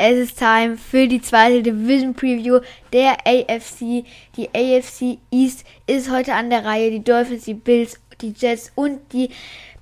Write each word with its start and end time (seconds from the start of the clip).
Es 0.00 0.16
ist 0.16 0.38
Time 0.38 0.76
für 0.76 1.08
die 1.08 1.20
zweite 1.20 1.60
Division 1.60 2.14
Preview 2.14 2.60
der 2.92 3.16
AFC. 3.26 4.04
Die 4.36 4.48
AFC 4.54 5.18
East 5.32 5.64
ist 5.88 6.08
heute 6.08 6.34
an 6.34 6.50
der 6.50 6.64
Reihe. 6.64 6.92
Die 6.92 7.02
Dolphins, 7.02 7.46
die 7.46 7.54
Bills, 7.54 7.98
die 8.20 8.32
Jets 8.32 8.70
und 8.76 9.00
die 9.12 9.30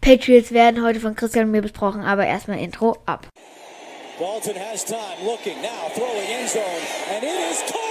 Patriots 0.01 0.53
werden 0.53 0.83
heute 0.83 1.01
von 1.01 1.15
Christian 1.15 1.45
und 1.45 1.51
mir 1.51 1.61
besprochen. 1.61 2.01
Aber 2.01 2.25
erstmal 2.27 2.59
Intro 2.61 2.97
ab. 3.05 3.29
Dalton 4.19 4.55
has 4.55 4.87
time, 4.87 4.99
looking 5.23 5.61
now, 5.61 5.91
throwing 5.95 6.27
end 6.31 6.49
zone, 6.49 6.63
and 7.15 7.23
it 7.23 7.51
is 7.51 7.63
caught! 7.71 7.86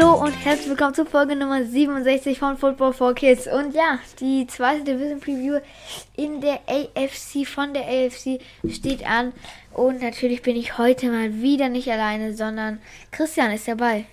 Herzlich 0.00 0.70
willkommen 0.70 0.94
zur 0.94 1.04
Folge 1.04 1.36
Nummer 1.36 1.62
67 1.62 2.38
von 2.38 2.56
Football 2.56 2.94
for 2.94 3.14
Kids. 3.14 3.46
Und 3.46 3.74
ja, 3.74 3.98
die 4.18 4.46
zweite 4.46 4.82
Division 4.82 5.20
Preview 5.20 5.60
in 6.16 6.40
der 6.40 6.60
AFC 6.66 7.46
von 7.46 7.74
der 7.74 7.82
AFC 7.82 8.40
steht 8.66 9.06
an. 9.06 9.32
Und 9.74 10.00
natürlich 10.00 10.40
bin 10.40 10.56
ich 10.56 10.78
heute 10.78 11.10
mal 11.10 11.42
wieder 11.42 11.68
nicht 11.68 11.90
alleine, 11.90 12.32
sondern 12.34 12.78
Christian 13.10 13.50
ist 13.52 13.68
dabei. 13.68 14.06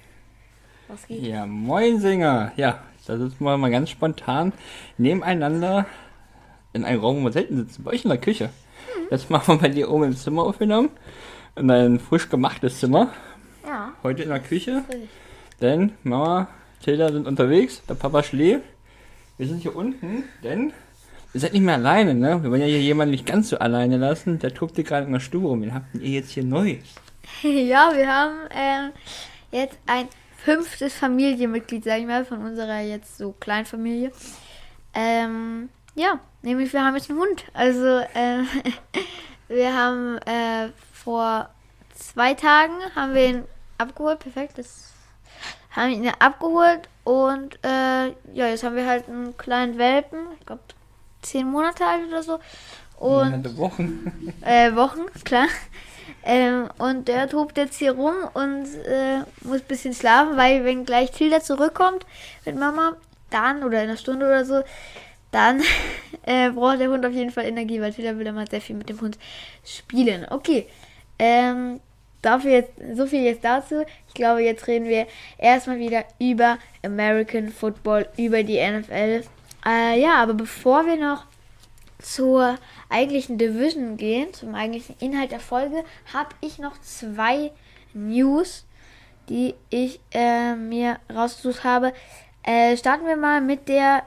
Was 0.90 1.08
geht? 1.08 1.22
Ja, 1.24 1.46
moin 1.46 2.02
Singer. 2.02 2.52
Ja, 2.58 2.80
da 3.06 3.18
sitzen 3.18 3.46
wir 3.46 3.58
mal 3.58 3.72
ganz 3.72 3.90
spontan 3.90 4.52
nebeneinander 4.98 5.86
in 6.74 6.84
einem 6.84 7.00
Raum, 7.00 7.22
wo 7.22 7.24
wir 7.28 7.32
selten 7.32 7.56
sitzen. 7.56 7.84
Bei 7.84 7.92
euch 7.92 8.04
in 8.04 8.10
der 8.10 8.20
Küche. 8.20 8.46
Hm. 8.94 9.08
Jetzt 9.10 9.30
machen 9.30 9.56
wir 9.56 9.62
bei 9.62 9.70
dir 9.70 9.90
oben 9.90 10.04
im 10.04 10.18
Zimmer 10.18 10.44
aufgenommen. 10.44 10.90
In 11.56 11.72
ein 11.72 12.00
frisch 12.02 12.28
gemachtes 12.28 12.82
Zimmer. 12.82 13.14
Ja. 13.66 13.94
Heute 14.04 14.24
in 14.24 14.30
der 14.30 14.42
Küche. 14.42 14.84
Frisch. 14.86 15.08
Denn 15.62 15.94
Mama, 16.04 16.48
Tilda 16.84 17.12
sind 17.12 17.28
unterwegs, 17.28 17.82
der 17.88 17.96
Papa 17.96 18.24
schläft. 18.24 18.66
Wir 19.38 19.48
sind 19.48 19.62
hier 19.62 19.76
unten, 19.76 20.24
denn 20.44 20.74
ihr 21.34 21.40
seid 21.40 21.54
nicht 21.54 21.62
mehr 21.62 21.76
alleine, 21.76 22.14
ne? 22.14 22.42
Wir 22.42 22.50
wollen 22.50 22.62
ja 22.62 22.68
hier 22.68 22.82
jemanden 22.82 23.12
nicht 23.12 23.26
ganz 23.26 23.50
so 23.50 23.60
alleine 23.60 23.98
lassen. 23.98 24.40
Der 24.40 24.54
tobt 24.54 24.76
gerade 24.76 25.06
in 25.06 25.14
der 25.14 25.20
Stube 25.20 25.48
rum. 25.48 25.62
Wen 25.62 25.74
habt 25.74 25.94
ihr 25.96 26.10
jetzt 26.10 26.32
hier 26.32 26.44
Neues? 26.44 26.86
ja, 27.44 27.92
wir 27.96 28.08
haben 28.08 28.38
ähm, 28.52 28.92
jetzt 29.52 29.78
ein 29.86 30.08
fünftes 30.38 30.94
Familienmitglied, 30.94 31.84
sag 31.84 32.00
ich 32.00 32.08
mal, 32.08 32.26
von 32.26 32.40
unserer 32.46 32.80
jetzt 32.80 33.18
so 33.18 33.34
Kleinfamilie. 33.40 34.12
Ähm, 34.94 35.70
ja, 35.96 36.20
nämlich 36.42 36.72
wir 36.74 36.84
haben 36.84 36.96
jetzt 36.96 37.10
einen 37.10 37.20
Hund. 37.20 37.46
Also, 37.54 37.86
äh, 37.86 38.44
wir 39.48 39.76
haben 39.76 40.18
äh, 40.20 40.70
vor 40.94 41.50
zwei 41.94 42.34
Tagen 42.34 42.74
haben 42.96 43.14
wir 43.14 43.30
ihn 43.30 43.44
abgeholt. 43.78 44.20
Perfekt, 44.20 44.58
das 44.58 44.94
haben 45.78 45.92
ihn 45.92 46.12
abgeholt 46.20 46.90
und 47.04 47.56
äh, 47.64 48.08
ja, 48.34 48.48
jetzt 48.48 48.64
haben 48.64 48.76
wir 48.76 48.86
halt 48.86 49.08
einen 49.08 49.38
kleinen 49.38 49.78
Welpen, 49.78 50.20
ich 50.40 50.46
glaube 50.46 50.62
zehn 51.22 51.50
Monate 51.50 51.86
alt 51.86 52.08
oder 52.08 52.24
so. 52.24 52.40
Und 52.98 53.46
ja, 53.46 53.58
Wochen. 53.58 54.34
Äh, 54.42 54.76
Wochen, 54.76 55.06
klar. 55.24 55.48
Ähm, 56.24 56.68
und 56.78 57.08
der 57.08 57.30
tobt 57.30 57.58
jetzt 57.58 57.78
hier 57.78 57.94
rum 57.94 58.16
und 58.34 58.66
äh, 58.86 59.20
muss 59.42 59.62
ein 59.62 59.68
bisschen 59.68 59.94
schlafen, 59.94 60.36
weil 60.36 60.66
wenn 60.66 60.86
gleich 60.86 61.12
Tilda 61.12 61.42
zurückkommt 61.42 62.06
mit 62.46 62.58
Mama, 62.58 62.98
dann 63.30 63.64
oder 63.64 63.84
in 63.84 63.90
einer 63.90 63.98
Stunde 63.98 64.26
oder 64.26 64.46
so, 64.46 64.64
dann 65.32 65.62
äh, 66.24 66.50
braucht 66.50 66.80
der 66.80 66.90
Hund 66.90 67.06
auf 67.06 67.14
jeden 67.14 67.32
Fall 67.32 67.46
Energie, 67.46 67.80
weil 67.82 67.94
Tilda 67.94 68.18
will 68.18 68.28
immer 68.28 68.48
sehr 68.48 68.62
viel 68.62 68.76
mit 68.76 68.90
dem 68.90 69.00
Hund 69.00 69.18
spielen. 69.64 70.26
Okay. 70.30 70.68
Ähm, 71.20 71.80
dafür 72.28 72.52
jetzt, 72.52 72.74
so 72.94 73.06
viel 73.06 73.24
jetzt 73.24 73.44
dazu. 73.44 73.84
Ich 74.08 74.14
glaube, 74.14 74.42
jetzt 74.42 74.68
reden 74.68 74.88
wir 74.88 75.08
erstmal 75.38 75.80
wieder 75.80 76.06
über 76.20 76.58
American 76.86 77.50
Football, 77.50 78.08
über 78.18 78.44
die 78.44 78.60
NFL. 78.60 79.24
Äh, 79.66 80.00
ja, 80.00 80.16
aber 80.16 80.34
bevor 80.34 80.86
wir 80.86 80.98
noch 80.98 81.26
zur 82.00 82.58
eigentlichen 82.90 83.38
Division 83.38 83.98
gehen, 83.98 84.34
zum 84.34 84.56
eigentlichen 84.56 84.96
Inhalt 85.00 85.32
der 85.32 85.40
Folge, 85.40 85.84
habe 86.14 86.30
ich 86.42 86.60
noch 86.60 86.80
zwei 86.82 87.52
News, 87.94 88.66
die 89.30 89.56
ich 89.70 90.00
äh, 90.12 90.56
mir 90.56 91.00
rausgesucht 91.14 91.64
habe. 91.64 91.94
Äh, 92.44 92.78
starten 92.78 93.06
wir 93.08 93.18
mal 93.18 93.42
mit 93.42 93.68
der, 93.68 94.04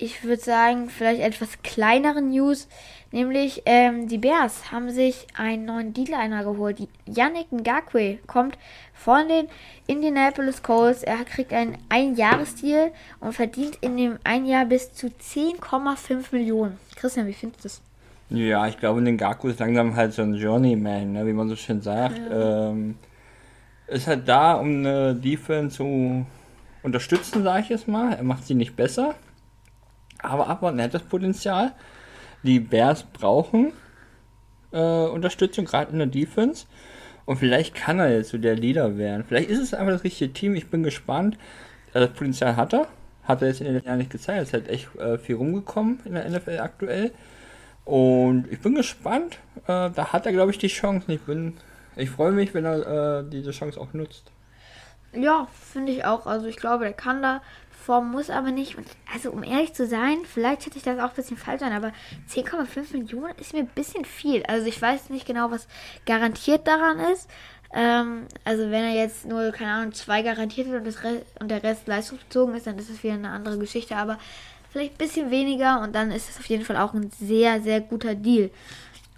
ich 0.00 0.24
würde 0.24 0.42
sagen, 0.42 0.88
vielleicht 0.88 1.20
etwas 1.20 1.62
kleineren 1.62 2.30
News. 2.30 2.68
Nämlich 3.12 3.62
ähm, 3.66 4.06
die 4.08 4.18
Bears 4.18 4.70
haben 4.70 4.90
sich 4.90 5.26
einen 5.36 5.64
neuen 5.64 5.92
D-Liner 5.92 6.44
geholt. 6.44 6.78
Yannick 7.06 7.50
Ngakwe 7.50 8.18
kommt 8.26 8.56
von 8.94 9.28
den 9.28 9.48
Indianapolis 9.86 10.62
Colts. 10.62 11.02
Er 11.02 11.24
kriegt 11.24 11.52
einen 11.52 11.76
Einjahresdeal 11.88 12.92
und 13.18 13.32
verdient 13.32 13.78
in 13.80 13.96
dem 13.96 14.18
ein 14.22 14.46
Jahr 14.46 14.64
bis 14.64 14.92
zu 14.92 15.08
10,5 15.08 16.26
Millionen. 16.30 16.78
Christian, 16.94 17.26
wie 17.26 17.32
findest 17.32 17.64
du 17.64 17.68
das? 17.68 17.82
Ja, 18.30 18.68
ich 18.68 18.78
glaube, 18.78 19.00
Ngakwe 19.02 19.50
ist 19.50 19.58
langsam 19.58 19.96
halt 19.96 20.12
so 20.12 20.22
ein 20.22 20.34
Journeyman, 20.34 21.12
ne, 21.12 21.26
wie 21.26 21.32
man 21.32 21.48
so 21.48 21.56
schön 21.56 21.80
sagt. 21.82 22.16
Ja. 22.16 22.70
Ähm, 22.70 22.94
ist 23.88 24.06
halt 24.06 24.28
da, 24.28 24.54
um 24.54 24.68
eine 24.68 25.16
Defense 25.16 25.76
zu 25.76 26.24
unterstützen, 26.84 27.42
sage 27.42 27.62
ich 27.62 27.68
jetzt 27.70 27.88
mal. 27.88 28.12
Er 28.12 28.22
macht 28.22 28.46
sie 28.46 28.54
nicht 28.54 28.76
besser, 28.76 29.16
aber 30.22 30.72
er 30.76 30.84
hat 30.84 30.94
das 30.94 31.02
Potenzial 31.02 31.72
die 32.42 32.60
Bears 32.60 33.04
brauchen 33.04 33.72
äh, 34.72 34.78
Unterstützung, 34.78 35.64
gerade 35.64 35.92
in 35.92 35.98
der 35.98 36.06
Defense. 36.06 36.66
Und 37.24 37.36
vielleicht 37.36 37.74
kann 37.74 37.98
er 37.98 38.12
jetzt 38.12 38.30
so 38.30 38.38
der 38.38 38.56
Leader 38.56 38.98
werden. 38.98 39.24
Vielleicht 39.26 39.50
ist 39.50 39.60
es 39.60 39.74
einfach 39.74 39.92
das 39.92 40.04
richtige 40.04 40.32
Team. 40.32 40.54
Ich 40.54 40.68
bin 40.68 40.82
gespannt. 40.82 41.38
Das 41.92 42.10
Potenzial 42.10 42.56
hat 42.56 42.72
er. 42.72 42.88
Hat 43.24 43.42
er 43.42 43.48
jetzt 43.48 43.60
in 43.60 43.66
den 43.66 43.74
letzten 43.74 43.88
Jahren 43.88 43.98
nicht 43.98 44.10
gezeigt. 44.10 44.42
Es 44.42 44.48
ist 44.48 44.54
halt 44.54 44.68
echt 44.68 44.94
äh, 44.96 45.18
viel 45.18 45.36
rumgekommen 45.36 46.00
in 46.04 46.14
der 46.14 46.28
NFL 46.28 46.58
aktuell. 46.58 47.12
Und 47.84 48.50
ich 48.50 48.60
bin 48.60 48.74
gespannt. 48.74 49.38
Äh, 49.64 49.90
da 49.90 50.12
hat 50.12 50.26
er, 50.26 50.32
glaube 50.32 50.50
ich, 50.50 50.58
die 50.58 50.68
Chance. 50.68 51.12
Ich 51.12 51.20
ich 51.96 52.10
freue 52.10 52.32
mich, 52.32 52.54
wenn 52.54 52.64
er 52.64 53.20
äh, 53.20 53.24
diese 53.28 53.50
Chance 53.50 53.80
auch 53.80 53.92
nutzt. 53.92 54.32
Ja, 55.12 55.48
finde 55.52 55.92
ich 55.92 56.04
auch. 56.04 56.26
Also 56.26 56.46
ich 56.46 56.56
glaube, 56.56 56.84
der 56.84 56.92
kann 56.92 57.22
da 57.22 57.42
Form 57.90 58.12
muss 58.12 58.30
aber 58.30 58.52
nicht. 58.52 58.76
Also 59.12 59.32
um 59.32 59.42
ehrlich 59.42 59.72
zu 59.72 59.84
sein, 59.84 60.18
vielleicht 60.22 60.64
hätte 60.64 60.78
ich 60.78 60.84
das 60.84 61.00
auch 61.00 61.08
ein 61.08 61.16
bisschen 61.16 61.36
falsch 61.36 61.62
an, 61.62 61.72
aber 61.72 61.88
10,5 62.32 62.92
Millionen 62.92 63.34
ist 63.40 63.52
mir 63.52 63.58
ein 63.58 63.70
bisschen 63.74 64.04
viel. 64.04 64.44
Also 64.44 64.68
ich 64.68 64.80
weiß 64.80 65.10
nicht 65.10 65.26
genau, 65.26 65.50
was 65.50 65.66
garantiert 66.06 66.68
daran 66.68 67.00
ist. 67.12 67.28
Ähm, 67.74 68.26
also 68.44 68.62
wenn 68.70 68.84
er 68.84 68.94
jetzt 68.94 69.26
nur, 69.26 69.50
keine 69.50 69.72
Ahnung, 69.72 69.92
zwei 69.92 70.22
garantiert 70.22 70.68
hat 70.68 70.76
und, 70.76 70.86
das 70.86 71.02
Rest, 71.02 71.24
und 71.40 71.50
der 71.50 71.64
Rest 71.64 71.88
leistungsbezogen 71.88 72.54
ist, 72.54 72.68
dann 72.68 72.78
ist 72.78 72.90
das 72.90 73.02
wieder 73.02 73.14
eine 73.14 73.30
andere 73.30 73.58
Geschichte. 73.58 73.96
Aber 73.96 74.18
vielleicht 74.70 74.92
ein 74.92 74.98
bisschen 74.98 75.32
weniger 75.32 75.80
und 75.82 75.92
dann 75.92 76.12
ist 76.12 76.28
das 76.28 76.38
auf 76.38 76.46
jeden 76.46 76.64
Fall 76.64 76.76
auch 76.76 76.94
ein 76.94 77.10
sehr, 77.10 77.60
sehr 77.60 77.80
guter 77.80 78.14
Deal. 78.14 78.50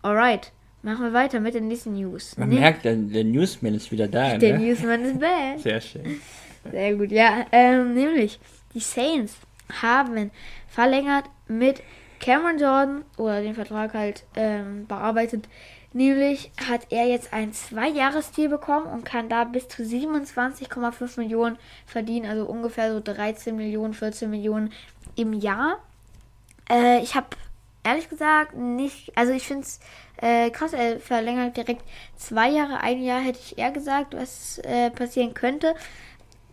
Alright. 0.01 0.51
Machen 0.81 1.05
wir 1.05 1.13
weiter 1.13 1.41
mit 1.41 1.53
den 1.53 1.69
nächsten 1.69 1.93
News. 1.93 2.39
Man 2.39 2.49
nee. 2.49 2.59
merkt, 2.59 2.87
der, 2.87 2.97
der 2.97 3.25
Newsman 3.25 3.75
ist 3.75 3.93
wieder 3.93 4.09
da. 4.09 4.39
Der 4.39 4.59
ne? 4.59 4.65
Newsman 4.65 5.05
ist 5.05 5.21
back. 5.21 5.59
Sehr 5.59 5.81
schön. 5.83 6.23
Sehr 6.71 6.95
gut, 6.95 7.11
ja. 7.11 7.47
Ähm, 7.51 7.95
nämlich, 7.95 8.39
die 8.75 8.81
Saints 8.81 9.37
haben 9.81 10.31
verlängert 10.69 11.25
mit 11.49 11.83
Cameron 12.21 12.59
Jordan 12.59 13.05
oder 13.17 13.43
den 13.43 13.55
Vertrag 13.55 13.95
halt 13.95 14.25
ähm, 14.37 14.87
bearbeitet. 14.87 15.49
Nämlich 15.93 16.51
hat 16.69 16.87
er 16.91 17.07
jetzt 17.07 17.33
ein 17.35 17.53
Zwei-Jahres-Deal 17.53 18.49
bekommen 18.49 18.87
und 18.87 19.05
kann 19.05 19.29
da 19.29 19.45
bis 19.45 19.69
zu 19.69 19.83
27,5 19.83 21.21
Millionen 21.21 21.59
verdienen, 21.85 22.31
also 22.31 22.47
ungefähr 22.47 22.93
so 22.93 23.01
13 23.01 23.55
Millionen, 23.55 23.93
14 23.93 24.31
Millionen 24.31 24.73
im 25.17 25.35
Jahr. 25.35 25.79
Äh, 26.71 27.03
ich 27.03 27.15
habe 27.15 27.29
ehrlich 27.85 28.09
gesagt 28.09 28.57
nicht, 28.57 29.13
also 29.17 29.33
ich 29.33 29.47
finde 29.47 29.65
es 29.65 29.81
äh, 30.17 30.51
krass, 30.51 30.73
er 30.73 31.01
verlängert 31.01 31.57
direkt 31.57 31.83
zwei 32.17 32.49
Jahre, 32.49 32.81
ein 32.81 33.03
Jahr 33.03 33.21
hätte 33.21 33.41
ich 33.41 33.59
eher 33.59 33.73
gesagt, 33.73 34.15
was 34.15 34.59
äh, 34.59 34.91
passieren 34.91 35.35
könnte. 35.35 35.75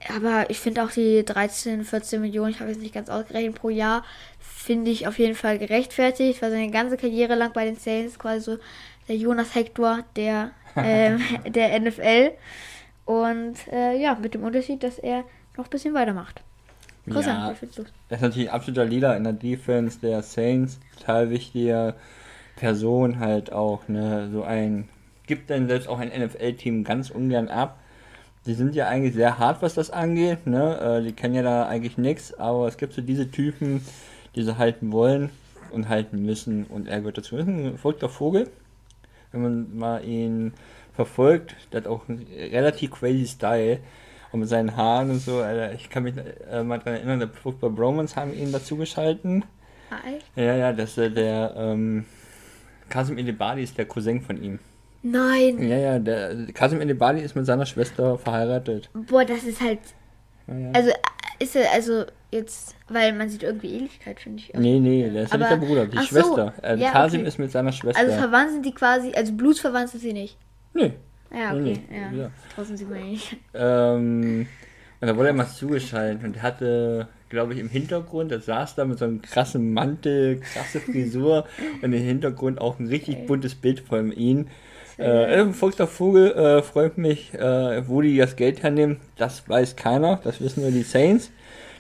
Aber 0.08 0.50
ich 0.50 0.60
finde 0.60 0.84
auch 0.84 0.92
die 0.92 1.26
13, 1.26 1.84
14 1.84 2.22
Millionen, 2.22 2.52
ich 2.52 2.60
habe 2.60 2.70
jetzt 2.70 2.82
nicht 2.82 2.94
ganz 2.94 3.10
ausgerechnet 3.10 3.56
pro 3.56 3.70
Jahr, 3.70 4.04
finde 4.40 4.92
ich 4.92 5.08
auf 5.08 5.20
jeden 5.20 5.36
Fall 5.36 5.60
gerechtfertigt. 5.60 6.42
War 6.42 6.50
seine 6.50 6.72
ganze 6.72 6.98
Karriere 6.98 7.36
lang 7.36 7.52
bei 7.54 7.66
den 7.66 7.76
Saints 7.76 8.18
quasi 8.18 8.40
so 8.40 8.58
der 9.08 9.18
Jonas 9.18 9.56
Hector 9.56 10.00
der, 10.16 10.52
äh, 10.76 11.18
der 11.50 11.80
NFL. 11.80 12.32
Und 13.06 13.56
äh, 13.72 14.00
ja, 14.00 14.16
mit 14.16 14.34
dem 14.34 14.44
Unterschied, 14.44 14.84
dass 14.84 15.00
er 15.00 15.24
noch 15.58 15.66
ein 15.66 15.70
bisschen 15.70 15.94
weitermacht. 15.94 16.42
Christian, 17.10 17.38
Ja. 17.38 17.48
Er 18.10 18.16
ist 18.16 18.22
natürlich 18.22 18.50
ein 18.50 18.56
absoluter 18.56 18.86
Leader 18.86 19.18
in 19.18 19.24
der 19.24 19.34
Defense 19.34 20.00
der 20.00 20.22
Saints, 20.22 20.80
total 20.98 21.30
wichtige 21.30 21.96
Person 22.56 23.20
halt 23.20 23.52
auch, 23.52 23.88
ne, 23.88 24.30
so 24.32 24.44
ein, 24.44 24.90
gibt 25.26 25.50
dann 25.50 25.68
selbst 25.68 25.88
auch 25.88 26.00
ein 26.00 26.10
NFL-Team 26.10 26.84
ganz 26.84 27.10
ungern 27.10 27.48
ab. 27.48 27.80
Die 28.50 28.56
sind 28.56 28.74
ja 28.74 28.88
eigentlich 28.88 29.14
sehr 29.14 29.38
hart, 29.38 29.62
was 29.62 29.76
das 29.76 29.92
angeht, 29.92 30.48
ne, 30.48 30.80
äh, 30.80 31.04
die 31.04 31.14
kennen 31.14 31.36
ja 31.36 31.44
da 31.44 31.68
eigentlich 31.68 32.00
nichts, 32.00 32.34
aber 32.34 32.68
es 32.68 32.78
gibt 32.78 32.94
so 32.94 33.02
diese 33.04 33.30
Typen, 33.30 33.86
die 34.36 34.42
sie 34.42 34.58
halten 34.58 34.92
wollen 34.92 35.30
und 35.70 35.88
halten 35.88 36.26
müssen 36.26 36.64
und 36.66 36.88
er 36.88 36.98
gehört 36.98 37.20
dazu. 37.20 37.38
Ist 37.38 37.46
ein 37.46 37.78
verrückter 37.78 38.10
Vogel, 38.10 38.50
wenn 39.32 39.44
man 39.44 39.78
mal 39.78 40.04
ihn 40.04 40.54
verfolgt, 40.96 41.58
der 41.72 41.82
hat 41.82 41.88
auch 41.88 42.10
einen 42.10 42.26
relativ 42.28 42.90
crazy 42.90 43.28
Style. 43.28 43.82
Und 44.32 44.40
mit 44.40 44.50
seinen 44.50 44.76
Haaren 44.76 45.12
und 45.12 45.20
so, 45.20 45.38
Alter, 45.42 45.74
ich 45.76 45.92
kann 45.92 46.02
mich 46.02 46.16
äh, 46.18 46.64
mal 46.64 46.80
dran 46.80 46.96
erinnern, 46.96 47.20
der 47.20 47.30
Football 47.30 47.70
Bromans 47.70 48.16
haben 48.16 48.34
ihn 48.34 48.52
dazu 48.52 48.78
geschalten. 48.78 49.46
Hi. 49.92 50.20
Ja, 50.36 50.56
ja, 50.56 50.74
das 50.74 50.92
ist 50.92 50.98
äh, 50.98 51.12
der, 51.12 51.54
ähm, 51.56 52.06
Kasim 52.90 53.20
Elebadi 53.20 53.62
ist 53.62 53.78
der 53.78 53.86
Cousin 53.86 54.22
von 54.22 54.42
ihm. 54.42 54.58
Nein. 55.02 55.68
Ja, 55.68 55.78
ja, 55.78 56.00
der 56.00 56.48
Kasim 56.54 56.82
Elebadi 56.82 57.22
ist 57.22 57.36
mit 57.36 57.46
seiner 57.46 57.66
Schwester 57.66 58.18
verheiratet. 58.18 58.90
Boah, 58.94 59.24
das 59.26 59.44
ist 59.44 59.62
halt. 59.62 59.80
Ja, 60.48 60.58
ja. 60.58 60.72
Also, 60.74 60.92
ist 61.40 61.56
er, 61.56 61.72
also 61.72 62.06
jetzt, 62.32 62.76
weil 62.90 63.14
man 63.14 63.30
sieht 63.30 63.44
irgendwie 63.44 63.74
Ähnlichkeit, 63.76 64.20
finde 64.20 64.40
ich. 64.40 64.54
nee, 64.54 64.80
nee, 64.80 65.10
der 65.10 65.24
ist 65.24 65.32
ja 65.32 65.38
nicht 65.38 65.52
der 65.52 65.58
Bruder, 65.58 65.86
die 65.86 65.98
so, 65.98 66.04
Schwester. 66.04 66.54
Äh, 66.62 66.78
ja, 66.78 66.92
Kasim 66.92 67.22
okay. 67.22 67.30
ist 67.30 67.40
mit 67.40 67.52
seiner 67.52 67.72
Schwester. 67.72 68.02
Also 68.02 68.18
verwandt 68.18 68.52
sind 68.52 68.66
die 68.66 68.74
quasi, 68.74 69.14
also 69.14 69.34
blutsverwandt 69.34 69.90
sind 69.90 70.02
sie 70.02 70.14
nicht. 70.14 70.38
nee. 70.74 70.94
Ja, 71.32 71.54
Nee, 71.54 71.72
okay. 71.72 71.84
nee, 71.90 71.98
ja. 71.98 72.24
ja. 72.24 72.32
Trotzdem 72.56 72.78
sieht 72.78 72.90
man 72.90 73.08
nicht. 73.08 73.38
Ähm, 73.54 74.48
und 75.02 75.08
da 75.08 75.16
wurde 75.16 75.28
er 75.30 75.34
mal 75.34 75.48
zugeschaltet 75.48 76.24
und 76.24 76.42
hatte, 76.42 77.08
glaube 77.30 77.54
ich, 77.54 77.60
im 77.60 77.70
Hintergrund, 77.70 78.32
der 78.32 78.42
saß 78.42 78.76
da 78.76 78.86
mit 78.86 78.98
so 79.00 79.06
einem 79.06 79.22
krassen 79.22 79.72
Mantel, 79.74 80.40
krasse 80.40 80.80
Frisur 80.80 81.46
und 81.82 81.94
im 81.94 82.02
Hintergrund 82.02 82.60
auch 82.60 82.80
ein 82.80 82.88
richtig 82.88 83.28
buntes 83.28 83.56
Bild 83.56 83.82
von 83.82 84.12
ihm. 84.12 84.48
Äh, 85.00 85.42
ein 85.42 85.54
verrückter 85.54 85.88
Vogel, 85.88 86.32
äh, 86.34 86.62
freut 86.62 86.98
mich, 86.98 87.34
äh, 87.34 87.88
wo 87.88 88.02
die 88.02 88.18
das 88.18 88.36
Geld 88.36 88.64
hernehmen, 88.64 89.00
das 89.16 89.48
weiß 89.48 89.76
keiner, 89.76 90.20
das 90.24 90.42
wissen 90.42 90.62
nur 90.62 90.72
die 90.72 90.84
Saints. 90.84 91.32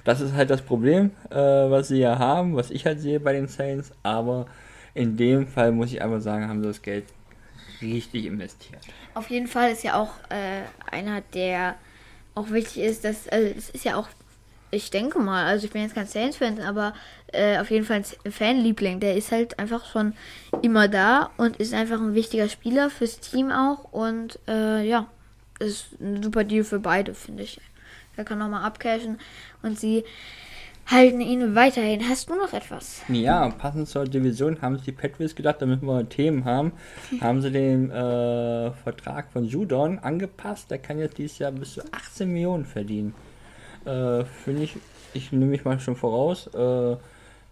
Das 0.06 0.21
ist 0.21 0.33
halt 0.33 0.50
das 0.50 0.62
Problem, 0.62 1.12
äh, 1.30 1.36
was 1.36 1.89
sie 1.89 2.00
ja 2.00 2.18
haben, 2.18 2.56
was 2.56 2.71
ich 2.71 2.86
halt 2.86 3.01
sehe 3.01 3.19
bei 3.19 3.33
den 3.33 3.48
Saints, 3.48 3.92
aber 4.04 4.45
in 4.94 5.18
dem 5.18 5.48
Fall 5.48 5.71
muss 5.71 5.92
ich 5.92 6.01
einfach 6.01 6.21
sagen, 6.21 6.48
haben 6.48 6.62
sie 6.62 6.68
das 6.68 6.81
Geld 6.81 7.06
richtig 7.81 8.25
investiert. 8.25 8.81
Auf 9.13 9.30
jeden 9.30 9.48
Fall 9.48 9.71
ist 9.71 9.83
ja 9.83 9.95
auch 9.95 10.12
äh, 10.30 10.63
einer, 10.89 11.21
der 11.33 11.75
auch 12.36 12.50
wichtig 12.51 12.83
ist, 12.83 13.04
dass, 13.04 13.27
also 13.27 13.48
es 13.57 13.69
ist 13.69 13.83
ja 13.86 13.98
auch, 13.98 14.07
ich 14.71 14.92
denke 14.92 15.19
mal, 15.19 15.45
also 15.45 15.66
ich 15.66 15.71
bin 15.71 15.81
jetzt 15.81 15.95
kein 15.95 16.07
Saints-Fan, 16.07 16.62
aber 16.62 16.94
äh, 17.31 17.57
auf 17.57 17.71
jeden 17.71 17.86
Fall 17.86 18.04
ein 18.24 18.31
Fanliebling. 18.31 19.00
Der 19.00 19.16
ist 19.16 19.31
halt 19.31 19.57
einfach 19.60 19.86
schon 19.86 20.13
immer 20.62 20.88
da 20.88 21.31
und 21.38 21.57
ist 21.57 21.74
einfach 21.74 22.00
ein 22.00 22.13
wichtiger 22.13 22.50
Spieler 22.50 22.89
fürs 22.89 23.19
Team 23.19 23.51
auch 23.51 23.92
und 23.92 24.39
äh, 24.48 24.88
ja, 24.88 25.07
ist 25.60 26.00
ein 26.00 26.24
super 26.24 26.44
Deal 26.44 26.63
für 26.63 26.80
beide, 26.80 27.13
finde 27.13 27.44
ich. 27.44 27.60
Er 28.16 28.25
kann 28.25 28.39
nochmal 28.39 28.63
abcashen 28.63 29.18
und 29.62 29.80
sie 29.80 30.04
halten 30.88 31.21
ihn 31.21 31.56
weiterhin. 31.56 32.07
Hast 32.07 32.30
du 32.30 32.36
noch 32.36 32.51
etwas? 32.54 33.01
Ja, 33.07 33.50
passend 33.50 33.88
zur 33.88 34.06
Division 34.06 34.62
haben 34.62 34.75
sich 34.75 34.86
die 34.86 34.92
Patriots 34.92 35.36
gedacht, 35.36 35.62
damit 35.62 35.81
wir 35.81 36.10
Themen 36.10 36.45
haben, 36.45 36.74
haben 37.21 37.42
sie 37.42 37.51
den 37.51 37.92
äh, 37.92 38.71
Vertrag 38.71 39.31
von 39.31 39.45
Judon 39.45 40.00
angepasst. 40.00 40.71
Der 40.71 40.80
kann 40.80 41.00
jetzt 41.00 41.18
dieses 41.18 41.39
Jahr 41.39 41.51
bis 41.51 41.75
zu 41.75 41.81
18 41.92 42.31
Millionen 42.31 42.66
verdienen. 42.66 43.13
Äh, 43.89 44.25
Finde 44.25 44.63
ich, 44.63 44.75
ich 45.13 45.31
nehme 45.31 45.45
mich 45.45 45.65
mal 45.65 45.80
schon 45.80 45.95
voraus, 45.95 46.47
äh, 46.47 46.97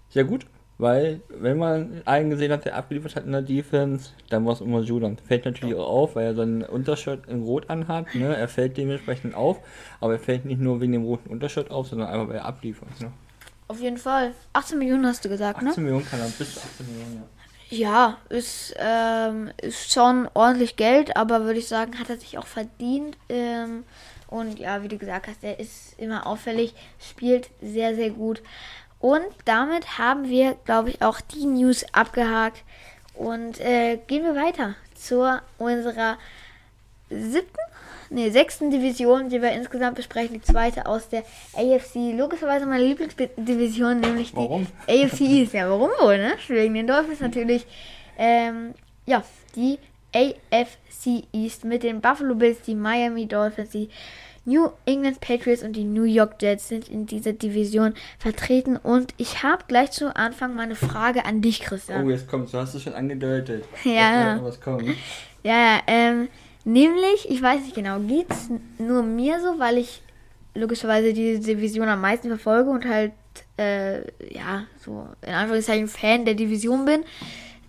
sehr 0.09 0.23
gut. 0.23 0.45
Weil, 0.79 1.21
wenn 1.29 1.57
man 1.57 2.03
einen 2.05 2.29
gesehen 2.29 2.51
hat, 2.51 2.65
der 2.65 2.75
abgeliefert 2.75 3.15
hat 3.15 3.25
in 3.25 3.31
der 3.31 3.41
Defense, 3.41 4.11
dann 4.29 4.45
war 4.45 4.53
es 4.53 4.61
immer 4.61 4.81
Judon. 4.81 5.17
Fällt 5.17 5.45
natürlich 5.45 5.73
auch 5.73 5.87
auf, 5.87 6.15
weil 6.15 6.27
er 6.27 6.35
so 6.35 6.43
ein 6.43 6.61
Untershirt 6.61 7.27
in 7.27 7.41
Rot 7.41 7.67
anhat. 7.71 8.13
Ne? 8.13 8.35
Er 8.35 8.47
fällt 8.47 8.77
dementsprechend 8.77 9.33
auf, 9.33 9.59
aber 9.99 10.13
er 10.13 10.19
fällt 10.19 10.45
nicht 10.45 10.61
nur 10.61 10.79
wegen 10.79 10.91
dem 10.91 11.03
roten 11.03 11.29
Untershirt 11.29 11.71
auf, 11.71 11.87
sondern 11.87 12.09
einfach, 12.09 12.27
weil 12.29 12.35
er 12.35 12.45
abliefert. 12.45 12.89
Ne? 13.01 13.11
Auf 13.67 13.81
jeden 13.81 13.97
Fall. 13.97 14.33
18 14.53 14.77
Millionen 14.77 15.07
hast 15.07 15.25
du 15.25 15.29
gesagt, 15.29 15.63
ne? 15.63 15.69
18 15.71 15.83
Millionen 15.83 16.05
kann 16.05 16.19
er, 16.19 16.27
bis 16.27 16.53
zu 16.53 16.59
18 16.59 16.85
Millionen, 16.85 17.15
ja. 17.15 17.23
Ja, 17.69 18.17
ist, 18.29 18.75
ähm, 18.77 19.51
ist 19.61 19.91
schon 19.91 20.29
ordentlich 20.33 20.77
Geld, 20.77 21.17
aber 21.17 21.43
würde 21.43 21.59
ich 21.59 21.67
sagen, 21.67 21.99
hat 21.99 22.09
er 22.09 22.17
sich 22.17 22.37
auch 22.37 22.47
verdient. 22.47 23.17
Ähm, 23.27 23.83
und 24.27 24.59
ja, 24.59 24.83
wie 24.83 24.87
du 24.87 24.97
gesagt 24.97 25.27
hast, 25.27 25.43
er 25.43 25.59
ist 25.59 25.97
immer 25.97 26.27
auffällig, 26.27 26.73
spielt 26.99 27.49
sehr, 27.61 27.95
sehr 27.95 28.09
gut. 28.09 28.41
Und 28.99 29.25
damit 29.45 29.97
haben 29.97 30.27
wir, 30.27 30.55
glaube 30.65 30.89
ich, 30.89 31.01
auch 31.01 31.21
die 31.21 31.45
News 31.45 31.85
abgehakt. 31.93 32.63
Und 33.13 33.59
äh, 33.61 33.97
gehen 34.07 34.23
wir 34.23 34.35
weiter 34.35 34.75
zu 34.95 35.39
unserer 35.57 36.17
siebten, 37.09 37.57
nee, 38.09 38.29
sechsten 38.29 38.69
Division, 38.69 39.29
die 39.29 39.41
wir 39.41 39.51
insgesamt 39.51 39.95
besprechen. 39.95 40.33
Die 40.33 40.41
zweite 40.41 40.85
aus 40.85 41.09
der 41.09 41.23
AFC. 41.55 42.13
Logischerweise 42.13 42.65
meine 42.65 42.83
Lieblingsdivision, 42.83 43.99
nämlich 43.99 44.31
die 44.31 44.37
Warum? 44.37 44.67
AFC 44.87 45.21
East. 45.21 45.53
Ja, 45.53 45.69
warum 45.69 45.89
wohl, 45.99 46.17
ne? 46.17 46.33
Wegen 46.47 46.73
den 46.73 46.87
Dolphins 46.87 47.19
natürlich. 47.19 47.65
Ähm, 48.17 48.73
ja, 49.05 49.23
die 49.55 49.79
AFC 50.13 51.27
East 51.33 51.65
mit 51.65 51.83
den 51.83 52.01
Buffalo 52.01 52.35
Bills, 52.35 52.61
die 52.61 52.75
Miami 52.75 53.27
Dolphins, 53.27 53.69
die 53.71 53.89
New 54.47 54.69
England 54.85 55.19
Patriots 55.19 55.61
und 55.61 55.73
die 55.73 55.83
New 55.83 56.05
York 56.05 56.41
Jets 56.41 56.69
sind 56.69 56.87
in 56.87 57.05
dieser 57.05 57.33
Division 57.33 57.93
vertreten. 58.17 58.77
Und 58.77 59.13
ich 59.17 59.43
habe 59.43 59.65
gleich 59.67 59.91
zu 59.91 60.15
Anfang 60.15 60.55
mal 60.55 60.63
eine 60.63 60.75
Frage 60.75 61.25
an 61.25 61.41
dich, 61.41 61.59
Christian. 61.59 62.05
Oh, 62.05 62.09
jetzt 62.09 62.29
kommt's, 62.29 62.51
du 62.51 62.57
hast 62.57 62.73
es 62.73 62.83
schon 62.83 62.93
angedeutet. 62.93 63.65
Ja. 63.83 64.39
Was 64.41 64.61
kommen. 64.61 64.95
Ja, 65.43 65.79
ähm, 65.87 66.29
nämlich, 66.63 67.29
ich 67.29 67.41
weiß 67.41 67.61
nicht 67.61 67.75
genau, 67.75 67.99
geht's 67.99 68.49
nur 68.77 69.03
mir 69.03 69.41
so, 69.41 69.59
weil 69.59 69.77
ich 69.77 70.01
logischerweise 70.55 71.13
diese 71.13 71.41
Division 71.41 71.87
am 71.89 72.01
meisten 72.01 72.29
verfolge 72.29 72.69
und 72.69 72.85
halt, 72.85 73.11
äh, 73.57 73.99
ja, 74.33 74.65
so 74.79 75.07
in 75.21 75.33
Anführungszeichen 75.33 75.87
Fan 75.89 76.23
der 76.25 76.35
Division 76.35 76.85
bin. 76.85 77.03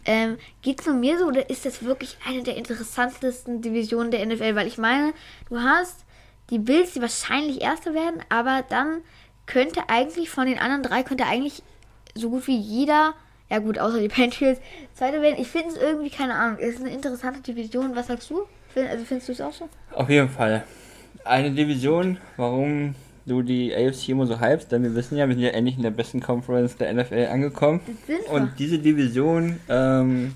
Ähm, 0.08 0.38
geht's 0.62 0.86
nur 0.86 0.94
mir 0.94 1.18
so 1.18 1.26
oder 1.26 1.50
ist 1.50 1.66
das 1.66 1.84
wirklich 1.84 2.16
eine 2.26 2.42
der 2.42 2.56
interessantesten 2.56 3.60
Divisionen 3.60 4.10
der 4.10 4.24
NFL? 4.24 4.54
Weil 4.54 4.66
ich 4.66 4.78
meine, 4.78 5.12
du 5.50 5.58
hast 5.60 6.06
die 6.48 6.58
Bills, 6.58 6.94
die 6.94 7.02
wahrscheinlich 7.02 7.60
Erste 7.60 7.92
werden, 7.92 8.22
aber 8.30 8.64
dann 8.66 9.02
könnte 9.44 9.82
eigentlich 9.88 10.30
von 10.30 10.46
den 10.46 10.58
anderen 10.58 10.82
drei, 10.82 11.02
könnte 11.02 11.26
eigentlich 11.26 11.62
so 12.14 12.30
gut 12.30 12.46
wie 12.46 12.56
jeder, 12.56 13.12
ja 13.50 13.58
gut, 13.58 13.78
außer 13.78 14.00
die 14.00 14.08
Patriots, 14.08 14.62
Zweiter 14.94 15.20
werden. 15.20 15.36
Ich 15.38 15.48
finde 15.48 15.68
es 15.68 15.76
irgendwie, 15.76 16.08
keine 16.08 16.34
Ahnung, 16.36 16.56
es 16.58 16.76
ist 16.76 16.80
eine 16.80 16.90
interessante 16.94 17.40
Division. 17.40 17.94
Was 17.94 18.06
sagst 18.06 18.30
du? 18.30 18.44
Also 18.74 19.04
findest 19.04 19.28
du 19.28 19.32
es 19.32 19.40
auch 19.42 19.52
so? 19.52 19.68
Auf 19.92 20.08
jeden 20.08 20.30
Fall. 20.30 20.64
Eine 21.22 21.50
Division, 21.50 22.16
warum 22.38 22.94
du 23.28 23.42
die 23.42 23.74
AFC 23.74 24.10
immer 24.10 24.26
so 24.26 24.40
hypst, 24.40 24.72
denn 24.72 24.82
wir 24.82 24.94
wissen 24.94 25.16
ja, 25.16 25.28
wir 25.28 25.34
sind 25.34 25.44
ja 25.44 25.50
endlich 25.50 25.76
in 25.76 25.82
der 25.82 25.90
besten 25.90 26.20
Conference 26.20 26.76
der 26.76 26.92
NFL 26.92 27.28
angekommen. 27.30 27.80
Und 28.32 28.58
diese 28.58 28.78
Division, 28.78 29.60
ähm, 29.68 30.34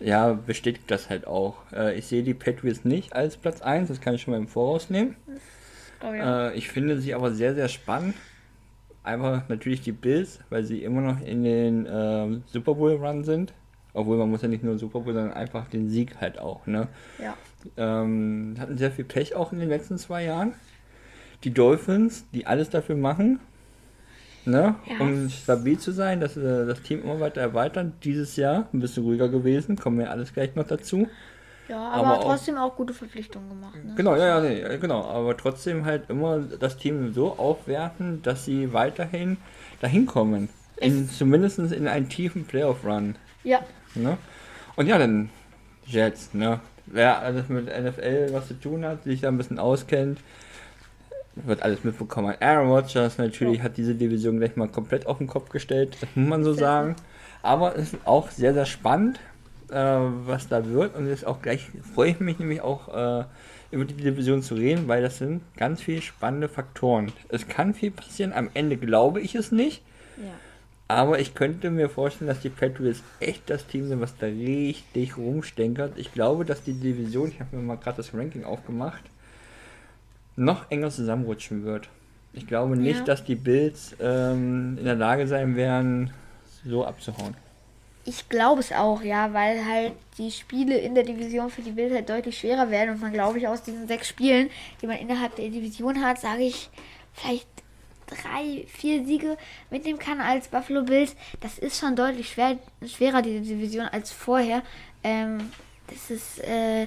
ja, 0.00 0.32
bestätigt 0.32 0.90
das 0.90 1.08
halt 1.08 1.26
auch. 1.26 1.56
Äh, 1.72 1.98
ich 1.98 2.06
sehe 2.06 2.22
die 2.22 2.34
Patriots 2.34 2.84
nicht 2.84 3.14
als 3.14 3.36
Platz 3.36 3.62
1, 3.62 3.88
das 3.88 4.00
kann 4.00 4.14
ich 4.14 4.22
schon 4.22 4.32
mal 4.32 4.38
im 4.38 4.48
Voraus 4.48 4.90
nehmen. 4.90 5.16
Oh, 6.02 6.12
Äh, 6.12 6.54
ich 6.56 6.68
finde 6.68 7.00
sie 7.00 7.14
aber 7.14 7.32
sehr, 7.32 7.54
sehr 7.54 7.68
spannend. 7.68 8.14
Einfach 9.02 9.48
natürlich 9.48 9.82
die 9.82 9.92
Bills, 9.92 10.40
weil 10.50 10.64
sie 10.64 10.82
immer 10.82 11.00
noch 11.00 11.20
in 11.20 11.44
den 11.44 11.86
ähm, 11.90 12.42
Super 12.46 12.74
Bowl 12.74 12.92
Run 12.92 13.24
sind. 13.24 13.52
Obwohl 13.92 14.16
man 14.16 14.28
muss 14.28 14.42
ja 14.42 14.48
nicht 14.48 14.64
nur 14.64 14.76
Super 14.76 15.00
Bowl, 15.00 15.14
sondern 15.14 15.32
einfach 15.32 15.68
den 15.68 15.88
Sieg 15.88 16.16
halt 16.20 16.38
auch. 16.38 16.66
Ne? 16.66 16.88
Ja. 17.18 17.36
Ähm, 17.76 18.56
hatten 18.58 18.76
sehr 18.76 18.90
viel 18.90 19.04
Pech 19.04 19.36
auch 19.36 19.52
in 19.52 19.60
den 19.60 19.68
letzten 19.68 19.98
zwei 19.98 20.24
Jahren. 20.24 20.54
Die 21.44 21.52
Dolphins, 21.52 22.24
die 22.32 22.46
alles 22.46 22.70
dafür 22.70 22.96
machen, 22.96 23.38
ne? 24.44 24.74
Ja. 24.86 25.00
um 25.00 25.28
stabil 25.28 25.78
zu 25.78 25.92
sein, 25.92 26.20
dass 26.20 26.36
äh, 26.36 26.66
das 26.66 26.82
Team 26.82 27.02
immer 27.02 27.20
weiter 27.20 27.40
erweitern. 27.40 27.92
Dieses 28.02 28.36
Jahr 28.36 28.68
ein 28.72 28.80
bisschen 28.80 29.04
ruhiger 29.04 29.28
gewesen, 29.28 29.76
kommen 29.76 29.98
wir 29.98 30.10
alles 30.10 30.32
gleich 30.32 30.54
noch 30.54 30.66
dazu. 30.66 31.08
Ja, 31.68 31.78
Aber 31.78 32.06
aber, 32.08 32.18
auch- 32.18 32.24
trotzdem 32.24 32.56
auch 32.58 32.76
gute 32.76 32.92
Verpflichtungen 32.92 33.48
gemacht. 33.48 33.82
Ne? 33.82 33.94
Genau, 33.96 34.16
ja, 34.16 34.26
ja, 34.26 34.40
nee, 34.40 34.78
genau. 34.78 35.02
Aber 35.04 35.36
trotzdem 35.36 35.84
halt 35.86 36.10
immer 36.10 36.40
das 36.40 36.76
Team 36.76 37.12
so 37.14 37.32
aufwerten, 37.38 38.20
dass 38.22 38.44
sie 38.44 38.72
weiterhin 38.72 39.38
dahin 39.80 40.04
kommen. 40.06 40.48
In, 40.76 41.08
zumindest 41.08 41.58
in 41.58 41.88
einen 41.88 42.08
tiefen 42.08 42.44
Playoff-Run. 42.44 43.14
Ja. 43.44 43.60
Ne? 43.94 44.18
Und 44.76 44.88
ja, 44.88 44.98
dann 44.98 45.30
Jets, 45.86 46.34
ne? 46.34 46.60
Wer 46.86 47.20
alles 47.20 47.48
mit 47.48 47.66
NFL 47.66 48.28
was 48.32 48.48
zu 48.48 48.54
tun 48.60 48.84
hat, 48.84 49.04
sich 49.04 49.22
da 49.22 49.28
ein 49.28 49.38
bisschen 49.38 49.58
auskennt, 49.58 50.18
wird 51.36 51.62
alles 51.62 51.84
mitbekommen. 51.84 52.34
Aaron 52.40 52.68
Rodgers 52.70 53.18
natürlich 53.18 53.62
hat 53.62 53.76
diese 53.76 53.94
Division 53.94 54.38
gleich 54.38 54.56
mal 54.56 54.68
komplett 54.68 55.06
auf 55.06 55.18
den 55.18 55.26
Kopf 55.26 55.48
gestellt, 55.50 55.96
das 56.00 56.08
muss 56.14 56.28
man 56.28 56.44
so 56.44 56.52
sagen. 56.54 56.96
Aber 57.42 57.76
es 57.76 57.92
ist 57.92 58.06
auch 58.06 58.30
sehr, 58.30 58.54
sehr 58.54 58.66
spannend. 58.66 59.20
äh, 59.70 59.98
was 60.26 60.48
da 60.48 60.66
wird. 60.66 60.94
Und 60.94 61.08
jetzt 61.08 61.26
auch 61.26 61.42
gleich 61.42 61.68
freue 61.94 62.10
ich 62.10 62.20
mich 62.20 62.38
nämlich 62.38 62.60
auch 62.60 62.88
äh, 62.88 63.24
über 63.70 63.84
die 63.84 63.94
Division 63.94 64.42
zu 64.42 64.54
reden, 64.54 64.88
weil 64.88 65.02
das 65.02 65.18
sind 65.18 65.42
ganz 65.56 65.82
viele 65.82 66.02
spannende 66.02 66.48
Faktoren. 66.48 67.12
Es 67.28 67.48
kann 67.48 67.74
viel 67.74 67.90
passieren, 67.90 68.32
am 68.32 68.50
Ende 68.54 68.76
glaube 68.76 69.20
ich 69.20 69.34
es 69.34 69.52
nicht. 69.52 69.82
Ja. 70.16 70.30
Aber 70.86 71.18
ich 71.18 71.34
könnte 71.34 71.70
mir 71.70 71.88
vorstellen, 71.88 72.28
dass 72.28 72.40
die 72.40 72.50
Patriots 72.50 73.02
echt 73.18 73.48
das 73.48 73.66
Team 73.66 73.88
sind, 73.88 74.00
was 74.00 74.16
da 74.18 74.26
richtig 74.26 75.16
rumstenkert. 75.16 75.98
Ich 75.98 76.12
glaube, 76.12 76.44
dass 76.44 76.62
die 76.62 76.74
Division, 76.74 77.28
ich 77.28 77.40
habe 77.40 77.56
mir 77.56 77.62
mal 77.62 77.76
gerade 77.76 77.96
das 77.96 78.12
Ranking 78.14 78.44
aufgemacht, 78.44 79.02
noch 80.36 80.70
enger 80.70 80.90
zusammenrutschen 80.90 81.64
wird. 81.64 81.88
Ich 82.32 82.46
glaube 82.46 82.76
nicht, 82.76 82.98
Ja. 83.00 83.04
dass 83.04 83.24
die 83.24 83.36
Bills 83.36 83.94
ähm, 84.00 84.76
in 84.78 84.84
der 84.84 84.96
Lage 84.96 85.26
sein 85.26 85.54
werden, 85.56 86.12
so 86.64 86.84
abzuhauen. 86.84 87.36
Ich 88.06 88.28
glaube 88.28 88.60
es 88.60 88.70
auch, 88.72 89.02
ja, 89.02 89.32
weil 89.32 89.64
halt 89.64 89.92
die 90.18 90.30
Spiele 90.30 90.76
in 90.76 90.94
der 90.94 91.04
Division 91.04 91.48
für 91.48 91.62
die 91.62 91.70
Bills 91.70 91.94
halt 91.94 92.08
deutlich 92.10 92.38
schwerer 92.38 92.70
werden 92.70 92.90
und 92.94 93.00
man, 93.00 93.12
glaube 93.12 93.38
ich, 93.38 93.48
aus 93.48 93.62
diesen 93.62 93.86
sechs 93.88 94.08
Spielen, 94.08 94.50
die 94.82 94.86
man 94.86 94.98
innerhalb 94.98 95.36
der 95.36 95.48
Division 95.48 96.04
hat, 96.04 96.20
sage 96.20 96.42
ich, 96.42 96.68
vielleicht 97.14 97.46
drei, 98.06 98.66
vier 98.68 99.06
Siege 99.06 99.38
mitnehmen 99.70 99.98
kann 99.98 100.20
als 100.20 100.48
Buffalo 100.48 100.82
Bills. 100.82 101.16
Das 101.40 101.58
ist 101.58 101.78
schon 101.80 101.96
deutlich 101.96 102.28
schwer, 102.28 102.58
schwerer, 102.86 103.22
diese 103.22 103.40
Division, 103.40 103.86
als 103.86 104.12
vorher. 104.12 104.62
Ähm, 105.02 105.50
das 105.86 106.10
ist, 106.10 106.40
äh, 106.44 106.86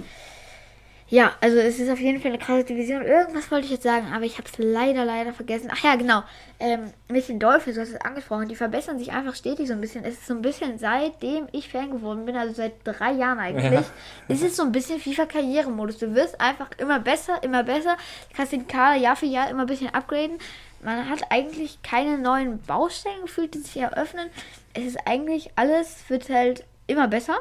ja, 1.10 1.34
also 1.40 1.58
es 1.58 1.80
ist 1.80 1.90
auf 1.90 2.00
jeden 2.00 2.20
Fall 2.20 2.32
eine 2.32 2.38
krasse 2.38 2.66
Division. 2.66 3.02
Irgendwas 3.02 3.50
wollte 3.50 3.66
ich 3.66 3.72
jetzt 3.72 3.84
sagen, 3.84 4.08
aber 4.14 4.26
ich 4.26 4.38
habe 4.38 4.48
es 4.48 4.58
leider, 4.58 5.06
leider 5.06 5.32
vergessen. 5.32 5.70
Ach 5.72 5.82
ja, 5.82 5.96
genau. 5.96 6.22
Ähm, 6.60 6.92
mit 7.08 7.30
den 7.30 7.40
Dolphins, 7.40 7.76
du 7.76 7.82
hast 7.82 7.90
es 7.92 8.02
angesprochen, 8.02 8.50
die 8.50 8.56
verbessern 8.56 9.00
sich 9.00 9.14
einfach 9.14 9.34
stetig 9.34 9.68
so 9.68 9.74
ein 9.74 9.80
bisschen. 9.80 10.04
Es 10.04 10.16
ist 10.16 10.28
so 10.28 10.34
ein 10.34 10.42
bisschen, 10.42 10.78
seitdem 10.78 11.48
ich 11.54 11.70
Fan 11.70 11.92
geworden 11.92 12.26
bin, 12.26 12.36
also 12.36 12.54
seit 12.54 12.74
drei 12.84 13.14
Jahren 13.14 13.40
eigentlich, 13.40 13.72
Ja. 13.72 13.86
ist 14.28 14.44
es 14.44 14.58
so 14.58 14.64
ein 14.64 14.74
bisschen 14.74 15.00
FIFA-Karrieremodus. 15.00 15.98
Du 15.98 16.14
wirst 16.14 16.42
einfach 16.42 16.70
immer 16.78 17.00
besser, 17.00 17.42
immer 17.42 17.64
besser. 17.64 17.96
Du 18.30 18.36
kannst 18.36 18.52
den 18.52 18.68
Kader 18.68 19.00
Jahr 19.00 19.16
für 19.16 19.28
Jahr 19.28 19.50
immer 19.50 19.62
ein 19.62 19.68
bisschen 19.68 19.94
upgraden. 19.94 20.40
Man 20.84 21.10
hat 21.10 21.22
eigentlich 21.30 21.82
keine 21.84 22.18
neuen 22.18 22.62
Baustellen 22.62 23.22
gefühlt, 23.22 23.54
die 23.54 23.60
sich 23.60 23.78
eröffnen. 23.78 24.30
Es 24.74 24.84
ist 24.84 24.98
eigentlich 25.06 25.52
alles, 25.56 26.04
wird 26.10 26.30
halt 26.30 26.66
immer 26.86 27.08
besser. 27.08 27.38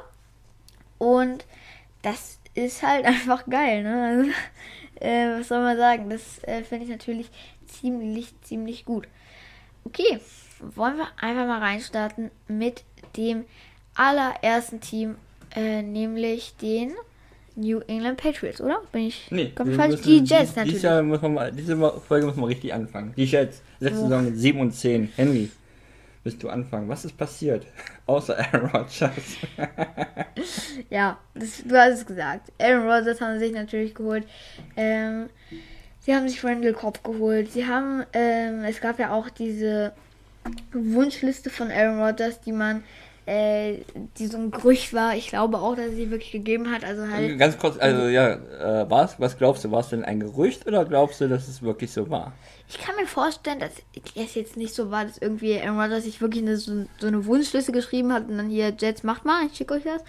Und 0.98 1.44
das 2.02 2.38
ist 2.56 2.82
halt 2.82 3.04
einfach 3.04 3.46
geil, 3.46 3.82
ne? 3.82 4.02
Also, 4.08 4.30
äh, 5.00 5.38
was 5.38 5.48
soll 5.48 5.62
man 5.62 5.76
sagen? 5.76 6.10
Das 6.10 6.42
äh, 6.44 6.62
finde 6.62 6.84
ich 6.86 6.90
natürlich 6.90 7.30
ziemlich, 7.66 8.32
ziemlich 8.42 8.84
gut. 8.84 9.06
Okay, 9.84 10.18
wollen 10.74 10.96
wir 10.96 11.06
einfach 11.20 11.46
mal 11.46 11.60
reinstarten 11.60 12.30
mit 12.48 12.82
dem 13.16 13.44
allerersten 13.94 14.80
Team, 14.80 15.16
äh, 15.54 15.82
nämlich 15.82 16.56
den 16.56 16.92
New 17.54 17.80
England 17.86 18.18
Patriots, 18.18 18.60
oder? 18.60 18.82
Bin 18.92 19.06
ich 19.06 19.30
wir 19.30 19.50
falsch? 19.74 20.02
Die 20.02 20.18
Jets 20.18 20.56
natürlich. 20.56 20.64
Dieses 20.64 20.82
Jahr 20.82 21.02
muss 21.02 21.22
man 21.22 21.34
mal, 21.34 21.52
diese 21.52 21.76
Folge 22.06 22.26
muss 22.26 22.36
man 22.36 22.46
richtig 22.46 22.74
anfangen. 22.74 23.14
Die 23.16 23.24
Jets, 23.24 23.62
letzte 23.80 24.00
Oh. 24.00 24.08
Saison 24.08 24.34
7 24.34 24.60
und 24.60 24.72
10. 24.72 25.12
Henry, 25.16 25.50
willst 26.26 26.42
du 26.42 26.48
anfangen? 26.48 26.88
Was 26.88 27.04
ist 27.04 27.16
passiert? 27.16 27.66
Außer 28.06 28.36
Aaron 28.36 28.68
Rodgers. 28.70 29.36
Ja, 30.90 31.18
das, 31.34 31.62
du 31.64 31.76
hast 31.76 31.94
es 31.94 32.06
gesagt. 32.06 32.52
Aaron 32.60 32.88
Rodgers 32.88 33.20
haben 33.20 33.38
sie 33.38 33.46
sich 33.46 33.54
natürlich 33.54 33.94
geholt. 33.94 34.24
Ähm, 34.76 35.30
sie 36.00 36.14
haben 36.14 36.28
sich 36.28 36.44
Randall 36.44 36.74
Cobb 36.74 37.02
geholt. 37.02 37.50
Sie 37.52 37.66
haben, 37.66 38.04
ähm, 38.12 38.62
es 38.64 38.80
gab 38.80 38.98
ja 38.98 39.12
auch 39.12 39.30
diese 39.30 39.92
Wunschliste 40.72 41.48
von 41.48 41.70
Aaron 41.70 42.00
Rodgers, 42.00 42.40
die 42.42 42.52
man, 42.52 42.84
äh, 43.26 43.78
die 44.18 44.26
so 44.26 44.38
ein 44.38 44.50
Gerücht 44.50 44.94
war. 44.94 45.14
Ich 45.14 45.28
glaube 45.28 45.58
auch, 45.58 45.76
dass 45.76 45.86
es 45.86 45.96
sie 45.96 46.10
wirklich 46.10 46.32
gegeben 46.32 46.70
hat. 46.70 46.84
Also 46.84 47.08
halt, 47.08 47.38
Ganz 47.38 47.58
kurz, 47.58 47.78
also 47.78 48.06
ja, 48.06 48.34
äh, 48.34 48.90
was, 48.90 49.20
was 49.20 49.36
glaubst 49.36 49.64
du, 49.64 49.70
war 49.70 49.80
es 49.80 49.88
denn 49.88 50.04
ein 50.04 50.20
Gerücht 50.20 50.66
oder 50.66 50.84
glaubst 50.84 51.20
du, 51.20 51.28
dass 51.28 51.48
es 51.48 51.62
wirklich 51.62 51.92
so 51.92 52.08
war? 52.08 52.32
ich 52.68 52.78
kann 52.78 52.96
mir 52.96 53.06
vorstellen, 53.06 53.60
dass 53.60 53.72
es 54.14 54.34
jetzt 54.34 54.56
nicht 54.56 54.74
so 54.74 54.90
war, 54.90 55.04
dass 55.04 55.18
irgendwie 55.18 55.60
Aaron 55.60 55.80
Rodgers 55.80 56.04
sich 56.04 56.20
wirklich 56.20 56.42
eine, 56.42 56.56
so, 56.56 56.86
so 56.98 57.06
eine 57.06 57.24
Wunschliste 57.26 57.72
geschrieben 57.72 58.12
hat 58.12 58.28
und 58.28 58.36
dann 58.36 58.48
hier, 58.48 58.74
Jets, 58.76 59.04
macht 59.04 59.24
mal, 59.24 59.46
ich 59.46 59.56
schicke 59.56 59.74
euch 59.74 59.84
das. 59.84 60.02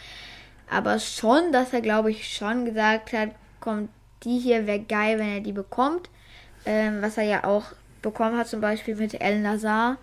Aber 0.70 1.00
schon, 1.00 1.52
dass 1.52 1.72
er, 1.72 1.82
glaube 1.82 2.12
ich, 2.12 2.36
schon 2.36 2.66
gesagt 2.66 3.14
hat, 3.14 3.30
kommt, 3.60 3.90
die 4.24 4.40
hier 4.40 4.66
wäre 4.66 4.80
geil, 4.80 5.20
wenn 5.20 5.30
er 5.30 5.42
die 5.42 5.54
bekommt. 5.54 6.10
Ähm, 6.66 7.02
was 7.02 7.18
er 7.18 7.24
ja 7.24 7.44
auch 7.44 7.66
bekommen 8.02 8.38
hat, 8.38 8.48
zum 8.48 8.60
Beispiel 8.60 8.96
mit 8.96 9.22
El 9.22 9.42
Nazar. 9.42 9.98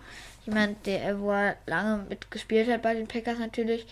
Jemand, 0.45 0.85
der, 0.85 1.19
wo 1.19 1.31
er 1.31 1.55
lange 1.65 2.05
mitgespielt 2.09 2.69
hat 2.69 2.81
bei 2.81 2.93
den 2.93 3.07
Packers 3.07 3.39
natürlich. 3.39 3.85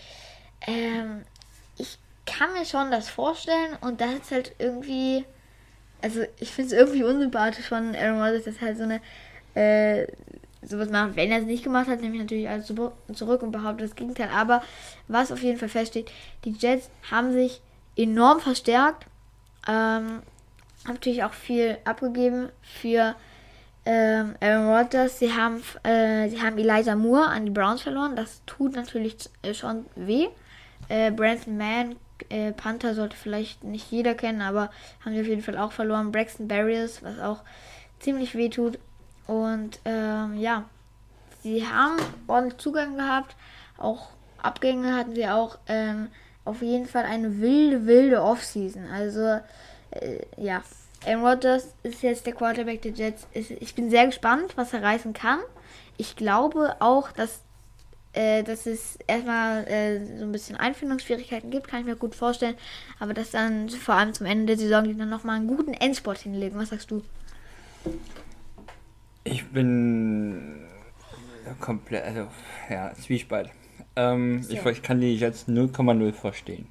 Ähm, 0.66 1.22
ich 1.76 1.98
kann 2.26 2.52
mir 2.52 2.64
schon 2.64 2.90
das 2.90 3.08
vorstellen 3.08 3.76
und 3.80 4.00
das 4.00 4.14
ist 4.14 4.30
halt 4.30 4.54
irgendwie, 4.58 5.24
also 6.00 6.22
ich 6.38 6.50
finde 6.50 6.74
es 6.74 6.80
irgendwie 6.80 7.04
unsympathisch 7.04 7.66
von 7.68 7.94
Aaron 7.94 8.22
Rodgers, 8.22 8.44
dass 8.44 8.60
halt 8.60 8.78
so 8.78 8.84
eine, 8.84 9.00
äh, 9.54 10.06
sowas 10.62 10.88
macht. 10.90 11.16
Wenn 11.16 11.30
er 11.30 11.40
es 11.40 11.44
nicht 11.44 11.64
gemacht 11.64 11.88
hat, 11.88 12.00
nehme 12.00 12.14
ich 12.14 12.22
natürlich 12.22 12.48
alles 12.48 12.66
zu- 12.66 12.92
zurück 13.12 13.42
und 13.42 13.52
behaupte 13.52 13.84
das 13.84 13.96
Gegenteil. 13.96 14.30
Aber 14.32 14.62
was 15.08 15.32
auf 15.32 15.42
jeden 15.42 15.58
Fall 15.58 15.68
feststeht, 15.68 16.10
die 16.44 16.52
Jets 16.52 16.88
haben 17.10 17.32
sich 17.32 17.60
enorm 17.96 18.40
verstärkt. 18.40 19.06
Ähm, 19.68 20.22
haben 20.86 20.94
natürlich 20.94 21.24
auch 21.24 21.32
viel 21.34 21.78
abgegeben 21.84 22.50
für 22.62 23.14
ähm, 23.86 24.34
Aaron 24.40 24.68
Rodgers. 24.68 25.18
Sie 25.18 25.32
haben, 25.32 25.62
äh, 25.82 26.28
sie 26.28 26.40
haben 26.40 26.58
Elijah 26.58 26.96
Moore 26.96 27.26
an 27.26 27.46
die 27.46 27.50
Browns 27.50 27.82
verloren. 27.82 28.16
Das 28.16 28.42
tut 28.46 28.74
natürlich 28.74 29.16
äh, 29.42 29.54
schon 29.54 29.86
weh. 29.94 30.28
Äh, 30.88 31.10
Brandon 31.10 31.56
Mann, 31.56 31.96
äh, 32.28 32.52
Panther 32.52 32.94
sollte 32.94 33.16
vielleicht 33.16 33.64
nicht 33.64 33.90
jeder 33.90 34.14
kennen, 34.14 34.42
aber 34.42 34.70
haben 35.04 35.14
sie 35.14 35.20
auf 35.20 35.26
jeden 35.26 35.42
Fall 35.42 35.58
auch 35.58 35.72
verloren. 35.72 36.12
Braxton 36.12 36.48
Barriers, 36.48 37.02
was 37.02 37.18
auch 37.18 37.42
ziemlich 38.00 38.34
weh 38.34 38.48
tut. 38.48 38.78
Und 39.26 39.80
ähm, 39.84 40.36
ja, 40.38 40.64
sie 41.42 41.66
haben 41.66 41.96
ordentlich 42.26 42.58
Zugang 42.58 42.96
gehabt. 42.96 43.36
Auch 43.78 44.08
Abgänge 44.42 44.94
hatten 44.94 45.14
sie 45.14 45.26
auch. 45.26 45.58
Ähm, 45.66 46.08
auf 46.44 46.60
jeden 46.60 46.86
Fall 46.86 47.04
eine 47.04 47.40
wilde, 47.40 47.86
wilde 47.86 48.22
Offseason. 48.22 48.86
Also, 48.90 49.40
äh, 49.90 50.20
ja. 50.36 50.62
Aaron 51.06 51.24
Rodgers 51.24 51.74
ist 51.82 52.02
jetzt 52.02 52.26
der 52.26 52.32
Quarterback 52.32 52.82
der 52.82 52.92
Jets. 52.92 53.26
Ich 53.32 53.74
bin 53.74 53.90
sehr 53.90 54.06
gespannt, 54.06 54.56
was 54.56 54.72
er 54.72 54.82
reißen 54.82 55.12
kann. 55.12 55.40
Ich 55.96 56.16
glaube 56.16 56.76
auch, 56.80 57.12
dass, 57.12 57.42
äh, 58.12 58.42
dass 58.42 58.66
es 58.66 58.98
erstmal 59.06 59.64
äh, 59.66 60.04
so 60.18 60.24
ein 60.24 60.32
bisschen 60.32 60.56
Einfindungsschwierigkeiten 60.56 61.50
gibt, 61.50 61.68
kann 61.68 61.80
ich 61.80 61.86
mir 61.86 61.96
gut 61.96 62.14
vorstellen. 62.14 62.56
Aber 62.98 63.14
dass 63.14 63.30
dann 63.30 63.68
vor 63.68 63.94
allem 63.94 64.14
zum 64.14 64.26
Ende 64.26 64.46
der 64.46 64.58
Saison 64.58 64.84
die 64.84 64.96
dann 64.96 65.10
nochmal 65.10 65.36
einen 65.36 65.46
guten 65.46 65.74
Endsport 65.74 66.18
hinlegen. 66.18 66.58
Was 66.58 66.70
sagst 66.70 66.90
du? 66.90 67.02
Ich 69.24 69.46
bin 69.48 70.64
komplett, 71.60 72.04
also, 72.04 72.28
ja, 72.70 72.92
Zwiespalt. 72.94 73.50
Ähm, 73.96 74.44
ich, 74.48 74.60
So. 74.60 74.70
ich 74.70 74.82
kann 74.82 75.00
die 75.00 75.16
Jets 75.16 75.48
0,0 75.48 76.12
verstehen. 76.12 76.66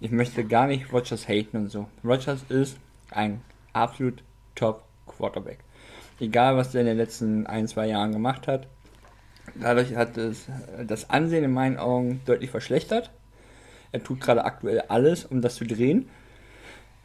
Ich 0.00 0.10
möchte 0.10 0.44
gar 0.44 0.66
nicht 0.66 0.92
Rodgers 0.92 1.28
haten 1.28 1.56
und 1.58 1.68
so. 1.68 1.88
Rodgers 2.02 2.44
ist 2.48 2.78
ein 3.10 3.42
absolut 3.72 4.22
top 4.54 4.82
Quarterback. 5.06 5.58
Egal, 6.18 6.56
was 6.56 6.74
er 6.74 6.82
in 6.82 6.86
den 6.86 6.96
letzten 6.96 7.46
ein, 7.46 7.66
zwei 7.66 7.86
Jahren 7.86 8.12
gemacht 8.12 8.46
hat. 8.46 8.66
Dadurch 9.54 9.96
hat 9.96 10.16
es 10.16 10.46
das 10.86 11.10
Ansehen 11.10 11.44
in 11.44 11.52
meinen 11.52 11.78
Augen 11.78 12.20
deutlich 12.26 12.50
verschlechtert. 12.50 13.10
Er 13.92 14.02
tut 14.02 14.20
gerade 14.20 14.44
aktuell 14.44 14.82
alles, 14.88 15.24
um 15.24 15.40
das 15.40 15.56
zu 15.56 15.64
drehen. 15.64 16.08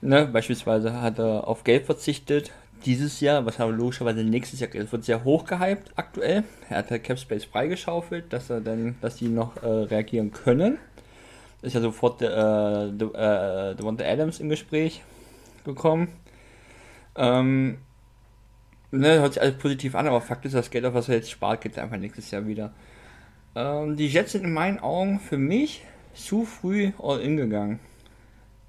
Ne, 0.02 0.28
beispielsweise 0.28 1.02
hat 1.02 1.18
er 1.18 1.48
auf 1.48 1.64
Geld 1.64 1.86
verzichtet 1.86 2.52
dieses 2.86 3.22
Jahr, 3.22 3.46
was 3.46 3.60
aber 3.60 3.72
logischerweise 3.72 4.24
nächstes 4.24 4.60
Jahr 4.60 4.70
es 4.76 4.92
wird 4.92 5.04
sehr 5.04 5.24
hoch 5.24 5.46
gehypt 5.46 5.92
aktuell. 5.96 6.44
Er 6.70 6.78
hat 6.78 6.92
halt 6.92 7.04
Cap 7.04 7.18
Space 7.18 7.46
freigeschaufelt, 7.46 8.32
dass 8.32 8.50
er 8.50 8.62
dann, 8.62 8.96
dass 9.02 9.16
die 9.16 9.30
noch 9.30 9.56
äh, 9.64 9.68
reagieren 9.68 10.32
können. 10.32 10.78
Ist 11.62 11.74
ja 11.74 11.82
sofort 11.82 12.22
der 12.22 12.92
äh, 12.92 12.98
De, 12.98 13.10
äh, 13.14 14.12
Adams 14.12 14.40
im 14.40 14.50
Gespräch 14.50 15.02
gekommen. 15.66 16.08
Ähm, 17.16 17.78
ne, 18.92 19.20
hört 19.20 19.34
sich 19.34 19.42
alles 19.42 19.58
positiv 19.58 19.96
an, 19.96 20.08
aber 20.08 20.22
Fakt 20.22 20.46
ist, 20.46 20.56
das 20.56 20.70
Geld, 20.70 20.86
auf 20.86 20.94
was 20.94 21.10
er 21.10 21.16
jetzt 21.16 21.32
spart, 21.32 21.62
geht 21.62 21.78
einfach 21.78 21.98
nächstes 21.98 22.32
Jahr 22.32 22.48
wieder. 22.48 22.74
Ähm, 23.56 23.96
die 23.96 24.08
Jets 24.08 24.34
sind 24.34 24.44
in 24.44 24.54
meinen 24.54 24.80
Augen 24.80 25.20
für 25.20 25.38
mich 25.38 25.84
zu 26.14 26.46
früh 26.46 26.92
all 27.00 27.20
in 27.20 27.38
gegangen. 27.38 27.80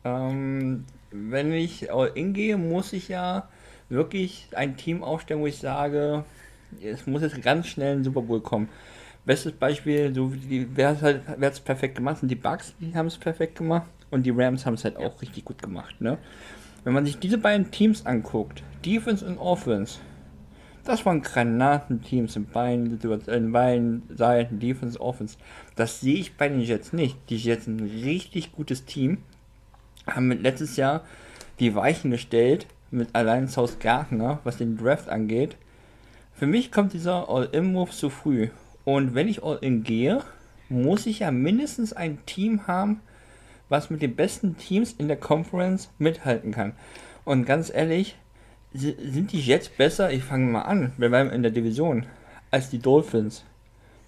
Ähm, 0.04 0.84
wenn 1.10 1.52
ich 1.52 1.92
all 1.92 2.12
in 2.14 2.32
gehe, 2.32 2.56
muss 2.56 2.92
ich 2.92 3.08
ja 3.08 3.48
wirklich 3.88 4.48
ein 4.54 4.76
Team 4.76 5.02
aufstellen, 5.02 5.40
wo 5.40 5.46
ich 5.46 5.58
sage, 5.58 6.24
es 6.82 7.06
muss 7.06 7.22
jetzt 7.22 7.40
ganz 7.42 7.66
schnell 7.68 7.96
ein 7.96 8.04
Super 8.04 8.22
Bowl 8.22 8.40
kommen. 8.40 8.68
Bestes 9.24 9.52
Beispiel, 9.52 10.14
so 10.14 10.28
die, 10.28 10.68
wer 10.74 10.90
hat 10.90 11.02
halt, 11.02 11.22
wer 11.36 11.48
hat's 11.48 11.60
perfekt 11.60 11.96
gemacht? 11.96 12.18
Sind 12.18 12.28
die 12.28 12.36
Bucks, 12.36 12.74
die 12.80 12.94
haben 12.94 13.06
es 13.06 13.18
perfekt 13.18 13.56
gemacht 13.56 13.90
und 14.10 14.24
die 14.24 14.30
Rams 14.30 14.66
haben 14.66 14.74
es 14.74 14.84
halt 14.84 14.96
auch 14.96 15.20
richtig 15.20 15.44
gut 15.44 15.60
gemacht, 15.60 16.00
ne? 16.00 16.18
Wenn 16.86 16.94
man 16.94 17.04
sich 17.04 17.18
diese 17.18 17.38
beiden 17.38 17.72
Teams 17.72 18.06
anguckt, 18.06 18.62
Defense 18.84 19.26
und 19.26 19.38
Offense, 19.38 19.98
das 20.84 21.04
waren 21.04 21.20
Granatenteams 21.20 22.36
in 22.36 22.46
beiden, 22.46 23.00
in 23.26 23.50
beiden 23.50 24.04
Seiten, 24.14 24.60
Defense, 24.60 25.00
Offense. 25.00 25.36
Das 25.74 26.00
sehe 26.00 26.14
ich 26.14 26.36
bei 26.36 26.48
den 26.48 26.60
Jets 26.60 26.92
nicht. 26.92 27.18
Die 27.28 27.38
Jets 27.38 27.64
sind 27.64 27.80
ein 27.80 28.04
richtig 28.04 28.52
gutes 28.52 28.84
Team. 28.84 29.18
Haben 30.06 30.28
mit 30.28 30.42
letztes 30.42 30.76
Jahr 30.76 31.02
die 31.58 31.74
Weichen 31.74 32.12
gestellt 32.12 32.68
mit 32.92 33.16
allein 33.16 33.48
South 33.48 33.80
Gardner, 33.80 34.38
was 34.44 34.58
den 34.58 34.76
Draft 34.76 35.08
angeht. 35.08 35.56
Für 36.34 36.46
mich 36.46 36.70
kommt 36.70 36.92
dieser 36.92 37.28
All-In-Move 37.28 37.90
zu 37.90 38.10
früh. 38.10 38.50
Und 38.84 39.16
wenn 39.16 39.26
ich 39.26 39.42
All-In 39.42 39.82
gehe, 39.82 40.22
muss 40.68 41.06
ich 41.06 41.18
ja 41.18 41.32
mindestens 41.32 41.92
ein 41.92 42.24
Team 42.26 42.68
haben, 42.68 43.00
was 43.68 43.90
mit 43.90 44.02
den 44.02 44.16
besten 44.16 44.56
Teams 44.56 44.92
in 44.92 45.08
der 45.08 45.16
Conference 45.16 45.90
mithalten 45.98 46.52
kann. 46.52 46.74
Und 47.24 47.44
ganz 47.44 47.72
ehrlich, 47.72 48.16
sind 48.72 49.32
die 49.32 49.40
Jets 49.40 49.68
besser? 49.68 50.12
Ich 50.12 50.22
fange 50.22 50.46
mal 50.46 50.62
an, 50.62 50.92
wir 50.96 51.08
bleiben 51.08 51.30
in 51.30 51.42
der 51.42 51.52
Division, 51.52 52.06
als 52.50 52.70
die 52.70 52.78
Dolphins. 52.78 53.44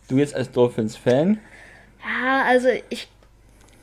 Du 0.08 0.16
jetzt 0.16 0.34
als 0.34 0.50
Dolphins-Fan? 0.52 1.38
Ja, 2.02 2.44
also 2.44 2.68
ich, 2.88 3.08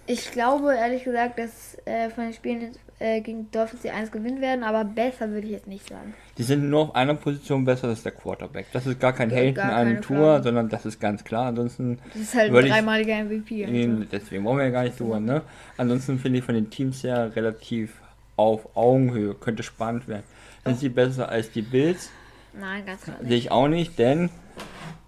ich 0.07 0.31
glaube 0.31 0.75
ehrlich 0.75 1.03
gesagt, 1.03 1.37
dass 1.39 1.77
äh, 1.85 2.09
von 2.09 2.25
den 2.25 2.33
Spielen 2.33 2.71
äh, 2.99 3.21
gegen 3.21 3.51
Dolphins 3.51 3.81
die 3.81 3.91
1 3.91 4.11
gewinnen 4.11 4.41
werden, 4.41 4.63
aber 4.63 4.85
besser 4.85 5.29
würde 5.29 5.47
ich 5.47 5.53
jetzt 5.53 5.67
nicht 5.67 5.87
sagen. 5.87 6.13
Die 6.37 6.43
sind 6.43 6.69
nur 6.69 6.81
auf 6.81 6.95
einer 6.95 7.13
Position 7.15 7.65
besser, 7.65 7.87
das 7.87 7.99
ist 7.99 8.05
der 8.05 8.13
Quarterback. 8.13 8.67
Das 8.71 8.85
ist 8.85 8.99
gar 8.99 9.13
kein 9.13 9.29
ja, 9.29 9.37
Haten 9.37 9.59
an 9.59 10.01
Tour, 10.01 10.41
sondern 10.41 10.69
das 10.69 10.85
ist 10.85 10.99
ganz 10.99 11.23
klar. 11.23 11.47
Ansonsten. 11.47 11.99
Das 12.13 12.21
ist 12.21 12.35
halt 12.35 12.53
ein 12.53 12.69
dreimaliger 12.69 13.23
MVP. 13.23 13.65
Also. 13.65 14.03
Deswegen 14.11 14.43
wollen 14.45 14.57
wir 14.57 14.65
ja 14.65 14.71
gar 14.71 14.83
nicht 14.83 14.99
drüber, 14.99 15.19
ne? 15.19 15.41
Ansonsten 15.77 16.19
finde 16.19 16.39
ich 16.39 16.45
von 16.45 16.55
den 16.55 16.69
Teams 16.69 17.03
her 17.03 17.35
relativ 17.35 17.93
auf 18.37 18.75
Augenhöhe. 18.75 19.33
Könnte 19.33 19.63
spannend 19.63 20.07
werden. 20.07 20.23
Sind 20.65 20.79
sie 20.79 20.89
besser 20.89 21.29
als 21.29 21.51
die 21.51 21.61
Bills? 21.61 22.09
Nein, 22.57 22.85
ganz 22.85 23.01
klar. 23.03 23.17
Sehe 23.21 23.37
ich 23.37 23.51
auch 23.51 23.67
nicht, 23.67 23.99
denn 23.99 24.29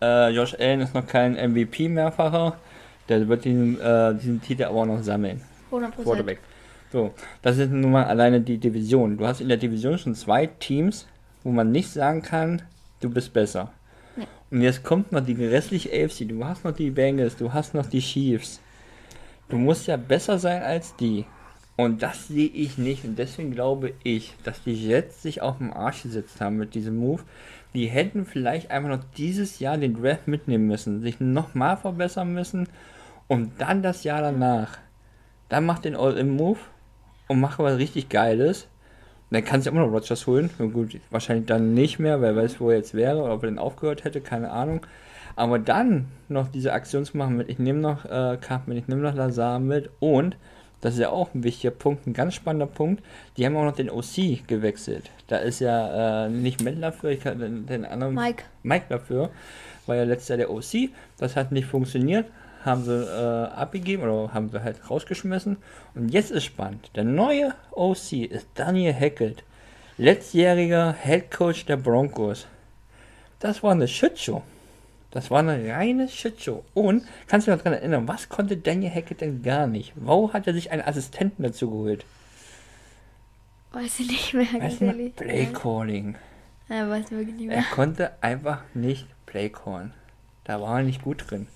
äh, 0.02 0.30
Josh 0.30 0.56
Allen 0.60 0.82
ist 0.82 0.94
noch 0.94 1.08
kein 1.08 1.34
MVP-Mehrfacher. 1.34 2.58
Der 3.10 3.28
wird 3.28 3.46
diesen, 3.46 3.80
äh, 3.80 4.14
diesen 4.16 4.42
Titel 4.42 4.64
aber 4.64 4.82
auch 4.82 4.86
noch 4.86 5.02
sammeln. 5.02 5.42
100%. 5.72 6.04
Quarterback. 6.04 6.40
So, 6.92 7.14
das 7.42 7.58
ist 7.58 7.72
nun 7.72 7.92
mal 7.92 8.06
alleine 8.06 8.40
die 8.42 8.58
Division. 8.58 9.18
Du 9.18 9.28
hast 9.28 9.42
in 9.42 9.50
der 9.50 9.58
Division 9.58 9.98
schon 9.98 10.16
zwei 10.16 10.46
Teams, 10.46 11.08
wo 11.44 11.52
man 11.52 11.72
nicht 11.72 11.90
sagen 11.90 12.22
kann, 12.22 12.62
du 13.02 13.10
bist 13.10 13.34
besser. 13.34 13.74
Nee. 14.16 14.28
Und 14.52 14.62
jetzt 14.62 14.84
kommt 14.84 15.12
noch 15.12 15.26
die 15.26 15.34
restliche 15.34 15.90
AFC. 15.90 16.28
Du 16.28 16.46
hast 16.46 16.64
noch 16.64 16.74
die 16.74 16.92
Bengals, 16.92 17.36
du 17.36 17.52
hast 17.52 17.74
noch 17.74 17.86
die 17.86 18.00
Chiefs. 18.00 18.62
Du 19.50 19.58
musst 19.58 19.88
ja 19.88 19.98
besser 19.98 20.40
sein 20.40 20.62
als 20.62 20.96
die. 20.96 21.26
Und 21.76 22.02
das 22.02 22.28
sehe 22.28 22.48
ich 22.48 22.78
nicht. 22.78 23.04
Und 23.04 23.20
deswegen 23.20 23.52
glaube 23.52 23.94
ich, 24.04 24.36
dass 24.44 24.64
die 24.64 24.74
Jets 24.74 25.22
sich 25.22 25.42
auf 25.42 25.60
den 25.60 25.74
Arsch 25.74 26.04
gesetzt 26.04 26.42
haben 26.42 26.58
mit 26.58 26.74
diesem 26.74 26.98
Move. 26.98 27.22
Die 27.74 27.88
hätten 27.88 28.26
vielleicht 28.26 28.72
einfach 28.72 28.90
noch 28.90 29.04
dieses 29.18 29.60
Jahr 29.60 29.78
den 29.78 30.02
Draft 30.02 30.28
mitnehmen 30.28 30.68
müssen, 30.68 31.02
sich 31.02 31.20
nochmal 31.20 31.78
verbessern 31.78 32.34
müssen 32.34 32.68
und 33.28 33.52
dann 33.60 33.84
das 33.84 34.04
Jahr 34.04 34.22
danach. 34.22 34.80
Dann 35.50 35.66
macht 35.66 35.86
den 35.86 35.96
All-In-Move 35.96 36.60
und 37.28 37.40
mache 37.40 37.64
was 37.64 37.78
richtig 37.78 38.10
Geiles. 38.10 38.68
Dann 39.30 39.44
kann 39.44 39.62
sich 39.62 39.72
immer 39.72 39.86
noch 39.86 39.92
Rogers 39.92 40.26
holen. 40.26 40.50
Gut, 40.58 40.98
wahrscheinlich 41.10 41.48
dann 41.48 41.74
nicht 41.74 42.00
mehr, 42.00 42.22
wer 42.22 42.36
weiß, 42.36 42.62
wo 42.62 42.70
er 42.70 42.78
jetzt 42.78 42.94
wäre 42.94 43.22
oder 43.22 43.34
ob 43.34 43.44
er 43.44 43.50
den 43.50 43.60
aufgehört 43.60 44.06
hätte, 44.06 44.22
keine 44.22 44.52
Ahnung. 44.52 44.86
Aber 45.36 45.60
dann 45.60 46.08
noch 46.30 46.48
diese 46.48 46.74
Aktion 46.74 47.06
zu 47.06 47.18
machen 47.18 47.38
mit, 47.38 47.50
ich 47.50 47.60
nehme 47.60 47.80
noch 47.80 48.06
äh, 48.06 48.36
ich 48.36 48.88
nehme 48.88 49.02
noch 49.02 49.14
Lazar 49.14 49.60
mit 49.60 49.90
und, 50.00 50.36
das 50.82 50.94
ist 50.94 51.00
ja 51.00 51.10
auch 51.10 51.34
ein 51.34 51.44
wichtiger 51.44 51.72
Punkt, 51.72 52.08
ein 52.08 52.14
ganz 52.14 52.34
spannender 52.34 52.68
Punkt, 52.68 53.04
die 53.36 53.46
haben 53.46 53.56
auch 53.56 53.66
noch 53.66 53.76
den 53.76 53.90
OC 53.90 54.48
gewechselt. 54.48 55.12
Da 55.28 55.38
ist 55.38 55.60
ja 55.60 56.26
äh, 56.26 56.30
nicht 56.30 56.64
Matt 56.64 56.82
dafür, 56.82 57.12
ich 57.12 57.22
kann 57.22 57.40
den, 57.40 57.66
den 57.66 57.86
anderen 57.86 58.16
Mike. 58.16 58.44
Mike 58.64 58.86
dafür, 58.90 59.30
war 59.86 59.96
ja 59.96 60.04
letztes 60.04 60.30
Jahr 60.30 60.38
der 60.38 60.52
OC, 60.52 60.90
das 61.18 61.36
hat 61.36 61.52
nicht 61.52 61.68
funktioniert, 61.68 62.26
haben 62.64 62.84
sie 62.84 62.94
äh, 62.94 63.48
abgegeben 63.54 64.04
oder 64.04 64.34
haben 64.34 64.50
sie 64.50 64.64
halt 64.64 64.90
rausgeschmissen. 64.90 65.58
Und 65.96 66.10
jetzt 66.10 66.32
ist 66.32 66.46
spannend. 66.46 66.92
Der 66.96 67.04
neue 67.04 67.54
OC 67.72 68.14
ist 68.30 68.48
Daniel 68.56 68.94
Hackett, 68.94 69.44
letztjähriger 69.98 70.94
Head 70.94 71.32
Coach 71.32 71.66
der 71.66 71.78
Broncos. 71.78 72.48
Das 73.40 73.64
war 73.64 73.72
eine 73.72 73.88
Shitshow. 73.88 74.42
Das 75.12 75.32
war 75.32 75.40
eine 75.40 75.74
reine 75.74 76.08
Shitshow. 76.08 76.64
Und 76.74 77.04
kannst 77.28 77.48
du 77.48 77.52
dich 77.52 77.58
noch 77.58 77.64
daran 77.64 77.80
erinnern, 77.80 78.08
was 78.08 78.30
konnte 78.30 78.58
Daniel 78.58 78.94
Hackett 78.94 79.22
denn 79.22 79.42
gar 79.42 79.68
nicht? 79.68 79.94
Wo 79.96 80.34
hat 80.34 80.48
er 80.48 80.54
sich 80.54 80.72
einen 80.72 80.82
Assistenten 80.82 81.44
dazu 81.44 81.70
geholt? 81.70 82.06
Weiß 83.72 84.00
ich 84.00 84.08
nicht 84.08 84.34
mehr. 84.34 84.48
Weißt 84.60 84.82
du, 84.82 85.10
Play 85.16 85.48
Calling. 85.48 86.16
Ja, 86.70 86.90
weiß 86.90 87.12
wirklich 87.12 87.36
nicht 87.36 87.48
mehr. 87.48 87.58
Er 87.58 87.64
konnte 87.64 88.12
einfach 88.22 88.64
nicht 88.74 89.08
Play 89.26 89.50
callen. 89.50 89.94
Da 90.44 90.62
war 90.62 90.80
er 90.80 90.84
nicht 90.84 91.04
gut 91.04 91.30
drin. 91.30 91.48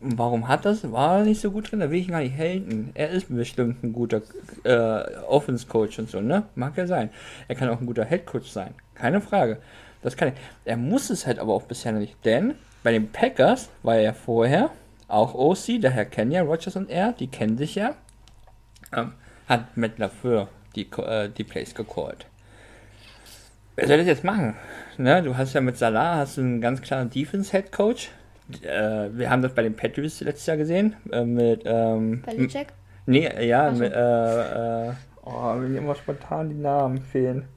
Warum 0.00 0.46
hat 0.46 0.64
das? 0.64 0.90
War 0.92 1.18
er 1.18 1.24
nicht 1.24 1.40
so 1.40 1.50
gut 1.50 1.70
drin? 1.70 1.80
Da 1.80 1.90
will 1.90 1.98
ich 1.98 2.08
gar 2.08 2.20
nicht 2.20 2.36
halten. 2.36 2.90
Er 2.94 3.10
ist 3.10 3.34
bestimmt 3.34 3.82
ein 3.82 3.92
guter 3.92 4.22
äh, 4.64 5.16
Offense-Coach 5.26 5.98
und 5.98 6.08
so, 6.08 6.20
ne? 6.20 6.44
Mag 6.54 6.76
ja 6.76 6.86
sein. 6.86 7.10
Er 7.48 7.56
kann 7.56 7.68
auch 7.68 7.80
ein 7.80 7.86
guter 7.86 8.04
Head-Coach 8.04 8.48
sein. 8.48 8.74
Keine 8.94 9.20
Frage. 9.20 9.58
Das 10.02 10.16
kann 10.16 10.28
er. 10.28 10.34
Er 10.64 10.76
muss 10.76 11.10
es 11.10 11.26
halt 11.26 11.38
aber 11.40 11.52
auch 11.52 11.64
bisher 11.64 11.92
noch 11.92 12.00
nicht. 12.00 12.16
Denn 12.24 12.54
bei 12.84 12.92
den 12.92 13.10
Packers 13.10 13.70
war 13.82 13.96
er 13.96 14.02
ja 14.02 14.12
vorher 14.12 14.70
auch 15.08 15.34
OC, 15.34 15.80
daher 15.80 16.04
kennen 16.04 16.30
ja 16.30 16.42
Rogers 16.42 16.76
und 16.76 16.90
er, 16.90 17.12
die 17.12 17.28
kennen 17.28 17.56
sich 17.56 17.74
ja. 17.74 17.94
Ähm, 18.92 19.14
hat 19.48 19.76
Matt 19.76 19.98
LaFleur 19.98 20.48
die, 20.76 20.88
äh, 20.92 21.30
die 21.30 21.44
Plays 21.44 21.74
gecallt. 21.74 22.26
Wer 23.74 23.88
soll 23.88 23.98
das 23.98 24.06
jetzt 24.06 24.24
machen? 24.24 24.54
Ne, 24.98 25.22
du 25.22 25.36
hast 25.36 25.54
ja 25.54 25.60
mit 25.60 25.78
Salah 25.78 26.16
hast 26.16 26.36
du 26.36 26.42
einen 26.42 26.60
ganz 26.60 26.82
klaren 26.82 27.10
Defense-Head-Coach 27.10 28.10
äh, 28.62 29.08
wir 29.12 29.30
haben 29.30 29.42
das 29.42 29.54
bei 29.54 29.62
den 29.62 29.76
Patriots 29.76 30.20
letztes 30.20 30.46
Jahr 30.46 30.56
gesehen. 30.56 30.96
Äh, 31.10 31.24
mit. 31.24 31.62
Ähm, 31.64 32.22
Belichick? 32.22 32.68
Nee, 33.06 33.46
ja, 33.46 33.72
so. 33.72 33.80
mit. 33.80 33.92
Äh, 33.92 34.88
äh, 34.88 34.92
oh, 35.24 35.54
mir 35.54 35.78
immer 35.78 35.94
spontan 35.94 36.48
die 36.48 36.54
Namen 36.54 37.00
fehlen. 37.02 37.48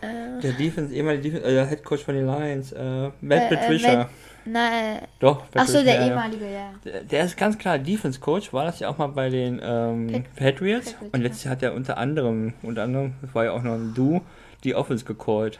Äh. 0.00 0.40
Der 0.42 0.52
Defense, 0.52 0.94
ehemalige 0.94 1.22
Defense, 1.22 1.46
äh, 1.46 1.54
der 1.54 1.66
Head 1.66 1.84
Coach 1.84 2.04
von 2.04 2.14
den 2.14 2.26
Lions, 2.26 2.72
äh, 2.72 3.10
Matt 3.20 3.50
äh, 3.50 3.56
Patricia. 3.56 3.96
Matt, 3.96 4.08
nein. 4.44 4.98
Doch, 5.18 5.44
Achso, 5.54 5.82
der 5.82 6.06
ehemalige, 6.06 6.44
ja. 6.52 6.70
Der, 6.84 7.02
der, 7.02 7.24
ist 7.24 7.36
ganz 7.36 7.56
klar 7.56 7.78
Defense 7.78 8.20
Coach, 8.20 8.52
war 8.52 8.66
das 8.66 8.78
ja 8.78 8.88
auch 8.88 8.98
mal 8.98 9.08
bei 9.08 9.30
den 9.30 9.60
ähm, 9.62 10.08
Pat 10.12 10.22
Patriots. 10.36 10.92
Patriots. 10.92 11.14
Und 11.14 11.22
letztes 11.22 11.44
Jahr 11.44 11.52
hat 11.52 11.62
er 11.62 11.74
unter 11.74 11.96
anderem, 11.96 12.52
unter 12.62 12.82
anderem, 12.82 13.14
das 13.22 13.34
war 13.34 13.44
ja 13.44 13.52
auch 13.52 13.62
noch 13.62 13.74
ein 13.74 13.94
Du, 13.94 14.20
die 14.64 14.74
Offense 14.74 15.04
gecallt. 15.04 15.58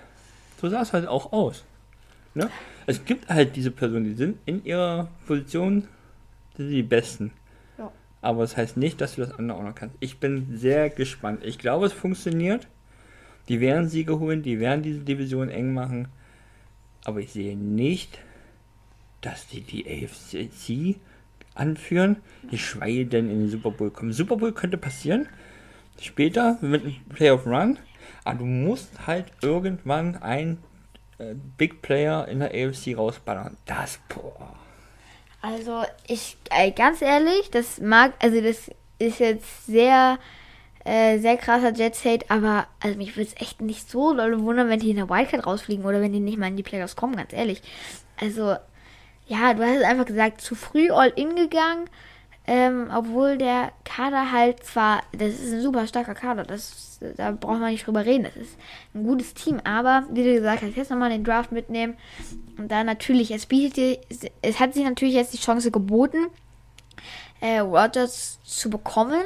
So 0.60 0.68
sah 0.68 0.82
es 0.82 0.92
halt 0.92 1.08
auch 1.08 1.32
aus. 1.32 1.64
Ne? 2.34 2.50
Es 2.86 3.04
gibt 3.04 3.28
halt 3.28 3.56
diese 3.56 3.70
Personen, 3.72 4.04
die 4.04 4.14
sind 4.14 4.38
in 4.46 4.64
ihrer 4.64 5.08
Position 5.26 5.88
sind 6.56 6.70
die 6.70 6.82
Besten. 6.82 7.32
Ja. 7.78 7.92
Aber 8.22 8.42
das 8.42 8.56
heißt 8.56 8.76
nicht, 8.76 9.00
dass 9.00 9.16
du 9.16 9.22
das 9.22 9.32
andere 9.32 9.58
auch 9.58 9.62
noch 9.64 9.74
kannst. 9.74 9.96
Ich 10.00 10.18
bin 10.18 10.56
sehr 10.56 10.88
gespannt. 10.90 11.44
Ich 11.44 11.58
glaube, 11.58 11.86
es 11.86 11.92
funktioniert. 11.92 12.68
Die 13.48 13.60
werden 13.60 13.88
Siege 13.88 14.18
holen, 14.18 14.42
die 14.42 14.58
werden 14.58 14.82
diese 14.82 15.00
Division 15.00 15.48
eng 15.48 15.74
machen. 15.74 16.08
Aber 17.04 17.20
ich 17.20 17.32
sehe 17.32 17.56
nicht, 17.56 18.18
dass 19.20 19.46
die 19.46 19.60
die 19.60 19.86
AFC 19.86 20.96
anführen, 21.54 22.16
geschweige 22.50 23.06
denn 23.06 23.30
in 23.30 23.40
den 23.40 23.48
Super 23.48 23.70
Bowl 23.70 23.90
kommen. 23.90 24.12
Super 24.12 24.36
Bowl 24.36 24.52
könnte 24.52 24.76
passieren. 24.76 25.28
Später 26.00 26.58
mit 26.60 26.82
einem 26.82 26.94
Playoff 27.08 27.46
Run. 27.46 27.78
Aber 28.24 28.38
du 28.40 28.44
musst 28.44 29.06
halt 29.06 29.26
irgendwann 29.42 30.16
ein 30.16 30.58
äh, 31.18 31.34
Big 31.56 31.82
Player 31.82 32.26
in 32.28 32.40
der 32.40 32.50
AFC 32.50 32.96
rausballern. 32.96 33.56
Das, 33.66 33.98
boah. 34.08 34.54
Also, 35.42 35.84
ich, 36.06 36.36
äh, 36.50 36.70
ganz 36.72 37.02
ehrlich, 37.02 37.50
das 37.50 37.80
mag, 37.80 38.14
also 38.20 38.40
das 38.40 38.70
ist 38.98 39.20
jetzt 39.20 39.66
sehr, 39.66 40.18
äh, 40.84 41.18
sehr 41.18 41.36
krasser 41.36 41.72
Jets-Hate, 41.72 42.26
aber 42.30 42.66
also 42.80 42.96
mich 42.96 43.16
würde 43.16 43.30
es 43.30 43.40
echt 43.40 43.60
nicht 43.60 43.88
so 43.88 44.14
doll 44.14 44.40
wundern, 44.40 44.68
wenn 44.68 44.80
die 44.80 44.90
in 44.90 44.96
der 44.96 45.08
Wildcard 45.08 45.46
rausfliegen 45.46 45.84
oder 45.84 46.00
wenn 46.00 46.12
die 46.12 46.20
nicht 46.20 46.38
mal 46.38 46.48
in 46.48 46.56
die 46.56 46.62
Playoffs 46.62 46.96
kommen, 46.96 47.16
ganz 47.16 47.32
ehrlich. 47.32 47.62
Also, 48.20 48.56
ja, 49.26 49.54
du 49.54 49.62
hast 49.62 49.76
es 49.76 49.84
einfach 49.84 50.06
gesagt, 50.06 50.40
zu 50.40 50.54
früh 50.54 50.90
All-In 50.90 51.36
gegangen, 51.36 51.88
ähm, 52.46 52.90
obwohl 52.94 53.38
der 53.38 53.72
Kader 53.84 54.30
halt 54.30 54.62
zwar, 54.62 55.02
das 55.12 55.34
ist 55.34 55.52
ein 55.52 55.62
super 55.62 55.86
starker 55.86 56.14
Kader, 56.14 56.44
das, 56.44 57.00
da 57.16 57.32
braucht 57.32 57.60
man 57.60 57.72
nicht 57.72 57.86
drüber 57.86 58.04
reden, 58.04 58.24
das 58.24 58.36
ist 58.36 58.56
ein 58.94 59.04
gutes 59.04 59.34
Team, 59.34 59.60
aber 59.64 60.04
wie 60.10 60.22
du 60.22 60.32
gesagt 60.34 60.62
hast, 60.62 60.76
jetzt 60.76 60.90
nochmal 60.90 61.10
den 61.10 61.24
Draft 61.24 61.50
mitnehmen 61.50 61.96
und 62.56 62.70
dann 62.70 62.86
natürlich, 62.86 63.32
es 63.32 63.46
bietet 63.46 64.00
es 64.42 64.60
hat 64.60 64.74
sich 64.74 64.84
natürlich 64.84 65.14
jetzt 65.14 65.34
die 65.34 65.38
Chance 65.38 65.70
geboten, 65.72 66.26
äh, 67.40 67.58
Rogers 67.58 68.38
zu 68.44 68.70
bekommen, 68.70 69.22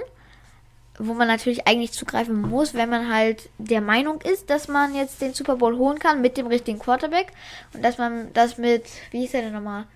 wo 0.98 1.14
man 1.14 1.28
natürlich 1.28 1.66
eigentlich 1.66 1.92
zugreifen 1.92 2.40
muss, 2.40 2.74
wenn 2.74 2.90
man 2.90 3.12
halt 3.12 3.48
der 3.58 3.80
Meinung 3.80 4.20
ist, 4.22 4.50
dass 4.50 4.68
man 4.68 4.94
jetzt 4.94 5.20
den 5.20 5.34
Super 5.34 5.56
Bowl 5.56 5.76
holen 5.76 5.98
kann 5.98 6.20
mit 6.20 6.36
dem 6.36 6.46
richtigen 6.46 6.78
Quarterback 6.78 7.32
und 7.74 7.82
dass 7.82 7.98
man 7.98 8.32
das 8.32 8.58
mit, 8.58 8.84
wie 9.10 9.20
hieß 9.20 9.32
der 9.32 9.42
denn 9.42 9.52
nochmal? 9.52 9.86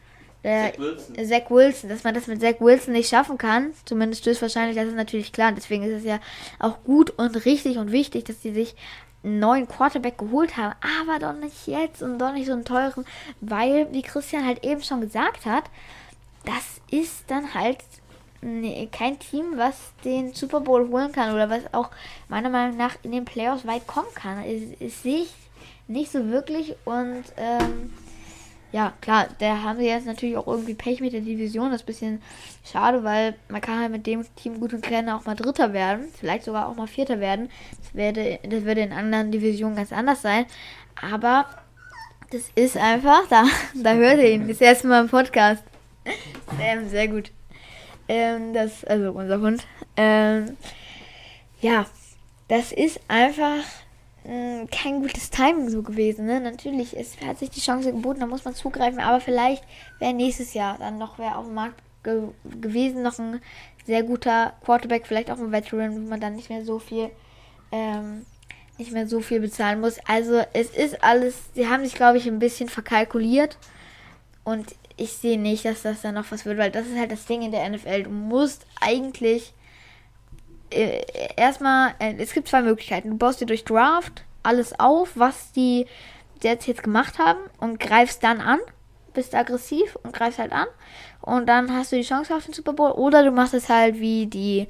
Der 0.44 0.72
Zach 0.72 0.78
Wilson. 0.78 1.26
Zach 1.26 1.50
Wilson, 1.50 1.90
dass 1.90 2.04
man 2.04 2.14
das 2.14 2.26
mit 2.26 2.40
Zach 2.40 2.60
Wilson 2.60 2.92
nicht 2.92 3.08
schaffen 3.08 3.38
kann. 3.38 3.72
Zumindest 3.84 4.26
ist 4.26 4.42
wahrscheinlich, 4.42 4.76
das 4.76 4.86
ist 4.86 4.96
natürlich 4.96 5.32
klar. 5.32 5.52
Deswegen 5.52 5.82
ist 5.82 5.98
es 5.98 6.04
ja 6.04 6.20
auch 6.58 6.84
gut 6.84 7.10
und 7.10 7.44
richtig 7.44 7.78
und 7.78 7.90
wichtig, 7.90 8.24
dass 8.24 8.42
sie 8.42 8.52
sich 8.52 8.76
einen 9.24 9.38
neuen 9.38 9.66
Quarterback 9.66 10.18
geholt 10.18 10.56
haben, 10.56 10.74
aber 11.00 11.18
doch 11.18 11.32
nicht 11.32 11.66
jetzt 11.66 12.02
und 12.02 12.18
doch 12.18 12.32
nicht 12.32 12.46
so 12.46 12.52
einen 12.52 12.64
teuren, 12.64 13.06
weil, 13.40 13.90
wie 13.92 14.02
Christian 14.02 14.44
halt 14.44 14.64
eben 14.64 14.82
schon 14.82 15.00
gesagt 15.00 15.46
hat, 15.46 15.64
das 16.44 16.80
ist 16.90 17.24
dann 17.28 17.54
halt 17.54 17.78
nee, 18.42 18.88
kein 18.92 19.18
Team, 19.18 19.56
was 19.56 19.92
den 20.04 20.34
Super 20.34 20.60
Bowl 20.60 20.88
holen 20.90 21.12
kann 21.12 21.34
oder 21.34 21.48
was 21.48 21.62
auch 21.72 21.90
meiner 22.28 22.50
Meinung 22.50 22.76
nach 22.76 22.96
in 23.02 23.12
den 23.12 23.24
Playoffs 23.24 23.66
weit 23.66 23.86
kommen 23.86 24.12
kann. 24.14 24.44
Das, 24.44 24.78
das 24.78 25.02
sehe 25.02 25.22
ich 25.22 25.34
nicht 25.88 26.12
so 26.12 26.28
wirklich 26.28 26.76
und 26.84 27.24
ähm, 27.36 27.92
ja, 28.74 28.92
klar, 29.00 29.28
da 29.38 29.62
haben 29.62 29.78
sie 29.78 29.86
jetzt 29.86 30.04
natürlich 30.04 30.36
auch 30.36 30.48
irgendwie 30.48 30.74
Pech 30.74 31.00
mit 31.00 31.12
der 31.12 31.20
Division. 31.20 31.70
Das 31.70 31.82
ist 31.82 31.84
ein 31.84 31.86
bisschen 31.86 32.22
schade, 32.64 33.04
weil 33.04 33.36
man 33.48 33.60
kann 33.60 33.78
halt 33.78 33.92
mit 33.92 34.04
dem 34.04 34.24
Team 34.34 34.58
gut 34.58 34.74
und 34.74 34.84
gerne 34.84 35.14
auch 35.14 35.24
mal 35.26 35.36
Dritter 35.36 35.72
werden, 35.72 36.06
vielleicht 36.18 36.42
sogar 36.42 36.68
auch 36.68 36.74
mal 36.74 36.88
Vierter 36.88 37.20
werden. 37.20 37.50
Das, 37.80 37.94
werde, 37.94 38.40
das 38.42 38.64
würde 38.64 38.80
in 38.80 38.92
anderen 38.92 39.30
Divisionen 39.30 39.76
ganz 39.76 39.92
anders 39.92 40.22
sein. 40.22 40.46
Aber 41.00 41.46
das 42.32 42.50
ist 42.56 42.76
einfach, 42.76 43.28
da, 43.28 43.44
da 43.80 43.94
hört 43.94 44.18
ihr 44.18 44.32
ihn 44.32 44.48
das 44.48 44.60
erste 44.60 44.88
Mal 44.88 45.02
im 45.02 45.08
Podcast. 45.08 45.62
Ähm, 46.60 46.88
sehr 46.88 47.06
gut. 47.06 47.30
Ähm, 48.08 48.54
das, 48.54 48.84
also 48.86 49.12
unser 49.12 49.40
Hund. 49.40 49.64
Ähm, 49.96 50.56
ja, 51.60 51.86
das 52.48 52.72
ist 52.72 52.98
einfach 53.06 53.62
äh, 54.24 54.66
kein 54.66 55.00
gutes 55.00 55.30
Timing 55.30 55.68
so 55.68 55.82
gewesen. 55.82 56.26
Ne? 56.26 56.40
Natürlich, 56.40 56.96
es 56.96 57.20
hat 57.20 57.38
sich 57.38 57.50
die 57.50 57.60
Chance 57.60 57.92
geboten, 57.92 58.20
da 58.20 58.26
muss 58.26 58.44
man 58.44 58.54
zugreifen, 58.54 59.00
aber 59.00 59.20
vielleicht 59.20 59.64
wäre 59.98 60.14
nächstes 60.14 60.54
Jahr 60.54 60.78
dann 60.78 60.98
noch 60.98 61.18
wer 61.18 61.38
auf 61.38 61.46
dem 61.46 61.54
Markt 61.54 61.82
ge 62.02 62.28
gewesen, 62.60 63.02
noch 63.02 63.18
ein 63.18 63.40
sehr 63.86 64.02
guter 64.02 64.54
Quarterback, 64.64 65.06
vielleicht 65.06 65.30
auch 65.30 65.38
ein 65.38 65.52
Veteran, 65.52 65.94
wo 65.94 66.08
man 66.08 66.20
dann 66.20 66.36
nicht 66.36 66.50
mehr 66.50 66.64
so 66.64 66.78
viel 66.78 67.10
ähm, 67.72 68.24
nicht 68.78 68.92
mehr 68.92 69.06
so 69.06 69.20
viel 69.20 69.40
bezahlen 69.40 69.80
muss. 69.80 69.98
Also 70.06 70.42
es 70.52 70.70
ist 70.70 71.02
alles, 71.02 71.34
sie 71.54 71.68
haben 71.68 71.84
sich, 71.84 71.94
glaube 71.94 72.18
ich, 72.18 72.26
ein 72.26 72.38
bisschen 72.38 72.68
verkalkuliert 72.68 73.56
und 74.42 74.74
ich 74.96 75.12
sehe 75.12 75.38
nicht, 75.38 75.64
dass 75.64 75.82
das 75.82 76.02
dann 76.02 76.14
noch 76.14 76.30
was 76.30 76.44
wird, 76.44 76.58
weil 76.58 76.70
das 76.70 76.86
ist 76.86 76.98
halt 76.98 77.12
das 77.12 77.26
Ding 77.26 77.42
in 77.42 77.52
der 77.52 77.68
NFL. 77.68 78.04
Du 78.04 78.10
musst 78.10 78.66
eigentlich 78.80 79.52
äh, 80.70 81.02
erstmal, 81.36 81.94
äh, 81.98 82.14
es 82.18 82.32
gibt 82.32 82.48
zwei 82.48 82.62
Möglichkeiten. 82.62 83.10
Du 83.10 83.16
baust 83.16 83.40
dir 83.40 83.46
durch 83.46 83.64
Draft 83.64 84.24
alles 84.42 84.78
auf, 84.78 85.12
was 85.14 85.52
die 85.52 85.86
Jets 86.42 86.66
jetzt 86.66 86.82
gemacht 86.82 87.18
haben 87.18 87.40
und 87.58 87.80
greifst 87.80 88.22
dann 88.22 88.40
an, 88.40 88.58
bist 89.14 89.34
aggressiv 89.34 89.96
und 90.02 90.12
greifst 90.12 90.38
halt 90.38 90.52
an 90.52 90.66
und 91.20 91.46
dann 91.46 91.72
hast 91.72 91.92
du 91.92 91.96
die 91.96 92.02
Chance 92.02 92.34
auf 92.34 92.44
den 92.44 92.52
Super 92.52 92.74
Bowl 92.74 92.90
oder 92.90 93.24
du 93.24 93.30
machst 93.30 93.54
es 93.54 93.70
halt 93.70 93.98
wie 93.98 94.26
die 94.26 94.68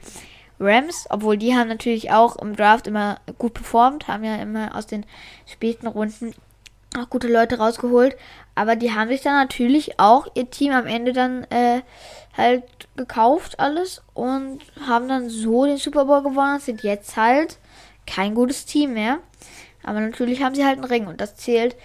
Rams, 0.61 1.07
obwohl 1.11 1.37
die 1.37 1.57
haben 1.57 1.69
natürlich 1.69 2.13
auch 2.13 2.37
im 2.37 2.55
Draft 2.55 2.87
immer 2.87 3.19
gut 3.39 3.55
performt, 3.55 4.07
haben 4.07 4.23
ja 4.23 4.37
immer 4.37 4.77
aus 4.77 4.87
den 4.87 5.05
späten 5.47 5.89
Runden 5.89 6.33
auch 6.97 7.11
gute 7.11 7.27
Leute 7.27 7.59
rausgeholt. 7.59 8.17
Aber 8.55 8.77
die 8.77 8.93
haben 8.93 9.09
sich 9.09 9.23
dann 9.23 9.35
natürlich 9.35 9.99
auch 9.99 10.29
ihr 10.35 10.49
Team 10.49 10.73
am 10.73 10.87
Ende 10.87 11.13
dann 11.13 11.43
äh, 11.51 11.83
halt 12.37 12.65
gekauft, 12.97 13.61
alles. 13.61 14.03
Und 14.15 14.61
haben 14.87 15.09
dann 15.09 15.29
so 15.29 15.65
den 15.65 15.77
Super 15.77 16.05
Bowl 16.05 16.23
gewonnen. 16.23 16.61
Sind 16.61 16.83
jetzt 16.83 17.17
halt 17.17 17.59
kein 18.07 18.35
gutes 18.35 18.67
Team 18.67 18.95
mehr. 18.95 19.19
Aber 19.83 20.01
natürlich 20.01 20.43
haben 20.43 20.55
sie 20.55 20.65
halt 20.65 20.79
einen 20.79 20.85
Ring 20.85 21.07
und 21.07 21.21
das 21.21 21.37
zählt. 21.37 21.77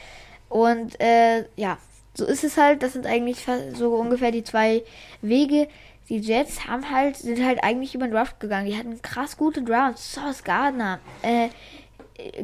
Und 0.47 0.99
äh, 0.99 1.45
ja, 1.55 1.77
so 2.13 2.25
ist 2.25 2.43
es 2.43 2.57
halt. 2.57 2.83
Das 2.83 2.93
sind 2.93 3.05
eigentlich 3.05 3.45
so 3.73 3.95
ungefähr 3.95 4.31
die 4.31 4.43
zwei 4.43 4.83
Wege. 5.21 5.67
Die 6.09 6.17
Jets 6.17 6.67
haben 6.67 6.89
halt, 6.89 7.17
sind 7.17 7.45
halt 7.45 7.63
eigentlich 7.63 7.93
über 7.93 8.07
den 8.07 8.13
Draft 8.13 8.39
gegangen. 8.39 8.65
Die 8.65 8.77
hatten 8.77 8.99
krass 9.01 9.37
gute 9.37 9.61
Drafts. 9.61 10.13
Sauce 10.13 10.43
Gardner, 10.43 10.99
äh, 11.21 11.49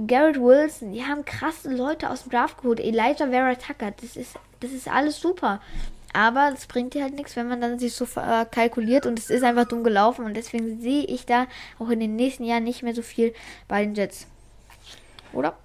Garrett 0.07 0.39
Wilson, 0.39 0.93
die 0.93 1.03
haben 1.03 1.25
krasse 1.25 1.73
Leute 1.73 2.09
aus 2.09 2.23
dem 2.23 2.31
Draft 2.31 2.61
geholt. 2.61 2.79
Elijah 2.79 3.27
Vera 3.27 3.55
Tucker, 3.55 3.91
das 3.99 4.15
ist, 4.15 4.35
das 4.59 4.71
ist 4.71 4.87
alles 4.87 5.19
super. 5.19 5.61
Aber 6.15 6.49
das 6.51 6.65
bringt 6.67 6.93
dir 6.93 7.03
halt 7.03 7.15
nichts, 7.15 7.35
wenn 7.35 7.49
man 7.49 7.59
dann 7.59 7.77
sich 7.77 7.93
so 7.93 8.05
äh, 8.15 8.45
kalkuliert 8.49 9.05
und 9.05 9.19
es 9.19 9.29
ist 9.29 9.43
einfach 9.43 9.65
dumm 9.65 9.83
gelaufen. 9.83 10.23
Und 10.25 10.35
deswegen 10.35 10.79
sehe 10.79 11.03
ich 11.03 11.25
da 11.25 11.47
auch 11.77 11.89
in 11.89 11.99
den 11.99 12.15
nächsten 12.15 12.45
Jahren 12.45 12.63
nicht 12.63 12.83
mehr 12.83 12.95
so 12.95 13.01
viel 13.01 13.33
bei 13.67 13.83
den 13.83 13.95
Jets. 13.95 14.27
Oder? 15.33 15.57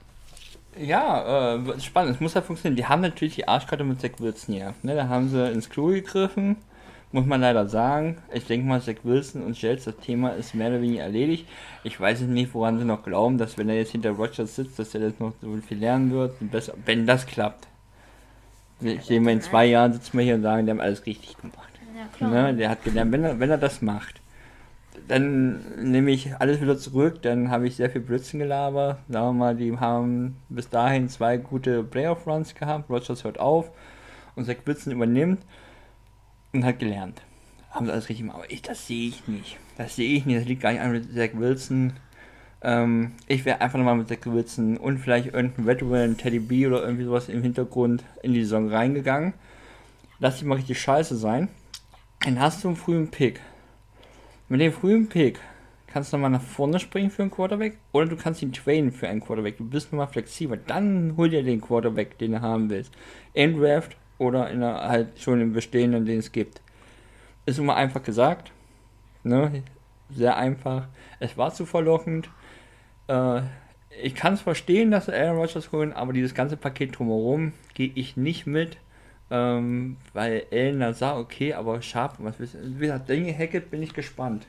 Ja, 0.76 1.54
äh, 1.54 1.80
spannend. 1.80 2.16
Es 2.16 2.20
muss 2.20 2.34
halt 2.34 2.46
funktionieren. 2.46 2.76
Die 2.76 2.86
haben 2.86 3.00
natürlich 3.00 3.36
die 3.36 3.46
Arschkarte 3.46 3.84
mit 3.84 4.00
Zach 4.00 4.10
Wilson 4.18 4.54
hier. 4.54 4.74
Ne, 4.82 4.96
da 4.96 5.08
haben 5.08 5.28
sie 5.28 5.50
ins 5.52 5.70
Klo 5.70 5.86
gegriffen 5.86 6.56
muss 7.12 7.26
man 7.26 7.40
leider 7.40 7.68
sagen. 7.68 8.18
Ich 8.32 8.46
denke 8.46 8.66
mal, 8.66 8.80
Zach 8.80 8.96
Wilson 9.02 9.42
und 9.42 9.60
Jets, 9.60 9.84
das 9.84 9.96
Thema 9.96 10.30
ist 10.30 10.54
mehr 10.54 10.68
oder 10.68 10.80
weniger 10.80 11.02
erledigt. 11.02 11.46
Ich 11.82 11.98
weiß 11.98 12.20
nicht, 12.22 12.54
woran 12.54 12.78
sie 12.78 12.84
noch 12.84 13.02
glauben, 13.02 13.38
dass 13.38 13.58
wenn 13.58 13.68
er 13.68 13.76
jetzt 13.76 13.92
hinter 13.92 14.10
Rogers 14.10 14.54
sitzt, 14.56 14.78
dass 14.78 14.94
er 14.94 15.02
jetzt 15.02 15.20
noch 15.20 15.32
so 15.40 15.56
viel 15.66 15.78
lernen 15.78 16.12
wird. 16.12 16.36
Wenn 16.84 17.06
das 17.06 17.26
klappt. 17.26 17.66
Ich 18.80 19.04
sehe 19.04 19.20
mal 19.20 19.32
in 19.32 19.40
zwei 19.40 19.66
Jahren 19.66 19.92
sitzen 19.92 20.16
wir 20.18 20.24
hier 20.24 20.36
und 20.36 20.42
sagen, 20.42 20.66
die 20.66 20.70
haben 20.70 20.80
alles 20.80 21.04
richtig 21.06 21.36
gemacht. 21.36 21.56
Ja, 22.18 22.28
ne? 22.28 22.54
Der 22.54 22.70
hat 22.70 22.84
gelernt, 22.84 23.12
wenn 23.12 23.24
er, 23.24 23.40
wenn 23.40 23.50
er 23.50 23.58
das 23.58 23.82
macht, 23.82 24.20
dann 25.08 25.60
nehme 25.90 26.10
ich 26.10 26.36
alles 26.36 26.60
wieder 26.60 26.78
zurück, 26.78 27.22
dann 27.22 27.50
habe 27.50 27.66
ich 27.66 27.76
sehr 27.76 27.90
viel 27.90 28.00
Blödsinn 28.00 28.40
gelabert. 28.40 28.98
Sagen 29.08 29.26
wir 29.26 29.32
mal, 29.32 29.56
die 29.56 29.76
haben 29.76 30.36
bis 30.48 30.68
dahin 30.68 31.08
zwei 31.08 31.36
gute 31.36 31.82
Playoff-Runs 31.82 32.54
gehabt. 32.54 32.88
Rogers 32.88 33.24
hört 33.24 33.40
auf 33.40 33.70
und 34.36 34.44
Zach 34.44 34.56
Wilson 34.64 34.92
übernimmt 34.92 35.42
und 36.52 36.64
hat 36.64 36.78
gelernt. 36.78 37.22
Haben 37.70 37.86
sie 37.86 37.92
alles 37.92 38.08
richtig 38.08 38.26
gemacht. 38.26 38.38
Aber 38.38 38.50
ich, 38.50 38.62
das 38.62 38.86
sehe 38.86 39.08
ich 39.08 39.26
nicht. 39.26 39.58
Das 39.76 39.96
sehe 39.96 40.16
ich 40.16 40.26
nicht. 40.26 40.40
Das 40.40 40.46
liegt 40.46 40.62
gar 40.62 40.72
nicht 40.72 40.80
an 40.80 40.92
mit 40.92 41.12
Zach 41.12 41.30
Wilson. 41.34 41.92
Ähm, 42.62 43.12
ich 43.26 43.44
wäre 43.44 43.60
einfach 43.60 43.78
nochmal 43.78 43.96
mit 43.96 44.08
Zach 44.08 44.18
Wilson 44.24 44.76
und 44.76 44.98
vielleicht 44.98 45.32
irgendein 45.32 45.66
Veteran, 45.66 46.16
Teddy 46.16 46.40
B 46.40 46.66
oder 46.66 46.82
irgendwie 46.82 47.04
sowas 47.04 47.28
im 47.28 47.42
Hintergrund 47.42 48.04
in 48.22 48.34
die 48.34 48.42
Saison 48.42 48.68
reingegangen. 48.68 49.32
Lass 50.18 50.36
dich 50.36 50.44
mal 50.44 50.56
richtig 50.56 50.80
scheiße 50.80 51.16
sein. 51.16 51.48
Dann 52.20 52.38
hast 52.38 52.62
du 52.62 52.68
einen 52.68 52.76
frühen 52.76 53.10
Pick. 53.10 53.40
Mit 54.48 54.60
dem 54.60 54.72
frühen 54.72 55.08
Pick 55.08 55.38
kannst 55.86 56.12
du 56.12 56.16
nochmal 56.16 56.30
nach 56.30 56.42
vorne 56.42 56.78
springen 56.78 57.10
für 57.10 57.22
einen 57.22 57.30
Quarterback 57.30 57.78
oder 57.92 58.06
du 58.06 58.16
kannst 58.16 58.42
ihn 58.42 58.52
trainen 58.52 58.92
für 58.92 59.08
einen 59.08 59.20
Quarterback. 59.20 59.56
Du 59.56 59.64
bist 59.64 59.92
nochmal 59.92 60.08
flexibel. 60.08 60.60
Dann 60.66 61.14
hol 61.16 61.30
dir 61.30 61.42
den 61.42 61.60
Quarterback, 61.60 62.18
den 62.18 62.32
du 62.32 62.40
haben 62.40 62.68
willst. 62.68 62.92
In 63.32 63.58
Draft 63.58 63.96
oder 64.18 64.50
in 64.50 64.60
der, 64.60 64.88
halt 64.88 65.18
schon 65.18 65.40
im 65.40 65.52
Bestehenden, 65.52 66.04
den 66.04 66.18
es 66.18 66.30
gibt. 66.30 66.60
Ist 67.46 67.58
immer 67.58 67.74
einfach 67.74 68.02
gesagt. 68.02 68.52
Ne? 69.22 69.62
Sehr 70.10 70.36
einfach. 70.36 70.88
Es 71.18 71.36
war 71.38 71.54
zu 71.54 71.64
verlockend. 71.64 72.28
Äh, 73.10 73.42
ich 74.02 74.14
kann 74.14 74.34
es 74.34 74.40
verstehen, 74.40 74.90
dass 74.90 75.08
Aaron 75.08 75.38
Rodgers 75.38 75.72
holen, 75.72 75.92
aber 75.92 76.12
dieses 76.12 76.34
ganze 76.34 76.56
Paket 76.56 76.98
drumherum 76.98 77.52
gehe 77.74 77.90
ich 77.94 78.16
nicht 78.16 78.46
mit. 78.46 78.78
Ähm, 79.32 79.96
weil 80.12 80.46
Elner 80.50 80.92
sah, 80.92 81.16
okay, 81.16 81.54
aber 81.54 81.82
Sharp, 81.82 82.16
was 82.18 82.34
wie 82.40 82.80
gesagt, 82.80 83.08
Dinge 83.08 83.36
Hackett 83.36 83.70
bin 83.70 83.82
ich 83.82 83.94
gespannt. 83.94 84.46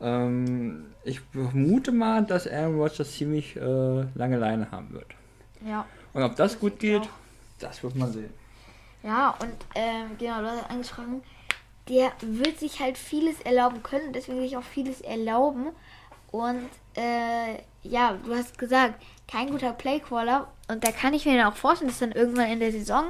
Ähm, 0.00 0.86
ich 1.04 1.20
vermute 1.20 1.92
mal, 1.92 2.24
dass 2.24 2.46
Aaron 2.46 2.76
Rodgers 2.76 3.12
ziemlich 3.12 3.56
äh, 3.56 3.60
lange 4.14 4.38
Leine 4.38 4.70
haben 4.70 4.92
wird. 4.92 5.08
Ja. 5.66 5.84
Und 6.14 6.22
ob 6.22 6.36
das, 6.36 6.52
das 6.52 6.60
gut 6.60 6.78
geht, 6.78 7.02
auch. 7.02 7.08
das 7.58 7.82
wird 7.82 7.94
man 7.96 8.10
sehen. 8.10 8.30
Ja, 9.02 9.34
und 9.40 9.54
ähm, 9.74 10.16
genau, 10.18 10.40
du 10.40 10.50
hast 10.50 10.70
angesprochen, 10.70 11.22
der 11.88 12.12
wird 12.20 12.58
sich 12.58 12.80
halt 12.80 12.96
vieles 12.96 13.40
erlauben 13.42 13.82
können, 13.82 14.12
deswegen 14.12 14.40
sich 14.40 14.56
auch 14.56 14.62
vieles 14.62 15.02
erlauben. 15.02 15.68
Und 16.32 16.68
äh, 16.96 17.56
ja, 17.82 18.18
du 18.24 18.34
hast 18.34 18.58
gesagt, 18.58 19.02
kein 19.28 19.50
guter 19.50 19.72
Playcaller. 19.72 20.48
Und 20.68 20.84
da 20.84 20.92
kann 20.92 21.14
ich 21.14 21.26
mir 21.26 21.36
dann 21.36 21.52
auch 21.52 21.56
vorstellen, 21.56 21.90
dass 21.90 21.98
dann 21.98 22.12
irgendwann 22.12 22.50
in 22.50 22.60
der 22.60 22.72
Saison, 22.72 23.06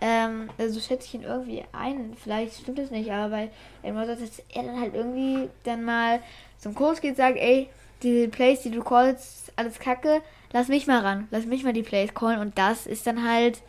ähm, 0.00 0.50
also 0.58 0.80
schätze 0.80 1.06
ich 1.06 1.14
ihn 1.14 1.22
irgendwie 1.22 1.64
ein, 1.72 2.16
vielleicht 2.22 2.60
stimmt 2.60 2.78
es 2.78 2.90
nicht, 2.90 3.10
aber 3.10 3.30
bei 3.30 3.50
Edmund 3.82 4.08
dass 4.08 4.20
er 4.20 4.62
dann 4.62 4.80
halt 4.80 4.94
irgendwie 4.94 5.48
dann 5.64 5.84
mal 5.84 6.20
zum 6.58 6.74
Coach 6.74 7.00
geht 7.00 7.12
und 7.12 7.16
sagt, 7.16 7.38
ey, 7.38 7.68
die 8.02 8.28
Plays, 8.28 8.62
die 8.62 8.70
du 8.70 8.82
callst, 8.82 9.52
alles 9.56 9.78
kacke, 9.78 10.22
lass 10.52 10.68
mich 10.68 10.86
mal 10.86 11.00
ran, 11.00 11.28
lass 11.30 11.46
mich 11.46 11.64
mal 11.64 11.72
die 11.72 11.82
Plays 11.82 12.12
callen. 12.14 12.40
Und 12.40 12.58
das 12.58 12.86
ist 12.86 13.06
dann 13.06 13.28
halt 13.28 13.62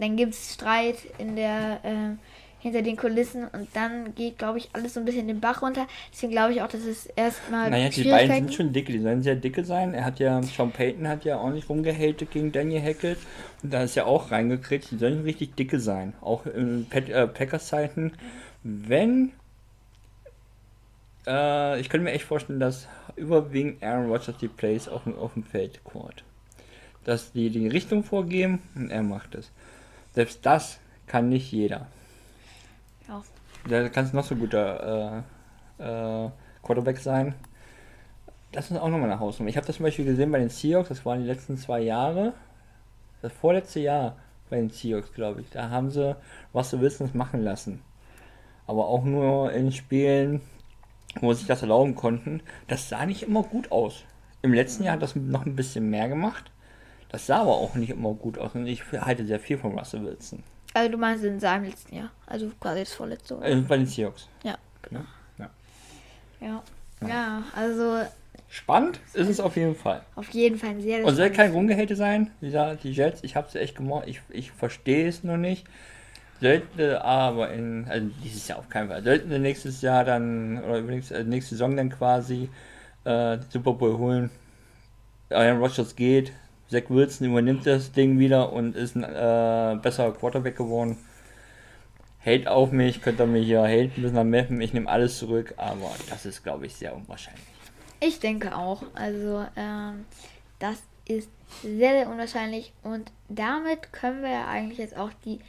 dann 0.00 0.16
gibt 0.16 0.34
es 0.34 0.54
Streit 0.54 0.96
in 1.18 1.36
der 1.36 1.80
äh, 1.84 2.16
hinter 2.60 2.82
den 2.82 2.96
Kulissen 2.96 3.46
und 3.48 3.68
dann 3.74 4.14
geht, 4.14 4.38
glaube 4.38 4.58
ich, 4.58 4.68
alles 4.72 4.94
so 4.94 5.00
ein 5.00 5.06
bisschen 5.06 5.28
den 5.28 5.40
Bach 5.40 5.62
runter. 5.62 5.86
Deswegen 6.12 6.32
glaube 6.32 6.52
ich 6.52 6.62
auch, 6.62 6.68
dass 6.68 6.84
es 6.84 7.06
erstmal. 7.06 7.70
Naja, 7.70 7.88
die 7.88 8.04
beiden 8.04 8.34
sind 8.34 8.54
schon 8.54 8.72
dicke, 8.72 8.92
die 8.92 9.00
sollen 9.00 9.22
sehr 9.22 9.36
dicke 9.36 9.64
sein. 9.64 9.94
Er 9.94 10.04
hat 10.04 10.18
ja, 10.18 10.42
Sean 10.42 10.72
Payton 10.72 11.06
hat 11.08 11.24
ja 11.24 11.38
auch 11.38 11.50
nicht 11.50 11.68
rumgehatet 11.68 12.30
gegen 12.30 12.50
Daniel 12.52 12.82
Hackett 12.82 13.18
und 13.62 13.72
da 13.72 13.82
ist 13.82 13.94
ja 13.94 14.04
auch 14.04 14.30
reingekriegt, 14.30 14.90
die 14.90 14.98
sollen 14.98 15.22
richtig 15.22 15.54
dicke 15.54 15.78
sein. 15.78 16.14
Auch 16.20 16.46
in 16.46 16.86
äh, 16.90 17.26
Packers-Zeiten. 17.26 18.12
Wenn. 18.62 19.32
Äh, 21.26 21.80
ich 21.80 21.88
könnte 21.88 22.04
mir 22.04 22.12
echt 22.12 22.24
vorstellen, 22.24 22.60
dass 22.60 22.88
überwiegend 23.14 23.82
Aaron 23.82 24.10
Rodgers 24.10 24.36
die 24.40 24.48
Plays 24.48 24.88
auf 24.88 25.04
dem, 25.04 25.16
auf 25.16 25.34
dem 25.34 25.44
Feld 25.44 25.82
court. 25.84 26.24
Dass 27.04 27.32
die 27.32 27.50
die 27.50 27.68
Richtung 27.68 28.02
vorgeben 28.02 28.60
und 28.74 28.90
er 28.90 29.02
macht 29.02 29.34
es. 29.34 29.50
Selbst 30.14 30.44
das 30.44 30.80
kann 31.06 31.28
nicht 31.28 31.52
jeder. 31.52 31.86
Da 33.66 33.88
kann 33.88 34.04
es 34.04 34.12
noch 34.12 34.24
so 34.24 34.34
guter 34.36 35.24
äh, 35.78 36.26
äh, 36.26 36.30
Quarterback 36.62 36.98
sein. 36.98 37.34
Das 38.52 38.70
ist 38.70 38.76
auch 38.78 38.88
nochmal 38.88 39.10
eine 39.10 39.20
Hausnummer. 39.20 39.50
Ich 39.50 39.56
habe 39.56 39.66
das 39.66 39.76
zum 39.76 39.84
Beispiel 39.84 40.04
gesehen 40.04 40.32
bei 40.32 40.38
den 40.38 40.48
Seahawks, 40.48 40.88
das 40.88 41.04
waren 41.04 41.20
die 41.20 41.26
letzten 41.26 41.56
zwei 41.58 41.80
Jahre. 41.80 42.34
Das 43.22 43.32
vorletzte 43.32 43.80
Jahr 43.80 44.16
bei 44.48 44.56
den 44.56 44.70
Seahawks, 44.70 45.12
glaube 45.12 45.42
ich. 45.42 45.50
Da 45.50 45.70
haben 45.70 45.90
sie 45.90 46.16
was 46.52 46.72
Russell 46.72 46.80
Wilson 46.80 47.10
machen 47.14 47.42
lassen. 47.42 47.82
aber 48.66 48.86
auch 48.88 49.04
nur 49.04 49.52
in 49.52 49.72
Spielen, 49.72 50.42
wo 51.20 51.32
sie 51.32 51.40
sich 51.40 51.48
das 51.48 51.62
erlauben 51.62 51.94
konnten. 51.94 52.42
Das 52.68 52.88
sah 52.88 53.06
nicht 53.06 53.22
immer 53.22 53.42
gut 53.42 53.72
aus. 53.72 54.04
Im 54.42 54.52
letzten 54.54 54.84
Jahr 54.84 54.94
hat 54.94 55.02
das 55.02 55.16
noch 55.16 55.46
ein 55.46 55.56
bisschen 55.56 55.90
mehr 55.90 56.08
gemacht. 56.08 56.50
Das 57.10 57.26
sah 57.26 57.40
aber 57.40 57.56
auch 57.56 57.74
nicht 57.74 57.90
immer 57.90 58.14
gut 58.14 58.38
aus 58.38 58.54
und 58.54 58.66
ich 58.66 58.84
halte 58.92 59.26
sehr 59.26 59.40
viel 59.40 59.58
von 59.58 59.78
Russell 59.78 60.04
Wilson. 60.04 60.42
Also 60.78 60.92
du 60.92 60.98
meinst 60.98 61.24
in 61.24 61.40
seinem 61.40 61.64
letzten 61.64 61.96
Jahr, 61.96 62.10
also 62.24 62.52
quasi 62.60 62.80
das 62.80 62.92
vorletzte. 62.92 63.36
Oder? 63.36 63.48
Äh, 63.48 63.56
bei 63.62 63.78
den 63.78 63.86
Seahawks. 63.86 64.28
Ja, 64.44 64.56
genau. 64.80 65.00
Ja. 65.36 65.50
Ja. 66.40 66.62
Ja, 67.08 67.42
also 67.52 68.02
Spannend 68.48 69.00
ist 69.12 69.28
es 69.28 69.40
auf 69.40 69.56
jeden 69.56 69.74
Fall. 69.74 70.02
auf 70.14 70.30
jeden 70.30 70.56
Fall 70.56 70.80
sehr 70.80 71.04
Und 71.04 71.16
soll 71.16 71.30
kein 71.30 71.50
Rumgehate 71.50 71.96
sein, 71.96 72.30
wie 72.40 72.46
gesagt, 72.46 72.84
die 72.84 72.92
Jets, 72.92 73.24
ich 73.24 73.34
habe 73.34 73.48
sie 73.50 73.58
echt 73.58 73.74
gemocht, 73.74 74.04
ich, 74.06 74.20
ich 74.30 74.52
verstehe 74.52 75.08
es 75.08 75.24
noch 75.24 75.36
nicht. 75.36 75.66
Sollte 76.40 77.04
aber 77.04 77.50
in, 77.52 77.86
also 77.88 78.08
dieses 78.22 78.46
Jahr 78.46 78.60
auf 78.60 78.68
keinen 78.68 78.88
Fall, 78.88 79.02
sollten 79.02 79.30
sie 79.30 79.38
nächstes 79.40 79.82
Jahr 79.82 80.04
dann, 80.04 80.62
oder 80.62 80.78
übrigens 80.78 81.10
äh, 81.10 81.24
nächste 81.24 81.56
Saison 81.56 81.76
dann 81.76 81.90
quasi 81.90 82.48
äh, 83.04 83.38
Super 83.50 83.72
Bowl 83.72 83.98
holen, 83.98 84.30
Aaron 85.30 85.58
Rodgers 85.58 85.96
geht, 85.96 86.30
Zach 86.70 86.84
Wilson 86.88 87.28
übernimmt 87.28 87.66
das 87.66 87.92
Ding 87.92 88.18
wieder 88.18 88.52
und 88.52 88.76
ist 88.76 88.96
ein 88.96 89.04
äh, 89.04 89.78
besserer 89.80 90.12
Quarterback 90.12 90.56
geworden. 90.56 90.98
Hate 92.24 92.50
auf 92.50 92.72
mich, 92.72 93.00
könnt 93.00 93.20
ihr 93.20 93.26
mich 93.26 93.46
hier 93.46 93.62
haten 93.62 94.02
müssen 94.02 94.18
am 94.18 94.30
Mappen, 94.30 94.60
ich 94.60 94.74
nehme 94.74 94.88
alles 94.88 95.18
zurück, 95.18 95.54
aber 95.56 95.90
das 96.10 96.26
ist, 96.26 96.42
glaube 96.42 96.66
ich, 96.66 96.74
sehr 96.74 96.94
unwahrscheinlich. 96.94 97.44
Ich 98.00 98.20
denke 98.20 98.54
auch. 98.56 98.82
Also, 98.94 99.46
ähm, 99.56 100.04
das 100.58 100.82
ist 101.06 101.30
sehr, 101.62 101.92
sehr 101.92 102.08
unwahrscheinlich. 102.08 102.72
Und 102.82 103.10
damit 103.28 103.92
können 103.92 104.22
wir 104.22 104.30
ja 104.30 104.46
eigentlich 104.46 104.78
jetzt 104.78 104.96
auch 104.96 105.10
die 105.24 105.40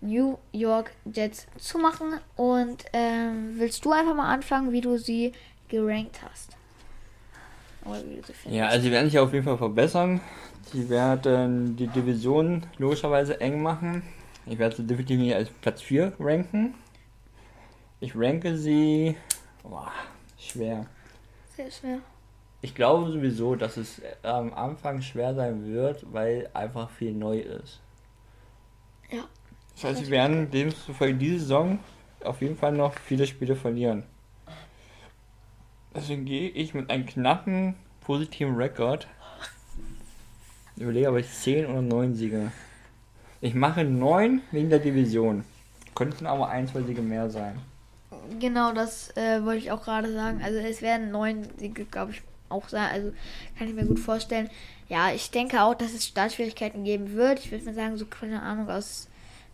New 0.00 0.38
York 0.52 0.92
Jets 1.04 1.46
zumachen. 1.58 2.20
Und 2.36 2.84
ähm, 2.92 3.54
willst 3.56 3.84
du 3.84 3.92
einfach 3.92 4.14
mal 4.14 4.32
anfangen, 4.32 4.72
wie 4.72 4.80
du 4.80 4.96
sie 4.96 5.32
gerankt 5.68 6.20
hast? 6.22 6.56
Ja, 8.48 8.68
also 8.68 8.84
sie 8.84 8.92
werden 8.92 9.10
sich 9.10 9.18
auf 9.18 9.32
jeden 9.32 9.44
Fall 9.44 9.58
verbessern. 9.58 10.20
Sie 10.72 10.88
werden 10.88 11.76
die 11.76 11.86
Division 11.86 12.66
logischerweise 12.78 13.40
eng 13.40 13.62
machen. 13.62 14.02
Ich 14.46 14.58
werde 14.58 14.76
sie 14.76 14.86
definitiv 14.86 15.34
als 15.34 15.50
Platz 15.50 15.82
4 15.82 16.14
ranken. 16.18 16.74
Ich 18.00 18.16
ranke 18.16 18.56
sie. 18.56 19.16
Boah, 19.62 19.92
schwer. 20.38 20.86
Sehr 21.54 21.70
schwer. 21.70 21.98
Ich 22.62 22.74
glaube 22.74 23.10
sowieso, 23.10 23.54
dass 23.54 23.76
es 23.76 23.98
äh, 23.98 24.14
am 24.22 24.54
Anfang 24.54 25.02
schwer 25.02 25.34
sein 25.34 25.66
wird, 25.66 26.10
weil 26.12 26.48
einfach 26.54 26.90
viel 26.90 27.12
neu 27.12 27.40
ist. 27.40 27.80
Ja. 29.10 29.24
Das 29.74 29.84
heißt, 29.84 30.04
sie 30.04 30.10
werden 30.10 30.50
demzufolge 30.50 31.14
diese 31.14 31.40
Saison 31.40 31.78
auf 32.24 32.40
jeden 32.40 32.56
Fall 32.56 32.72
noch 32.72 32.94
viele 32.94 33.26
Spiele 33.26 33.56
verlieren. 33.56 34.04
Deswegen 35.94 36.24
gehe 36.24 36.48
ich 36.48 36.72
mit 36.72 36.88
einem 36.90 37.04
knappen 37.04 37.74
positiven 38.00 38.54
Rekord. 38.56 39.06
Überlege, 40.82 41.08
aber 41.08 41.20
ich 41.20 41.30
10 41.30 41.66
oder 41.66 41.82
9 41.82 42.14
Siege. 42.14 42.52
Ich 43.40 43.54
mache 43.54 43.84
9 43.84 44.40
wegen 44.50 44.70
der 44.70 44.78
Division. 44.78 45.44
Könnten 45.94 46.26
aber 46.26 46.48
ein, 46.48 46.68
zwei 46.68 46.82
Siege 46.82 47.02
mehr 47.02 47.28
sein. 47.30 47.58
Genau, 48.38 48.72
das 48.72 49.14
äh, 49.16 49.44
wollte 49.44 49.58
ich 49.58 49.72
auch 49.72 49.82
gerade 49.82 50.12
sagen. 50.12 50.40
Also 50.42 50.58
es 50.58 50.80
werden 50.80 51.10
neun 51.10 51.48
Siege, 51.58 51.84
glaube 51.84 52.12
ich, 52.12 52.22
auch 52.48 52.68
sein. 52.68 52.90
Also 52.90 53.12
kann 53.58 53.68
ich 53.68 53.74
mir 53.74 53.84
gut 53.84 53.98
vorstellen. 53.98 54.48
Ja, 54.88 55.12
ich 55.12 55.30
denke 55.30 55.62
auch, 55.62 55.74
dass 55.74 55.92
es 55.92 56.06
Startschwierigkeiten 56.06 56.84
geben 56.84 57.14
wird. 57.14 57.40
Ich 57.40 57.50
würde 57.50 57.64
mal 57.64 57.74
sagen, 57.74 57.96
so 57.96 58.06
keine 58.06 58.42
Ahnung, 58.42 58.68
aus 58.68 59.08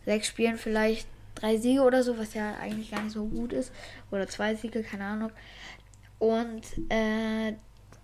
sechs 0.05 0.27
Spielen 0.27 0.59
vielleicht 0.59 1.07
drei 1.35 1.57
Siege 1.57 1.83
oder 1.83 2.03
so, 2.03 2.19
was 2.19 2.35
ja 2.35 2.55
eigentlich 2.61 2.91
gar 2.91 3.03
nicht 3.03 3.13
so 3.13 3.25
gut 3.25 3.53
ist. 3.53 3.73
Oder 4.11 4.27
zwei 4.27 4.55
Siege, 4.55 4.83
keine 4.83 5.05
Ahnung. 5.05 5.31
Und 6.19 6.63
äh, 6.91 7.55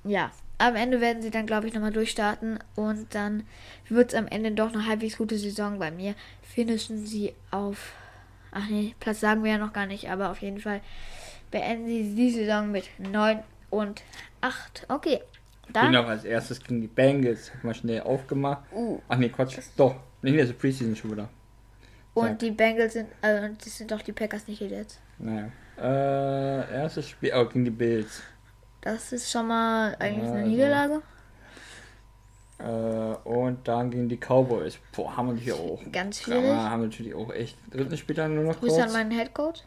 ja, 0.05 0.31
am 0.69 0.77
Ende 0.77 1.01
werden 1.01 1.23
sie 1.23 1.31
dann, 1.31 1.47
glaube 1.47 1.67
ich, 1.69 1.75
nochmal 1.75 1.93
durchstarten. 1.93 2.59
Und 2.77 3.15
dann 3.15 3.45
wird 3.89 4.13
es 4.13 4.19
am 4.19 4.27
Ende 4.27 4.53
doch 4.53 4.73
eine 4.73 4.87
halbwegs 4.87 5.19
gute 5.19 5.39
Saison 5.39 5.79
bei 5.79 5.91
mir. 5.91 6.15
Finishen 6.43 7.07
sie 7.07 7.35
auf 7.51 7.95
Ach 8.57 8.69
nee, 8.71 8.95
Platz 9.01 9.19
sagen 9.19 9.43
wir 9.43 9.51
ja 9.51 9.59
noch 9.59 9.73
gar 9.73 9.87
nicht, 9.87 10.09
aber 10.09 10.31
auf 10.31 10.41
jeden 10.41 10.61
Fall 10.61 10.81
beenden 11.51 11.89
sie 11.89 12.15
die 12.15 12.31
Saison 12.31 12.71
mit 12.71 12.89
9 12.99 13.43
und 13.69 14.03
8. 14.41 14.87
Okay. 14.89 15.21
Dann. 15.73 15.97
auch 15.97 16.07
als 16.07 16.25
erstes 16.25 16.63
gegen 16.63 16.81
die 16.81 16.87
Bengals. 16.87 17.53
Hab 17.53 17.65
mal 17.65 17.75
schnell 17.75 18.03
aufgemacht. 18.03 18.63
Uh, 18.71 19.01
Ach 19.09 19.17
nee, 19.17 19.29
Quatsch. 19.29 19.59
Doch. 19.77 19.97
Nee, 20.23 20.31
nee, 20.31 20.37
das 20.37 20.51
ist 20.51 20.59
Preseason 20.59 20.95
schon 20.95 21.11
wieder. 21.11 21.29
und 22.15 22.41
die 22.41 22.53
Bengals 22.53 22.93
sind, 22.93 23.09
also 23.21 23.55
das 23.57 23.77
sind 23.77 23.91
doch 23.91 24.03
die 24.03 24.13
Packers 24.13 24.47
nicht 24.47 24.61
jetzt. 24.61 25.01
Naja. 25.19 25.51
Äh, 25.77 26.75
erstes 26.75 27.09
Spiel, 27.09 27.33
oh, 27.35 27.47
gegen 27.47 27.65
die 27.65 27.73
Bills. 27.73 28.23
Das 28.85 29.13
ist 29.13 29.31
schon 29.31 29.47
mal 29.49 29.97
eigentlich 29.99 30.29
eine 30.29 30.39
Also. 30.41 30.51
Niederlage. 30.51 31.03
Äh, 32.59 33.29
und 33.29 33.67
dann 33.67 33.91
gegen 33.91 34.09
die 34.11 34.19
Cowboys. 34.19 34.79
Boah, 34.95 35.17
haben 35.17 35.29
wir 35.29 35.33
natürlich 35.35 35.55
auch. 35.55 35.81
Ganz 35.91 36.21
Ja, 36.27 36.35
schwierig. 36.35 36.51
haben 36.53 36.83
wir 36.83 36.89
natürlich 36.89 37.15
auch 37.15 37.33
echt. 37.33 37.57
Dritten 37.73 37.97
Spieltag 37.97 38.31
nur 38.31 38.45
noch 38.45 38.61
Grüße 38.61 38.77
kurz. 38.77 38.87
an 38.87 38.93
meinen 38.93 39.11
Headcoach. 39.11 39.63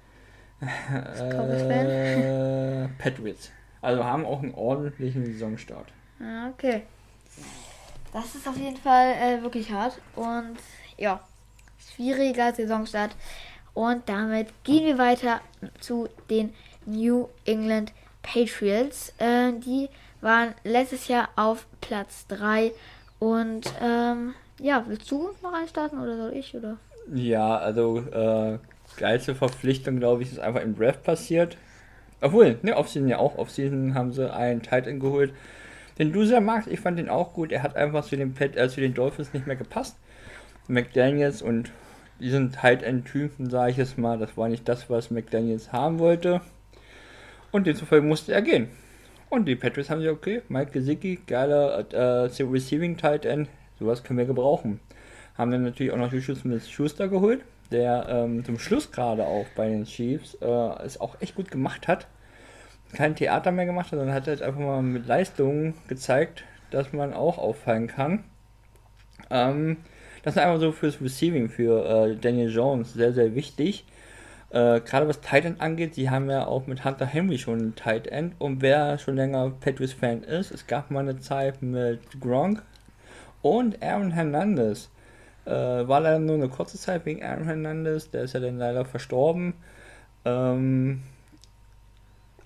äh, 0.62 2.88
Patriots. 2.98 3.52
Also 3.82 4.04
haben 4.04 4.26
auch 4.26 4.42
einen 4.42 4.54
ordentlichen 4.54 5.26
Saisonstart. 5.26 5.88
Ja, 6.20 6.50
okay. 6.50 6.84
Das 8.14 8.36
ist 8.36 8.48
auf 8.48 8.58
jeden 8.58 8.78
Fall 8.78 9.14
äh, 9.14 9.42
wirklich 9.42 9.72
hart. 9.72 10.00
Und 10.16 10.58
ja, 10.98 11.20
schwieriger 11.96 12.54
Saisonstart. 12.54 13.16
Und 13.74 14.08
damit 14.10 14.48
gehen 14.64 14.86
wir 14.86 14.98
weiter 14.98 15.42
zu 15.80 16.08
den 16.30 16.54
New 16.86 17.28
England 17.46 17.92
Patriots. 18.28 19.14
Äh, 19.18 19.54
die 19.54 19.90
waren 20.22 20.54
letztes 20.64 21.08
Jahr 21.08 21.30
auf 21.36 21.66
Platz 21.82 22.28
3. 22.28 22.72
Und 23.20 23.72
ähm, 23.82 24.34
ja, 24.60 24.84
willst 24.88 25.10
du 25.10 25.30
noch 25.42 25.54
einstarten 25.54 26.00
oder 26.00 26.18
soll 26.18 26.34
ich? 26.34 26.56
Oder? 26.56 26.78
Ja, 27.14 27.58
also 27.58 28.00
äh, 28.00 28.60
geilste 28.98 29.34
Verpflichtung, 29.36 29.98
glaube 29.98 30.24
ich, 30.24 30.32
ist 30.32 30.40
einfach 30.40 30.62
im 30.62 30.76
Draft 30.76 31.04
passiert. 31.04 31.58
Obwohl, 32.22 32.60
ne, 32.64 32.76
Offseason 32.76 33.08
ja 33.08 33.20
auch. 33.20 33.38
Offseason 33.38 33.94
haben 33.94 34.12
sie 34.12 34.32
einen 34.32 34.62
Tight 34.62 34.88
End 34.88 35.00
geholt, 35.00 35.34
den 35.98 36.12
du 36.12 36.26
sehr 36.26 36.42
magst. 36.42 36.68
Ich 36.68 36.80
fand 36.80 37.00
den 37.00 37.10
auch 37.10 37.34
gut. 37.34 37.52
Er 37.52 37.64
hat 37.64 37.76
einfach 37.76 38.06
zu 38.06 38.18
den, 38.18 38.34
Pet, 38.34 38.56
äh, 38.58 38.70
zu 38.70 38.82
den 38.82 38.94
Dolphins 38.94 39.34
nicht 39.34 39.48
mehr 39.48 39.56
gepasst. 39.56 39.98
McDaniels 40.68 41.42
und 41.42 41.72
diesen 42.20 42.52
Tight 42.52 42.82
End-Typen, 42.84 43.50
sage 43.50 43.72
ich 43.72 43.78
jetzt 43.78 43.98
mal, 43.98 44.18
das 44.18 44.36
war 44.36 44.50
nicht 44.50 44.68
das, 44.68 44.90
was 44.90 45.12
McDaniels 45.12 45.72
haben 45.72 46.00
wollte. 46.00 46.42
Und 47.52 47.68
demzufolge 47.68 48.06
musste 48.06 48.34
er 48.34 48.42
gehen. 48.42 48.70
Und 49.30 49.46
die 49.46 49.56
Patriots 49.56 49.90
haben 49.90 50.00
gesagt, 50.00 50.18
okay, 50.18 50.42
Mike 50.48 50.72
Gesicki, 50.72 51.20
geiler 51.28 51.86
äh, 51.92 52.44
Receiving 52.44 52.98
Tight 52.98 53.26
End, 53.26 53.50
sowas 53.80 54.04
können 54.04 54.20
wir 54.20 54.26
gebrauchen. 54.26 54.80
Haben 55.38 55.52
dann 55.52 55.64
natürlich 55.64 55.92
auch 55.92 55.98
noch 55.98 56.14
Juju 56.14 56.36
Smith-Schuster 56.36 57.10
geholt, 57.10 57.42
der 57.72 58.08
ähm, 58.10 58.46
zum 58.46 58.58
Schluss 58.58 58.92
gerade 58.92 59.26
auch 59.26 59.46
bei 59.56 59.68
den 59.68 59.84
Chiefs 59.84 60.36
äh, 60.36 60.84
es 60.84 61.00
auch 61.00 61.22
echt 61.22 61.36
gut 61.36 61.52
gemacht 61.52 61.88
hat. 61.88 62.08
Kein 62.94 63.16
Theater 63.16 63.52
mehr 63.52 63.66
gemacht 63.66 63.92
hat, 63.92 64.00
sondern 64.00 64.16
hat 64.16 64.28
jetzt 64.28 64.42
einfach 64.42 64.62
mal 64.62 64.82
mit 64.82 65.06
Leistungen 65.06 65.74
gezeigt, 65.90 66.46
dass 66.72 66.94
man 66.94 67.14
auch 67.14 67.38
auffallen 67.38 67.88
kann. 67.88 68.24
Ähm, 69.30 69.78
das 70.24 70.36
ist 70.36 70.42
einfach 70.42 70.60
so 70.60 70.72
fürs 70.72 71.02
Receiving 71.02 71.50
für 71.50 71.86
äh, 71.86 72.16
Daniel 72.16 72.50
Jones 72.50 72.94
sehr, 72.94 73.14
sehr 73.14 73.36
wichtig. 73.36 73.86
Äh, 74.50 74.80
Gerade 74.82 75.08
was 75.08 75.22
Tight 75.22 75.46
End 75.46 75.62
angeht, 75.62 75.96
sie 75.96 76.10
haben 76.10 76.30
ja 76.30 76.46
auch 76.46 76.68
mit 76.68 76.86
Hunter 76.86 77.06
Henry 77.06 77.38
schon 77.38 77.60
einen 77.60 77.76
Tight 77.76 78.08
End. 78.08 78.36
Und 78.40 78.62
wer 78.62 78.98
schon 78.98 79.16
länger 79.16 79.52
Patriots-Fan 79.60 80.24
ist, 80.24 80.52
es 80.52 80.68
gab 80.68 80.92
mal 80.92 81.02
eine 81.02 81.20
Zeit 81.20 81.62
mit 81.62 82.20
Gronk 82.22 82.64
und 83.42 83.82
Aaron 83.84 84.12
Hernandez. 84.12 84.90
Äh, 85.46 85.52
war 85.52 86.02
leider 86.02 86.20
nur 86.20 86.36
eine 86.36 86.50
kurze 86.50 86.78
Zeit 86.78 87.06
wegen 87.06 87.24
Aaron 87.24 87.46
Hernandez, 87.46 88.10
der 88.10 88.24
ist 88.24 88.34
ja 88.34 88.40
dann 88.40 88.58
leider 88.58 88.86
verstorben. 88.86 89.54
Ähm, 90.26 91.04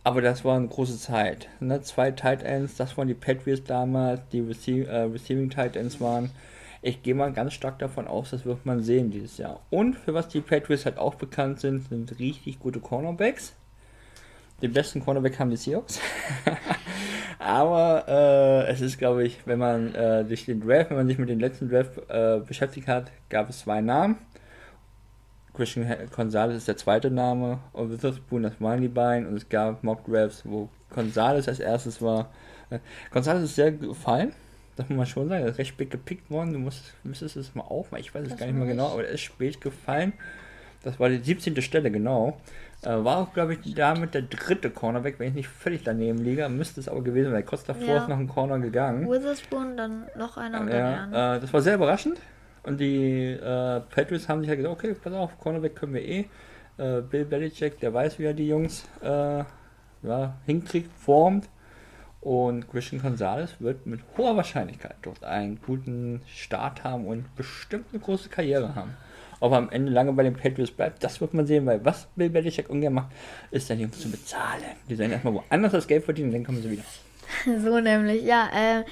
aber 0.04 0.22
das 0.22 0.44
war 0.44 0.56
eine 0.56 0.68
große 0.68 0.98
Zeit. 0.98 1.48
Ne? 1.60 1.82
Zwei 1.82 2.12
Tight 2.12 2.44
Ends, 2.44 2.76
das 2.76 2.98
waren 2.98 3.08
die 3.08 3.14
Patriots 3.14 3.64
damals, 3.64 4.22
die 4.32 4.40
Receive, 4.40 4.88
äh, 4.88 5.02
Receiving 5.04 5.50
Tight 5.50 5.76
Ends 5.76 6.02
waren. 6.02 6.32
Ich 6.84 7.04
gehe 7.04 7.14
mal 7.14 7.32
ganz 7.32 7.54
stark 7.54 7.78
davon 7.78 8.08
aus, 8.08 8.32
das 8.32 8.44
wird 8.44 8.66
man 8.66 8.82
sehen 8.82 9.12
dieses 9.12 9.38
Jahr. 9.38 9.60
Und 9.70 9.96
für 9.96 10.16
was 10.16 10.28
die 10.30 10.42
Patriots 10.42 10.86
halt 10.86 10.98
auch 10.98 11.14
bekannt 11.16 11.60
sind, 11.60 11.88
sind 11.88 12.18
richtig 12.18 12.60
gute 12.60 12.80
Cornerbacks. 12.80 13.54
Den 14.62 14.74
besten 14.74 15.04
Cornerback 15.04 15.40
haben 15.40 15.52
die 15.52 15.58
Seahawks. 15.58 16.00
Aber 17.40 18.06
äh, 18.08 18.72
es 18.72 18.82
ist, 18.82 18.98
glaube 18.98 19.24
ich, 19.24 19.40
wenn 19.46 19.60
man 19.60 19.94
äh, 19.94 20.24
durch 20.24 20.46
den 20.46 20.62
Draft, 20.62 20.90
wenn 20.90 20.98
man 20.98 21.08
sich 21.08 21.18
mit 21.18 21.30
dem 21.30 21.40
letzten 21.40 21.70
Draft 21.70 21.98
äh, 22.10 22.40
beschäftigt 22.40 22.88
hat, 22.88 23.12
gab 23.30 23.50
es 23.50 23.60
zwei 23.60 23.82
Namen. 23.82 24.18
Christian 25.54 25.88
Gonzalez 26.16 26.58
ist 26.58 26.68
der 26.68 26.78
zweite 26.78 27.12
Name 27.12 27.60
und 27.74 27.92
Witherspoon, 27.92 28.44
das 28.44 28.54
beiden. 28.60 29.28
Und 29.28 29.36
es 29.36 29.50
gab 29.50 29.84
Mock 29.84 30.06
Drafts, 30.06 30.44
wo 30.46 30.70
Gonzalez 30.90 31.48
als 31.48 31.60
erstes 31.60 32.02
war. 32.02 32.32
Äh, 32.70 32.80
Gonzalez 33.12 33.44
ist 33.44 33.56
sehr 33.56 33.72
gefallen, 33.72 34.34
man 34.90 34.98
mal 35.00 35.06
schon 35.06 35.30
sagen. 35.30 35.46
Ist 35.46 35.58
recht 35.58 35.70
spät 35.70 35.92
gepickt 35.92 36.30
worden. 36.32 36.54
Du 36.54 36.60
musst, 36.60 36.94
müsstest 37.04 37.36
es 37.38 37.56
mal 37.56 37.64
aufmachen. 37.64 38.02
Ich 38.02 38.14
weiß 38.14 38.28
es 38.28 38.38
gar 38.38 38.46
nicht 38.46 38.56
mehr 38.58 38.68
genau, 38.68 38.92
aber 38.94 39.06
er 39.06 39.12
ist 39.12 39.22
spät 39.22 39.60
gefallen. 39.62 40.14
Das 40.84 41.00
war 41.00 41.10
die 41.10 41.18
17. 41.20 41.62
Stelle, 41.62 41.92
genau. 41.92 42.38
Äh, 42.84 42.90
war 42.90 43.18
auch, 43.18 43.34
glaube 43.34 43.54
ich, 43.54 43.76
damit 43.76 44.16
der 44.16 44.24
dritte 44.24 44.72
Cornerback, 44.72 45.20
wenn 45.20 45.28
ich 45.30 45.34
nicht 45.36 45.48
völlig 45.50 45.84
daneben 45.84 46.18
liege. 46.18 46.50
Müsste 46.50 46.80
es 46.80 46.90
aber 46.90 47.04
gewesen 47.04 47.32
sein. 47.32 47.46
Kurz 47.46 47.64
davor 47.64 47.88
Ja. 47.88 47.98
ist 48.02 48.08
noch 48.10 48.18
ein 48.18 48.28
Corner 48.28 48.58
gegangen. 48.58 49.08
Witherspoon, 49.08 49.78
dann 49.78 50.08
noch 50.18 50.38
einer 50.38 50.62
und 50.62 50.68
dann 50.72 50.78
Ja, 50.80 50.96
andere. 51.04 51.38
äh, 51.38 51.40
das 51.40 51.54
war 51.54 51.62
sehr 51.62 51.76
überraschend. 51.76 52.18
Und 52.64 52.80
die 52.80 53.32
äh, 53.32 53.80
Patriots 53.82 54.28
haben 54.28 54.42
sich 54.42 54.50
halt 54.50 54.60
gesagt, 54.60 54.76
okay, 54.76 54.96
pass 54.96 55.14
auf, 55.14 55.38
Cornerback 55.40 55.76
können 55.76 55.94
wir 55.94 56.04
eh. 56.04 56.26
Äh, 56.78 57.02
Bill 57.02 57.26
Belichick, 57.26 57.80
der 57.80 57.94
weiß, 57.94 58.18
wie 58.18 58.24
er 58.26 58.34
die 58.34 58.48
Jungs 58.48 58.88
äh, 59.04 59.44
ja, 60.04 60.34
hinkriegt, 60.48 60.90
formt. 60.98 61.48
Und 62.22 62.70
Christian 62.70 63.02
Gonzalez 63.02 63.56
wird 63.60 63.88
mit 63.88 64.02
hoher 64.16 64.38
Wahrscheinlichkeit 64.38 64.96
dort 65.02 65.24
einen 65.24 65.60
guten 65.66 66.22
Start 66.28 66.84
haben 66.84 67.06
und 67.08 67.36
bestimmt 67.36 67.86
eine 67.92 68.00
große 68.00 68.30
Karriere 68.30 68.76
haben. 68.76 68.96
Ob 69.40 69.54
er 69.54 69.58
am 69.58 69.70
Ende 69.72 69.92
lange 69.92 70.14
bei 70.14 70.22
den 70.22 70.36
Patriots 70.36 70.72
bleibt, 70.72 71.04
das 71.04 71.20
wird 71.20 71.34
man 71.34 71.48
sehen, 71.48 71.66
weil 71.66 71.84
was 71.84 72.08
Bill 72.16 72.30
Belichick 72.30 72.70
ungern 72.70 72.94
macht, 72.94 73.12
ist 73.50 73.68
seine 73.68 73.82
Jungs 73.82 74.00
zu 74.00 74.12
bezahlen. 74.12 74.62
Die 74.88 74.96
sollen 74.96 75.12
erstmal 75.12 75.34
woanders 75.34 75.72
das 75.72 75.88
Geld 75.88 76.06
verdienen 76.06 76.28
und 76.28 76.36
dann 76.36 76.44
kommen 76.46 76.62
sie 76.62 76.70
wieder. 76.70 76.84
So 77.64 77.80
nämlich, 77.80 78.24
ja, 78.24 78.50
äh, 78.54 78.84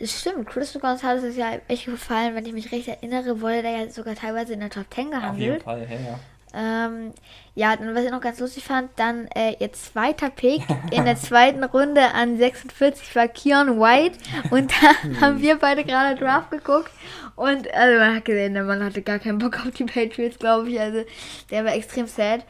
es 0.00 0.20
stimmt. 0.20 0.48
Christian 0.48 0.80
Gonzalez 0.82 1.22
ist 1.22 1.36
ja 1.36 1.52
echt 1.68 1.84
gefallen, 1.84 2.34
wenn 2.34 2.46
ich 2.46 2.52
mich 2.52 2.72
recht 2.72 2.88
erinnere, 2.88 3.40
wurde 3.40 3.62
der 3.62 3.70
ja 3.70 3.90
sogar 3.90 4.16
teilweise 4.16 4.54
in 4.54 4.60
der 4.60 4.70
Top 4.70 4.86
10 4.92 5.06
Auf 5.06 5.12
jeden 5.12 5.20
gehandelt. 5.20 5.62
Fall, 5.62 5.86
ja, 5.88 6.10
ja. 6.10 6.18
Ähm, 6.54 7.12
ja, 7.54 7.76
dann, 7.76 7.94
was 7.94 8.04
ich 8.04 8.10
noch 8.10 8.20
ganz 8.20 8.38
lustig 8.40 8.64
fand, 8.64 8.90
dann 8.96 9.26
äh, 9.34 9.56
ihr 9.58 9.72
zweiter 9.72 10.30
Pick 10.30 10.62
in 10.90 11.04
der 11.04 11.16
zweiten 11.16 11.64
Runde 11.64 12.12
an 12.14 12.36
46 12.36 13.14
war 13.16 13.28
Keon 13.28 13.78
White 13.80 14.18
und 14.50 14.70
da 14.72 15.20
haben 15.20 15.40
wir 15.40 15.56
beide 15.58 15.84
gerade 15.84 16.18
Draft 16.18 16.50
geguckt 16.50 16.90
und 17.36 17.72
also 17.74 17.98
man 17.98 18.16
hat 18.16 18.24
gesehen, 18.24 18.54
der 18.54 18.64
Mann 18.64 18.82
hatte 18.84 19.02
gar 19.02 19.18
keinen 19.18 19.38
Bock 19.38 19.58
auf 19.66 19.70
die 19.72 19.84
Patriots, 19.84 20.38
glaube 20.38 20.70
ich, 20.70 20.80
also 20.80 21.04
der 21.50 21.64
war 21.64 21.74
extrem 21.74 22.06
sad. 22.06 22.44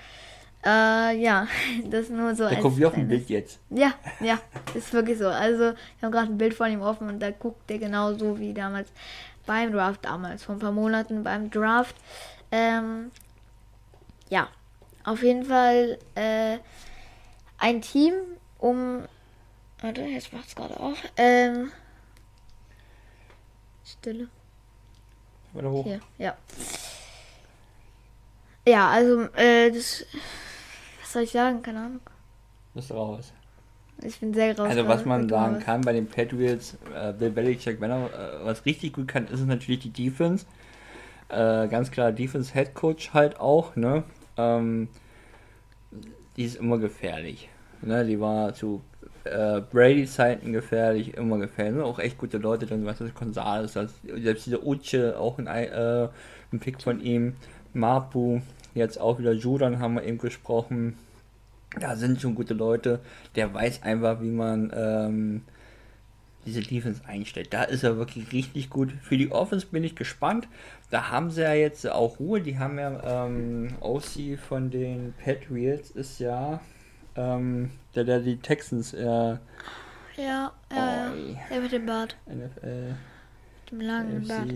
Äh, 0.64 1.16
ja, 1.20 1.48
das 1.90 2.08
nur 2.08 2.34
so 2.36 2.44
Der 2.44 2.52
als 2.52 2.60
kommt 2.60 2.78
wie 2.78 2.86
auf 2.86 2.92
kleines- 2.92 3.08
Bild 3.10 3.28
jetzt. 3.28 3.58
ja, 3.70 3.92
ja, 4.20 4.38
ist 4.74 4.92
wirklich 4.92 5.18
so. 5.18 5.26
Also, 5.28 5.58
wir 5.64 5.74
haben 6.02 6.12
gerade 6.12 6.28
ein 6.30 6.38
Bild 6.38 6.54
von 6.54 6.70
ihm 6.70 6.82
offen 6.82 7.08
und 7.08 7.18
da 7.20 7.30
guckt 7.32 7.68
er 7.70 7.78
genauso 7.78 8.38
wie 8.38 8.54
damals 8.54 8.88
beim 9.44 9.72
Draft, 9.72 10.04
damals 10.04 10.44
vor 10.44 10.54
ein 10.54 10.60
paar 10.60 10.70
Monaten 10.70 11.24
beim 11.24 11.50
Draft. 11.50 11.96
Ähm, 12.52 13.10
ja, 14.32 14.48
auf 15.04 15.22
jeden 15.22 15.44
Fall 15.44 15.98
äh, 16.14 16.56
ein 17.58 17.82
Team 17.82 18.14
um. 18.58 19.02
Warte, 19.82 20.00
jetzt 20.02 20.32
macht's 20.32 20.54
gerade 20.54 20.80
auf. 20.80 20.96
Ähm, 21.18 21.70
Stille. 23.84 24.28
Weiter 25.52 25.70
hoch. 25.70 25.84
Hier, 25.84 26.00
ja. 26.16 26.34
Ja, 28.66 28.88
also, 28.88 29.22
äh, 29.34 29.70
das. 29.70 30.06
Was 31.02 31.12
soll 31.12 31.22
ich 31.24 31.30
sagen? 31.32 31.62
Keine 31.62 31.80
Ahnung. 31.80 32.00
Bist 32.72 32.90
raus. 32.90 33.34
Ich 34.02 34.18
bin 34.18 34.32
sehr 34.32 34.56
raus. 34.56 34.70
Also 34.70 34.88
was 34.88 35.04
man 35.04 35.28
sagen 35.28 35.56
raus. 35.56 35.64
kann 35.64 35.82
bei 35.82 35.92
den 35.92 36.06
Patriots, 36.06 36.78
äh, 36.94 37.12
Bill 37.12 37.30
Belichick, 37.30 37.82
wenn 37.82 37.90
er 37.90 38.06
äh, 38.06 38.44
was 38.46 38.64
richtig 38.64 38.94
gut 38.94 39.08
kann, 39.08 39.26
ist 39.26 39.40
es 39.40 39.46
natürlich 39.46 39.80
die 39.80 39.90
Defense. 39.90 40.46
Äh, 41.28 41.68
ganz 41.68 41.90
klar 41.90 42.12
Defense 42.12 42.54
Head 42.54 42.72
Coach 42.72 43.12
halt 43.12 43.38
auch, 43.38 43.76
ne? 43.76 44.04
Ähm, 44.36 44.88
die 46.36 46.44
ist 46.44 46.56
immer 46.56 46.78
gefährlich. 46.78 47.48
Ne? 47.82 48.04
Die 48.04 48.20
war 48.20 48.54
zu 48.54 48.80
äh, 49.24 49.60
Brady 49.60 50.06
Zeiten 50.06 50.52
gefährlich, 50.52 51.14
immer 51.14 51.38
gefährlich. 51.38 51.76
Ne? 51.76 51.84
Auch 51.84 51.98
echt 51.98 52.18
gute 52.18 52.38
Leute, 52.38 52.66
dann 52.66 52.84
was 52.86 53.00
ist 53.00 53.14
Gonzales, 53.14 53.72
das, 53.74 53.92
selbst 54.02 54.46
dieser 54.46 54.64
Uche, 54.64 55.18
auch 55.18 55.38
ein, 55.38 55.48
Ei- 55.48 55.66
äh, 55.66 56.08
ein 56.52 56.60
Pick 56.60 56.80
von 56.82 57.00
ihm, 57.00 57.34
Mapu, 57.74 58.40
jetzt 58.74 59.00
auch 59.00 59.18
wieder 59.18 59.32
Judan 59.32 59.78
haben 59.78 59.94
wir 59.94 60.04
eben 60.04 60.18
gesprochen. 60.18 60.96
Da 61.80 61.96
sind 61.96 62.20
schon 62.20 62.34
gute 62.34 62.52
Leute. 62.54 63.00
Der 63.34 63.52
weiß 63.54 63.82
einfach, 63.82 64.20
wie 64.20 64.30
man 64.30 64.70
ähm, 64.74 65.42
diese 66.44 66.60
Defense 66.60 67.02
einstellt. 67.06 67.52
Da 67.52 67.64
ist 67.64 67.84
er 67.84 67.96
wirklich 67.96 68.32
richtig 68.32 68.70
gut. 68.70 68.92
Für 69.02 69.16
die 69.16 69.30
Offense 69.30 69.66
bin 69.66 69.84
ich 69.84 69.94
gespannt. 69.94 70.48
Da 70.90 71.10
haben 71.10 71.30
sie 71.30 71.42
ja 71.42 71.54
jetzt 71.54 71.88
auch 71.88 72.18
Ruhe. 72.18 72.40
Die 72.40 72.58
haben 72.58 72.78
ja 72.78 73.26
ähm, 73.26 73.74
OC 73.80 74.38
von 74.38 74.70
den 74.70 75.14
Patriots 75.22 75.90
ist 75.90 76.18
ja 76.18 76.60
ähm, 77.16 77.70
der, 77.94 78.04
der 78.04 78.20
die 78.20 78.38
Texans 78.38 78.94
äh, 78.94 79.04
Ja, 79.04 79.38
ja, 80.16 80.52
ja. 80.70 81.12
Oi. 81.12 81.36
Der 81.50 81.60
mit 81.60 81.72
dem 81.72 81.86
Bart. 81.86 82.16
NFL, 82.26 82.94
Mit 83.64 83.70
dem 83.70 83.80
langen 83.80 84.26
Bart. 84.26 84.48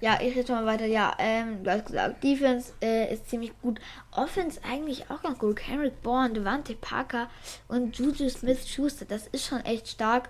Ja, 0.00 0.18
ich 0.20 0.36
rede 0.36 0.52
mal 0.52 0.64
weiter. 0.64 0.86
Ja, 0.86 1.14
ähm, 1.18 1.64
du 1.64 1.70
hast 1.70 1.86
gesagt, 1.86 2.22
Defense 2.22 2.72
äh, 2.80 3.12
ist 3.12 3.28
ziemlich 3.28 3.52
gut. 3.60 3.80
Offense 4.12 4.60
eigentlich 4.68 5.10
auch 5.10 5.22
ganz 5.22 5.38
gut. 5.38 5.56
Kendrick 5.56 6.02
Bourne, 6.02 6.34
Devante 6.34 6.74
Parker 6.74 7.28
und 7.68 7.98
Juju 7.98 8.28
Smith-Schuster. 8.28 9.04
Das 9.04 9.26
ist 9.28 9.46
schon 9.46 9.60
echt 9.64 9.88
stark. 9.88 10.28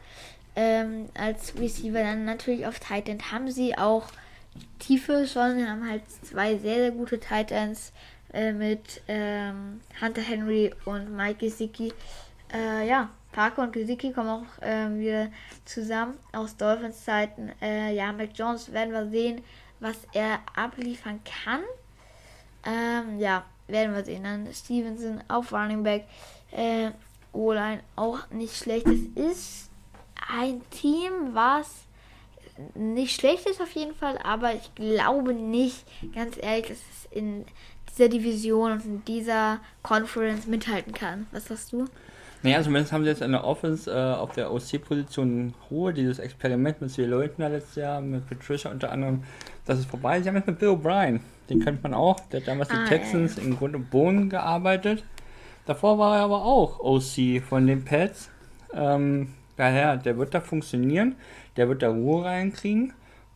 Ähm, 0.60 1.08
als 1.14 1.56
Receiver 1.56 2.02
dann 2.02 2.24
natürlich 2.24 2.66
auf 2.66 2.80
Tight 2.80 3.08
End 3.08 3.30
haben 3.30 3.48
sie 3.48 3.78
auch 3.78 4.08
Tiefe 4.80 5.24
schon. 5.28 5.64
Haben 5.64 5.88
halt 5.88 6.02
zwei 6.24 6.56
sehr, 6.56 6.78
sehr 6.78 6.90
gute 6.90 7.20
Tight 7.20 7.52
Ends 7.52 7.92
äh, 8.32 8.50
mit 8.50 9.02
ähm, 9.06 9.80
Hunter 10.00 10.20
Henry 10.20 10.74
und 10.84 11.14
Mike 11.14 11.46
Gesicki. 11.46 11.92
Äh, 12.52 12.88
ja, 12.88 13.08
Parker 13.30 13.62
und 13.62 13.72
Gesicki 13.72 14.12
kommen 14.12 14.30
auch 14.30 14.46
ähm, 14.60 14.98
wieder 14.98 15.28
zusammen 15.64 16.14
aus 16.32 16.56
Dolphins 16.56 17.04
Zeiten. 17.04 17.52
Äh, 17.62 17.94
ja, 17.94 18.12
Mac 18.12 18.30
Jones 18.34 18.72
werden 18.72 18.92
wir 18.92 19.08
sehen, 19.10 19.42
was 19.78 19.96
er 20.12 20.40
abliefern 20.56 21.20
kann. 21.44 21.60
Ähm, 22.66 23.20
ja, 23.20 23.44
werden 23.68 23.94
wir 23.94 24.04
sehen. 24.04 24.24
Dann 24.24 24.52
Stevenson 24.52 25.22
auf 25.28 25.52
Running 25.52 25.84
Back. 25.84 26.04
Äh, 26.50 26.90
O-Line 27.32 27.80
auch 27.94 28.28
nicht 28.30 28.56
schlecht. 28.56 28.88
Es 28.88 29.02
ist 29.14 29.67
ein 30.38 30.60
Team, 30.70 31.10
was 31.32 31.86
nicht 32.74 33.14
schlecht 33.18 33.48
ist 33.48 33.60
auf 33.60 33.70
jeden 33.72 33.94
Fall, 33.94 34.18
aber 34.22 34.54
ich 34.54 34.74
glaube 34.74 35.32
nicht, 35.32 35.84
ganz 36.14 36.36
ehrlich, 36.40 36.68
dass 36.68 36.78
es 36.78 37.08
in 37.10 37.44
dieser 37.90 38.08
Division 38.08 38.72
und 38.72 38.84
in 38.84 39.04
dieser 39.04 39.60
Conference 39.82 40.46
mithalten 40.46 40.92
kann. 40.92 41.26
Was 41.32 41.46
sagst 41.46 41.72
du? 41.72 41.86
Naja, 42.42 42.62
zumindest 42.62 42.92
haben 42.92 43.02
sie 43.02 43.10
jetzt 43.10 43.22
in 43.22 43.32
der 43.32 43.44
Offense 43.44 43.90
äh, 43.90 44.14
auf 44.14 44.32
der 44.32 44.52
OC-Position 44.52 45.54
Ruhe. 45.70 45.92
Dieses 45.92 46.20
Experiment 46.20 46.80
mit 46.80 46.90
zwei 46.92 47.02
Leuten 47.02 47.42
letztes 47.42 47.74
Jahr, 47.76 48.00
mit 48.00 48.28
Patricia 48.28 48.70
unter 48.70 48.92
anderem, 48.92 49.24
das 49.64 49.80
ist 49.80 49.90
vorbei. 49.90 50.20
Sie 50.20 50.28
haben 50.28 50.36
jetzt 50.36 50.46
mit 50.46 50.58
Bill 50.60 50.68
O'Brien, 50.70 51.20
den 51.50 51.64
kennt 51.64 51.82
man 51.82 51.94
auch. 51.94 52.20
Der 52.30 52.40
hat 52.40 52.48
damals 52.48 52.70
Ah, 52.70 52.84
die 52.84 52.88
Texans 52.88 53.38
im 53.38 53.56
Grund 53.56 53.74
und 53.74 53.90
Boden 53.90 54.30
gearbeitet. 54.30 55.02
Davor 55.66 55.98
war 55.98 56.16
er 56.16 56.22
aber 56.22 56.44
auch 56.44 56.78
OC 56.78 57.42
von 57.42 57.66
den 57.66 57.84
Pets. 57.84 58.30
Ähm, 58.72 59.34
daher, 59.58 59.96
der 59.96 60.18
wird 60.18 60.34
da 60.34 60.40
funktionieren. 60.40 61.16
Der 61.56 61.68
wird 61.68 61.82
da 61.82 61.90
Ruhe 61.90 62.24
reinkriegen. 62.24 62.92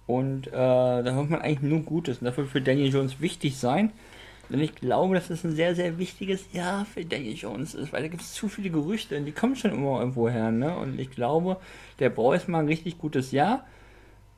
Und 0.07 0.49
äh, 0.49 0.51
da 0.53 1.13
hört 1.13 1.31
man 1.31 1.43
eigentlich 1.43 1.63
nur 1.63 1.81
Gutes. 1.81 2.19
Und 2.19 2.25
das 2.27 2.37
wird 2.37 2.49
für 2.49 2.61
Daniel 2.61 2.93
Jones 2.93 3.21
wichtig 3.21 3.57
sein. 3.57 3.93
Denn 4.53 4.61
ich 4.61 4.75
glaube, 4.75 5.15
dass 5.15 5.31
es 5.31 5.45
ein 5.45 5.57
sehr, 5.57 5.75
sehr 5.75 5.99
wichtiges 5.99 6.53
Jahr 6.53 6.85
für 6.85 7.05
Daniel 7.05 7.35
Jones 7.35 7.75
ist, 7.75 7.93
weil 7.93 8.03
da 8.03 8.09
gibt 8.09 8.23
es 8.23 8.35
zu 8.35 8.49
viele 8.49 8.69
Gerüchte 8.69 9.17
und 9.17 9.25
die 9.25 9.33
kommen 9.33 9.57
schon 9.57 9.73
immer 9.73 10.01
irgendwo 10.01 10.29
her. 10.29 10.51
Ne? 10.51 10.77
Und 10.77 11.01
ich 11.01 11.11
glaube, 11.11 11.57
der 11.99 12.11
braucht 12.11 12.49
mal 12.49 12.59
ein 12.59 12.69
richtig 12.69 12.99
gutes 12.99 13.33
Jahr, 13.33 13.65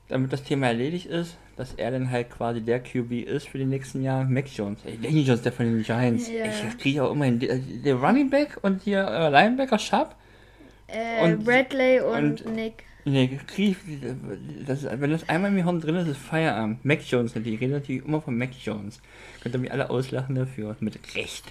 damit 0.08 0.32
das 0.32 0.44
Thema 0.44 0.68
erledigt 0.68 1.06
ist, 1.06 1.36
dass 1.56 1.74
er 1.74 1.90
dann 1.90 2.10
halt 2.10 2.30
quasi 2.30 2.60
der 2.60 2.80
QB 2.80 3.26
ist 3.26 3.48
für 3.48 3.58
die 3.58 3.64
nächsten 3.64 4.02
Jahre. 4.02 4.24
Max 4.24 4.56
Jones, 4.56 4.78
ey, 4.84 4.98
Daniel 5.02 5.26
Jones, 5.26 5.42
der 5.42 5.52
von 5.52 5.66
den 5.66 5.82
Giants. 5.82 6.30
Ja. 6.30 6.44
Ich 6.46 6.78
kriege 6.78 7.02
auch 7.02 7.12
immer 7.12 7.24
hin. 7.24 7.40
Der, 7.40 7.58
der 7.58 7.96
Running 7.96 8.30
Back 8.30 8.58
und 8.62 8.82
hier 8.82 9.06
äh, 9.06 9.30
Linebacker 9.30 9.78
Sharp. 9.78 10.14
Äh, 10.94 11.24
Und- 11.24 11.44
Bradley 11.44 12.00
und, 12.00 12.42
und- 12.42 12.54
Nick. 12.54 12.84
Nee, 13.06 13.38
krieg, 13.46 13.76
das, 14.66 14.84
wenn 14.98 15.10
das 15.10 15.28
einmal 15.28 15.50
im 15.54 15.62
Hirn 15.62 15.78
drin 15.78 15.94
ist, 15.96 16.08
ist 16.08 16.16
Feierabend. 16.16 16.82
Mac 16.86 17.00
Jones 17.06 17.34
natürlich. 17.34 17.56
Ich 17.56 17.60
rede 17.60 17.74
natürlich 17.74 18.02
immer 18.06 18.22
von 18.22 18.38
Mac 18.38 18.48
Jones. 18.64 19.02
Könnt 19.42 19.54
ihr 19.54 19.58
mich 19.58 19.70
alle 19.70 19.90
auslachen 19.90 20.34
dafür. 20.34 20.74
Mit 20.80 20.98
Recht. 21.14 21.44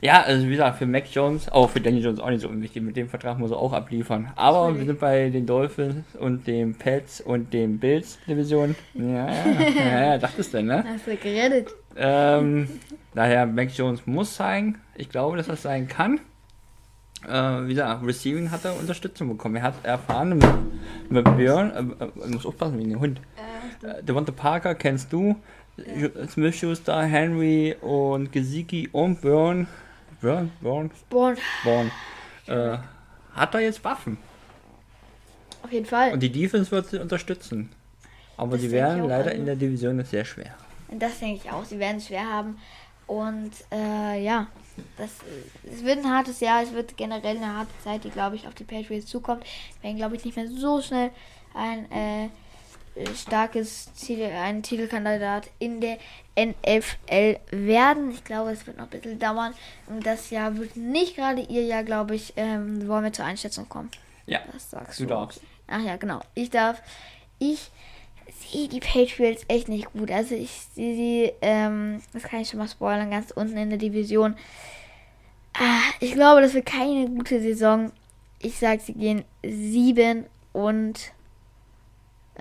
Ja, 0.00 0.22
also 0.22 0.44
wie 0.46 0.50
gesagt, 0.50 0.78
für 0.78 0.86
Mac 0.86 1.04
Jones, 1.12 1.48
auch 1.48 1.70
für 1.70 1.80
Daniel 1.80 2.04
Jones 2.04 2.18
auch 2.18 2.30
nicht 2.30 2.40
so 2.42 2.48
unwichtig. 2.48 2.82
Mit 2.82 2.96
dem 2.96 3.08
Vertrag 3.08 3.38
muss 3.38 3.52
er 3.52 3.58
auch 3.58 3.72
abliefern. 3.72 4.32
Aber 4.34 4.58
wir 4.58 4.68
Natürlich. 4.70 4.86
sind 4.88 5.00
bei 5.00 5.30
den 5.30 5.46
Dolphins 5.46 6.04
und 6.18 6.48
den 6.48 6.74
Pets 6.74 7.20
und 7.20 7.52
den 7.54 7.78
Bills 7.78 8.18
Division. 8.26 8.74
Ja, 8.94 9.04
ja, 9.30 10.00
ja, 10.00 10.18
dachtest 10.18 10.52
du, 10.52 10.62
ne? 10.64 10.84
Hast 10.86 11.06
du 11.06 11.16
geredet? 11.16 11.68
Ähm, 11.96 12.68
daher, 13.14 13.46
Mac 13.46 13.70
Jones 13.70 14.04
muss 14.04 14.34
zeigen. 14.34 14.78
Ich 14.96 15.08
glaube, 15.10 15.36
dass 15.36 15.46
das 15.46 15.62
sein 15.62 15.86
kann. 15.86 16.18
Äh, 17.26 17.66
wie 17.66 17.74
gesagt, 17.74 18.06
Receiving 18.06 18.50
hat 18.50 18.64
er 18.64 18.78
Unterstützung 18.78 19.28
bekommen. 19.28 19.56
Er 19.56 19.62
hat 19.62 19.74
erfahren 19.84 20.38
mit, 20.38 20.46
mit 21.10 21.36
Björn, 21.36 21.96
äh, 21.98 22.04
äh, 22.04 22.28
muss 22.28 22.46
aufpassen 22.46 22.78
wegen 22.78 22.90
dem 22.90 23.00
Hund. 23.00 23.20
Äh, 23.82 24.02
Devonta 24.02 24.32
Parker 24.32 24.74
kennst 24.74 25.12
du. 25.12 25.36
Smith 26.28 26.56
Schuster, 26.56 27.02
Henry 27.02 27.76
und 27.82 28.32
Gesicki 28.32 28.88
und 28.92 29.20
Björn. 29.20 29.66
Björn? 30.20 30.50
Björn? 30.60 30.90
Born. 31.10 31.36
Björn. 31.62 31.90
Äh, 32.46 32.78
hat 33.34 33.54
er 33.54 33.60
jetzt 33.60 33.84
Waffen. 33.84 34.16
Auf 35.62 35.72
jeden 35.72 35.84
Fall. 35.84 36.12
Und 36.12 36.20
die 36.22 36.32
Defense 36.32 36.70
wird 36.70 36.86
sie 36.86 36.98
unterstützen. 36.98 37.70
Aber 38.36 38.52
Das 38.52 38.62
sie 38.62 38.70
werden 38.70 39.08
leider 39.08 39.32
in 39.32 39.44
der 39.44 39.56
Division 39.56 40.02
sehr 40.04 40.24
schwer. 40.24 40.54
Das 40.90 41.18
denke 41.18 41.42
ich 41.44 41.50
auch. 41.50 41.64
Sie 41.64 41.78
werden 41.78 41.96
es 41.96 42.06
schwer 42.06 42.24
haben. 42.24 42.56
Und 43.06 43.52
äh, 43.72 44.22
ja, 44.22 44.46
das, 44.96 45.10
es 45.70 45.84
wird 45.84 45.98
ein 45.98 46.10
hartes 46.10 46.40
Jahr, 46.40 46.62
es 46.62 46.72
wird 46.72 46.96
generell 46.96 47.36
eine 47.36 47.54
harte 47.56 47.72
Zeit, 47.82 48.04
die, 48.04 48.10
glaube 48.10 48.36
ich, 48.36 48.46
auf 48.46 48.54
die 48.54 48.64
Patriots 48.64 49.06
zukommt. 49.06 49.44
Wir 49.80 49.88
werden, 49.88 49.96
glaube 49.98 50.16
ich, 50.16 50.24
nicht 50.24 50.36
mehr 50.36 50.48
so 50.48 50.80
schnell 50.82 51.10
ein 51.54 51.90
äh, 51.90 52.28
starkes 53.14 53.92
Ziel, 53.94 54.24
ein 54.24 54.62
Titelkandidat 54.62 55.50
in 55.58 55.80
der 55.80 55.98
NFL 56.38 57.38
werden. 57.50 58.10
Ich 58.10 58.24
glaube, 58.24 58.50
es 58.52 58.66
wird 58.66 58.76
noch 58.78 58.84
ein 58.84 58.90
bisschen 58.90 59.18
dauern. 59.18 59.54
Und 59.86 60.04
das 60.06 60.30
Jahr 60.30 60.56
wird 60.56 60.76
nicht 60.76 61.16
gerade 61.16 61.40
ihr 61.42 61.62
Jahr, 61.64 61.84
glaube 61.84 62.14
ich. 62.14 62.32
Ähm, 62.36 62.86
wollen 62.88 63.04
wir 63.04 63.12
zur 63.12 63.24
Einschätzung 63.24 63.68
kommen? 63.68 63.90
Ja, 64.26 64.40
Das 64.52 64.70
sagst 64.70 64.98
du 64.98 65.04
du. 65.04 65.10
darfst. 65.10 65.40
Ach 65.68 65.82
ja, 65.82 65.96
genau. 65.96 66.20
Ich 66.34 66.50
darf. 66.50 66.82
Ich 67.38 67.70
sehe 68.40 68.68
die 68.68 68.80
Patriots 68.80 69.44
echt 69.48 69.68
nicht 69.68 69.92
gut. 69.92 70.10
Also 70.10 70.34
ich 70.34 70.50
sehe 70.74 70.94
sie, 70.94 71.32
ähm, 71.42 72.00
das 72.12 72.22
kann 72.24 72.40
ich 72.40 72.48
schon 72.48 72.58
mal 72.58 72.68
spoilern, 72.68 73.10
ganz 73.10 73.30
unten 73.30 73.56
in 73.56 73.70
der 73.70 73.78
Division. 73.78 74.34
Ah, 75.54 75.80
ich 76.00 76.12
glaube, 76.12 76.40
das 76.42 76.54
wird 76.54 76.66
keine 76.66 77.08
gute 77.08 77.40
Saison. 77.40 77.90
Ich 78.40 78.58
sag, 78.58 78.80
sie 78.80 78.92
gehen 78.92 79.24
7 79.44 80.26
und 80.52 81.12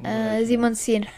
äh, 0.03 0.43
7 0.43 0.63
und 0.63 0.75
10. 0.75 1.05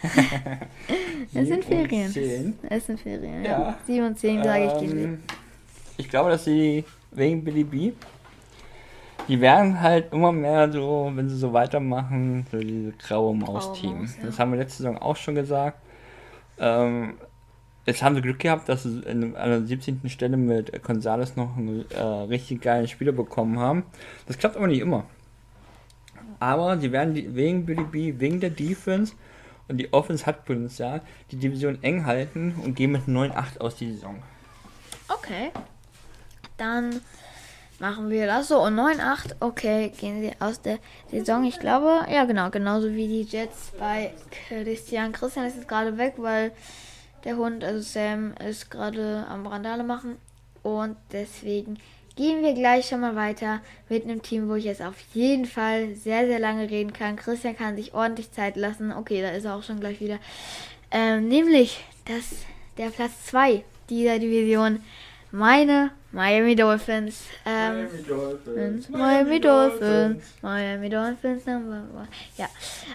Es 1.33 1.47
sind 1.47 1.65
Ferien. 1.65 2.57
Es 2.69 2.85
sind 2.85 2.99
Ferien, 2.99 3.43
ja. 3.43 3.51
Ja. 3.51 3.77
7 3.85 4.05
und 4.05 4.17
10 4.19 4.43
sage 4.43 4.65
ich 4.67 4.79
gehen. 4.79 5.03
Ähm, 5.03 5.23
Ich 5.97 6.09
glaube, 6.09 6.29
dass 6.29 6.45
sie 6.45 6.83
wegen 7.11 7.43
Billy 7.43 7.63
B. 7.63 7.91
Die 9.27 9.41
werden 9.41 9.81
halt 9.81 10.13
immer 10.13 10.31
mehr 10.31 10.71
so, 10.71 11.11
wenn 11.13 11.27
sie 11.29 11.37
so 11.37 11.51
weitermachen, 11.53 12.45
so 12.51 12.59
diese 12.59 12.93
graue 12.93 13.35
Maus-Team. 13.35 13.99
Maus, 13.99 14.17
ja. 14.17 14.25
Das 14.25 14.39
haben 14.39 14.51
wir 14.51 14.59
letzte 14.59 14.83
Saison 14.83 14.97
auch 14.97 15.15
schon 15.15 15.35
gesagt. 15.35 15.79
Ähm, 16.59 17.15
jetzt 17.85 18.01
haben 18.01 18.15
sie 18.15 18.21
Glück 18.21 18.39
gehabt, 18.39 18.69
dass 18.69 18.83
sie 18.83 19.01
in, 19.01 19.35
an 19.35 19.49
der 19.49 19.61
17. 19.65 20.01
Stelle 20.07 20.37
mit 20.37 20.81
Gonzales 20.83 21.35
noch 21.35 21.57
einen 21.57 21.89
äh, 21.91 22.01
richtig 22.01 22.61
geilen 22.61 22.87
Spieler 22.87 23.11
bekommen 23.11 23.59
haben. 23.59 23.83
Das 24.27 24.37
klappt 24.37 24.55
aber 24.55 24.67
nicht 24.67 24.81
immer. 24.81 25.05
Aber 26.39 26.77
sie 26.77 26.91
werden 26.91 27.13
die, 27.13 27.35
wegen 27.35 27.65
Billy 27.65 27.83
B, 27.83 28.13
wegen 28.19 28.39
der 28.39 28.51
Defense 28.51 29.13
und 29.67 29.77
die 29.77 29.91
Offense 29.91 30.25
hat 30.25 30.45
Potenzial, 30.45 31.01
die 31.31 31.37
Division 31.37 31.81
eng 31.83 32.05
halten 32.05 32.55
und 32.63 32.75
gehen 32.75 32.91
mit 32.91 33.03
9-8 33.03 33.59
aus 33.59 33.75
die 33.75 33.91
Saison. 33.91 34.21
Okay. 35.09 35.51
Dann 36.57 37.01
machen 37.79 38.09
wir 38.09 38.25
das 38.25 38.47
so. 38.47 38.61
Und 38.61 38.75
9-8, 38.75 39.35
okay, 39.39 39.91
gehen 39.99 40.21
sie 40.21 40.31
aus 40.39 40.61
der 40.61 40.79
Saison. 41.11 41.43
Ich 41.43 41.59
glaube, 41.59 42.05
ja 42.11 42.25
genau, 42.25 42.49
genauso 42.49 42.93
wie 42.93 43.07
die 43.07 43.23
Jets 43.23 43.71
bei 43.77 44.13
Christian. 44.47 45.11
Christian 45.11 45.45
ist 45.45 45.55
jetzt 45.55 45.67
gerade 45.67 45.97
weg, 45.97 46.15
weil 46.17 46.51
der 47.23 47.37
Hund, 47.37 47.63
also 47.63 47.81
Sam, 47.81 48.33
ist 48.47 48.71
gerade 48.71 49.25
am 49.29 49.45
Randale 49.47 49.83
machen. 49.83 50.17
Und 50.63 50.97
deswegen 51.11 51.77
gehen 52.15 52.43
wir 52.43 52.53
gleich 52.53 52.87
schon 52.87 52.99
mal 52.99 53.15
weiter 53.15 53.61
mit 53.89 54.03
einem 54.03 54.21
Team, 54.21 54.49
wo 54.49 54.55
ich 54.55 54.65
jetzt 54.65 54.81
auf 54.81 54.95
jeden 55.13 55.45
Fall 55.45 55.93
sehr, 55.95 56.25
sehr 56.25 56.39
lange 56.39 56.69
reden 56.69 56.91
kann. 56.91 57.15
Christian 57.15 57.55
kann 57.55 57.75
sich 57.75 57.93
ordentlich 57.93 58.31
Zeit 58.31 58.55
lassen. 58.55 58.91
Okay, 58.91 59.21
da 59.21 59.29
ist 59.29 59.45
er 59.45 59.55
auch 59.55 59.63
schon 59.63 59.79
gleich 59.79 60.01
wieder. 60.01 60.17
Ähm, 60.91 61.27
nämlich 61.27 61.83
das, 62.05 62.45
der 62.77 62.89
Platz 62.89 63.25
2 63.27 63.63
dieser 63.89 64.19
Division. 64.19 64.81
Meine 65.31 65.91
Miami 66.11 66.55
Dolphins. 66.55 67.25
Ähm, 67.45 67.87
Dolphins, 68.07 68.89
Miami 68.89 69.39
Dolphins. 69.39 70.23
Miami 70.41 70.89
Dolphins 70.89 71.45
Number 71.45 71.83
one. 71.93 72.07
Ja, 72.37 72.47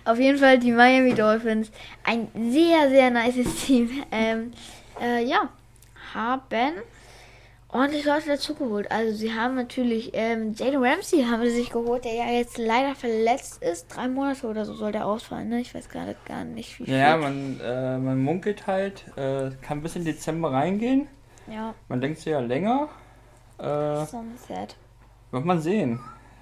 auf 0.05 0.19
jeden 0.19 0.39
Fall 0.39 0.59
die 0.59 0.73
Miami 0.73 1.15
Dolphins. 1.15 1.71
Ein 2.05 2.29
sehr, 2.51 2.89
sehr 2.89 3.11
nices 3.11 3.55
Team. 3.67 4.03
Ähm, 4.11 4.53
äh, 5.01 5.25
ja, 5.25 5.49
haben 6.15 6.73
ordentlich 7.69 8.05
Leute 8.05 8.29
dazugeholt. 8.29 8.91
Also 8.91 9.15
sie 9.17 9.35
haben 9.35 9.57
natürlich 9.57 10.11
ähm, 10.15 10.55
Jalen 10.55 10.83
Ramsey 10.83 11.25
haben 11.25 11.43
sie 11.43 11.51
sich 11.51 11.71
geholt, 11.71 12.05
der 12.05 12.15
ja 12.15 12.27
jetzt 12.31 12.59
leider 12.59 12.95
verletzt 12.95 13.63
ist. 13.63 13.95
Drei 13.95 14.09
Monate 14.09 14.47
oder 14.47 14.65
so 14.65 14.75
soll 14.75 14.93
der 14.93 15.07
ausfallen, 15.07 15.49
ne? 15.49 15.61
Ich 15.61 15.75
weiß 15.75 15.89
gerade 15.89 16.17
gar 16.27 16.45
nicht, 16.45 16.79
wie 16.79 16.87
viel. 16.87 16.95
Ja, 16.95 17.17
man, 17.17 17.61
äh, 17.61 17.99
man 17.99 18.23
munkelt 18.23 18.67
halt, 18.67 19.05
äh, 19.17 19.51
kann 19.63 19.83
bis 19.83 19.97
in 19.97 20.05
Dezember 20.05 20.53
reingehen. 20.53 21.09
ja 21.51 21.75
Man 21.89 22.01
denkt 22.01 22.19
sich 22.19 22.27
ja 22.27 22.41
länger. 22.41 22.89
Äh, 23.59 24.05
Sunset. 24.07 24.77
wird 25.31 25.45
man 25.45 25.61
sehen. 25.61 26.01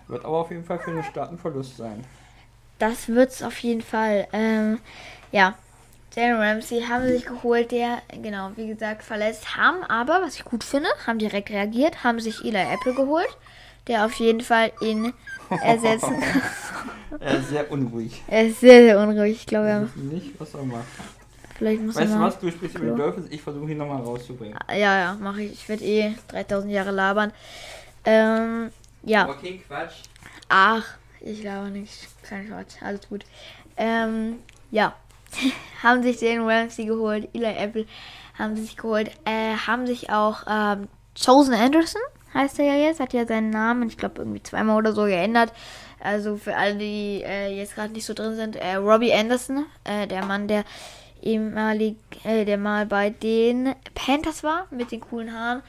Wird 0.09 0.25
aber 0.25 0.39
auf 0.39 0.51
jeden 0.51 0.65
Fall 0.65 0.79
für 0.79 0.91
den 0.93 1.05
Start 1.05 1.31
ein 1.33 1.39
Verlust 1.39 1.77
sein. 1.77 2.05
Das 2.79 3.09
wird's 3.09 3.43
auf 3.43 3.59
jeden 3.59 3.83
Fall. 3.83 4.27
Ähm, 4.33 4.81
ja, 5.33 5.55
Jalen 6.15 6.41
Ramsey 6.41 6.83
haben 6.83 7.07
sich 7.07 7.25
geholt, 7.25 7.71
der, 7.71 7.99
genau, 8.21 8.51
wie 8.57 8.67
gesagt, 8.67 9.05
verletzt 9.05 9.57
haben, 9.57 9.85
aber, 9.85 10.23
was 10.23 10.35
ich 10.37 10.45
gut 10.45 10.65
finde, 10.65 10.89
haben 11.07 11.19
direkt 11.21 11.51
reagiert, 11.51 12.03
haben 12.03 12.19
sich 12.19 12.45
Eli 12.45 12.57
Apple 12.59 12.95
geholt, 12.95 13.37
der 13.87 14.05
auf 14.07 14.15
jeden 14.15 14.41
Fall 14.41 14.73
ihn 14.81 15.13
ersetzen 15.63 16.19
kann. 17.11 17.21
Er 17.21 17.39
ist 17.39 17.51
sehr 17.51 17.71
unruhig. 17.71 18.23
er 18.27 18.47
ist 18.47 18.61
sehr, 18.61 18.83
sehr 18.83 18.99
unruhig. 18.99 19.37
Ich 19.37 19.47
glaube, 19.47 19.89
wissen 19.95 20.09
nicht, 20.09 20.41
was 20.41 20.55
er 20.55 20.65
macht. 20.65 20.85
Vielleicht 21.61 21.83
muss 21.83 21.95
Weißt 21.95 22.15
du 22.15 22.21
was? 22.21 22.39
Du 22.39 22.51
sprichst 22.51 22.79
über 22.79 22.91
die 22.91 22.97
Dolphins, 22.97 23.27
ich 23.31 23.43
versuche 23.43 23.71
ihn 23.71 23.77
nochmal 23.77 24.03
rauszubringen. 24.03 24.59
Ja, 24.71 24.99
ja, 24.99 25.17
mache 25.21 25.43
ich. 25.43 25.53
Ich 25.53 25.69
werde 25.69 25.85
eh 25.85 26.15
3000 26.29 26.73
Jahre 26.73 26.91
labern. 26.91 27.33
Ähm, 28.05 28.71
ja. 29.03 29.29
Okay, 29.29 29.63
Quatsch. 29.67 30.05
Ach, 30.49 30.87
ich 31.21 31.43
glaube 31.43 31.69
nicht. 31.69 32.09
Kein 32.23 32.49
Quatsch, 32.49 32.83
alles 32.83 33.07
gut. 33.09 33.27
Ähm, 33.77 34.39
ja. 34.71 34.95
haben 35.83 36.03
sich 36.03 36.19
den 36.19 36.43
Ramsey 36.43 36.87
geholt, 36.87 37.29
Eli 37.35 37.55
Apple 37.57 37.87
haben 38.39 38.57
sich 38.57 38.77
geholt, 38.77 39.11
äh, 39.27 39.55
haben 39.55 39.87
sich 39.87 40.11
auch 40.11 40.43
ähm, 40.49 40.89
Chosen 41.15 41.55
Anderson, 41.55 42.01
heißt 42.35 42.59
er 42.59 42.65
ja 42.65 42.87
jetzt, 42.87 42.99
hat 42.99 43.13
ja 43.13 43.27
seinen 43.27 43.51
Namen, 43.51 43.89
ich 43.89 43.99
glaube 43.99 44.17
irgendwie 44.19 44.43
zweimal 44.43 44.79
oder 44.79 44.93
so 44.93 45.05
geändert. 45.05 45.53
Also 46.03 46.37
für 46.37 46.57
alle, 46.57 46.77
die 46.77 47.23
äh, 47.23 47.55
jetzt 47.55 47.75
gerade 47.75 47.93
nicht 47.93 48.07
so 48.07 48.15
drin 48.15 48.35
sind, 48.35 48.57
äh, 48.57 48.77
Robbie 48.77 49.13
Anderson, 49.13 49.67
äh, 49.85 50.07
der 50.07 50.25
Mann, 50.25 50.49
der 50.49 50.65
ehemalig, 51.23 51.97
äh, 52.25 52.45
der 52.45 52.59
mal 52.59 52.87
bei 52.87 53.11
den 53.11 53.75
Panthers 53.95 54.43
war, 54.43 54.67
mit 54.71 54.93
den 54.93 55.01
coolen 55.01 55.33
Haaren. 55.33 55.63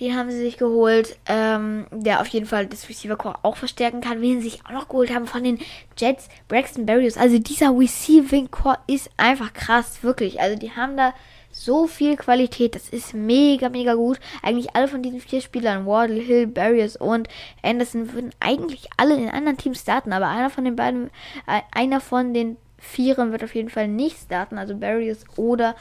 Den 0.00 0.16
haben 0.16 0.30
sie 0.30 0.38
sich 0.38 0.56
geholt, 0.56 1.16
ähm, 1.26 1.86
der 1.90 2.20
auf 2.20 2.28
jeden 2.28 2.46
Fall 2.46 2.66
das 2.66 2.88
Receiver 2.88 3.16
Core 3.16 3.38
auch 3.42 3.56
verstärken 3.56 4.00
kann. 4.00 4.20
Wen 4.20 4.40
sie 4.40 4.50
sich 4.50 4.66
auch 4.66 4.72
noch 4.72 4.88
geholt 4.88 5.14
haben 5.14 5.26
von 5.26 5.44
den 5.44 5.58
Jets, 5.96 6.28
Braxton 6.48 6.86
Berrios. 6.86 7.16
Also 7.16 7.38
dieser 7.38 7.76
Receiving 7.76 8.50
Core 8.50 8.78
ist 8.86 9.10
einfach 9.16 9.52
krass, 9.52 10.02
wirklich. 10.02 10.40
Also 10.40 10.58
die 10.58 10.72
haben 10.72 10.96
da 10.96 11.14
so 11.52 11.86
viel 11.86 12.16
Qualität. 12.16 12.74
Das 12.74 12.88
ist 12.88 13.14
mega, 13.14 13.68
mega 13.68 13.94
gut. 13.94 14.18
Eigentlich 14.42 14.74
alle 14.74 14.88
von 14.88 15.02
diesen 15.02 15.20
vier 15.20 15.40
Spielern, 15.40 15.86
Wardle, 15.86 16.20
Hill, 16.20 16.46
Barrios 16.46 16.96
und 16.96 17.28
Anderson, 17.62 18.12
würden 18.12 18.32
eigentlich 18.40 18.88
alle 18.96 19.14
in 19.14 19.28
anderen 19.28 19.58
Teams 19.58 19.80
starten. 19.80 20.12
Aber 20.12 20.28
einer 20.28 20.50
von 20.50 20.64
den 20.64 20.76
beiden, 20.76 21.10
äh, 21.46 21.60
einer 21.70 22.00
von 22.00 22.34
den 22.34 22.56
Vieren 22.82 23.32
wird 23.32 23.44
auf 23.44 23.54
jeden 23.54 23.70
Fall 23.70 23.88
nicht 23.88 24.18
starten. 24.18 24.58
Also 24.58 24.76
Barrios 24.76 25.24
oder 25.36 25.76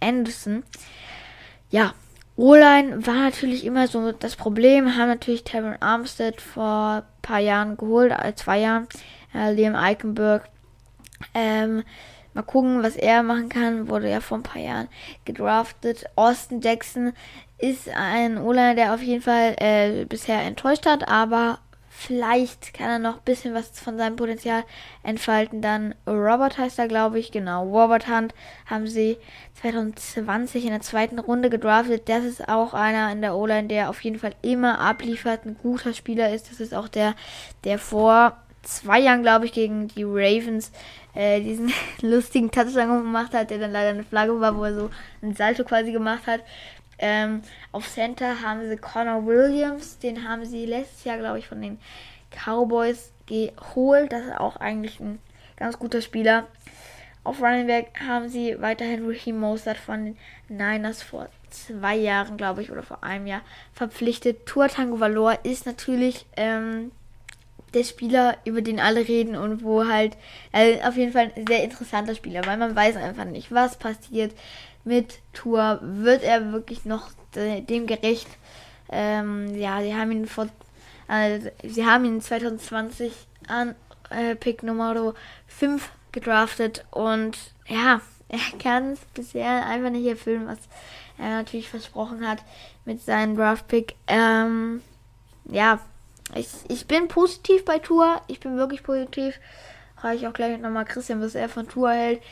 Anderson. 0.00 0.64
Ja, 1.70 1.94
O-Line 2.36 3.06
war 3.06 3.14
natürlich 3.14 3.64
immer 3.64 3.86
so 3.86 4.12
das 4.12 4.36
Problem. 4.36 4.96
Haben 4.96 5.08
natürlich 5.08 5.44
Taron 5.44 5.76
Armstead 5.80 6.40
vor 6.40 7.04
ein 7.04 7.22
paar 7.22 7.40
Jahren 7.40 7.76
geholt, 7.76 8.12
äh, 8.12 8.34
zwei 8.34 8.60
Jahren. 8.60 8.88
Äh, 9.34 9.52
Liam 9.52 9.76
Eichenberg. 9.76 10.48
Ähm, 11.34 11.82
mal 12.34 12.42
gucken, 12.42 12.82
was 12.82 12.96
er 12.96 13.22
machen 13.22 13.48
kann. 13.48 13.88
Wurde 13.88 14.10
ja 14.10 14.20
vor 14.20 14.38
ein 14.38 14.42
paar 14.42 14.60
Jahren 14.60 14.88
gedraftet. 15.24 16.06
Austin 16.16 16.60
Jackson 16.60 17.12
ist 17.58 17.88
ein 17.88 18.38
O-Liner, 18.38 18.74
der 18.74 18.94
auf 18.94 19.02
jeden 19.02 19.22
Fall 19.22 19.54
äh, 19.58 20.04
bisher 20.04 20.42
enttäuscht 20.42 20.86
hat, 20.86 21.08
aber 21.08 21.58
vielleicht 21.98 22.74
kann 22.74 22.90
er 22.90 22.98
noch 22.98 23.16
ein 23.16 23.24
bisschen 23.24 23.54
was 23.54 23.70
von 23.80 23.96
seinem 23.96 24.16
Potenzial 24.16 24.64
entfalten. 25.02 25.62
Dann 25.62 25.94
Robert 26.06 26.58
heißt 26.58 26.78
er, 26.78 26.88
glaube 26.88 27.18
ich, 27.18 27.32
genau. 27.32 27.64
Robert 27.64 28.06
Hunt 28.06 28.34
haben 28.66 28.86
sie 28.86 29.16
2020 29.60 30.64
in 30.64 30.70
der 30.70 30.82
zweiten 30.82 31.18
Runde 31.18 31.48
gedraftet. 31.48 32.08
Das 32.08 32.24
ist 32.24 32.48
auch 32.48 32.74
einer 32.74 33.10
in 33.10 33.22
der 33.22 33.34
O-Line, 33.34 33.68
der 33.68 33.88
auf 33.88 34.02
jeden 34.04 34.18
Fall 34.18 34.34
immer 34.42 34.78
abliefert, 34.78 35.46
ein 35.46 35.56
guter 35.60 35.94
Spieler 35.94 36.32
ist. 36.34 36.50
Das 36.50 36.60
ist 36.60 36.74
auch 36.74 36.88
der, 36.88 37.14
der 37.64 37.78
vor 37.78 38.36
zwei 38.62 39.00
Jahren, 39.00 39.22
glaube 39.22 39.46
ich, 39.46 39.52
gegen 39.52 39.88
die 39.88 40.04
Ravens 40.04 40.72
äh, 41.14 41.40
diesen 41.40 41.72
lustigen 42.02 42.50
Touchdown 42.50 43.04
gemacht 43.04 43.32
hat, 43.32 43.50
der 43.50 43.58
dann 43.58 43.72
leider 43.72 43.90
eine 43.90 44.04
Flagge 44.04 44.38
war, 44.38 44.56
wo 44.56 44.64
er 44.64 44.74
so 44.74 44.90
ein 45.22 45.34
Salto 45.34 45.64
quasi 45.64 45.92
gemacht 45.92 46.26
hat. 46.26 46.40
Ähm, 46.98 47.42
auf 47.72 47.88
Center 47.88 48.40
haben 48.42 48.68
sie 48.68 48.76
Connor 48.76 49.26
Williams, 49.26 49.98
den 49.98 50.28
haben 50.28 50.44
sie 50.44 50.64
letztes 50.66 51.04
Jahr, 51.04 51.18
glaube 51.18 51.38
ich, 51.38 51.46
von 51.46 51.60
den 51.60 51.78
Cowboys 52.30 53.12
geholt. 53.26 54.12
Das 54.12 54.24
ist 54.24 54.38
auch 54.38 54.56
eigentlich 54.56 55.00
ein 55.00 55.18
ganz 55.56 55.78
guter 55.78 56.00
Spieler. 56.00 56.46
Auf 57.24 57.42
Running 57.42 57.66
Back 57.66 57.92
haben 58.06 58.28
sie 58.28 58.60
weiterhin 58.60 59.04
Raheem 59.04 59.40
Mostert 59.40 59.78
von 59.78 60.04
den 60.04 60.16
Niners 60.48 61.02
vor 61.02 61.28
zwei 61.50 61.96
Jahren, 61.96 62.36
glaube 62.36 62.62
ich, 62.62 62.70
oder 62.70 62.82
vor 62.82 63.02
einem 63.02 63.26
Jahr 63.26 63.42
verpflichtet. 63.72 64.46
Tua 64.46 64.68
Tango 64.68 65.00
Valor 65.00 65.44
ist 65.44 65.66
natürlich 65.66 66.24
ähm, 66.36 66.92
der 67.74 67.84
Spieler, 67.84 68.36
über 68.44 68.62
den 68.62 68.78
alle 68.78 69.08
reden 69.08 69.36
und 69.36 69.64
wo 69.64 69.86
halt 69.86 70.16
äh, 70.52 70.80
auf 70.82 70.96
jeden 70.96 71.12
Fall 71.12 71.32
ein 71.34 71.46
sehr 71.46 71.64
interessanter 71.64 72.14
Spieler, 72.14 72.46
weil 72.46 72.56
man 72.58 72.76
weiß 72.76 72.96
einfach 72.96 73.24
nicht, 73.24 73.52
was 73.52 73.76
passiert 73.76 74.32
mit 74.86 75.20
Tour. 75.32 75.80
Wird 75.82 76.22
er 76.22 76.52
wirklich 76.52 76.84
noch 76.84 77.10
dem 77.34 77.86
gerecht. 77.86 78.28
Ähm, 78.88 79.54
ja, 79.56 79.82
sie 79.82 79.94
haben 79.94 80.12
ihn 80.12 80.26
vor, 80.26 80.48
äh, 81.08 81.40
sie 81.64 81.84
haben 81.84 82.04
ihn 82.04 82.20
2020 82.20 83.12
an 83.48 83.74
äh, 84.10 84.36
Pick 84.36 84.62
Nummer 84.62 85.14
5 85.48 85.90
gedraftet 86.12 86.84
und 86.90 87.36
ja, 87.66 88.00
er 88.28 88.58
kann 88.58 88.92
es 88.92 89.00
bisher 89.14 89.66
einfach 89.66 89.90
nicht 89.90 90.06
erfüllen, 90.06 90.46
was 90.46 90.58
er 91.18 91.30
natürlich 91.30 91.68
versprochen 91.68 92.26
hat 92.26 92.38
mit 92.84 93.02
seinem 93.02 93.36
Draft-Pick. 93.36 93.96
Ähm, 94.06 94.82
ja, 95.44 95.80
ich, 96.34 96.48
ich 96.68 96.86
bin 96.86 97.08
positiv 97.08 97.64
bei 97.64 97.78
Tour. 97.78 98.20
Ich 98.26 98.40
bin 98.40 98.56
wirklich 98.56 98.82
positiv. 98.82 99.38
Frage 99.96 100.16
ich 100.16 100.26
auch 100.26 100.32
gleich 100.32 100.58
nochmal 100.58 100.84
Christian, 100.84 101.20
was 101.20 101.34
er 101.34 101.48
von 101.48 101.68
Tour 101.68 101.90
hält. 101.90 102.22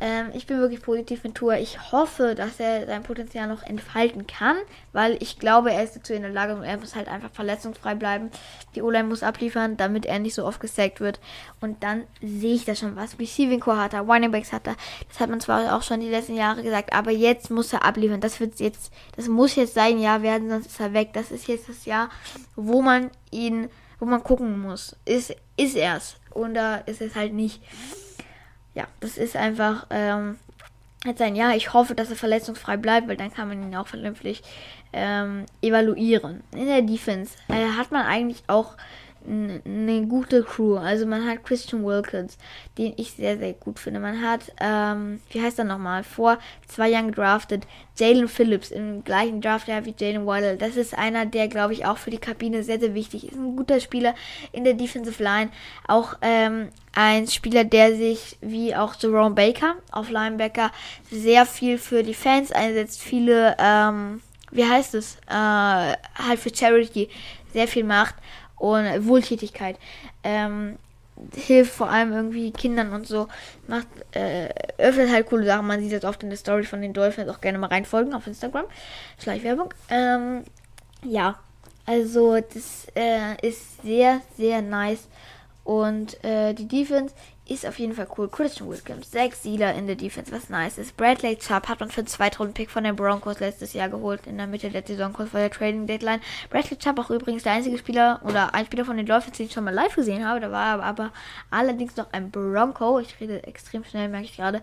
Ähm, 0.00 0.30
ich 0.34 0.46
bin 0.46 0.58
wirklich 0.58 0.82
positiv 0.82 1.22
mit 1.22 1.36
Tour. 1.36 1.54
Ich 1.54 1.92
hoffe, 1.92 2.34
dass 2.34 2.58
er 2.58 2.86
sein 2.86 3.04
Potenzial 3.04 3.46
noch 3.46 3.62
entfalten 3.62 4.26
kann, 4.26 4.56
weil 4.92 5.16
ich 5.22 5.38
glaube, 5.38 5.72
er 5.72 5.84
ist 5.84 5.94
dazu 5.94 6.12
in 6.12 6.22
der 6.22 6.32
Lage 6.32 6.56
und 6.56 6.64
er 6.64 6.76
muss 6.78 6.96
halt 6.96 7.06
einfach 7.06 7.30
verletzungsfrei 7.30 7.94
bleiben. 7.94 8.30
Die 8.74 8.82
O-Line 8.82 9.08
muss 9.08 9.22
abliefern, 9.22 9.76
damit 9.76 10.04
er 10.04 10.18
nicht 10.18 10.34
so 10.34 10.44
oft 10.44 10.60
gesackt 10.60 11.00
wird. 11.00 11.20
Und 11.60 11.84
dann 11.84 12.04
sehe 12.20 12.54
ich 12.54 12.64
da 12.64 12.74
schon 12.74 12.96
was. 12.96 13.18
Receiving 13.20 13.60
Core 13.60 13.78
hat 13.78 13.94
er, 13.94 14.00
Running 14.00 14.32
Backs 14.32 14.52
hat 14.52 14.66
er. 14.66 14.76
Das 15.08 15.20
hat 15.20 15.30
man 15.30 15.40
zwar 15.40 15.76
auch 15.76 15.82
schon 15.82 16.00
die 16.00 16.10
letzten 16.10 16.34
Jahre 16.34 16.62
gesagt, 16.62 16.92
aber 16.92 17.12
jetzt 17.12 17.50
muss 17.50 17.72
er 17.72 17.84
abliefern. 17.84 18.20
Das 18.20 18.40
wird 18.40 18.58
jetzt, 18.58 18.92
das 19.14 19.28
muss 19.28 19.54
jetzt 19.54 19.74
sein 19.74 20.00
Jahr 20.00 20.22
werden, 20.22 20.50
sonst 20.50 20.66
ist 20.66 20.80
er 20.80 20.92
weg. 20.92 21.10
Das 21.12 21.30
ist 21.30 21.46
jetzt 21.46 21.68
das 21.68 21.84
Jahr, 21.84 22.10
wo 22.56 22.82
man 22.82 23.10
ihn, 23.30 23.68
wo 24.00 24.06
man 24.06 24.24
gucken 24.24 24.58
muss. 24.58 24.96
Ist, 25.04 25.36
ist 25.56 25.76
er's. 25.76 26.16
Und 26.30 26.54
da 26.54 26.78
ist 26.78 27.00
es 27.00 27.14
halt 27.14 27.32
nicht 27.32 27.62
ja, 28.74 28.86
das 29.00 29.16
ist 29.16 29.36
einfach 29.36 29.86
ähm, 29.90 30.38
jetzt 31.04 31.22
ein 31.22 31.36
Jahr. 31.36 31.56
Ich 31.56 31.72
hoffe, 31.72 31.94
dass 31.94 32.10
er 32.10 32.16
verletzungsfrei 32.16 32.76
bleibt, 32.76 33.08
weil 33.08 33.16
dann 33.16 33.32
kann 33.32 33.48
man 33.48 33.62
ihn 33.62 33.76
auch 33.76 33.86
vernünftig 33.86 34.42
ähm, 34.92 35.46
evaluieren. 35.62 36.42
In 36.52 36.66
der 36.66 36.82
Defense 36.82 37.36
äh, 37.48 37.76
hat 37.76 37.92
man 37.92 38.06
eigentlich 38.06 38.42
auch 38.46 38.76
eine 39.26 40.06
gute 40.06 40.42
Crew. 40.42 40.76
Also 40.76 41.06
man 41.06 41.26
hat 41.26 41.44
Christian 41.44 41.84
Wilkins, 41.84 42.36
den 42.76 42.92
ich 42.96 43.12
sehr, 43.12 43.38
sehr 43.38 43.54
gut 43.54 43.78
finde. 43.78 44.00
Man 44.00 44.20
hat, 44.20 44.52
ähm, 44.60 45.20
wie 45.30 45.40
heißt 45.40 45.58
er 45.58 45.64
nochmal, 45.64 46.04
vor 46.04 46.38
zwei 46.68 46.88
Jahren 46.88 47.08
gedraftet, 47.08 47.66
Jalen 47.96 48.28
Phillips 48.28 48.70
im 48.70 49.04
gleichen 49.04 49.40
Draft 49.40 49.68
wie 49.68 49.94
Jalen 49.96 50.26
Waddle. 50.26 50.56
Das 50.56 50.76
ist 50.76 50.96
einer, 50.96 51.26
der, 51.26 51.48
glaube 51.48 51.72
ich, 51.72 51.86
auch 51.86 51.96
für 51.96 52.10
die 52.10 52.18
Kabine 52.18 52.62
sehr, 52.62 52.80
sehr 52.80 52.94
wichtig 52.94 53.28
ist. 53.28 53.36
Ein 53.36 53.56
guter 53.56 53.80
Spieler 53.80 54.14
in 54.52 54.64
der 54.64 54.74
Defensive 54.74 55.22
Line. 55.22 55.50
Auch 55.86 56.16
ähm, 56.20 56.68
ein 56.94 57.26
Spieler, 57.26 57.64
der 57.64 57.96
sich, 57.96 58.36
wie 58.40 58.74
auch 58.74 58.94
Jerome 58.98 59.34
Baker 59.34 59.76
auf 59.90 60.10
Linebacker, 60.10 60.70
sehr 61.10 61.46
viel 61.46 61.78
für 61.78 62.02
die 62.02 62.14
Fans 62.14 62.52
einsetzt. 62.52 63.00
Viele, 63.00 63.56
ähm, 63.58 64.20
wie 64.50 64.64
heißt 64.64 64.94
es, 64.94 65.16
äh, 65.28 65.32
halt 65.32 66.38
für 66.38 66.54
Charity 66.54 67.08
sehr 67.52 67.68
viel 67.68 67.84
macht 67.84 68.16
und 68.64 69.06
Wohltätigkeit. 69.06 69.78
Ähm, 70.22 70.78
hilft 71.34 71.72
vor 71.72 71.90
allem 71.90 72.12
irgendwie 72.12 72.50
Kindern 72.50 72.92
und 72.92 73.06
so, 73.06 73.28
macht, 73.68 73.86
äh, 74.12 74.48
öffnet 74.78 75.10
halt 75.10 75.26
coole 75.26 75.46
Sachen. 75.46 75.66
Man 75.66 75.80
sieht 75.80 75.92
das 75.92 76.04
oft 76.04 76.22
in 76.22 76.30
der 76.30 76.38
Story 76.38 76.64
von 76.64 76.80
den 76.80 76.92
Dolphins 76.92 77.28
auch 77.28 77.40
gerne 77.40 77.58
mal 77.58 77.68
reinfolgen 77.68 78.14
auf 78.14 78.26
Instagram. 78.26 78.64
Schleichwerbung. 79.22 79.72
Ähm, 79.90 80.44
ja, 81.04 81.38
also 81.86 82.36
das 82.40 82.86
äh, 82.96 83.36
ist 83.46 83.82
sehr, 83.82 84.22
sehr 84.36 84.62
nice. 84.62 85.06
Und 85.62 86.22
äh, 86.24 86.52
die 86.54 86.66
Defense 86.66 87.14
ist 87.46 87.66
auf 87.66 87.78
jeden 87.78 87.94
Fall 87.94 88.08
cool. 88.16 88.28
Christian 88.28 88.68
Wilkins, 88.68 89.10
sechs 89.10 89.42
Sealer 89.42 89.74
in 89.74 89.86
der 89.86 89.96
Defense, 89.96 90.32
was 90.32 90.48
nice 90.48 90.78
ist. 90.78 90.96
Bradley 90.96 91.36
Chubb 91.36 91.68
hat 91.68 91.80
man 91.80 91.90
für 91.90 92.00
einen 92.00 92.06
Zweitrunden-Pick 92.06 92.70
von 92.70 92.84
den 92.84 92.96
Broncos 92.96 93.40
letztes 93.40 93.74
Jahr 93.74 93.88
geholt, 93.88 94.26
in 94.26 94.38
der 94.38 94.46
Mitte 94.46 94.70
der 94.70 94.82
Saison, 94.86 95.12
kurz 95.12 95.30
vor 95.30 95.40
der 95.40 95.50
Trading 95.50 95.86
Deadline. 95.86 96.20
Bradley 96.48 96.78
Chubb 96.78 96.98
auch 96.98 97.10
übrigens 97.10 97.42
der 97.42 97.52
einzige 97.52 97.76
Spieler 97.76 98.20
oder 98.24 98.54
ein 98.54 98.64
Spieler 98.64 98.84
von 98.84 98.96
den 98.96 99.06
Dolphins, 99.06 99.36
den 99.36 99.46
ich 99.46 99.52
schon 99.52 99.64
mal 99.64 99.74
live 99.74 99.94
gesehen 99.94 100.26
habe. 100.26 100.40
Da 100.40 100.50
war 100.50 100.66
aber, 100.66 100.84
aber 100.84 101.12
allerdings 101.50 101.96
noch 101.96 102.12
ein 102.12 102.30
Bronco. 102.30 102.98
Ich 102.98 103.20
rede 103.20 103.42
extrem 103.44 103.84
schnell, 103.84 104.08
merke 104.08 104.26
ich 104.26 104.36
gerade. 104.36 104.62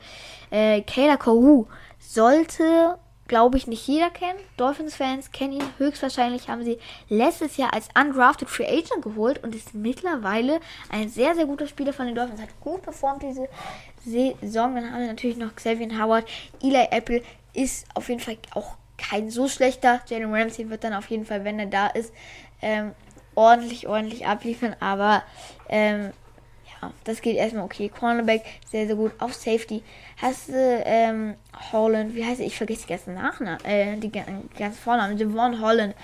Äh, 0.49 0.82
Kayla 0.82 1.17
Kohu 1.17 1.67
sollte 1.99 2.97
glaube 3.32 3.55
ich, 3.55 3.65
nicht 3.65 3.88
jeder 3.88 4.09
kennen. 4.09 4.38
Dolphins-Fans 4.57 5.32
kennen 5.32 5.53
ihn. 5.53 5.63
Höchstwahrscheinlich 5.77 6.49
haben 6.49 6.65
sie 6.65 6.77
letztes 7.07 7.55
Jahr 7.55 7.73
als 7.73 7.88
undrafted 7.97 8.49
Free 8.49 8.67
Agent 8.67 9.01
geholt 9.01 9.41
und 9.41 9.55
ist 9.55 9.73
mittlerweile 9.73 10.59
ein 10.89 11.07
sehr, 11.07 11.34
sehr 11.34 11.45
guter 11.45 11.65
Spieler 11.65 11.93
von 11.93 12.07
den 12.07 12.15
Dolphins. 12.15 12.41
Hat 12.41 12.59
gut 12.59 12.82
performt 12.82 13.23
diese 13.23 13.47
Saison. 14.03 14.75
Dann 14.75 14.91
haben 14.91 14.99
wir 14.99 15.07
natürlich 15.07 15.38
noch 15.38 15.55
Xavier 15.55 15.97
Howard. 15.97 16.25
Eli 16.61 16.88
Apple 16.91 17.23
ist 17.53 17.86
auf 17.93 18.09
jeden 18.09 18.19
Fall 18.19 18.36
auch 18.53 18.75
kein 18.97 19.29
so 19.29 19.47
schlechter. 19.47 20.01
Jalen 20.07 20.34
Ramsey 20.36 20.69
wird 20.69 20.84
dann 20.84 20.93
auf 20.93 21.09
jeden 21.09 21.25
Fall, 21.25 21.45
wenn 21.45 21.57
er 21.57 21.67
da 21.67 21.88
ist, 21.88 22.13
ähm, 22.61 22.91
ordentlich, 23.36 23.88
ordentlich 23.88 24.27
abliefern. 24.27 24.75
Aber 24.82 25.23
ähm, 25.69 26.11
das 27.03 27.21
geht 27.21 27.36
erstmal 27.38 27.65
okay. 27.65 27.89
Cornerback, 27.89 28.43
sehr, 28.69 28.88
sehr 28.88 28.95
gut. 28.95 29.11
Auf 29.19 29.34
Safety 29.34 29.84
hast 30.21 30.49
du 30.49 30.53
ähm, 30.55 31.36
Holland, 31.71 32.15
wie 32.15 32.25
heißt 32.25 32.39
er? 32.39 32.47
Ich 32.47 32.57
vergesse 32.57 32.84
die 32.84 32.89
ganzen 32.89 33.13
Nachnamen, 33.13 33.63
äh, 33.65 33.97
die 33.97 34.11
ganzen 34.11 34.79
Vornamen. 34.82 35.17
Devon 35.17 35.61
Holland, 35.61 35.95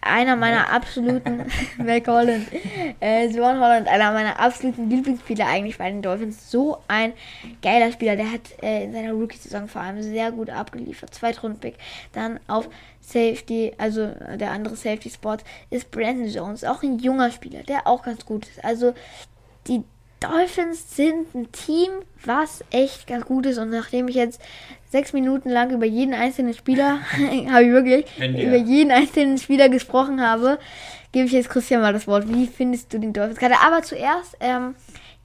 einer 0.00 0.36
meiner 0.36 0.70
absoluten, 0.70 1.44
Mac 1.78 2.06
Holland, 2.06 2.46
äh, 3.00 3.28
Devon 3.28 3.58
Holland, 3.60 3.88
einer 3.88 4.12
meiner 4.12 4.38
absoluten 4.38 4.90
Lieblingsspieler 4.90 5.46
eigentlich 5.46 5.78
bei 5.78 5.90
den 5.90 6.02
Dolphins. 6.02 6.50
So 6.50 6.78
ein 6.88 7.12
geiler 7.62 7.92
Spieler, 7.92 8.16
der 8.16 8.30
hat 8.30 8.62
äh, 8.62 8.84
in 8.84 8.92
seiner 8.92 9.12
Rookie-Saison 9.12 9.68
vor 9.68 9.82
allem 9.82 10.02
sehr 10.02 10.30
gut 10.32 10.50
abgeliefert. 10.50 11.14
Zweitrundpick. 11.14 11.76
Dann 12.12 12.40
auf 12.46 12.68
Safety, 13.00 13.72
also 13.76 14.12
der 14.36 14.50
andere 14.50 14.76
Safety-Spot 14.76 15.38
ist 15.70 15.90
Brandon 15.90 16.28
Jones, 16.28 16.64
auch 16.64 16.82
ein 16.82 16.98
junger 16.98 17.30
Spieler, 17.30 17.62
der 17.62 17.86
auch 17.86 18.02
ganz 18.02 18.24
gut 18.24 18.46
ist. 18.48 18.64
Also 18.64 18.94
die 19.66 19.82
Dolphins 20.28 20.96
sind 20.96 21.34
ein 21.34 21.52
Team, 21.52 21.90
was 22.24 22.64
echt 22.70 23.06
ganz 23.06 23.24
gut 23.24 23.46
ist. 23.46 23.58
Und 23.58 23.70
nachdem 23.70 24.08
ich 24.08 24.14
jetzt 24.14 24.40
sechs 24.90 25.12
Minuten 25.12 25.50
lang 25.50 25.70
über 25.70 25.86
jeden 25.86 26.14
einzelnen 26.14 26.54
Spieler, 26.54 27.00
habe 27.50 27.64
ich 27.64 27.70
wirklich, 27.70 28.06
über 28.18 28.56
jeden 28.56 28.90
einzelnen 28.90 29.38
Spieler 29.38 29.68
gesprochen 29.68 30.20
habe, 30.20 30.58
gebe 31.12 31.26
ich 31.26 31.32
jetzt 31.32 31.50
Christian 31.50 31.80
mal 31.80 31.92
das 31.92 32.06
Wort. 32.06 32.28
Wie 32.28 32.46
findest 32.46 32.92
du 32.92 32.98
den 32.98 33.12
Dolphins 33.12 33.38
gerade? 33.38 33.60
Aber 33.60 33.82
zuerst, 33.82 34.36
ähm, 34.40 34.74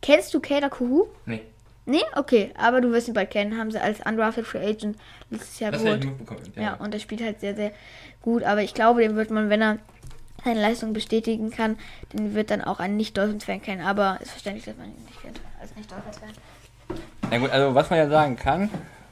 kennst 0.02 0.34
du 0.34 0.39
Kader 0.39 0.70
Kuhu? 0.70 1.08
Nee. 1.26 1.41
Nee? 1.86 2.04
Okay, 2.16 2.52
aber 2.56 2.82
du 2.82 2.91
wirst 2.91 3.08
ihn 3.08 3.16
bald 3.16 3.32
kennen. 3.32 3.58
Haben 3.58 3.72
sie 3.72 3.82
als 3.82 4.00
Undrafted 4.06 4.45
Free 4.45 4.64
Agent 4.64 4.97
letztes 5.32 5.60
Jahr 5.60 5.72
geholt. 5.72 6.06
Ja, 6.56 6.62
ja, 6.62 6.74
und 6.76 6.93
er 6.93 7.00
spielt 7.00 7.22
halt 7.22 7.39
sehr, 7.39 7.56
sehr 7.56 7.72
gut. 8.22 8.43
Aber 8.43 8.62
ich 8.62 8.76
glaube, 8.76 9.02
den 9.02 9.16
wird 9.16 9.32
man, 9.32 9.50
wenn 9.50 9.62
er 9.62 9.80
seine 10.44 10.62
Leistung 10.62 10.94
bestätigen 10.94 11.52
kann, 11.52 11.78
den 12.14 12.34
wird 12.34 12.52
dann 12.52 12.62
auch 12.62 12.80
ein 12.80 12.98
Nicht-Dolphins-Fan 12.98 13.62
kennen. 13.62 13.82
Aber 13.82 14.20
ist 14.22 14.32
verständlich, 14.32 14.66
dass 14.66 14.78
man 14.78 14.88
ihn 14.88 15.06
nicht 15.06 15.22
kennt 15.22 15.40
als 15.62 15.76
Nicht-Dolphins-Fan. 15.76 16.30
Na 17.32 17.38
gut, 17.38 17.52
also 17.52 17.76
was 17.76 17.90
man 17.90 18.00
ja 18.00 18.10
sagen 18.10 18.36
kann, 18.36 18.70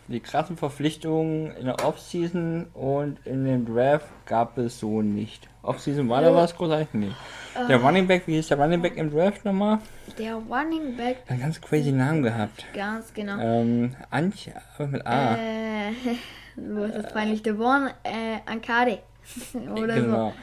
die 0.07 0.19
krassen 0.21 0.57
Verpflichtungen 0.57 1.55
in 1.57 1.65
der 1.65 1.85
Offseason 1.85 2.67
und 2.73 3.17
in 3.25 3.43
dem 3.43 3.65
Draft 3.65 4.07
gab 4.25 4.57
es 4.57 4.79
so 4.79 5.01
nicht. 5.01 5.49
Offseason 5.63 6.07
war 6.07 6.21
da 6.21 6.33
was 6.33 6.55
großartig? 6.55 6.87
Nee. 6.93 7.11
Uh, 7.55 7.67
der 7.67 7.77
Running 7.77 8.07
Back, 8.07 8.23
wie 8.25 8.35
hieß 8.35 8.47
der 8.47 8.57
Running 8.57 8.81
Back 8.81 8.95
im 8.95 9.11
Draft 9.11 9.43
nochmal? 9.43 9.79
Der 10.17 10.35
Running 10.35 10.95
Back. 10.95 11.17
Einen 11.27 11.41
ganz 11.41 11.59
crazy 11.59 11.91
Namen 11.91 12.23
gehabt. 12.23 12.65
Ganz 12.73 13.13
genau. 13.13 13.37
Ähm, 13.39 13.95
aber 14.09 14.87
mit 14.87 15.05
A. 15.05 15.35
Äh, 15.35 15.91
was 16.55 16.89
ist 16.91 17.03
das 17.03 17.13
peinlich? 17.13 17.43
Der 17.43 17.59
One, 17.59 17.93
äh, 18.03 18.39
Ankade. 18.45 18.99
Oder 19.75 19.95
genau. 19.95 20.33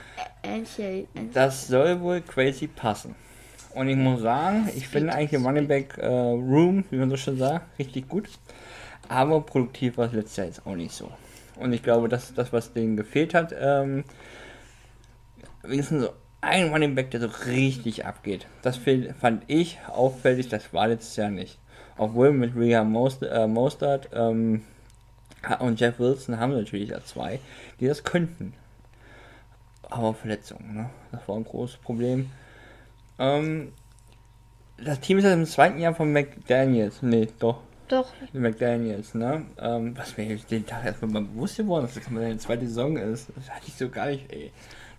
so. 0.43 0.51
Das 1.33 1.69
soll 1.69 2.01
wohl 2.01 2.21
crazy 2.21 2.67
passen. 2.67 3.15
Und 3.75 3.89
ich 3.89 3.97
muss 3.97 4.21
sagen, 4.21 4.69
ich 4.77 4.87
finde 4.87 5.13
eigentlich 5.13 5.31
den 5.31 5.45
Running 5.45 5.67
Back 5.67 5.99
äh, 5.99 6.07
Room, 6.07 6.85
wie 6.91 6.97
man 6.97 7.11
so 7.11 7.17
schon 7.17 7.39
sagt, 7.39 7.79
richtig 7.79 8.09
gut. 8.09 8.29
Aber 9.09 9.41
produktiv 9.41 9.99
war 9.99 10.07
es 10.07 10.13
letztes 10.13 10.37
Jahr 10.37 10.47
jetzt 10.47 10.67
auch 10.67 10.77
nicht 10.77 10.93
so. 10.93 11.11
Und 11.57 11.73
ich 11.73 11.83
glaube, 11.83 12.09
dass 12.09 12.35
das, 12.35 12.53
was 12.53 12.73
denen 12.73 12.97
gefehlt 12.97 13.35
hat, 13.35 13.55
ähm, 13.59 14.05
wenigstens 15.63 16.05
so 16.05 16.11
ein 16.41 16.71
Running 16.71 16.95
Back, 16.95 17.11
der 17.11 17.21
so 17.21 17.29
richtig 17.47 18.05
abgeht. 18.05 18.47
Das 18.63 18.79
fand 19.21 19.43
ich 19.47 19.79
auffällig, 19.89 20.49
das 20.49 20.73
war 20.73 20.89
letztes 20.89 21.17
Jahr 21.17 21.31
nicht. 21.31 21.59
Obwohl 21.97 22.33
mit 22.33 22.55
Rhea 22.57 22.85
Mostert, 22.85 23.33
äh, 23.33 23.47
Mostert 23.47 24.09
ähm, 24.13 24.63
und 25.59 25.81
Jeff 25.81 25.99
Wilson 25.99 26.39
haben 26.39 26.53
natürlich 26.53 26.91
ja 26.91 27.03
zwei, 27.05 27.41
die 27.81 27.87
das 27.87 28.05
könnten 28.05 28.55
aber 29.91 30.15
Verletzungen, 30.15 30.75
ne? 30.75 30.91
Das 31.13 31.27
war 31.29 31.37
ein 31.37 31.45
großes 31.45 31.77
Problem. 31.79 32.31
Ähm, 33.19 33.73
das 34.79 35.01
Team 35.01 35.19
ist 35.19 35.25
ja 35.25 35.33
im 35.33 35.47
zweiten 35.47 35.79
Jahr 35.79 35.95
von 35.95 36.13
McDaniels. 36.13 37.03
Nee, 37.03 37.29
doch. 37.39 37.61
Doch. 37.89 38.13
McDaniels, 38.33 39.15
ne? 39.15 39.45
Ähm, 39.61 39.97
was 39.97 40.17
mir 40.17 40.37
den 40.37 40.67
Tag 40.67 40.85
erstmal 40.85 41.11
mal 41.11 41.23
bewusst 41.23 41.59
geworden 41.59 41.85
ist, 41.85 41.97
dass 41.97 42.05
das 42.05 42.17
eine 42.17 42.37
zweite 42.39 42.67
Saison 42.67 42.97
ist. 42.97 43.29
Das 43.37 43.51
hatte 43.51 43.69
ich 43.69 43.75
so 43.75 43.89
gar 43.89 44.07
nicht, 44.07 44.33
ey. 44.33 44.51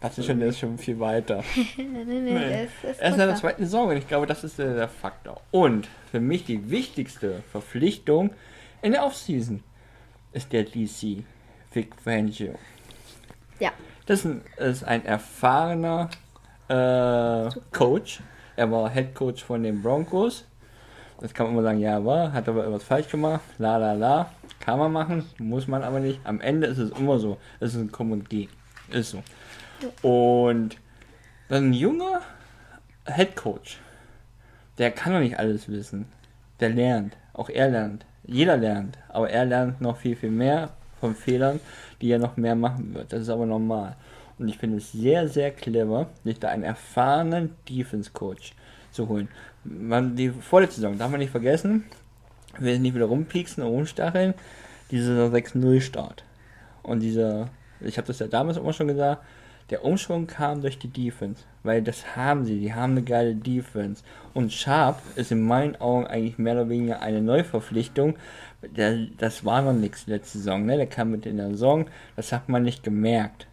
Dachte 0.01 0.21
schon, 0.23 0.39
der 0.39 0.49
ist 0.49 0.59
schon 0.59 0.77
viel 0.77 0.99
weiter. 0.99 1.43
nee, 1.77 1.83
nee, 1.83 2.19
nee. 2.19 2.35
Er 2.35 2.65
ist, 2.65 2.71
ist 2.83 3.01
ist 3.01 3.11
in 3.13 3.17
der 3.17 3.35
zweiten 3.35 3.63
Saison 3.63 3.89
und 3.89 3.97
ich 3.97 4.07
glaube, 4.07 4.27
das 4.27 4.43
ist 4.43 4.59
der, 4.59 4.75
der 4.75 4.87
Faktor. 4.87 5.41
Und 5.51 5.87
für 6.11 6.19
mich 6.19 6.45
die 6.45 6.69
wichtigste 6.69 7.41
Verpflichtung 7.51 8.31
in 8.81 8.91
der 8.91 9.03
Offseason 9.03 9.63
ist 10.31 10.51
der 10.53 10.63
DC, 10.63 11.23
Vic 11.71 11.95
Fangio. 12.03 12.53
Ja. 13.59 13.71
Das 14.05 14.23
ist 14.57 14.83
ein 14.83 15.03
erfahrener 15.05 16.09
äh, 16.67 17.49
Coach. 17.71 18.21
Er 18.55 18.71
war 18.71 18.89
Head 18.89 19.15
Coach 19.15 19.43
von 19.43 19.63
den 19.63 19.81
Broncos. 19.81 20.45
Das 21.19 21.33
kann 21.33 21.47
man 21.47 21.55
immer 21.55 21.63
sagen, 21.63 21.79
ja, 21.79 22.03
war, 22.03 22.33
hat 22.33 22.47
aber 22.47 22.65
etwas 22.65 22.83
falsch 22.83 23.09
gemacht, 23.09 23.41
la 23.57 23.77
la 23.77 23.93
la. 23.93 24.31
Kann 24.59 24.79
man 24.79 24.91
machen, 24.91 25.25
muss 25.39 25.67
man 25.67 25.83
aber 25.83 25.99
nicht. 25.99 26.19
Am 26.23 26.41
Ende 26.41 26.67
ist 26.67 26.77
es 26.77 26.91
immer 26.91 27.19
so. 27.19 27.37
Es 27.59 27.73
ist 27.73 27.81
ein 27.81 27.91
Kommen 27.91 28.11
und 28.11 28.29
Gehen. 28.29 28.49
Ist 28.91 29.11
so. 29.11 29.23
Und 30.07 30.77
ein 31.49 31.73
junger 31.73 32.21
Head 33.07 33.35
Coach, 33.35 33.79
der 34.77 34.91
kann 34.91 35.13
doch 35.13 35.19
nicht 35.19 35.39
alles 35.39 35.69
wissen. 35.69 36.07
Der 36.59 36.69
lernt. 36.69 37.17
Auch 37.33 37.49
er 37.49 37.69
lernt. 37.69 38.05
Jeder 38.23 38.57
lernt. 38.57 38.97
Aber 39.09 39.29
er 39.29 39.45
lernt 39.45 39.81
noch 39.81 39.97
viel, 39.97 40.15
viel 40.15 40.31
mehr 40.31 40.69
von 41.05 41.15
Fehlern, 41.15 41.59
die 42.01 42.11
er 42.11 42.19
noch 42.19 42.37
mehr 42.37 42.55
machen 42.55 42.93
wird. 42.93 43.13
Das 43.13 43.21
ist 43.21 43.29
aber 43.29 43.45
normal. 43.45 43.95
Und 44.37 44.49
ich 44.49 44.57
finde 44.57 44.77
es 44.77 44.91
sehr, 44.91 45.27
sehr 45.27 45.51
clever, 45.51 46.07
sich 46.23 46.39
da 46.39 46.49
einen 46.49 46.63
erfahrenen 46.63 47.51
Defense 47.69 48.11
Coach 48.11 48.53
zu 48.91 49.07
holen. 49.07 49.29
Man, 49.63 50.15
die 50.15 50.29
vorletzte 50.29 50.81
Saison, 50.81 50.97
darf 50.97 51.11
man 51.11 51.19
nicht 51.19 51.31
vergessen, 51.31 51.85
sind 52.59 52.81
nicht 52.81 52.95
wieder 52.95 53.05
rumpieksen 53.05 53.63
und 53.63 53.69
rumstacheln, 53.69 54.33
dieser 54.91 55.27
6-0 55.27 55.81
Start. 55.81 56.23
Und 56.83 56.99
dieser, 56.99 57.49
ich 57.81 57.97
habe 57.97 58.07
das 58.07 58.19
ja 58.19 58.27
damals 58.27 58.57
immer 58.57 58.73
schon 58.73 58.87
gesagt, 58.87 59.23
der 59.71 59.83
Umschwung 59.83 60.27
kam 60.27 60.61
durch 60.61 60.77
die 60.77 60.89
Defense, 60.89 61.43
weil 61.63 61.81
das 61.81 62.15
haben 62.15 62.45
sie, 62.45 62.59
die 62.59 62.73
haben 62.73 62.91
eine 62.91 63.01
geile 63.01 63.35
Defense. 63.35 64.03
Und 64.33 64.53
Sharp 64.53 65.01
ist 65.15 65.31
in 65.31 65.41
meinen 65.41 65.75
Augen 65.77 66.05
eigentlich 66.05 66.37
mehr 66.37 66.53
oder 66.53 66.69
weniger 66.69 67.01
eine 67.01 67.21
Neuverpflichtung. 67.21 68.15
Der, 68.61 69.07
das 69.17 69.43
war 69.43 69.63
noch 69.63 69.73
nichts 69.73 70.05
letzte 70.05 70.37
Saison, 70.37 70.65
ne? 70.65 70.77
Der 70.77 70.87
kam 70.87 71.09
mit 71.11 71.25
in 71.25 71.37
der 71.37 71.49
Saison, 71.49 71.87
das 72.15 72.31
hat 72.31 72.47
man 72.47 72.63
nicht 72.63 72.83
gemerkt. 72.83 73.47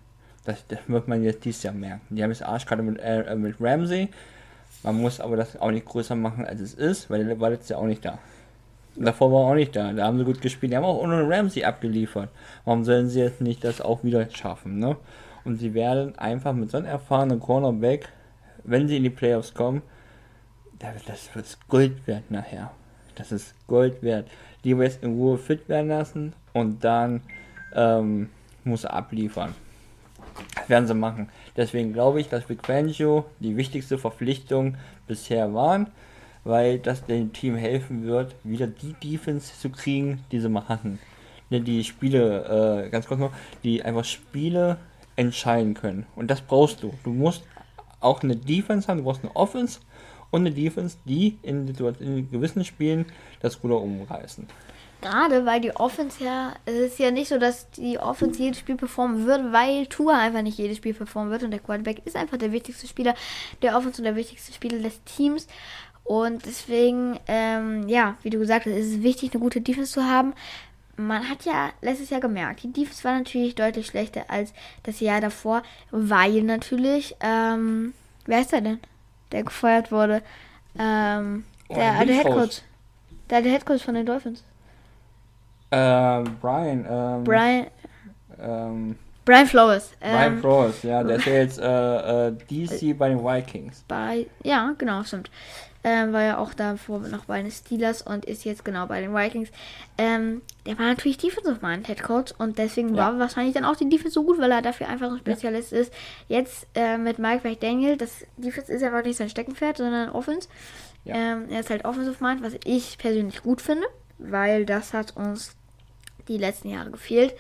Das, 0.45 0.67
das 0.67 0.81
wird 0.87 1.09
man 1.09 1.23
jetzt 1.23 1.45
dieses 1.45 1.63
Jahr 1.63 1.75
merken. 1.75 2.15
Die 2.15 2.23
haben 2.23 2.31
jetzt 2.31 2.43
Arschkarte 2.43 2.83
mit, 2.83 2.99
äh, 3.01 3.35
mit 3.35 3.57
Ramsey. 3.61 4.09
Man 4.83 5.01
muss 5.01 5.21
aber 5.21 5.37
das 5.37 5.59
auch 5.61 5.71
nicht 5.71 5.87
größer 5.87 6.17
machen, 6.17 6.45
als 6.45 6.61
es 6.61 6.75
ist, 6.75 7.09
weil 7.09 7.25
der 7.25 7.41
war 7.41 7.51
letztes 7.51 7.71
Jahr 7.71 7.81
auch 7.81 7.87
nicht 7.87 8.05
da. 8.05 8.19
Davor 8.97 9.33
war 9.33 9.45
er 9.45 9.51
auch 9.53 9.55
nicht 9.55 9.75
da. 9.75 9.93
Da 9.93 10.05
haben 10.05 10.19
sie 10.19 10.25
gut 10.25 10.43
gespielt. 10.43 10.73
Die 10.73 10.77
haben 10.77 10.85
auch 10.85 11.01
ohne 11.01 11.27
Ramsey 11.27 11.65
abgeliefert. 11.65 12.29
Warum 12.65 12.85
sollen 12.85 13.09
sie 13.09 13.21
jetzt 13.21 13.41
nicht 13.41 13.65
das 13.65 13.81
auch 13.81 14.05
wieder 14.05 14.29
schaffen, 14.31 14.79
ne? 14.79 14.97
Und 15.45 15.57
sie 15.57 15.75
werden 15.75 16.19
einfach 16.19 16.53
mit 16.53 16.71
so 16.71 16.79
einem 16.79 16.87
erfahrenen 16.87 17.41
Cornerback, 17.41 18.09
wenn 18.65 18.89
sie 18.89 18.97
in 18.97 19.03
die 19.03 19.11
Playoffs 19.11 19.55
kommen, 19.55 19.83
das 20.79 21.35
wird 21.35 21.59
Gold 21.69 22.07
wert 22.07 22.31
nachher. 22.31 22.73
Das 23.15 23.33
ist 23.33 23.55
Gold 23.67 24.03
wert. 24.03 24.29
Lieber 24.63 24.85
jetzt 24.85 25.03
in 25.03 25.15
Ruhe 25.15 25.39
fit 25.39 25.69
werden 25.69 25.89
lassen 25.89 26.33
und 26.53 26.83
dann 26.83 27.23
ähm, 27.75 28.31
muss 28.65 28.85
er 28.85 28.95
abliefern. 28.95 29.55
Das 30.55 30.69
werden 30.69 30.87
sie 30.87 30.95
machen. 30.95 31.29
Deswegen 31.57 31.93
glaube 31.93 32.21
ich, 32.21 32.29
dass 32.29 32.45
Big 32.45 32.65
Fangio 32.65 33.27
die 33.41 33.57
wichtigste 33.57 33.99
Verpflichtung 33.99 34.77
bisher 35.07 35.53
waren, 35.53 35.89
weil 36.45 36.79
das 36.79 37.05
dem 37.05 37.33
Team 37.33 37.57
helfen 37.57 38.05
wird, 38.05 38.35
wieder 38.43 38.67
die 38.67 38.95
Defense 38.95 39.59
zu 39.59 39.71
kriegen, 39.71 40.25
die 40.33 40.41
sie 40.41 40.49
mal 40.49 40.69
hatten. 40.69 40.99
Die 41.51 41.85
Spiele, 41.85 42.87
äh, 42.87 42.89
ganz 42.89 43.07
kurz 43.07 43.21
noch, 43.21 43.33
die 43.63 43.83
einfach 43.85 44.05
Spiele 44.05 44.79
entscheiden 45.17 45.75
können. 45.75 46.07
Und 46.17 46.31
das 46.31 46.41
brauchst 46.41 46.83
du. 46.83 46.95
Du 47.05 47.11
musst 47.11 47.43
auch 48.01 48.23
eine 48.23 48.37
Defense 48.37 48.89
haben, 48.89 48.99
du 48.99 49.05
brauchst 49.05 49.23
eine 49.23 49.35
Offense 49.37 49.81
und 50.31 50.41
eine 50.41 50.51
Defense, 50.51 50.97
die 51.05 51.39
in, 51.43 51.69
in 52.01 52.31
gewissen 52.31 52.65
Spielen 52.65 53.07
das 53.41 53.63
Ruder 53.63 53.81
umreißen. 53.81 54.47
Gerade 55.03 55.45
weil 55.45 55.61
die 55.61 55.75
Offense 55.75 56.23
ja, 56.23 56.55
es 56.65 56.75
ist 56.75 56.99
ja 57.01 57.11
nicht 57.11 57.29
so, 57.29 57.37
dass 57.37 57.69
die 57.73 57.99
Offense 57.99 58.41
jedes 58.41 58.61
Spiel 58.61 58.77
performen 58.77 59.27
wird, 59.27 59.53
weil 59.53 59.87
Tour 59.87 60.17
einfach 60.17 60.43
nicht 60.43 60.59
jedes 60.59 60.77
Spiel 60.77 60.95
performen 60.95 61.33
wird 61.33 61.43
und 61.43 61.51
der 61.51 61.59
Quarterback 61.59 62.03
ist 62.05 62.17
einfach 62.17 62.37
der 62.37 62.53
wichtigste 62.53 62.87
Spieler 62.87 63.15
der 63.63 63.77
Offense 63.77 64.01
und 64.01 64.05
der 64.05 64.15
wichtigste 64.15 64.53
Spieler 64.53 64.79
des 64.79 65.03
Teams. 65.03 65.49
Und 66.05 66.47
deswegen, 66.47 67.19
ähm, 67.27 67.89
ja, 67.89 68.17
wie 68.23 68.31
du 68.31 68.39
gesagt 68.39 68.67
hast, 68.67 68.73
ist 68.73 68.95
es 68.95 69.03
wichtig, 69.03 69.33
eine 69.33 69.41
gute 69.41 69.61
Defense 69.61 69.93
zu 69.93 70.05
haben. 70.05 70.35
Man 71.07 71.29
hat 71.29 71.45
ja 71.45 71.71
letztes 71.81 72.11
Jahr 72.11 72.21
gemerkt, 72.21 72.63
die 72.63 72.73
Defense 72.73 73.05
war 73.05 73.17
natürlich 73.17 73.55
deutlich 73.55 73.87
schlechter 73.87 74.25
als 74.29 74.53
das 74.83 75.01
Jahr 75.01 75.21
davor, 75.21 75.63
weil 75.91 76.43
natürlich, 76.43 77.17
ähm, 77.21 77.95
wer 78.27 78.41
ist 78.41 78.53
der 78.53 78.61
denn, 78.61 78.81
der 79.33 79.45
gefeuert 79.45 79.93
wurde? 79.93 80.23
Ähm, 80.79 81.45
der, 81.69 81.99
oh, 82.01 82.05
der 82.05 82.17
Head 82.17 82.27
Coach. 82.27 82.63
Der, 83.31 83.43
der 83.43 83.53
Head 83.53 83.67
Coach 83.67 83.85
von 83.85 83.95
den 83.95 84.07
Dolphins. 84.07 84.43
Äh, 85.71 86.23
Brian. 86.41 86.87
Ähm, 86.89 87.25
Brian. 87.25 87.67
Ähm, 88.41 88.99
Brian 89.25 89.47
Flores. 89.47 89.93
Brian 90.01 90.33
ähm, 90.35 90.41
Flores, 90.41 90.83
ja, 90.83 91.03
der 91.03 91.17
ist 91.17 91.27
ja 91.27 91.33
jetzt 91.33 91.59
äh, 91.61 92.29
äh, 92.29 92.33
DC 92.33 92.99
bei 92.99 93.09
den 93.09 93.25
Vikings. 93.25 93.85
Bei, 93.87 94.27
ja, 94.43 94.75
genau, 94.77 95.03
stimmt. 95.05 95.31
Ähm, 95.85 96.13
war 96.13 96.23
ja 96.23 96.39
auch 96.39 96.55
davor 96.55 97.01
noch 97.01 97.25
bei 97.25 97.43
den 97.43 97.51
Steelers 97.51 98.03
und 98.03 98.25
ist 98.25 98.45
jetzt 98.45 98.65
genau 98.65 98.87
bei 98.87 99.01
den 99.01 99.13
Vikings. 99.13 99.51
Ähm, 99.99 100.43
der 100.65 100.79
war 100.79 100.87
natürlich 100.87 101.19
Defensive 101.19 101.59
Mind 101.61 101.89
Head 101.89 102.05
Coach 102.05 102.33
und 102.39 102.57
deswegen 102.57 102.95
ja. 102.95 103.07
war 103.07 103.19
wahrscheinlich 103.19 103.55
dann 103.55 103.65
auch 103.65 103.75
die 103.75 103.89
Defense 103.89 104.15
so 104.15 104.23
gut, 104.23 104.39
weil 104.39 104.53
er 104.53 104.63
dafür 104.63 104.89
einfach 104.89 105.11
ein 105.11 105.19
Spezialist 105.19 105.73
ja. 105.73 105.79
ist. 105.79 105.93
Jetzt 106.29 106.69
äh, 106.75 106.99
mit 106.99 107.19
Mike 107.19 107.47
McDaniel, 107.47 107.97
das 107.97 108.25
Defense 108.37 108.73
ist 108.73 108.83
einfach 108.85 109.03
nicht 109.03 109.17
sein 109.17 109.29
Steckenpferd, 109.29 109.79
sondern 109.79 110.11
Offense. 110.11 110.49
Ja. 111.05 111.17
Ähm, 111.17 111.47
er 111.51 111.61
ist 111.61 111.71
halt 111.71 111.85
Offensive 111.85 112.23
Mind, 112.23 112.45
was 112.45 112.55
ich 112.65 112.97
persönlich 112.99 113.43
gut 113.43 113.61
finde, 113.61 113.87
weil 114.19 114.65
das 114.65 114.95
hat 114.95 115.17
uns 115.17 115.57
die 116.29 116.39
letzten 116.39 116.69
Jahre 116.69 116.93
gefehlt. 116.93 117.35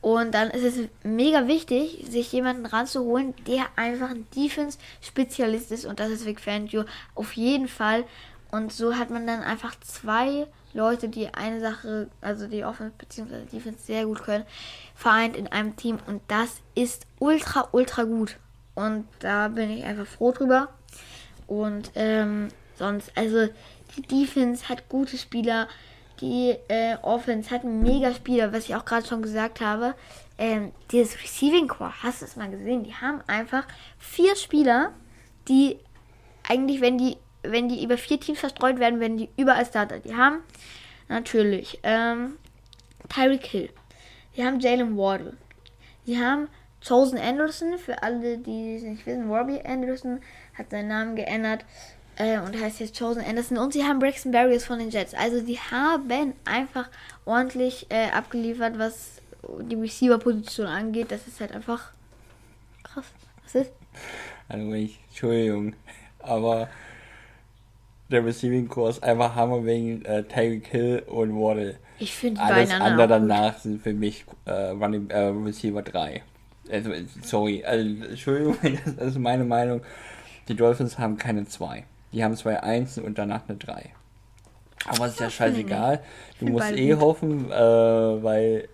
Und 0.00 0.32
dann 0.32 0.50
ist 0.50 0.64
es 0.64 0.88
mega 1.02 1.46
wichtig, 1.46 2.06
sich 2.08 2.32
jemanden 2.32 2.64
ranzuholen, 2.64 3.34
der 3.46 3.66
einfach 3.76 4.10
ein 4.10 4.26
Defense-Spezialist 4.34 5.72
ist. 5.72 5.84
Und 5.84 6.00
das 6.00 6.10
ist 6.10 6.24
Vic 6.24 6.40
Fangio 6.40 6.84
auf 7.14 7.34
jeden 7.34 7.68
Fall. 7.68 8.04
Und 8.50 8.72
so 8.72 8.96
hat 8.96 9.10
man 9.10 9.26
dann 9.26 9.42
einfach 9.42 9.78
zwei 9.80 10.46
Leute, 10.72 11.08
die 11.08 11.32
eine 11.34 11.60
Sache, 11.60 12.08
also 12.20 12.46
die 12.46 12.64
Offense 12.64 12.94
bzw. 12.96 13.44
Defense 13.52 13.80
sehr 13.84 14.06
gut 14.06 14.22
können, 14.22 14.44
vereint 14.94 15.36
in 15.36 15.48
einem 15.48 15.76
Team. 15.76 15.98
Und 16.06 16.22
das 16.28 16.60
ist 16.74 17.06
ultra, 17.18 17.68
ultra 17.72 18.04
gut. 18.04 18.36
Und 18.74 19.06
da 19.18 19.48
bin 19.48 19.70
ich 19.70 19.84
einfach 19.84 20.06
froh 20.06 20.32
drüber. 20.32 20.68
Und 21.46 21.90
ähm, 21.94 22.48
sonst, 22.76 23.12
also 23.16 23.48
die 23.96 24.02
Defense 24.02 24.68
hat 24.68 24.88
gute 24.88 25.18
Spieler 25.18 25.68
die 26.20 26.56
äh, 26.68 26.96
Offense 27.02 27.50
hat 27.50 27.64
einen 27.64 27.82
mega 27.82 28.12
Spieler, 28.12 28.52
was 28.52 28.64
ich 28.64 28.74
auch 28.74 28.84
gerade 28.84 29.06
schon 29.06 29.22
gesagt 29.22 29.60
habe. 29.60 29.94
Ähm, 30.38 30.72
dieses 30.90 31.20
Receiving 31.22 31.68
Core, 31.68 31.92
hast 32.02 32.20
du 32.20 32.26
es 32.26 32.36
mal 32.36 32.50
gesehen? 32.50 32.84
Die 32.84 32.94
haben 32.94 33.22
einfach 33.26 33.66
vier 33.98 34.36
Spieler, 34.36 34.92
die 35.48 35.78
eigentlich, 36.48 36.80
wenn 36.80 36.98
die, 36.98 37.16
wenn 37.42 37.68
die 37.68 37.84
über 37.84 37.96
vier 37.96 38.20
Teams 38.20 38.40
verstreut 38.40 38.78
werden, 38.78 39.00
werden 39.00 39.16
die 39.16 39.28
überall 39.36 39.66
Starter. 39.66 39.98
Die 39.98 40.14
haben 40.14 40.40
natürlich 41.08 41.80
ähm, 41.82 42.36
Tyreek 43.08 43.46
Hill. 43.46 43.70
Die 44.36 44.44
haben 44.44 44.60
Jalen 44.60 44.96
Wardle. 44.96 45.36
Die 46.06 46.18
haben 46.18 46.48
Chosen 46.86 47.18
Anderson, 47.18 47.78
für 47.78 48.02
alle, 48.02 48.38
die 48.38 48.76
es 48.76 48.82
nicht 48.82 49.04
wissen, 49.04 49.30
Robbie 49.30 49.60
Anderson 49.62 50.20
hat 50.56 50.70
seinen 50.70 50.88
Namen 50.88 51.14
geändert 51.14 51.64
äh, 52.20 52.38
und 52.38 52.60
heißt 52.60 52.80
jetzt 52.80 52.98
Chosen 52.98 53.24
Anderson. 53.24 53.56
Und 53.56 53.72
sie 53.72 53.84
haben 53.84 53.98
Braxton 53.98 54.32
Barriers 54.32 54.64
von 54.64 54.78
den 54.78 54.90
Jets. 54.90 55.14
Also 55.14 55.40
sie 55.44 55.58
haben 55.58 56.34
einfach 56.44 56.88
ordentlich 57.24 57.86
äh, 57.88 58.10
abgeliefert, 58.10 58.78
was 58.78 59.22
die 59.62 59.76
Receiver-Position 59.76 60.66
angeht. 60.66 61.10
Das 61.10 61.26
ist 61.26 61.40
halt 61.40 61.52
einfach 61.52 61.92
krass. 62.82 63.06
Was 63.44 63.54
ist? 63.54 63.72
Also 64.48 64.72
ich, 64.74 65.00
Entschuldigung, 65.08 65.74
aber 66.18 66.68
der 68.10 68.24
Receiving 68.24 68.68
Kurs 68.68 69.02
einfach 69.02 69.34
Hammer 69.34 69.64
wegen 69.64 70.04
äh, 70.04 70.24
Tyreek 70.24 70.66
Hill 70.66 71.02
und 71.06 71.34
Waddle. 71.34 71.76
Ich 71.98 72.14
finde 72.14 72.40
Alles 72.40 72.70
andere 72.70 73.08
danach 73.08 73.58
sind 73.58 73.82
für 73.82 73.92
mich 73.92 74.24
äh, 74.44 74.70
Running 74.70 75.08
äh, 75.10 75.18
Receiver 75.18 75.82
3. 75.82 76.22
Also, 76.70 76.90
sorry, 77.22 77.64
also, 77.64 78.04
Entschuldigung, 78.04 78.56
das 78.96 79.08
ist 79.08 79.18
meine 79.18 79.44
Meinung. 79.44 79.82
Die 80.48 80.56
Dolphins 80.56 80.98
haben 80.98 81.16
keine 81.16 81.46
2. 81.46 81.84
Die 82.12 82.24
haben 82.24 82.36
zwei 82.36 82.62
Einsen 82.62 83.04
und 83.04 83.18
danach 83.18 83.48
eine 83.48 83.56
3. 83.56 83.90
Aber 84.86 85.06
es 85.06 85.12
ist 85.12 85.20
ja 85.20 85.30
scheißegal. 85.30 86.00
Du 86.38 86.46
musst 86.46 86.72
eh 86.72 86.90
gut. 86.90 87.00
hoffen, 87.00 87.50
äh, 87.50 87.54
weil 87.54 88.68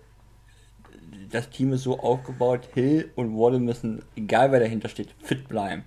das 1.29 1.49
Team 1.49 1.73
ist 1.73 1.83
so 1.83 1.99
aufgebaut, 1.99 2.69
Hill 2.73 3.11
und 3.15 3.37
Waddle 3.37 3.59
müssen, 3.59 4.03
egal 4.15 4.51
wer 4.51 4.59
dahinter 4.59 4.89
steht, 4.89 5.09
fit 5.21 5.47
bleiben. 5.47 5.83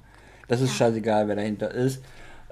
Das 0.48 0.61
ist 0.61 0.70
ja. 0.70 0.86
scheißegal, 0.86 1.28
wer 1.28 1.36
dahinter 1.36 1.70
ist. 1.70 2.03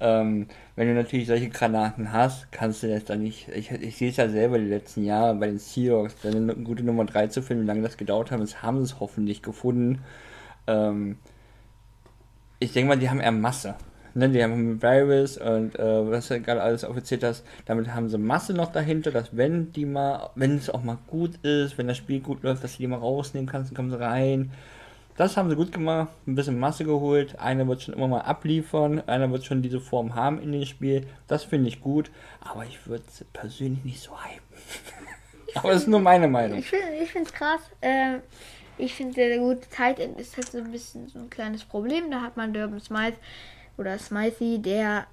Ähm, 0.00 0.46
wenn 0.76 0.88
du 0.88 0.94
natürlich 0.94 1.26
solche 1.26 1.48
Granaten 1.48 2.12
hast, 2.12 2.52
kannst 2.52 2.82
du 2.82 2.86
jetzt 2.86 3.10
dann 3.10 3.22
nicht. 3.22 3.48
Ich, 3.48 3.70
ich 3.72 3.96
sehe 3.96 4.10
es 4.10 4.16
ja 4.16 4.28
selber 4.28 4.58
die 4.58 4.66
letzten 4.66 5.04
Jahre 5.04 5.34
bei 5.34 5.46
den 5.46 5.58
Seahawks, 5.58 6.14
eine 6.24 6.54
gute 6.54 6.84
Nummer 6.84 7.04
3 7.04 7.26
zu 7.26 7.42
finden, 7.42 7.64
wie 7.64 7.66
lange 7.66 7.82
das 7.82 7.96
gedauert 7.96 8.30
hat, 8.30 8.40
das 8.40 8.62
haben 8.62 8.78
sie 8.78 8.84
es 8.84 9.00
hoffentlich 9.00 9.42
gefunden. 9.42 10.02
Ähm, 10.68 11.18
ich 12.60 12.72
denke 12.72 12.88
mal, 12.88 12.98
die 12.98 13.10
haben 13.10 13.20
eher 13.20 13.32
Masse. 13.32 13.74
Ne, 14.18 14.28
die 14.30 14.42
haben 14.42 14.82
Virus 14.82 15.38
und 15.38 15.78
äh, 15.78 16.10
was 16.10 16.26
du 16.26 16.40
gerade 16.40 16.60
alles 16.60 16.82
aufgezählt 16.82 17.22
hast, 17.22 17.44
damit 17.66 17.94
haben 17.94 18.08
sie 18.08 18.18
Masse 18.18 18.52
noch 18.52 18.72
dahinter, 18.72 19.12
dass 19.12 19.36
wenn 19.36 19.70
die 19.70 19.84
mal, 19.84 20.30
wenn 20.34 20.56
es 20.56 20.68
auch 20.70 20.82
mal 20.82 20.98
gut 21.06 21.36
ist, 21.44 21.78
wenn 21.78 21.86
das 21.86 21.98
Spiel 21.98 22.18
gut 22.18 22.42
läuft, 22.42 22.64
dass 22.64 22.72
du 22.72 22.78
die 22.78 22.88
mal 22.88 22.98
rausnehmen 22.98 23.48
kannst, 23.48 23.70
dann 23.70 23.76
kommen 23.76 23.90
sie 23.92 24.00
rein. 24.00 24.50
Das 25.16 25.36
haben 25.36 25.48
sie 25.48 25.54
gut 25.54 25.70
gemacht, 25.70 26.08
ein 26.26 26.34
bisschen 26.34 26.58
Masse 26.58 26.84
geholt. 26.84 27.38
Einer 27.38 27.68
wird 27.68 27.82
schon 27.82 27.94
immer 27.94 28.08
mal 28.08 28.22
abliefern, 28.22 29.04
einer 29.06 29.30
wird 29.30 29.44
schon 29.44 29.62
diese 29.62 29.78
Form 29.78 30.16
haben 30.16 30.42
in 30.42 30.50
dem 30.50 30.64
Spiel. 30.64 31.06
Das 31.28 31.44
finde 31.44 31.68
ich 31.68 31.80
gut, 31.80 32.10
aber 32.40 32.64
ich 32.64 32.88
würde 32.88 33.04
es 33.06 33.24
persönlich 33.32 33.84
nicht 33.84 34.00
so 34.00 34.10
hypen. 34.10 34.42
aber 35.54 35.70
das 35.70 35.82
ist 35.82 35.88
nur 35.88 36.00
meine 36.00 36.26
Meinung. 36.26 36.58
Ich 36.58 36.70
finde 36.70 36.88
es 37.22 37.32
krass. 37.32 37.60
Ähm, 37.82 38.18
ich 38.78 38.94
finde, 38.94 39.14
der 39.14 39.38
gute 39.38 39.68
Tight 39.70 40.00
End 40.00 40.18
ist 40.18 40.36
halt 40.36 40.50
so 40.50 40.58
ein 40.58 40.72
bisschen 40.72 41.06
so 41.06 41.20
ein 41.20 41.30
kleines 41.30 41.62
Problem. 41.64 42.10
Da 42.10 42.20
hat 42.20 42.36
man 42.36 42.52
Durban 42.52 42.80
Smythe 42.80 43.18
oder 43.78 43.98
Smythe, 43.98 44.58
der 44.58 45.06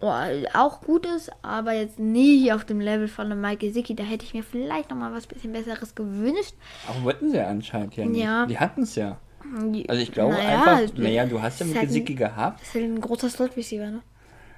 oh, 0.00 0.12
auch 0.54 0.80
gut 0.82 1.06
ist, 1.06 1.30
aber 1.42 1.72
jetzt 1.72 1.98
nie 1.98 2.52
auf 2.52 2.64
dem 2.64 2.80
Level 2.80 3.08
von 3.08 3.26
einem 3.26 3.40
Mike 3.40 3.66
Gesicki. 3.66 3.94
Da 3.94 4.02
hätte 4.02 4.24
ich 4.24 4.34
mir 4.34 4.42
vielleicht 4.42 4.90
noch 4.90 4.96
mal 4.96 5.12
was 5.12 5.26
bisschen 5.26 5.52
Besseres 5.52 5.94
gewünscht. 5.94 6.54
Aber 6.88 7.04
wollten 7.04 7.30
sie 7.30 7.36
ja 7.36 7.46
anscheinend 7.46 7.96
ja 7.96 8.04
nicht. 8.04 8.22
Ja. 8.22 8.46
Die 8.46 8.58
hatten 8.58 8.82
es 8.82 8.96
ja. 8.96 9.18
Also 9.88 10.00
ich 10.00 10.12
glaube 10.12 10.34
naja, 10.34 10.76
einfach, 10.76 10.96
naja, 10.96 11.26
du 11.26 11.42
hast 11.42 11.60
ja 11.60 11.66
mit 11.66 11.76
halt 11.76 11.88
Gesicki 11.88 12.14
gehabt. 12.14 12.60
Das 12.60 12.68
ist 12.68 12.74
halt 12.74 12.84
ein 12.84 13.00
großer 13.00 13.28
Slot-Receiver, 13.28 13.90
ne? 13.90 14.00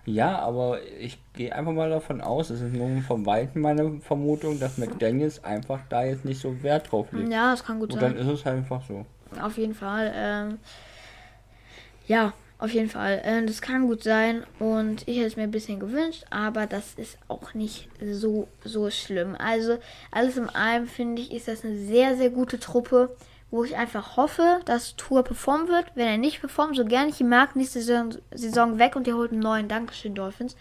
Ja, 0.07 0.39
aber 0.41 0.81
ich 1.01 1.19
gehe 1.33 1.55
einfach 1.55 1.73
mal 1.73 1.89
davon 1.89 2.21
aus, 2.21 2.51
es 2.51 2.61
ist 2.61 2.75
nur 2.75 3.01
vom 3.01 3.25
Weiten 3.25 3.61
meine 3.61 4.01
Vermutung, 4.01 4.61
dass 4.61 4.77
McDaniels 4.77 5.43
einfach 5.43 5.81
da 5.89 6.05
jetzt 6.05 6.27
nicht 6.27 6.41
so 6.41 6.63
Wert 6.63 6.93
drauf 6.93 7.11
legt. 7.13 7.33
Ja, 7.33 7.53
das 7.53 7.65
kann 7.65 7.81
gut 7.81 7.95
Und 7.95 8.01
sein. 8.01 8.15
dann 8.15 8.27
ist 8.27 8.31
es 8.31 8.45
halt 8.45 8.59
einfach 8.59 8.83
so. 8.87 9.07
Auf 9.41 9.57
jeden 9.57 9.75
Fall. 9.75 10.13
Ähm, 10.15 10.59
ja, 12.07 12.35
auf 12.59 12.71
jeden 12.73 12.89
Fall. 12.89 13.21
Ähm, 13.25 13.47
das 13.47 13.61
kann 13.61 13.87
gut 13.87 14.03
sein. 14.03 14.45
Und 14.59 15.07
ich 15.07 15.19
hätte 15.19 15.27
es 15.27 15.37
mir 15.37 15.43
ein 15.43 15.51
bisschen 15.51 15.81
gewünscht, 15.81 16.25
aber 16.31 16.67
das 16.67 16.95
ist 16.95 17.19
auch 17.29 17.55
nicht 17.55 17.89
so, 18.01 18.49
so 18.65 18.91
schlimm. 18.91 19.37
Also, 19.39 19.79
alles 20.11 20.37
in 20.37 20.49
allem 20.49 20.87
finde 20.87 21.23
ich, 21.23 21.33
ist 21.33 21.49
das 21.49 21.65
eine 21.65 21.77
sehr, 21.77 22.17
sehr 22.17 22.31
gute 22.31 22.59
Truppe, 22.59 23.15
wo 23.51 23.65
ich 23.65 23.77
einfach 23.77 24.17
hoffe, 24.17 24.61
dass 24.65 24.97
Tour 24.97 25.23
performen 25.23 25.69
wird. 25.69 25.87
Wenn 25.95 26.09
er 26.09 26.19
nicht 26.19 26.41
performt, 26.41 26.77
so 26.77 26.85
gerne 26.85 27.11
ich 27.11 27.21
ihn 27.21 27.29
mag, 27.29 27.55
nächste 27.55 27.81
Saison, 27.81 28.15
Saison 28.33 28.79
weg 28.79 28.97
und 28.97 29.07
ihr 29.07 29.17
holt 29.17 29.33
einen 29.33 29.43
neuen 29.43 29.69
Dankeschön 29.69 30.15
Dolphins. 30.15 30.57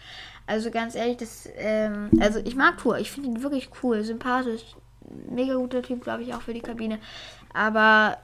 Also 0.46 0.70
ganz 0.70 0.94
ehrlich, 0.94 1.16
das, 1.16 1.48
ähm, 1.56 2.10
also 2.20 2.38
ich 2.44 2.54
mag 2.54 2.78
Tour. 2.78 2.98
Ich 2.98 3.10
finde 3.10 3.30
ihn 3.30 3.42
wirklich 3.42 3.70
cool, 3.82 4.04
sympathisch. 4.04 4.62
Mega 5.28 5.54
guter 5.54 5.82
Typ, 5.82 6.02
glaube 6.02 6.22
ich, 6.22 6.34
auch 6.34 6.42
für 6.42 6.54
die 6.54 6.60
Kabine. 6.60 6.98
Aber 7.52 8.18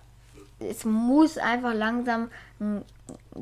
es 0.60 0.84
muss 0.84 1.38
einfach 1.38 1.74
langsam 1.74 2.30
ein 2.60 2.84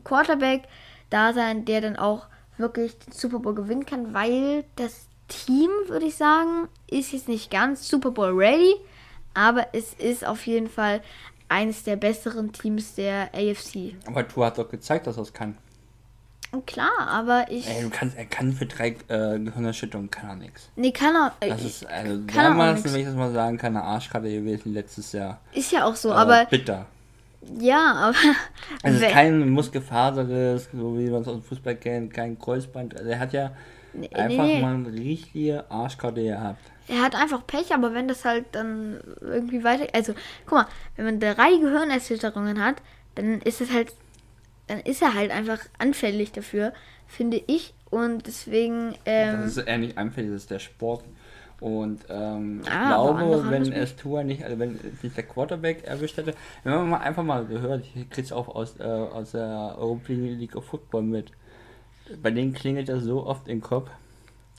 Quarterback 0.05 0.63
da 1.11 1.33
sein, 1.33 1.65
der 1.65 1.81
dann 1.81 1.97
auch 1.97 2.27
wirklich 2.57 2.99
den 2.99 3.13
Super 3.13 3.39
Bowl 3.39 3.55
gewinnen 3.55 3.87
kann, 3.87 4.13
weil 4.15 4.65
das 4.77 5.07
Team, 5.29 5.71
würde 5.87 6.07
ich 6.07 6.17
sagen, 6.17 6.69
ist 6.91 7.13
jetzt 7.13 7.29
nicht 7.29 7.51
ganz 7.51 7.89
Super 7.89 8.11
Bowl 8.11 8.31
ready, 8.37 8.75
aber 9.35 9.67
es 9.73 9.93
ist 9.95 10.27
auf 10.27 10.47
jeden 10.47 10.69
Fall 10.69 11.01
eines 11.49 11.83
der 11.85 11.97
besseren 11.97 12.53
Teams 12.53 12.95
der 12.95 13.31
AFC. 13.35 13.95
Aber 14.07 14.27
Tour 14.27 14.47
hat 14.47 14.59
doch 14.59 14.69
gezeigt, 14.69 15.07
dass 15.07 15.17
er 15.17 15.23
es 15.23 15.33
kann. 15.33 15.57
Klar, 16.67 16.91
aber 17.07 17.45
ich. 17.51 17.69
Ey, 17.69 17.83
du 17.83 17.91
kannst, 17.91 18.17
er 18.17 18.25
kann 18.25 18.55
für 18.55 18.65
drei 18.65 18.97
äh, 19.09 19.39
Gehirnerschütterungen 19.39 20.11
kann 20.11 20.31
er 20.31 20.37
nichts. 20.37 20.71
nee, 20.77 20.93
kann 20.93 21.15
er. 21.15 21.33
Das 21.47 21.63
ist 21.63 21.85
also 21.87 22.23
kann 22.27 22.45
damals, 22.45 22.83
wenn 22.85 23.01
ich 23.01 23.05
das 23.07 23.15
mal 23.15 23.31
sagen 23.35 23.59
kann, 23.59 23.77
eine 23.77 23.85
Arschkarte 23.85 24.31
gewesen 24.31 24.73
letztes 24.73 25.13
Jahr. 25.13 25.41
ist 25.53 25.71
ja 25.73 25.85
auch 25.85 25.95
so, 25.95 26.09
Äh, 26.09 26.13
aber. 26.15 26.47
bitter. 26.47 26.87
Ja, 27.59 27.93
aber. 27.95 28.17
Es 28.83 28.95
ist 28.95 29.01
wenn- 29.01 29.13
kein 29.13 29.49
Muskelfaserriss, 29.51 30.69
so 30.73 30.99
wie 30.99 31.09
man 31.11 31.23
es 31.23 31.29
aus 31.29 31.35
dem 31.35 31.43
Fußball 31.43 31.77
kennt, 31.77 32.13
kein 32.13 32.39
Kreuzband. 32.39 32.97
Also 32.97 33.11
er 33.11 33.19
hat 33.21 33.33
ja 33.33 33.53
Nee, 33.95 34.11
einfach 34.13 34.45
nee, 34.45 34.57
nee. 34.57 34.61
mal 34.63 34.75
eine 34.75 34.93
richtige 34.93 35.71
Arschkarte 35.71 36.23
gehabt. 36.23 36.61
Er 36.89 37.03
hat 37.03 37.15
einfach 37.15 37.47
Pech, 37.47 37.73
aber 37.75 37.95
wenn 37.95 38.09
das 38.09 38.25
halt 38.25 38.47
dann 38.53 39.01
irgendwie 39.21 39.63
weiter. 39.65 39.87
Also, 39.95 40.15
guck 40.47 40.59
mal, 40.59 40.67
wenn 40.97 41.05
man 41.05 41.21
drei 41.21 41.51
Gehirnerschütterungen 41.61 42.63
hat, 42.65 42.77
dann 43.15 43.41
ist 43.43 43.61
es 43.61 43.73
halt. 43.73 43.93
Dann 44.67 44.81
ist 44.81 45.01
er 45.01 45.15
halt 45.15 45.31
einfach 45.31 45.61
anfällig 45.79 46.33
dafür, 46.33 46.73
finde 47.07 47.43
ich. 47.47 47.73
Und 47.91 48.27
deswegen. 48.27 48.95
Ähm, 49.07 49.41
Das 49.43 49.57
ist 49.57 49.67
eher 49.67 49.79
nicht 49.79 49.97
anfällig, 49.97 50.31
das 50.33 50.43
ist 50.43 50.51
der 50.51 50.59
Sport. 50.59 51.05
Und 51.61 52.05
ähm, 52.09 52.61
ich 52.63 52.71
Ah, 52.71 53.03
andere 53.03 53.41
glaube, 53.41 53.51
wenn 53.51 53.73
es 53.73 53.97
Tour 53.97 54.23
nicht, 54.23 54.45
also 54.45 54.59
wenn 54.59 54.77
es 54.77 55.03
nicht 55.03 55.17
der 55.17 55.25
Quarterback 55.25 55.85
erwischt 55.85 56.17
hätte, 56.17 56.35
wenn 56.63 56.75
man 56.75 56.89
mal 56.91 56.99
einfach 56.99 57.25
mal 57.25 57.45
gehört, 57.47 57.85
ich 57.95 58.09
krieg's 58.11 58.31
auch 58.31 58.49
aus, 58.49 58.79
äh, 58.79 58.85
aus 58.85 59.33
der 59.33 59.75
European 59.79 60.39
League 60.39 60.55
of 60.55 60.65
Football 60.65 61.03
mit. 61.03 61.33
Bei 62.23 62.31
denen 62.31 62.55
klingelt 62.55 62.89
das 62.89 63.03
so 63.03 63.27
oft 63.27 63.49
im 63.49 63.61
Kopf. 63.61 63.91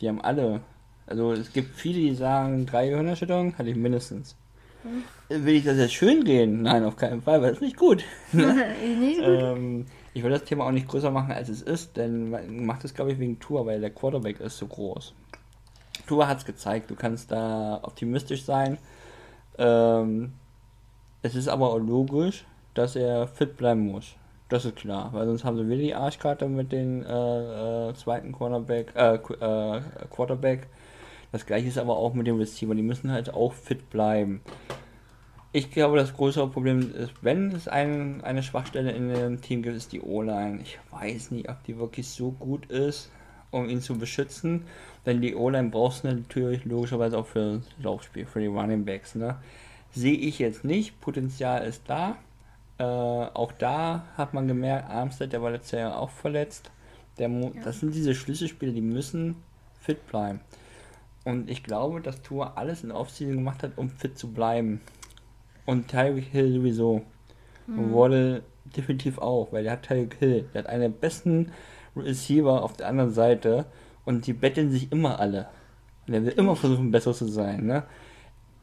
Die 0.02 0.10
haben 0.10 0.22
alle, 0.22 0.62
also 1.08 1.32
es 1.32 1.54
gibt 1.54 1.76
viele, 1.76 2.00
die 2.00 2.16
sagen, 2.16 2.66
drei 2.66 2.90
Gehirnerschütterungen 2.90 3.58
hatte 3.58 3.70
ich 3.70 3.76
mindestens. 3.78 4.36
Hm. 4.84 5.46
Will 5.46 5.56
ich 5.56 5.66
das 5.66 5.78
jetzt 5.78 5.94
schön 5.94 6.24
reden? 6.24 6.64
Nein, 6.64 6.84
auf 6.84 6.96
keinen 6.96 7.22
Fall, 7.22 7.42
weil 7.42 7.50
das 7.50 7.58
ist 7.58 7.64
nicht 7.64 7.78
gut. 7.78 8.04
nicht 8.32 9.18
so 9.18 9.24
gut. 9.24 9.42
ähm, 9.42 9.86
ich 10.14 10.24
will 10.24 10.32
das 10.32 10.44
Thema 10.44 10.66
auch 10.66 10.72
nicht 10.72 10.88
größer 10.88 11.12
machen, 11.12 11.32
als 11.32 11.50
es 11.50 11.62
ist, 11.62 11.98
denn 11.98 12.30
man 12.30 12.66
macht 12.66 12.84
es, 12.84 12.94
glaube 12.94 13.12
ich, 13.12 13.20
wegen 13.20 13.40
Tour, 13.40 13.66
weil 13.66 13.80
der 13.80 13.90
Quarterback 13.90 14.40
ist 14.40 14.58
so 14.58 14.68
groß. 14.68 15.14
Tour 16.10 16.28
hat 16.28 16.40
es 16.40 16.46
gezeigt, 16.46 16.90
du 16.90 16.96
kannst 16.96 17.32
da 17.32 17.80
optimistisch 17.84 18.44
sein. 18.44 18.80
Ähm, 19.60 20.34
es 21.22 21.36
ist 21.36 21.48
aber 21.48 21.72
auch 21.72 21.78
logisch, 21.78 22.46
dass 22.74 22.96
er 22.96 23.28
fit 23.28 23.58
bleiben 23.58 23.82
muss. 23.82 24.16
Das 24.50 24.66
ist 24.66 24.76
klar, 24.76 25.12
weil 25.14 25.28
sonst 25.28 25.44
haben 25.44 25.58
sie 25.58 25.68
wieder 25.68 25.78
die 25.78 25.94
Arschkarte 25.94 26.48
mit 26.48 26.72
dem 26.72 27.04
äh, 27.04 27.90
äh, 27.90 27.94
zweiten 27.94 28.32
Cornerback, 28.32 28.96
äh, 28.96 29.16
äh, 29.16 29.82
Quarterback. 30.10 30.68
Das 31.32 31.46
gleiche 31.46 31.68
ist 31.68 31.78
aber 31.78 31.96
auch 31.98 32.16
mit 32.16 32.26
dem 32.26 32.38
Receiver, 32.38 32.74
die 32.74 32.82
müssen 32.82 33.12
halt 33.12 33.32
auch 33.32 33.54
fit 33.54 33.92
bleiben. 33.92 34.42
Ich 35.52 35.70
glaube, 35.70 35.98
das 35.98 36.16
größere 36.16 36.48
Problem 36.48 36.92
ist, 36.96 37.14
wenn 37.22 37.52
es 37.52 37.68
ein, 37.68 38.24
eine 38.24 38.42
Schwachstelle 38.42 38.92
in 38.92 39.10
dem 39.10 39.42
Team 39.42 39.62
gibt, 39.62 39.76
ist 39.76 39.92
die 39.92 40.02
O-Line. 40.02 40.60
Ich 40.64 40.80
weiß 40.90 41.30
nicht, 41.30 41.50
ob 41.50 41.64
die 41.66 41.78
wirklich 41.78 42.08
so 42.10 42.32
gut 42.32 42.66
ist, 42.72 43.12
um 43.52 43.70
ihn 43.70 43.82
zu 43.82 43.98
beschützen. 44.00 44.66
Denn 45.06 45.22
die 45.22 45.36
O-Line 45.36 45.70
brauchst 45.70 46.04
du 46.04 46.10
natürlich 46.10 46.66
logischerweise 46.66 47.18
auch 47.18 47.26
für 47.26 47.58
das 47.58 47.84
Laufspiel, 47.84 48.26
für 48.26 48.40
die 48.40 48.48
Running 48.48 48.86
Backs. 48.86 49.16
Ne? 49.16 49.38
Sehe 49.92 50.18
ich 50.18 50.40
jetzt 50.40 50.64
nicht. 50.64 51.00
Potenzial 51.02 51.66
ist 51.66 51.84
da. 51.88 52.18
Äh, 52.78 52.84
auch 52.84 53.52
da 53.54 54.06
hat 54.18 54.34
man 54.34 54.48
gemerkt, 54.48 54.90
Armstead, 54.90 55.34
der 55.34 55.42
war 55.42 55.52
letztes 55.52 55.80
Jahr 55.80 55.98
auch 55.98 56.10
verletzt. 56.10 56.72
Der 57.18 57.30
Mo 57.30 57.52
Das 57.64 57.80
sind 57.80 57.94
diese 57.94 58.16
Schlüsselspieler, 58.16 58.72
die 58.72 58.82
müssen 58.82 59.36
fit 59.82 60.06
bleiben. 60.08 60.40
Und 61.26 61.50
ich 61.50 61.64
glaube, 61.64 62.02
dass 62.02 62.22
Tour 62.22 62.58
alles 62.58 62.84
in 62.84 62.90
der 62.90 62.98
Offseason 62.98 63.36
gemacht 63.36 63.64
hat, 63.64 63.78
um 63.78 63.90
fit 63.90 64.18
zu 64.18 64.32
bleiben. 64.32 64.82
Und 65.66 65.90
Tyreek 65.90 66.26
Hill 66.26 66.54
sowieso. 66.54 67.04
Und 67.68 67.94
Waddle 67.94 68.44
definitiv 68.76 69.20
auch, 69.20 69.52
weil 69.52 69.64
der 69.64 69.74
hat 69.74 69.84
Tyreek 69.84 70.16
Hill. 70.16 70.50
Der 70.54 70.64
hat 70.64 70.70
einen 70.70 70.82
der 70.82 70.90
besten 70.90 71.52
Receiver 71.96 72.64
auf 72.64 72.74
der 72.74 72.88
anderen 72.88 73.12
Seite. 73.12 73.66
Und 74.10 74.26
die 74.26 74.34
betteln 74.34 74.72
sich 74.72 74.92
immer 74.92 75.20
alle. 75.20 75.48
Und 76.08 76.14
der 76.14 76.26
will 76.26 76.34
immer 76.36 76.56
versuchen, 76.56 76.90
besser 76.90 77.14
zu 77.14 77.26
sein. 77.28 77.68
Ne? 77.68 77.84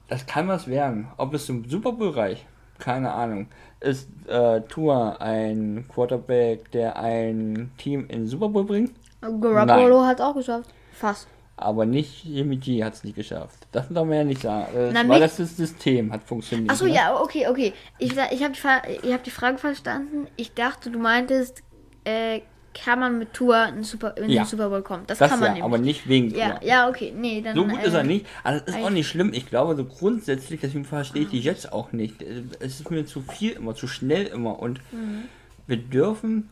Das 0.08 0.26
kann 0.26 0.48
was 0.48 0.66
werden. 0.66 1.06
Ob 1.18 1.32
es 1.34 1.46
zum 1.46 1.64
Super 1.68 1.92
Bowl 1.92 2.10
reicht, 2.10 2.44
keine 2.80 3.12
Ahnung. 3.12 3.46
Ist 3.78 4.08
äh, 4.26 4.60
Tour 4.62 5.20
ein 5.20 5.84
Quarterback, 5.88 6.72
der 6.72 6.96
ein 6.96 7.70
Team 7.78 8.00
in 8.08 8.22
den 8.22 8.26
Super 8.26 8.48
Bowl 8.48 8.64
bringt? 8.64 8.90
Garoppolo 9.20 10.02
hat 10.02 10.20
auch 10.20 10.34
geschafft. 10.34 10.68
Fast. 10.92 11.28
Aber 11.56 11.86
nicht 11.86 12.24
Jimmy 12.24 12.56
G 12.56 12.82
hat 12.82 12.94
es 12.94 13.04
nicht 13.04 13.14
geschafft. 13.14 13.68
Das 13.70 13.88
darf 13.88 14.04
man 14.04 14.16
ja 14.18 14.24
nicht 14.24 14.42
sagen. 14.42 14.66
Das, 14.74 14.92
Na, 14.92 15.00
weil 15.08 15.20
mich- 15.20 15.36
das 15.36 15.36
System 15.56 16.12
hat 16.12 16.24
funktioniert. 16.24 16.70
Achso, 16.70 16.86
ne? 16.86 16.94
ja, 16.94 17.18
okay, 17.22 17.46
okay. 17.48 17.72
Ich, 17.98 18.12
ich 18.12 18.42
habe 18.42 18.52
die, 18.52 18.60
Fra- 18.60 18.82
ich 19.02 19.12
hab 19.12 19.22
die 19.22 19.30
Frage 19.30 19.58
verstanden. 19.58 20.26
Ich 20.36 20.54
dachte, 20.54 20.90
du 20.90 20.98
meintest, 20.98 21.62
äh, 22.04 22.40
kann 22.82 23.00
man 23.00 23.18
mit 23.18 23.32
Tour 23.32 23.66
in, 23.68 23.82
Super, 23.84 24.16
in 24.16 24.30
Ja. 24.30 24.42
den 24.42 24.46
Super 24.48 24.68
Bowl 24.68 24.82
kommen. 24.82 25.04
Das, 25.06 25.18
Das 25.18 25.30
kann 25.30 25.40
man 25.40 25.46
ja, 25.48 25.54
nämlich. 25.54 25.64
aber 25.64 25.78
nicht 25.78 26.08
wegen 26.08 26.30
ja, 26.34 26.50
Tour. 26.58 26.68
ja, 26.68 26.88
okay. 26.88 27.12
Nee, 27.16 27.40
dann, 27.42 27.54
So 27.56 27.64
gut 27.66 27.82
ist 27.82 27.94
äh, 27.94 27.98
er 27.98 28.02
nicht, 28.04 28.26
aber 28.44 28.60
das 28.60 28.74
ist 28.76 28.82
auch 28.84 28.90
nicht 28.90 29.08
schlimm. 29.08 29.32
Ich 29.32 29.46
glaube, 29.46 29.74
so 29.76 29.84
grundsätzlich, 29.84 30.60
deswegen 30.60 30.84
verstehe 30.84 31.22
ich 31.22 31.28
die 31.30 31.40
jetzt 31.40 31.72
auch 31.72 31.92
nicht. 31.92 32.22
Es 32.60 32.80
ist 32.80 32.90
mir 32.90 33.06
zu 33.06 33.22
viel 33.22 33.52
immer, 33.52 33.74
zu 33.74 33.86
schnell 33.88 34.26
immer. 34.26 34.58
Und 34.58 34.80
Mhm. 34.92 35.24
wir 35.66 35.76
dürfen, 35.78 36.50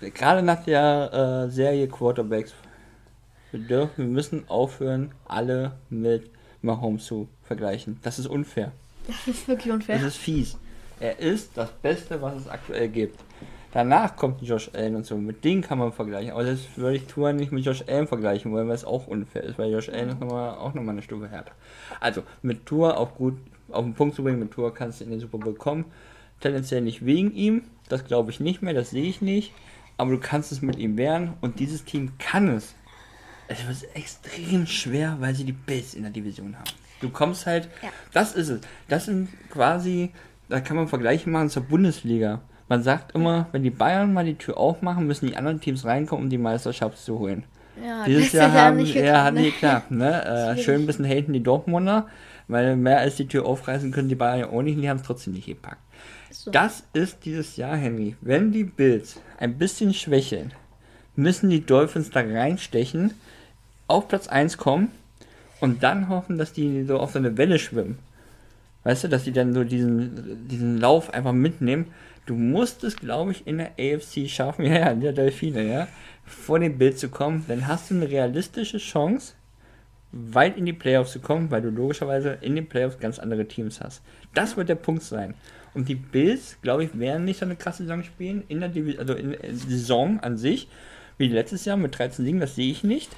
gerade 0.00 0.42
nach 0.42 0.64
der 0.64 1.46
äh, 1.48 1.50
Serie 1.50 1.88
Quarterbacks, 1.88 2.54
wir 3.50 3.60
dürfen, 3.60 4.06
wir 4.06 4.12
müssen 4.12 4.44
aufhören, 4.48 5.12
alle 5.26 5.72
mit 5.90 6.30
Mahomes 6.62 7.04
zu 7.04 7.28
vergleichen. 7.44 7.98
Das 8.02 8.18
ist 8.18 8.26
unfair. 8.26 8.72
Das 9.06 9.26
ist 9.26 9.48
wirklich 9.48 9.72
unfair. 9.72 9.96
Das 9.96 10.06
ist 10.08 10.16
fies. 10.16 10.56
Er 11.00 11.18
ist 11.18 11.50
das 11.56 11.70
Beste, 11.72 12.22
was 12.22 12.36
es 12.36 12.48
aktuell 12.48 12.88
gibt. 12.88 13.18
Danach 13.72 14.16
kommt 14.16 14.42
Josh 14.42 14.70
Allen 14.74 14.96
und 14.96 15.06
so. 15.06 15.16
Mit 15.16 15.44
denen 15.44 15.62
kann 15.62 15.78
man 15.78 15.92
vergleichen. 15.92 16.32
Aber 16.32 16.44
das 16.44 16.60
würde 16.76 16.96
ich 16.96 17.06
Tour 17.06 17.32
nicht 17.32 17.52
mit 17.52 17.64
Josh 17.64 17.84
Allen 17.88 18.06
vergleichen 18.06 18.52
wollen, 18.52 18.68
weil 18.68 18.74
es 18.74 18.84
auch 18.84 19.06
unfair 19.06 19.44
ist, 19.44 19.58
weil 19.58 19.72
Josh 19.72 19.88
Allen 19.88 20.10
ist 20.10 20.20
nochmal, 20.20 20.50
auch 20.58 20.74
nochmal 20.74 20.94
eine 20.94 21.02
Stufe 21.02 21.28
härter. 21.28 21.52
Also, 21.98 22.22
mit 22.42 22.66
Tour 22.66 22.98
auf 22.98 23.14
gut, 23.14 23.38
auf 23.70 23.84
den 23.84 23.94
Punkt 23.94 24.14
zu 24.14 24.22
bringen, 24.22 24.38
mit 24.38 24.50
Tour 24.50 24.74
kannst 24.74 25.00
du 25.00 25.04
in 25.04 25.10
den 25.10 25.20
Super 25.20 25.38
Bowl 25.38 25.54
kommen. 25.54 25.86
Tendenziell 26.40 26.82
nicht 26.82 27.06
wegen 27.06 27.32
ihm. 27.34 27.62
Das 27.88 28.04
glaube 28.04 28.30
ich 28.30 28.40
nicht 28.40 28.62
mehr, 28.62 28.74
das 28.74 28.90
sehe 28.90 29.04
ich 29.04 29.22
nicht. 29.22 29.52
Aber 29.96 30.10
du 30.10 30.18
kannst 30.18 30.52
es 30.52 30.62
mit 30.62 30.76
ihm 30.76 30.96
wehren 30.98 31.34
und 31.40 31.58
dieses 31.58 31.84
Team 31.84 32.12
kann 32.18 32.48
es. 32.48 32.74
Es 33.48 33.66
wird 33.66 33.96
extrem 33.96 34.66
schwer, 34.66 35.16
weil 35.20 35.34
sie 35.34 35.44
die 35.44 35.52
Bills 35.52 35.94
in 35.94 36.02
der 36.02 36.12
Division 36.12 36.56
haben. 36.56 36.70
Du 37.00 37.10
kommst 37.10 37.46
halt, 37.46 37.68
Ja. 37.82 37.88
das 38.12 38.34
ist 38.34 38.48
es. 38.48 38.60
Das 38.88 39.06
sind 39.06 39.28
quasi 39.50 40.10
da 40.52 40.60
kann 40.60 40.76
man 40.76 40.86
Vergleiche 40.86 41.30
machen 41.30 41.48
zur 41.48 41.62
Bundesliga. 41.62 42.42
Man 42.72 42.82
sagt 42.82 43.14
immer, 43.14 43.48
wenn 43.52 43.62
die 43.62 43.68
Bayern 43.68 44.14
mal 44.14 44.24
die 44.24 44.36
Tür 44.36 44.56
aufmachen, 44.56 45.06
müssen 45.06 45.26
die 45.26 45.36
anderen 45.36 45.60
Teams 45.60 45.84
reinkommen, 45.84 46.24
um 46.24 46.30
die 46.30 46.38
Meisterschaft 46.38 46.96
zu 46.96 47.18
holen. 47.18 47.44
Ja, 47.84 48.06
Dieses 48.06 48.32
Jahr 48.32 48.50
haben, 48.50 48.78
nicht 48.78 48.94
ja, 48.94 49.02
geklappt, 49.02 49.24
hat 49.26 49.34
ne? 49.34 49.40
nicht 49.42 49.52
geklappt, 49.52 49.90
ne? 49.90 50.24
Äh, 50.24 50.56
schön 50.56 50.80
ein 50.80 50.86
bisschen 50.86 51.04
haten 51.04 51.34
die 51.34 51.42
Dortmunder, 51.42 52.08
weil 52.48 52.76
mehr 52.76 53.00
als 53.00 53.16
die 53.16 53.28
Tür 53.28 53.44
aufreißen 53.44 53.92
können 53.92 54.08
die 54.08 54.14
Bayern 54.14 54.38
ja 54.38 54.46
auch 54.46 54.62
nicht 54.62 54.76
und 54.76 54.80
die 54.80 54.88
haben 54.88 54.96
es 54.96 55.02
trotzdem 55.02 55.34
nicht 55.34 55.48
gepackt. 55.48 55.82
So. 56.30 56.50
Das 56.50 56.84
ist 56.94 57.26
dieses 57.26 57.58
Jahr, 57.58 57.76
Henry. 57.76 58.16
Wenn 58.22 58.52
die 58.52 58.64
Bills 58.64 59.20
ein 59.38 59.58
bisschen 59.58 59.92
schwächeln, 59.92 60.54
müssen 61.14 61.50
die 61.50 61.66
Dolphins 61.66 62.08
da 62.08 62.20
reinstechen, 62.20 63.12
auf 63.86 64.08
Platz 64.08 64.28
1 64.28 64.56
kommen 64.56 64.88
und 65.60 65.82
dann 65.82 66.08
hoffen, 66.08 66.38
dass 66.38 66.54
die 66.54 66.84
so 66.84 66.98
auf 66.98 67.12
so 67.12 67.18
eine 67.18 67.36
Welle 67.36 67.58
schwimmen. 67.58 67.98
Weißt 68.84 69.04
du, 69.04 69.08
dass 69.08 69.24
die 69.24 69.32
dann 69.32 69.52
so 69.52 69.62
diesen, 69.62 70.48
diesen 70.48 70.80
Lauf 70.80 71.12
einfach 71.12 71.32
mitnehmen. 71.32 71.92
Du 72.26 72.34
musst 72.34 72.84
es, 72.84 72.96
glaube 72.96 73.32
ich, 73.32 73.46
in 73.46 73.58
der 73.58 73.72
AFC 73.78 74.28
schaffen, 74.28 74.64
ja, 74.66 74.78
ja, 74.78 74.90
in 74.90 75.00
der 75.00 75.12
Delfine, 75.12 75.62
ja, 75.64 75.88
vor 76.24 76.58
dem 76.58 76.78
Bild 76.78 76.98
zu 76.98 77.08
kommen. 77.08 77.44
Dann 77.48 77.66
hast 77.66 77.90
du 77.90 77.94
eine 77.94 78.08
realistische 78.08 78.78
Chance, 78.78 79.34
weit 80.12 80.56
in 80.56 80.66
die 80.66 80.72
Playoffs 80.72 81.12
zu 81.12 81.20
kommen, 81.20 81.50
weil 81.50 81.62
du 81.62 81.70
logischerweise 81.70 82.38
in 82.40 82.54
den 82.54 82.68
Playoffs 82.68 82.98
ganz 82.98 83.18
andere 83.18 83.46
Teams 83.48 83.80
hast. 83.80 84.02
Das 84.34 84.56
wird 84.56 84.68
der 84.68 84.74
Punkt 84.76 85.02
sein. 85.02 85.34
Und 85.74 85.88
die 85.88 85.94
Bills, 85.94 86.58
glaube 86.60 86.84
ich, 86.84 86.98
werden 86.98 87.24
nicht 87.24 87.40
so 87.40 87.46
eine 87.46 87.56
krasse 87.56 87.84
Saison 87.84 88.02
spielen, 88.02 88.44
in 88.48 88.60
der, 88.60 88.68
Divi 88.68 88.98
also 88.98 89.14
in 89.14 89.30
der 89.30 89.54
Saison 89.54 90.20
an 90.20 90.36
sich, 90.36 90.68
wie 91.16 91.28
letztes 91.28 91.64
Jahr 91.64 91.78
mit 91.78 91.98
13 91.98 92.24
Siegen, 92.24 92.40
das 92.40 92.54
sehe 92.54 92.70
ich 92.70 92.84
nicht. 92.84 93.10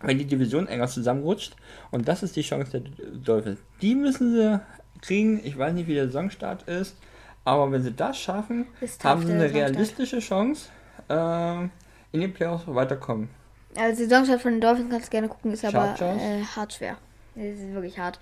Wenn 0.00 0.16
die 0.16 0.24
Division 0.24 0.66
enger 0.66 0.88
zusammenrutscht, 0.88 1.54
und 1.90 2.08
das 2.08 2.22
ist 2.22 2.34
die 2.36 2.42
Chance 2.42 2.80
der 2.80 2.82
Dolphins. 3.12 3.60
Die 3.82 3.94
müssen 3.94 4.34
sie 4.34 4.60
kriegen, 5.02 5.44
ich 5.44 5.58
weiß 5.58 5.74
nicht, 5.74 5.86
wie 5.86 5.94
der 5.94 6.06
Saisonstart 6.06 6.62
ist, 6.66 6.96
aber 7.44 7.70
wenn 7.72 7.82
sie 7.82 7.92
das 7.92 8.18
schaffen, 8.18 8.66
tough, 8.80 9.04
haben 9.04 9.26
sie 9.26 9.32
eine 9.32 9.52
realistische 9.52 10.20
Chance, 10.20 10.68
ähm, 11.08 11.70
in 12.12 12.20
die 12.20 12.28
Playoffs 12.28 12.64
weiterkommen. 12.66 13.28
Also 13.76 14.02
die 14.02 14.08
Saisonstart 14.08 14.42
von 14.42 14.52
den 14.52 14.60
Dolphins 14.60 14.90
kannst 14.90 15.06
du 15.06 15.10
gerne 15.10 15.28
gucken, 15.28 15.52
ist 15.52 15.64
aber 15.64 15.94
äh, 16.00 16.42
hart 16.42 16.74
schwer. 16.74 16.96
Das 17.34 17.44
ist 17.44 17.72
wirklich 17.72 17.98
hart. 17.98 18.18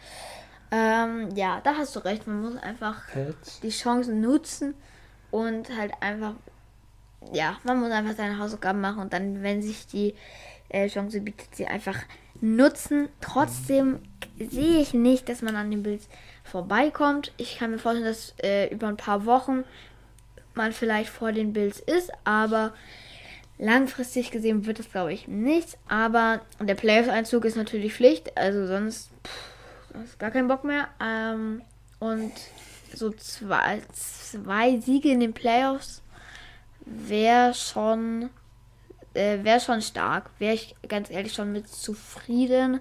Ähm, 0.71 1.31
ja, 1.35 1.61
da 1.63 1.75
hast 1.75 1.97
du 1.97 2.01
recht. 2.01 2.27
Man 2.27 2.43
muss 2.43 2.57
einfach 2.57 3.09
Pets. 3.11 3.61
die 3.61 3.71
Chancen 3.71 4.21
nutzen 4.21 4.75
und 5.31 5.75
halt 5.77 5.93
einfach, 6.01 6.35
ja, 7.33 7.57
man 7.65 7.81
muss 7.81 7.91
einfach 7.91 8.15
seine 8.15 8.39
Hausaufgaben 8.39 8.81
machen 8.81 9.01
und 9.01 9.13
dann, 9.13 9.43
wenn 9.43 9.63
sich 9.63 9.87
die 9.87 10.15
äh, 10.69 10.89
Chance 10.89 11.21
bietet, 11.21 11.55
sie 11.55 11.67
einfach 11.67 11.97
nutzen. 12.41 13.09
Trotzdem 13.21 14.01
sehe 14.39 14.81
ich 14.81 14.93
nicht, 14.93 15.29
dass 15.29 15.41
man 15.41 15.57
an 15.57 15.71
den 15.71 15.83
Bills 15.83 16.09
vorbeikommt. 16.49 17.33
Ich 17.37 17.59
kann 17.59 17.71
mir 17.71 17.79
vorstellen, 17.79 18.07
dass 18.07 18.35
äh, 18.43 18.69
über 18.73 18.89
ein 18.89 18.97
paar 18.97 19.27
Wochen 19.27 19.65
man 20.55 20.73
vielleicht 20.73 21.11
vor 21.11 21.33
den 21.33 21.53
Bills 21.53 21.79
ist, 21.79 22.11
aber 22.25 22.73
langfristig 23.59 24.31
gesehen 24.31 24.67
wird 24.67 24.81
es, 24.81 24.91
glaube 24.91 25.13
ich, 25.13 25.29
nichts. 25.29 25.77
Aber 25.89 26.41
der 26.61 26.75
Playoffs-Einzug 26.75 27.45
ist 27.45 27.57
natürlich 27.57 27.95
Pflicht, 27.95 28.37
also 28.37 28.67
sonst 28.67 29.11
pff, 29.25 29.93
sonst 29.93 30.19
gar 30.19 30.31
keinen 30.31 30.49
Bock 30.49 30.65
mehr. 30.65 30.89
Ähm, 31.03 31.63
und 31.99 32.33
so 32.95 33.11
zwei, 33.11 33.83
zwei 33.93 34.79
Siege 34.81 35.11
in 35.11 35.21
den 35.21 35.33
Playoffs 35.33 36.03
wäre 36.85 37.55
schon 37.55 38.31
äh, 39.15 39.43
wäre 39.43 39.61
schon 39.61 39.83
stark. 39.83 40.31
Wäre 40.39 40.55
ich 40.55 40.75
ganz 40.87 41.11
ehrlich 41.11 41.33
schon 41.33 41.53
mit 41.53 41.69
zufrieden. 41.69 42.81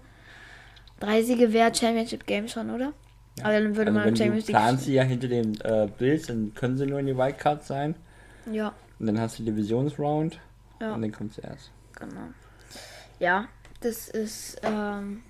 Drei 0.99 1.21
Siege 1.21 1.53
wäre 1.53 1.73
Championship 1.73 2.25
Game 2.25 2.47
schon, 2.47 2.69
oder? 2.69 2.93
Aber 3.43 3.53
dann 3.59 3.75
würde 3.75 3.91
Also 3.91 3.99
man 3.99 4.03
wenn 4.03 4.09
im 4.09 4.15
du 4.15 4.23
Champions 4.23 4.45
planst 4.47 4.83
sie 4.85 4.91
League. 4.91 4.97
ja 4.97 5.03
hinter 5.03 5.27
den 5.27 5.61
äh, 5.61 5.87
Bills, 5.97 6.27
dann 6.27 6.53
können 6.55 6.77
sie 6.77 6.85
nur 6.87 6.99
in 6.99 7.05
die 7.07 7.17
Wildcard 7.17 7.63
sein. 7.63 7.95
Ja, 8.51 8.73
Und 8.99 9.07
dann 9.07 9.19
hast 9.19 9.37
du 9.39 9.43
die 9.43 9.51
Divisionsround. 9.51 10.39
Ja. 10.81 10.93
Und 10.93 11.01
dann 11.01 11.11
kommt 11.11 11.33
sie 11.33 11.41
erst. 11.41 11.71
genau. 11.97 12.29
Ja, 13.19 13.47
das 13.81 14.07
ist 14.09 14.59
ähm, 14.63 15.23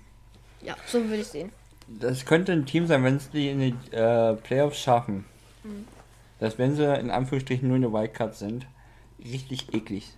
ja, 0.62 0.76
so 0.86 1.02
würde 1.04 1.16
ich 1.22 1.26
sehen. 1.28 1.50
Das 1.88 2.24
könnte 2.26 2.52
ein 2.52 2.66
Team 2.66 2.86
sein, 2.86 3.02
wenn 3.02 3.16
es 3.16 3.30
die 3.30 3.48
in 3.50 3.60
die 3.60 3.96
äh, 3.96 4.34
Playoffs 4.36 4.78
schaffen. 4.78 5.24
Mhm. 5.64 5.86
Dass 6.38 6.58
wenn 6.58 6.76
sie 6.76 6.84
in 6.98 7.10
Anführungsstrichen 7.10 7.66
nur 7.66 7.76
in 7.76 7.82
der 7.82 7.92
Wildcard 7.92 8.34
sind, 8.36 8.66
richtig 9.24 9.72
eklig. 9.74 10.12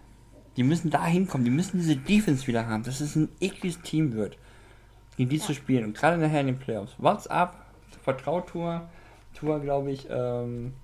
Die 0.57 0.65
müssen 0.65 0.91
da 0.91 1.07
hinkommen, 1.07 1.45
die 1.45 1.51
müssen 1.53 1.79
diese 1.79 1.97
Defense 1.97 2.47
wieder 2.49 2.67
haben, 2.67 2.83
dass 2.83 3.01
es 3.01 3.15
ein 3.15 3.29
ekliges 3.41 3.81
Team 3.83 4.15
wird, 4.15 4.37
gegen 5.17 5.31
die 5.31 5.39
zu 5.39 5.55
spielen. 5.55 5.85
Und 5.85 5.97
gerade 5.97 6.19
nachher 6.19 6.41
in 6.41 6.49
den 6.49 6.59
Playoffs. 6.59 6.93
What's 6.99 7.29
up? 7.29 7.67
Vertraut 8.03 8.49
Tour. 8.49 8.89
Glaube 9.35 9.91
ich, 9.93 10.07
ähm, 10.11 10.75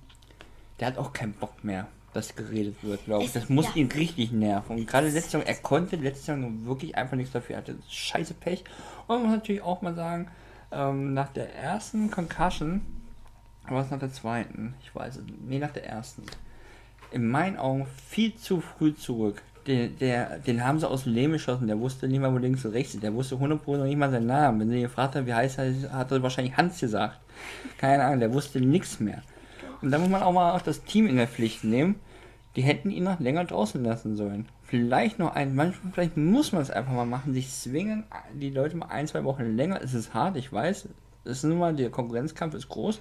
der 0.81 0.89
hat 0.89 0.99
auch 0.99 1.13
keinen 1.13 1.33
Bock 1.35 1.63
mehr, 1.65 1.89
dass 2.15 2.35
geredet 2.37 2.77
wird, 2.83 3.05
glaube 3.05 3.23
ich. 3.25 3.29
Es- 3.29 3.35
Das 3.35 3.49
muss 3.49 3.67
ja. 3.67 3.75
ihn 3.75 3.91
richtig 3.93 4.33
nerven. 4.33 4.77
Und 4.79 4.87
gerade 4.87 5.09
letztes 5.09 5.33
Jahr, 5.33 5.43
er 5.47 5.57
konnte 5.57 5.97
letztes 5.97 6.27
Jahr 6.29 6.37
nun 6.37 6.65
wirklich 6.65 6.97
einfach 6.97 7.17
nichts 7.17 7.33
dafür. 7.33 7.57
Er 7.57 7.59
hatte 7.59 7.77
scheiße 7.89 8.35
Pech. 8.35 8.65
Und 9.07 9.17
man 9.17 9.23
muss 9.27 9.37
natürlich 9.37 9.63
auch 9.63 9.83
mal 9.83 9.95
sagen, 9.95 10.29
ähm, 10.73 11.13
nach 11.15 11.29
der 11.31 11.55
ersten 11.55 12.11
Concussion, 12.11 12.81
oder 13.67 13.77
was 13.77 13.91
nach 13.91 13.99
der 13.99 14.13
zweiten? 14.13 14.75
Ich 14.83 14.95
weiß 14.95 15.17
es. 15.17 15.23
Nee, 15.47 15.59
nach 15.59 15.73
der 15.73 15.87
ersten. 15.87 16.23
In 17.11 17.29
meinen 17.29 17.57
Augen 17.57 17.87
viel 18.09 18.35
zu 18.37 18.61
früh 18.61 18.95
zurück. 18.95 19.43
Den, 19.67 19.99
der, 19.99 20.39
den 20.39 20.65
haben 20.65 20.79
sie 20.79 20.89
aus 20.89 21.05
dem 21.05 21.15
Leben 21.15 21.33
geschossen. 21.33 21.67
Der 21.67 21.79
wusste 21.79 22.09
nicht 22.09 22.21
mal, 22.21 22.33
wo 22.33 22.39
links 22.39 22.65
und 22.65 22.73
rechts 22.73 22.95
ist. 22.95 23.03
Der 23.03 23.15
wusste 23.15 23.37
100% 23.37 23.77
noch 23.77 23.85
nicht 23.85 23.97
mal 23.97 24.11
seinen 24.11 24.27
Namen. 24.27 24.61
Wenn 24.61 24.71
sie 24.71 24.77
ihn 24.77 24.83
gefragt 24.83 25.17
haben, 25.17 25.27
wie 25.27 25.35
heißt 25.35 25.59
er, 25.59 25.93
hat 25.93 26.13
er 26.13 26.23
wahrscheinlich 26.23 26.57
Hans 26.57 26.79
gesagt. 26.79 27.19
Keine 27.79 28.05
Ahnung, 28.05 28.21
der 28.21 28.33
wusste 28.33 28.61
nichts 28.61 29.01
mehr. 29.01 29.23
Und 29.83 29.91
da 29.91 29.99
muss 29.99 30.09
man 30.09 30.23
auch 30.23 30.33
mal 30.33 30.53
auch 30.53 30.63
das 30.63 30.85
Team 30.85 31.07
in 31.07 31.17
der 31.17 31.29
Pflicht 31.29 31.65
nehmen. 31.65 31.97
Die 32.55 32.63
hätten 32.63 32.91
ihn 32.91 33.05
noch 33.05 33.21
länger 33.21 33.45
draußen 33.45 33.83
lassen 33.85 34.17
sollen. 34.17 34.49
Vielleicht 34.63 35.19
noch 35.19 35.35
ein, 35.35 35.55
manchmal, 35.55 35.93
vielleicht 35.93 36.17
muss 36.17 36.53
man 36.53 36.63
es 36.63 36.71
einfach 36.71 36.93
mal 36.93 37.05
machen, 37.05 37.35
sich 37.35 37.51
zwingen, 37.53 38.05
die 38.35 38.51
Leute 38.51 38.77
mal 38.77 38.87
ein, 38.87 39.07
zwei 39.07 39.25
Wochen 39.25 39.57
länger. 39.57 39.81
Es 39.83 39.95
ist 39.95 40.15
hart, 40.15 40.37
ich 40.37 40.53
weiß. 40.53 40.89
Es 41.25 41.39
ist 41.39 41.45
nun 41.45 41.59
mal, 41.59 41.75
der 41.75 41.91
Konkurrenzkampf 41.91 42.55
ist 42.55 42.69
groß. 42.69 43.01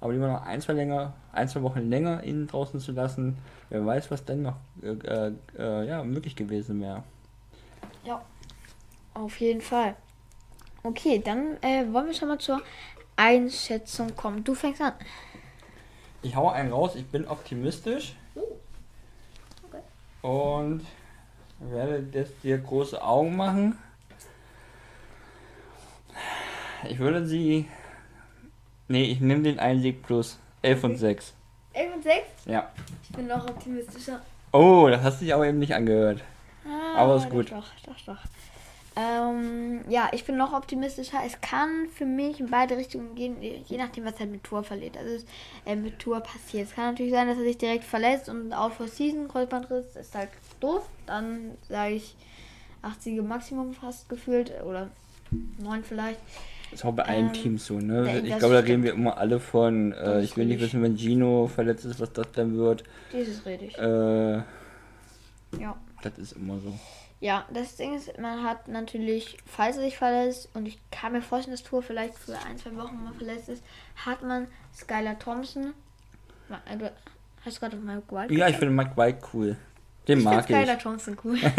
Aber 0.00 0.12
lieber 0.12 0.28
noch 0.28 0.46
ein, 0.46 0.60
zwei 0.60 0.72
länger, 0.72 1.12
ein, 1.32 1.48
zwei 1.48 1.62
Wochen 1.62 1.90
länger 1.90 2.22
innen 2.22 2.46
draußen 2.46 2.80
zu 2.80 2.92
lassen, 2.92 3.36
wer 3.68 3.84
weiß, 3.84 4.10
was 4.10 4.24
dann 4.24 4.42
noch 4.42 4.56
äh, 4.82 5.32
äh, 5.58 5.86
ja, 5.86 6.02
möglich 6.02 6.36
gewesen 6.36 6.80
wäre. 6.80 7.02
Ja, 8.04 8.22
auf 9.14 9.38
jeden 9.40 9.60
Fall. 9.60 9.94
Okay, 10.82 11.20
dann 11.22 11.62
äh, 11.62 11.84
wollen 11.92 12.06
wir 12.06 12.14
schon 12.14 12.28
mal 12.28 12.38
zur 12.38 12.62
Einschätzung 13.16 14.16
kommen. 14.16 14.42
Du 14.42 14.54
fängst 14.54 14.80
an. 14.80 14.94
Ich 16.22 16.34
hau 16.34 16.48
einen 16.48 16.72
raus, 16.72 16.94
ich 16.94 17.06
bin 17.06 17.28
optimistisch. 17.28 18.14
Okay. 18.34 19.82
Und 20.22 20.86
werde 21.58 22.06
jetzt 22.12 22.42
dir 22.42 22.56
große 22.58 23.02
Augen 23.02 23.36
machen. 23.36 23.78
Ich 26.88 26.98
würde 26.98 27.26
sie. 27.26 27.68
Nee, 28.90 29.04
ich 29.04 29.20
nehme 29.20 29.44
den 29.44 29.60
einen 29.60 29.80
Sieg 29.80 30.02
plus. 30.02 30.36
11 30.62 30.82
und 30.84 30.96
6. 30.96 31.32
11 31.74 31.94
und 31.94 32.02
6? 32.02 32.16
Ja. 32.46 32.72
Ich 33.04 33.10
bin 33.16 33.28
noch 33.28 33.48
optimistischer. 33.48 34.20
Oh, 34.50 34.88
das 34.90 35.00
hast 35.04 35.20
du 35.20 35.26
dich 35.26 35.32
aber 35.32 35.46
eben 35.46 35.60
nicht 35.60 35.72
angehört. 35.72 36.24
Ah, 36.66 36.96
Aber 36.98 37.14
ist 37.14 37.30
gut. 37.30 37.52
Doch, 37.52 37.68
doch, 37.86 38.00
doch. 38.04 38.18
Ähm, 38.96 39.82
ja, 39.88 40.08
ich 40.10 40.24
bin 40.24 40.36
noch 40.36 40.52
optimistischer. 40.52 41.18
Es 41.24 41.40
kann 41.40 41.86
für 41.94 42.04
mich 42.04 42.40
in 42.40 42.50
beide 42.50 42.76
Richtungen 42.76 43.14
gehen, 43.14 43.36
je 43.40 43.78
nachdem, 43.78 44.04
was 44.06 44.18
halt 44.18 44.32
mit 44.32 44.42
Tour 44.42 44.64
verliert. 44.64 44.96
Also 44.96 45.14
es, 45.14 45.24
äh, 45.66 45.76
mit 45.76 46.00
Tour 46.00 46.18
passiert. 46.18 46.66
Es 46.66 46.74
kann 46.74 46.86
natürlich 46.86 47.12
sein, 47.12 47.28
dass 47.28 47.38
er 47.38 47.44
sich 47.44 47.58
direkt 47.58 47.84
verletzt 47.84 48.28
und 48.28 48.52
out 48.52 48.72
for 48.72 48.88
season, 48.88 49.28
Kreuzbandriss, 49.28 49.94
ist 49.94 50.16
halt 50.16 50.30
doof. 50.58 50.82
Dann 51.06 51.56
sage 51.68 51.94
ich 51.94 52.16
8 52.82 53.00
Siege 53.00 53.22
Maximum 53.22 53.72
fast 53.72 54.08
gefühlt 54.08 54.52
oder 54.64 54.88
9 55.60 55.84
vielleicht. 55.84 56.18
Das 56.70 56.80
ist 56.80 56.84
auch 56.84 56.92
bei 56.92 57.04
allen 57.04 57.26
Ähm, 57.28 57.32
Teams 57.32 57.66
so, 57.66 57.78
ne? 57.78 58.20
Ich 58.24 58.38
glaube, 58.38 58.54
da 58.54 58.60
reden 58.60 58.82
wir 58.82 58.92
immer 58.92 59.18
alle 59.18 59.40
von. 59.40 59.92
Äh, 59.92 60.22
ich 60.22 60.36
will 60.36 60.46
nicht 60.46 60.60
wissen, 60.60 60.82
wenn 60.82 60.96
Gino 60.96 61.48
verletzt 61.48 61.84
ist, 61.84 61.98
was 62.00 62.12
das 62.12 62.30
dann 62.32 62.56
wird. 62.56 62.84
Dieses 63.12 63.44
rede 63.44 63.64
ich. 63.64 63.76
Äh, 63.78 64.36
Ja. 65.60 65.76
das 66.02 66.16
ist 66.18 66.32
immer 66.32 66.58
so. 66.60 66.72
Ja, 67.18 67.44
das 67.52 67.76
Ding 67.76 67.94
ist, 67.94 68.18
man 68.18 68.44
hat 68.44 68.68
natürlich, 68.68 69.36
falls 69.44 69.76
er 69.76 69.82
sich 69.82 69.98
verletzt, 69.98 70.48
und 70.54 70.66
ich 70.66 70.78
kann 70.90 71.12
mir 71.12 71.20
vorstellen, 71.20 71.54
dass 71.54 71.62
Tour 71.64 71.82
vielleicht 71.82 72.14
für 72.16 72.32
ein, 72.48 72.56
zwei 72.56 72.74
Wochen 72.76 73.02
mal 73.04 73.12
verletzt 73.12 73.48
ist, 73.50 73.62
hat 74.06 74.22
man 74.22 74.46
Skylar 74.74 75.18
Thompson. 75.18 75.74
Du 76.48 76.90
hast 77.44 77.56
du 77.56 77.60
gerade 77.60 77.76
Mike 77.76 78.04
White 78.10 78.32
Ja, 78.32 78.48
ich 78.48 78.56
finde 78.56 78.74
Mike 78.74 78.96
White 78.96 79.18
cool. 79.34 79.56
Den 80.08 80.18
ich 80.20 80.24
mag 80.24 80.48
ich. 80.48 80.56
Skylar 80.56 80.78
Thompson 80.78 81.16
cool. 81.22 81.36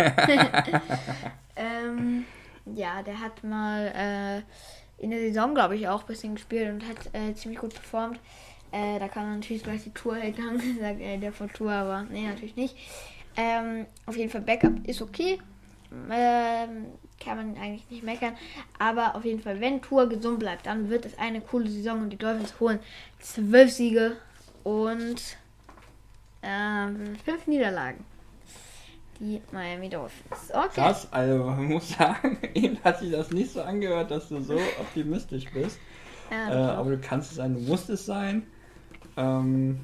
ähm, 1.55 2.25
ja, 2.65 3.03
der 3.03 3.19
hat 3.19 3.43
mal 3.43 3.87
äh, 3.87 4.41
in 5.01 5.09
der 5.09 5.19
Saison, 5.19 5.55
glaube 5.55 5.75
ich, 5.75 5.87
auch 5.87 6.01
ein 6.01 6.07
bisschen 6.07 6.35
gespielt 6.35 6.69
und 6.69 6.87
hat 6.87 6.97
äh, 7.13 7.33
ziemlich 7.33 7.59
gut 7.59 7.73
performt. 7.73 8.19
Äh, 8.71 8.99
da 8.99 9.07
kann 9.07 9.23
man 9.23 9.39
natürlich 9.39 9.63
gleich 9.63 9.83
die 9.83 9.93
Tour 9.93 10.15
gegangen 10.15 10.77
sagt, 10.79 11.01
äh, 11.01 11.17
der 11.17 11.33
von 11.33 11.51
Tour, 11.51 11.71
aber 11.71 12.03
nee, 12.03 12.27
natürlich 12.27 12.55
nicht. 12.55 12.75
Ähm, 13.35 13.87
auf 14.05 14.15
jeden 14.15 14.29
Fall 14.29 14.41
Backup 14.41 14.87
ist 14.87 15.01
okay. 15.01 15.39
Ähm, 16.09 16.85
kann 17.19 17.37
man 17.37 17.57
eigentlich 17.57 17.89
nicht 17.89 18.03
meckern. 18.03 18.35
Aber 18.77 19.15
auf 19.15 19.25
jeden 19.25 19.41
Fall, 19.41 19.59
wenn 19.59 19.81
Tour 19.81 20.07
gesund 20.07 20.39
bleibt, 20.39 20.67
dann 20.67 20.89
wird 20.89 21.05
es 21.05 21.17
eine 21.17 21.41
coole 21.41 21.67
Saison 21.67 22.01
und 22.01 22.09
die 22.11 22.17
Dolphins 22.17 22.59
holen 22.59 22.79
zwölf 23.19 23.71
Siege 23.71 24.17
und 24.63 25.37
ähm, 26.43 27.15
fünf 27.25 27.47
Niederlagen. 27.47 28.05
Die 29.23 29.39
Miami 29.51 29.87
Dolphins. 29.87 30.51
Okay. 30.51 30.69
Krass, 30.73 31.07
also 31.11 31.43
man 31.43 31.65
muss 31.65 31.91
sagen, 31.91 32.39
eben 32.55 32.83
hat 32.83 32.97
sich 32.99 33.11
das 33.11 33.29
nicht 33.29 33.51
so 33.51 33.61
angehört, 33.61 34.09
dass 34.09 34.29
du 34.29 34.41
so 34.41 34.55
optimistisch 34.79 35.45
bist. 35.53 35.77
Ja, 36.31 36.47
Äh, 36.47 36.49
das 36.49 36.69
auch. 36.71 36.77
aber 36.79 36.89
du 36.91 36.97
kannst 36.99 37.29
es 37.31 37.37
sein, 37.37 37.53
du 37.53 37.59
musst 37.61 37.87
es 37.91 38.03
sein. 38.05 38.47
Ähm, 39.17 39.79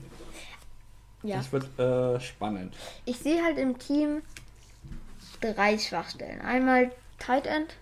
ja. 1.21 1.38
Das 1.38 1.51
wird 1.51 1.77
äh, 1.79 2.19
spannend. 2.19 2.75
Ich 3.05 3.19
sehe 3.19 3.43
halt 3.43 3.59
im 3.59 3.77
Team 3.77 4.23
drei 5.39 5.77
Schwachstellen. 5.77 6.41
Einmal 6.41 6.91
Tight 7.19 7.45
End. 7.45 7.75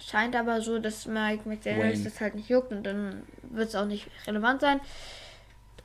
Scheint 0.00 0.36
aber 0.36 0.60
so, 0.60 0.78
dass 0.78 1.06
Mike 1.06 1.48
McDaniels 1.48 2.04
das 2.04 2.20
halt 2.20 2.34
nicht 2.34 2.48
juckt 2.50 2.70
und 2.70 2.82
dann 2.84 3.22
wird 3.42 3.68
es 3.70 3.74
auch 3.74 3.86
nicht 3.86 4.08
relevant 4.26 4.60
sein. 4.60 4.80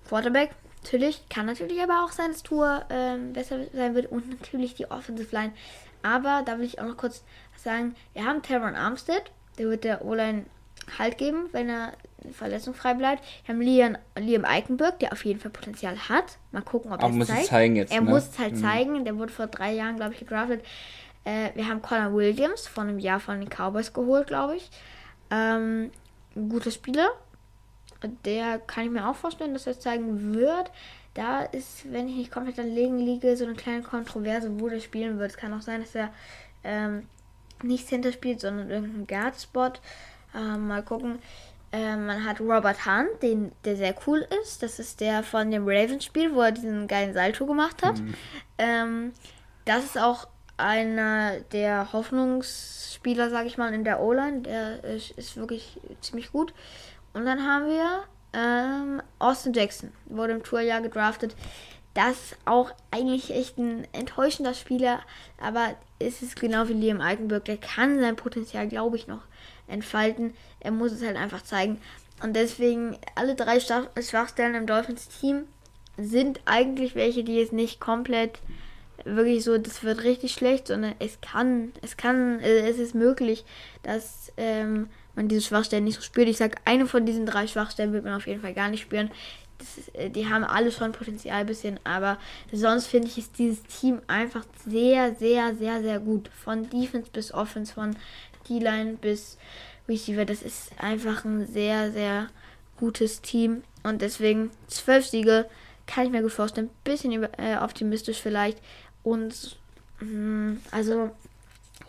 Quarterback, 0.07 0.51
natürlich. 0.83 1.27
Kann 1.29 1.45
natürlich 1.45 1.81
aber 1.81 2.03
auch 2.03 2.11
sein, 2.11 2.31
dass 2.31 2.43
Tour 2.43 2.83
ähm, 2.89 3.33
besser 3.33 3.59
sein 3.73 3.95
wird 3.95 4.11
und 4.11 4.29
natürlich 4.29 4.75
die 4.75 4.89
Offensive 4.91 5.33
Line. 5.35 5.53
Aber 6.01 6.43
da 6.45 6.57
will 6.57 6.65
ich 6.65 6.79
auch 6.79 6.85
noch 6.85 6.97
kurz 6.97 7.23
sagen. 7.57 7.95
Wir 8.13 8.25
haben 8.25 8.41
Teron 8.41 8.75
Armstead. 8.75 9.23
Der 9.57 9.67
wird 9.69 9.83
der 9.83 10.03
O-Line 10.05 10.45
Halt 10.99 11.17
geben, 11.17 11.47
wenn 11.53 11.69
er 11.69 11.93
verletzungsfrei 12.33 12.93
bleibt. 12.95 13.23
Wir 13.45 13.53
haben 13.55 13.61
Liam, 13.61 13.97
Liam 14.19 14.43
Eikenberg, 14.43 14.99
der 14.99 15.13
auf 15.13 15.23
jeden 15.23 15.39
Fall 15.39 15.51
Potenzial 15.51 15.95
hat. 16.09 16.37
Mal 16.51 16.61
gucken, 16.61 16.91
ob 16.91 17.01
er 17.01 17.09
es 17.21 17.27
zeigt. 17.27 17.45
zeigen 17.45 17.75
jetzt, 17.77 17.93
Er 17.93 18.01
ne? 18.01 18.09
muss 18.09 18.27
es 18.29 18.39
halt 18.39 18.55
Mhm. 18.55 18.61
zeigen. 18.61 19.05
Der 19.05 19.17
wurde 19.17 19.31
vor 19.31 19.47
drei 19.47 19.71
Jahren, 19.73 19.95
glaube 19.95 20.13
ich, 20.13 20.19
gedraftet. 20.19 20.61
Äh, 21.23 21.51
wir 21.55 21.69
haben 21.69 21.81
Connor 21.81 22.13
Williams 22.13 22.67
von 22.67 22.89
einem 22.89 22.99
Jahr 22.99 23.21
von 23.21 23.39
den 23.39 23.47
Cowboys 23.49 23.93
geholt, 23.93 24.27
glaube 24.27 24.57
ich. 24.57 24.69
Ähm, 25.31 25.89
ein 26.35 26.49
guter 26.49 26.71
Spieler. 26.71 27.07
Der 28.25 28.59
kann 28.59 28.85
ich 28.85 28.91
mir 28.91 29.07
auch 29.07 29.15
vorstellen, 29.15 29.53
dass 29.53 29.67
er 29.67 29.73
es 29.73 29.79
zeigen 29.79 30.33
wird. 30.33 30.71
Da 31.13 31.43
ist, 31.43 31.91
wenn 31.91 32.07
ich 32.07 32.15
nicht 32.15 32.31
komplett 32.31 32.57
daneben 32.57 32.97
liege, 32.97 33.37
so 33.37 33.45
eine 33.45 33.53
kleine 33.53 33.83
Kontroverse, 33.83 34.59
wo 34.59 34.69
der 34.69 34.79
spielen 34.79 35.19
wird. 35.19 35.31
Es 35.31 35.37
kann 35.37 35.53
auch 35.53 35.61
sein, 35.61 35.81
dass 35.81 35.93
er 35.95 36.11
ähm, 36.63 37.07
nicht 37.61 37.87
Center 37.87 38.11
spielt, 38.11 38.41
sondern 38.41 38.69
irgendeinen 38.69 39.07
Guard-Spot. 39.07 39.73
Ähm, 40.35 40.67
mal 40.67 40.83
gucken. 40.83 41.19
Ähm, 41.71 42.05
man 42.05 42.23
hat 42.25 42.39
Robert 42.39 42.85
Hunt, 42.85 43.21
den, 43.21 43.51
der 43.65 43.75
sehr 43.75 43.95
cool 44.05 44.27
ist. 44.41 44.61
Das 44.61 44.79
ist 44.79 45.01
der 45.01 45.23
von 45.23 45.49
dem 45.49 45.67
Ravens-Spiel, 45.67 46.33
wo 46.33 46.41
er 46.41 46.51
diesen 46.51 46.87
geilen 46.87 47.13
Salto 47.13 47.45
gemacht 47.45 47.83
hat. 47.83 48.01
Ähm, 48.57 49.13
das 49.65 49.83
ist 49.83 49.97
auch 49.97 50.27
einer 50.57 51.39
der 51.51 51.91
Hoffnungsspieler, 51.93 53.29
sage 53.29 53.47
ich 53.47 53.57
mal, 53.57 53.73
in 53.73 53.83
der 53.83 54.01
O-Line. 54.01 54.41
Der 54.41 54.83
ist, 54.83 55.11
ist 55.11 55.37
wirklich 55.37 55.79
ziemlich 56.01 56.31
gut. 56.31 56.53
Und 57.13 57.25
dann 57.25 57.47
haben 57.47 57.67
wir 57.67 58.03
ähm, 58.33 59.01
Austin 59.19 59.53
Jackson, 59.53 59.91
wurde 60.05 60.33
im 60.33 60.43
Tourjahr 60.43 60.81
gedraftet. 60.81 61.35
Das 61.93 62.11
ist 62.11 62.37
auch 62.45 62.71
eigentlich 62.89 63.29
echt 63.31 63.59
ein 63.59 63.87
enttäuschender 63.93 64.55
Spieler, 64.55 65.01
aber 65.39 65.75
es 65.99 66.23
ist 66.23 66.39
genau 66.39 66.67
wie 66.67 66.73
Liam 66.73 67.01
Eikenberg, 67.01 67.45
der 67.45 67.57
kann 67.57 67.99
sein 67.99 68.15
Potenzial, 68.15 68.67
glaube 68.67 68.97
ich, 68.97 69.07
noch 69.07 69.21
entfalten. 69.67 70.33
Er 70.59 70.71
muss 70.71 70.91
es 70.91 71.03
halt 71.03 71.17
einfach 71.17 71.43
zeigen. 71.43 71.79
Und 72.23 72.35
deswegen, 72.35 72.97
alle 73.15 73.35
drei 73.35 73.59
Schwach- 73.59 73.89
Schwachstellen 74.01 74.55
im 74.55 74.65
Dolphins-Team 74.65 75.43
sind 75.97 76.41
eigentlich 76.45 76.95
welche, 76.95 77.23
die 77.23 77.35
jetzt 77.35 77.53
nicht 77.53 77.79
komplett 77.79 78.39
wirklich 79.05 79.43
so, 79.43 79.57
das 79.57 79.83
wird 79.83 80.03
richtig 80.03 80.33
schlecht, 80.33 80.67
sondern 80.67 80.95
es 80.99 81.19
kann, 81.21 81.73
es 81.81 81.97
kann, 81.97 82.39
äh, 82.39 82.67
es 82.67 82.79
ist 82.79 82.95
möglich, 82.95 83.45
dass 83.83 84.31
ähm, 84.37 84.89
man 85.15 85.27
diese 85.27 85.41
Schwachstellen 85.41 85.83
nicht 85.83 85.95
so 85.95 86.01
spürt. 86.01 86.27
Ich 86.27 86.37
sag, 86.37 86.61
eine 86.65 86.85
von 86.85 87.05
diesen 87.05 87.25
drei 87.25 87.47
Schwachstellen 87.47 87.93
wird 87.93 88.03
man 88.03 88.15
auf 88.15 88.27
jeden 88.27 88.41
Fall 88.41 88.53
gar 88.53 88.69
nicht 88.69 88.81
spüren. 88.81 89.11
Ist, 89.59 89.95
äh, 89.95 90.09
die 90.09 90.27
haben 90.27 90.43
alle 90.43 90.71
schon 90.71 90.91
Potenzial 90.91 91.41
ein 91.41 91.45
bisschen, 91.45 91.79
aber 91.83 92.17
sonst 92.51 92.87
finde 92.87 93.07
ich, 93.07 93.17
ist 93.17 93.37
dieses 93.37 93.63
Team 93.63 94.01
einfach 94.07 94.45
sehr, 94.65 95.15
sehr, 95.15 95.55
sehr, 95.55 95.81
sehr 95.81 95.99
gut. 95.99 96.29
Von 96.29 96.69
Defense 96.69 97.09
bis 97.11 97.33
Offense, 97.33 97.73
von 97.73 97.95
D-Line 98.49 98.97
bis 98.99 99.37
Receiver. 99.87 100.25
Das 100.25 100.41
ist 100.41 100.71
einfach 100.79 101.25
ein 101.25 101.45
sehr, 101.45 101.91
sehr 101.91 102.27
gutes 102.77 103.21
Team. 103.21 103.63
Und 103.83 104.01
deswegen 104.01 104.51
zwölf 104.67 105.05
Siege 105.05 105.47
kann 105.85 106.05
ich 106.05 106.11
mir 106.11 106.21
gut 106.21 106.31
vorstellen. 106.31 106.69
Bisschen 106.83 107.11
über, 107.11 107.29
äh, 107.37 107.57
optimistisch 107.57 108.21
vielleicht. 108.21 108.59
Und 109.03 109.57
mh, 109.99 110.57
also 110.71 111.11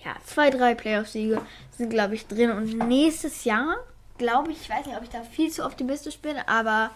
ja, 0.04 0.16
zwei, 0.24 0.50
drei 0.50 0.74
Playoff-Siege 0.74 1.40
sind, 1.70 1.90
glaube 1.90 2.14
ich, 2.14 2.26
drin. 2.26 2.50
Und 2.50 2.76
nächstes 2.88 3.44
Jahr, 3.44 3.76
glaube 4.18 4.52
ich, 4.52 4.60
ich 4.62 4.70
weiß 4.70 4.86
nicht, 4.86 4.96
ob 4.96 5.02
ich 5.02 5.08
da 5.08 5.22
viel 5.22 5.50
zu 5.50 5.64
optimistisch 5.64 6.18
bin, 6.18 6.36
aber 6.46 6.90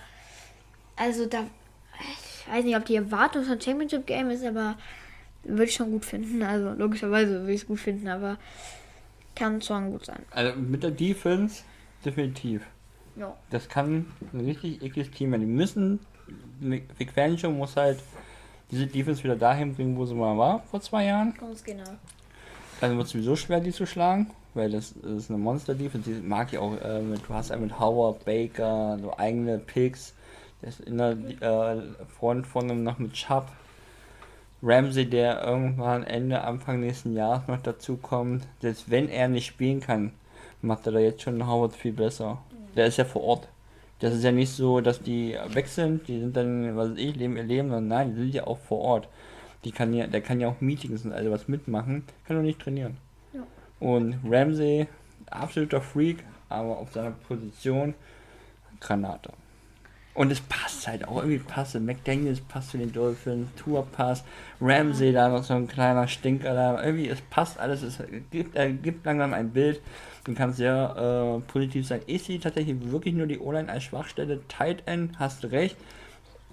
also 0.97 1.27
da, 1.27 1.45
ich 2.01 2.53
weiß 2.53 2.65
nicht, 2.65 2.77
ob 2.77 2.85
die 2.85 2.97
Erwartung 2.97 3.45
von 3.45 3.61
Championship 3.61 4.07
Game 4.07 4.31
ist, 4.31 4.45
aber 4.45 4.77
würde 5.45 5.65
ich 5.65 5.75
schon 5.75 5.91
gut 5.91 6.05
finden. 6.05 6.43
Also 6.43 6.71
logischerweise 6.73 7.41
würde 7.41 7.53
ich 7.53 7.63
es 7.63 7.67
gut 7.67 7.81
finden, 7.81 8.09
aber 8.09 8.37
kann 9.35 9.63
schon 9.63 9.93
gut 9.93 10.05
sein. 10.05 10.25
Also 10.31 10.59
mit 10.59 10.83
der 10.83 10.91
Defense 10.91 11.63
definitiv. 12.05 12.63
Ja. 13.17 13.35
Das 13.51 13.69
kann 13.69 14.07
ein 14.33 14.41
richtig 14.41 14.83
ekliges 14.83 15.11
Team 15.11 15.31
werden. 15.31 15.43
Die 15.43 15.53
müssen, 15.53 16.01
Vic 16.61 17.13
Fangio 17.13 17.51
muss 17.51 17.77
halt 17.77 17.99
diese 18.71 18.87
Defense 18.87 19.23
wieder 19.25 19.37
dahin 19.37 19.75
bringen, 19.75 19.97
wo 19.97 20.05
sie 20.05 20.15
mal 20.15 20.37
war 20.37 20.63
vor 20.71 20.81
zwei 20.81 21.07
Jahren. 21.07 21.35
Ganz 21.35 21.65
genau. 21.65 21.97
Dann 22.81 22.97
wird 22.97 23.07
es 23.07 23.13
sowieso 23.13 23.37
schwer, 23.37 23.61
die 23.61 23.73
zu 23.73 23.87
schlagen, 23.87 24.31
weil 24.55 24.71
das, 24.71 24.93
ist 24.93 25.31
eine 25.31 25.39
Monster-Defense. 25.39 26.11
Die 26.11 26.21
mag 26.21 26.53
ich 26.53 26.59
auch. 26.59 26.75
Äh, 26.75 27.01
du 27.27 27.35
hast 27.35 27.51
ja 27.51 27.57
mit 27.57 27.79
Howard, 27.79 28.25
Baker, 28.25 28.99
so 29.01 29.17
eigene 29.17 29.59
Picks. 29.59 30.15
Das 30.63 30.81
in 30.81 30.99
der 30.99 31.17
äh, 31.41 31.83
Front 32.19 32.47
von 32.47 32.69
ihm 32.69 32.83
noch 32.83 32.99
mit 32.99 33.13
Chubb. 33.13 33.47
Ramsey, 34.61 35.09
der 35.09 35.45
irgendwann 35.45 36.03
Ende, 36.03 36.43
Anfang 36.43 36.81
nächsten 36.81 37.15
Jahres 37.15 37.47
noch 37.47 37.63
dazu 37.63 37.97
kommt. 37.97 38.45
Selbst 38.61 38.91
wenn 38.91 39.09
er 39.09 39.29
nicht 39.29 39.47
spielen 39.47 39.81
kann, 39.81 40.13
macht 40.63 40.87
er 40.87 40.93
da 40.93 40.99
jetzt 40.99 41.23
schon 41.23 41.47
Howard 41.47 41.75
viel 41.75 41.93
besser. 41.93 42.39
Der 42.75 42.87
ist 42.87 42.97
ja 42.97 43.05
vor 43.05 43.23
Ort. 43.23 43.49
Das 44.01 44.15
ist 44.15 44.23
ja 44.23 44.33
nicht 44.33 44.51
so, 44.51 44.81
dass 44.81 45.03
die 45.03 45.37
weg 45.49 45.67
sind, 45.67 46.07
die 46.07 46.21
sind 46.21 46.37
dann, 46.37 46.77
was 46.77 46.91
weiß 46.91 46.99
ich, 46.99 47.17
leben 47.17 47.37
ihr 47.37 47.43
Leben, 47.43 47.69
sondern 47.69 47.89
nein, 47.89 48.15
die 48.15 48.23
sind 48.23 48.35
ja 48.35 48.47
auch 48.47 48.59
vor 48.59 48.79
Ort. 48.81 49.09
Die 49.65 49.73
kann 49.73 49.93
ja, 49.93 50.07
der 50.07 50.21
kann 50.21 50.41
ja 50.41 50.49
auch 50.49 50.61
Meetings 50.61 51.05
und 51.05 51.13
also 51.13 51.31
was 51.31 51.49
mitmachen, 51.49 52.05
kann 52.27 52.37
doch 52.37 52.43
nicht 52.43 52.61
trainieren. 52.61 52.97
Ja. 53.33 53.43
Und 53.81 54.17
Ramsey, 54.25 54.87
absoluter 55.27 55.81
Freak, 55.81 56.25
aber 56.49 56.79
auf 56.79 56.93
seiner 56.93 57.11
Position 57.11 57.95
Granate. 58.81 59.33
Und 60.19 60.33
es 60.33 60.41
passt 60.41 60.89
halt 60.89 61.07
auch 61.07 61.19
irgendwie 61.19 61.39
passt. 61.39 61.79
McDaniels 61.79 62.41
passt 62.41 62.71
zu 62.71 62.79
den 62.79 62.91
Dolphins, 62.91 63.49
Tour 63.55 63.87
passt, 63.87 64.25
Ramsey 64.61 65.13
da 65.13 65.29
noch 65.29 65.45
so 65.45 65.55
ein 65.55 65.69
kleiner 65.69 66.09
Stinker 66.09 66.55
da. 66.55 66.83
Irgendwie, 66.83 67.09
es 67.09 67.21
passt 67.21 67.57
alles. 67.61 67.83
Es 67.83 68.03
gibt, 68.33 68.57
äh, 68.57 68.73
gibt 68.73 69.07
langsam 69.07 69.33
ein 69.33 69.51
Bild. 69.51 69.81
Du 70.25 70.35
kannst 70.35 70.57
sehr 70.57 71.39
äh, 71.39 71.53
positiv 71.53 71.87
sein. 71.87 72.01
Ich 72.07 72.25
sehe 72.25 72.41
tatsächlich 72.41 72.91
wirklich 72.91 73.15
nur 73.15 73.29
die 73.29 73.39
O-Line 73.39 73.71
als 73.71 73.85
Schwachstelle. 73.85 74.41
Tight 74.49 74.83
End, 74.87 75.21
hast 75.21 75.45
du 75.45 75.53
recht. 75.53 75.77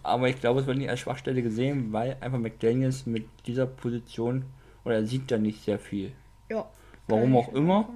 Aber 0.06 0.30
ich 0.30 0.40
glaube, 0.40 0.62
es 0.62 0.68
wird 0.68 0.78
nicht 0.78 0.90
als 0.90 1.00
Schwachstelle 1.00 1.42
gesehen, 1.42 1.92
weil 1.92 2.18
einfach 2.22 2.40
McDaniels 2.40 3.06
mit 3.06 3.26
dieser 3.46 3.66
Position 3.66 4.46
oder 4.84 4.96
er 4.96 5.06
sieht 5.06 5.32
da 5.32 5.38
nicht 5.38 5.64
sehr 5.64 5.80
viel. 5.80 6.12
Ja. 6.50 6.66
Warum 7.08 7.36
auch 7.36 7.54
immer. 7.54 7.90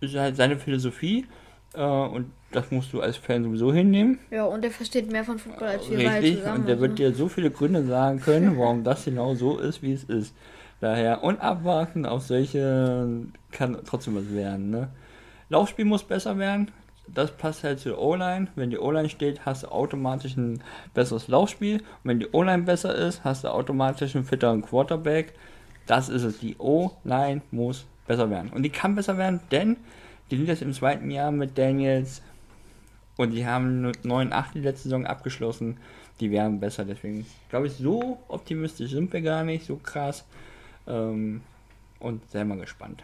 Ist 0.00 0.14
halt 0.16 0.36
seine 0.36 0.56
Philosophie. 0.56 1.26
Äh, 1.74 1.82
und 1.82 2.32
das 2.50 2.70
musst 2.70 2.92
du 2.92 3.00
als 3.00 3.16
Fan 3.16 3.44
sowieso 3.44 3.72
hinnehmen. 3.72 4.18
Ja, 4.30 4.44
und 4.44 4.64
er 4.64 4.70
versteht 4.70 5.10
mehr 5.10 5.24
von 5.24 5.38
Football 5.38 5.68
als 5.68 5.88
wir 5.88 5.98
beide 5.98 6.22
Richtig. 6.22 6.38
zusammen. 6.38 6.60
Und 6.60 6.68
der 6.68 6.80
wird 6.80 6.92
also. 6.92 7.02
dir 7.02 7.14
so 7.14 7.28
viele 7.28 7.50
Gründe 7.50 7.84
sagen 7.84 8.20
können, 8.20 8.58
warum 8.58 8.82
das 8.82 9.04
genau 9.04 9.34
so 9.34 9.58
ist, 9.58 9.82
wie 9.82 9.92
es 9.92 10.04
ist. 10.04 10.34
Daher 10.80 11.22
und 11.22 11.40
abwarten 11.40 12.06
auf 12.06 12.22
solche 12.22 13.26
kann 13.52 13.78
trotzdem 13.84 14.16
was 14.16 14.32
werden. 14.32 14.70
Ne? 14.70 14.88
Laufspiel 15.50 15.84
muss 15.84 16.04
besser 16.04 16.38
werden. 16.38 16.70
Das 17.06 17.32
passt 17.32 17.64
halt 17.64 17.80
zur 17.80 17.98
O-Line. 17.98 18.48
Wenn 18.54 18.70
die 18.70 18.78
O-Line 18.78 19.08
steht, 19.08 19.44
hast 19.44 19.64
du 19.64 19.68
automatisch 19.68 20.36
ein 20.36 20.62
besseres 20.94 21.28
Laufspiel. 21.28 21.78
Und 21.78 21.84
wenn 22.04 22.20
die 22.20 22.28
O-Line 22.30 22.62
besser 22.62 22.94
ist, 22.94 23.24
hast 23.24 23.44
du 23.44 23.48
automatisch 23.48 24.14
einen 24.14 24.24
fitteren 24.24 24.62
Quarterback. 24.62 25.34
Das 25.86 26.08
ist 26.08 26.22
es. 26.22 26.38
Die 26.38 26.56
O-Line 26.58 27.42
muss 27.50 27.86
besser 28.06 28.30
werden. 28.30 28.50
Und 28.50 28.62
die 28.62 28.70
kann 28.70 28.94
besser 28.94 29.18
werden, 29.18 29.40
denn 29.50 29.76
die 30.30 30.36
sind 30.36 30.46
jetzt 30.46 30.62
im 30.62 30.72
zweiten 30.72 31.10
Jahr 31.10 31.32
mit 31.32 31.58
Daniels 31.58 32.22
und 33.16 33.32
die 33.32 33.44
haben 33.44 33.86
9-8 33.86 34.52
die 34.54 34.60
letzte 34.60 34.84
Saison 34.84 35.06
abgeschlossen. 35.06 35.76
Die 36.20 36.30
wären 36.30 36.60
besser, 36.60 36.84
deswegen 36.84 37.26
glaube 37.48 37.66
ich, 37.66 37.74
so 37.74 38.18
optimistisch 38.28 38.90
sind 38.90 39.12
wir 39.12 39.20
gar 39.20 39.44
nicht, 39.44 39.66
so 39.66 39.76
krass. 39.76 40.24
Ähm, 40.86 41.42
und 41.98 42.28
sehr 42.30 42.44
mal 42.44 42.58
gespannt. 42.58 43.02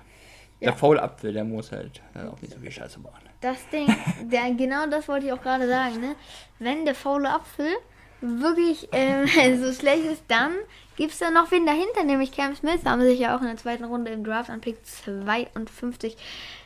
Ja. 0.61 0.71
Der 0.71 0.79
faule 0.79 1.03
Apfel, 1.03 1.33
der 1.33 1.45
muss 1.45 1.71
halt 1.71 2.01
äh, 2.15 2.27
auch 2.27 2.41
nicht 2.41 2.55
so 2.55 2.61
viel 2.61 2.71
Scheiße 2.73 2.99
bauen. 3.01 3.13
Das 3.47 3.69
Ding, 3.69 3.87
der, 4.23 4.51
genau 4.55 4.87
das 4.89 5.07
wollte 5.07 5.27
ich 5.27 5.33
auch 5.33 5.41
gerade 5.41 5.69
sagen, 5.69 6.01
ne? 6.01 6.17
Wenn 6.59 6.85
der 6.85 6.97
faule 6.97 7.31
Apfel 7.31 7.77
wirklich 8.21 8.89
ähm, 8.91 9.29
so 9.63 9.73
schlecht 9.73 10.05
ist, 10.05 10.25
dann 10.27 10.51
gibt 10.97 11.13
es 11.13 11.21
da 11.21 11.31
noch 11.31 11.53
wen 11.53 11.65
dahinter, 11.65 12.03
nämlich 12.03 12.33
Cam 12.33 12.57
Smith. 12.57 12.85
Haben 12.85 13.03
sich 13.03 13.21
ja 13.21 13.37
auch 13.37 13.41
in 13.43 13.47
der 13.47 13.57
zweiten 13.57 13.85
Runde 13.85 14.11
im 14.11 14.25
Draft 14.25 14.51
an 14.51 14.61
Pick 14.61 14.85
52. 14.85 16.17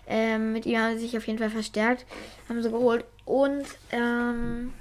Ähm, 0.06 0.54
mit 0.54 0.64
ihm 0.64 0.78
haben 0.78 0.94
sie 0.94 1.00
sich 1.00 1.18
auf 1.18 1.26
jeden 1.26 1.38
Fall 1.38 1.50
verstärkt, 1.50 2.06
haben 2.48 2.62
sie 2.62 2.70
geholt. 2.70 3.04
Und 3.26 3.66
ähm, 3.92 4.72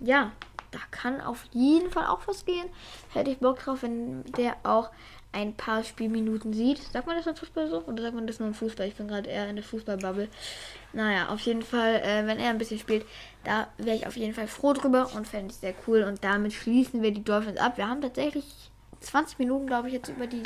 ja, 0.00 0.32
da 0.72 0.78
kann 0.90 1.22
auf 1.22 1.42
jeden 1.52 1.90
Fall 1.90 2.04
auch 2.04 2.20
was 2.26 2.44
gehen. 2.44 2.66
Hätte 3.14 3.30
ich 3.30 3.38
Bock 3.38 3.60
drauf, 3.60 3.82
wenn 3.82 4.24
der 4.32 4.56
auch 4.62 4.90
ein 5.36 5.52
paar 5.52 5.84
Spielminuten 5.84 6.54
sieht. 6.54 6.78
Sagt 6.78 7.06
man 7.06 7.16
das 7.16 7.26
im 7.26 7.36
Fußball 7.36 7.68
so? 7.68 7.82
Oder 7.82 8.02
sagt 8.02 8.14
man 8.14 8.26
das 8.26 8.38
nur 8.38 8.48
im 8.48 8.54
Fußball? 8.54 8.88
Ich 8.88 8.94
bin 8.94 9.06
gerade 9.06 9.28
eher 9.28 9.48
in 9.48 9.56
der 9.56 9.64
Fußballbubble. 9.64 10.28
Naja, 10.94 11.28
auf 11.28 11.40
jeden 11.40 11.62
Fall, 11.62 11.96
äh, 11.96 12.26
wenn 12.26 12.38
er 12.38 12.50
ein 12.50 12.58
bisschen 12.58 12.78
spielt, 12.78 13.04
da 13.44 13.68
wäre 13.76 13.96
ich 13.96 14.06
auf 14.06 14.16
jeden 14.16 14.32
Fall 14.32 14.46
froh 14.46 14.72
drüber 14.72 15.10
und 15.14 15.28
fände 15.28 15.52
ich 15.52 15.56
sehr 15.56 15.74
cool. 15.86 16.02
Und 16.02 16.24
damit 16.24 16.54
schließen 16.54 17.02
wir 17.02 17.12
die 17.12 17.22
Dolphins 17.22 17.58
ab. 17.58 17.76
Wir 17.76 17.86
haben 17.86 18.00
tatsächlich 18.00 18.44
20 19.00 19.38
Minuten, 19.38 19.66
glaube 19.66 19.88
ich, 19.88 19.94
jetzt 19.94 20.08
über 20.08 20.26
die 20.26 20.42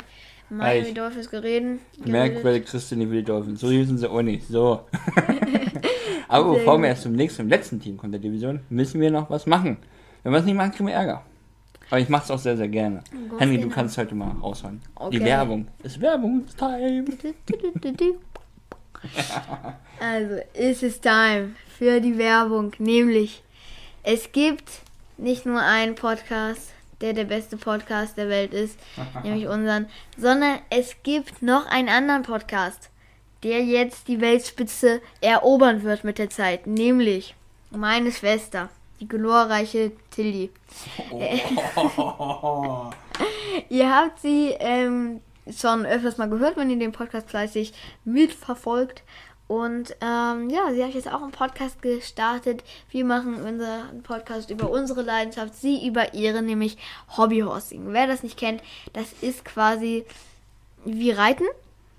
Miami 0.49 0.87
Echt? 0.87 0.97
Dolphins 0.97 1.29
gereden. 1.29 1.79
Merkwürdig 2.05 2.73
nicht 2.73 2.91
wie 2.91 3.17
die 3.17 3.23
Dolphins. 3.23 3.61
So 3.61 3.69
hießen 3.69 3.97
sie 3.97 4.09
auch 4.09 4.21
nicht. 4.21 4.45
So. 4.47 4.81
Aber 6.27 6.53
bevor 6.53 6.77
wir 6.79 6.89
erst 6.89 7.03
zum 7.03 7.13
nächsten, 7.13 7.43
zum 7.43 7.49
letzten 7.49 7.79
Team 7.79 7.95
kommen 7.95 8.11
der 8.11 8.21
Division, 8.21 8.59
müssen 8.69 8.99
wir 8.99 9.09
noch 9.09 9.29
was 9.29 9.45
machen. 9.45 9.77
Wenn 10.23 10.33
wir 10.33 10.39
es 10.39 10.45
nicht 10.45 10.55
machen, 10.55 10.71
kriegen 10.71 10.87
wir 10.87 10.95
Ärger. 10.95 11.23
Aber 11.91 11.99
ich 11.99 12.09
mache 12.09 12.23
es 12.23 12.31
auch 12.31 12.39
sehr, 12.39 12.57
sehr 12.57 12.69
gerne. 12.69 13.03
Gott, 13.29 13.39
Henry, 13.41 13.59
du 13.59 13.69
kannst 13.69 13.97
heute 13.97 14.15
mal 14.15 14.31
raushauen. 14.41 14.81
Die 15.11 15.17
Okay. 15.17 15.25
Werbung. 15.25 15.67
Ist 15.83 15.99
Werbungstime. 16.01 17.03
Also 19.99 20.35
ist 20.53 20.83
es 20.83 21.01
time 21.01 21.55
für 21.77 21.99
die 22.01 22.17
Werbung, 22.17 22.71
nämlich 22.79 23.43
es 24.03 24.31
gibt 24.31 24.69
nicht 25.17 25.45
nur 25.45 25.61
einen 25.61 25.95
Podcast, 25.95 26.71
der 27.01 27.13
der 27.13 27.25
beste 27.25 27.57
Podcast 27.57 28.17
der 28.17 28.29
Welt 28.29 28.53
ist, 28.53 28.79
nämlich 29.23 29.47
unseren, 29.47 29.87
sondern 30.17 30.59
es 30.69 30.95
gibt 31.03 31.41
noch 31.41 31.65
einen 31.67 31.89
anderen 31.89 32.23
Podcast, 32.23 32.89
der 33.43 33.63
jetzt 33.63 34.07
die 34.07 34.21
Weltspitze 34.21 35.01
erobern 35.19 35.83
wird 35.83 36.03
mit 36.03 36.19
der 36.19 36.29
Zeit, 36.29 36.67
nämlich 36.67 37.35
meine 37.71 38.11
Schwester, 38.11 38.69
die 39.01 39.07
glorreiche 39.07 39.91
Tilly. 40.11 40.51
Ihr 43.69 43.93
habt 43.93 44.19
sie 44.19 44.55
ähm, 44.59 45.21
schon 45.51 45.85
öfters 45.85 46.17
mal 46.17 46.29
gehört, 46.29 46.55
wenn 46.55 46.69
ihr 46.69 46.79
den 46.79 46.91
Podcast 46.91 47.29
fleißig 47.29 47.73
mitverfolgt. 48.05 49.03
Und 49.47 49.97
ähm, 49.99 50.49
ja, 50.49 50.71
sie 50.71 50.81
hat 50.81 50.93
jetzt 50.93 51.11
auch 51.11 51.21
einen 51.21 51.31
Podcast 51.31 51.81
gestartet. 51.81 52.63
Wir 52.89 53.03
machen 53.03 53.35
unseren 53.35 54.01
Podcast 54.01 54.49
über 54.49 54.69
unsere 54.69 55.01
Leidenschaft, 55.01 55.55
sie 55.55 55.85
über 55.85 56.13
ihre, 56.13 56.41
nämlich 56.41 56.77
Hobbyhorsing. 57.17 57.91
Wer 57.91 58.07
das 58.07 58.23
nicht 58.23 58.37
kennt, 58.37 58.63
das 58.93 59.11
ist 59.19 59.43
quasi 59.43 60.05
wie 60.85 61.11
Reiten, 61.11 61.43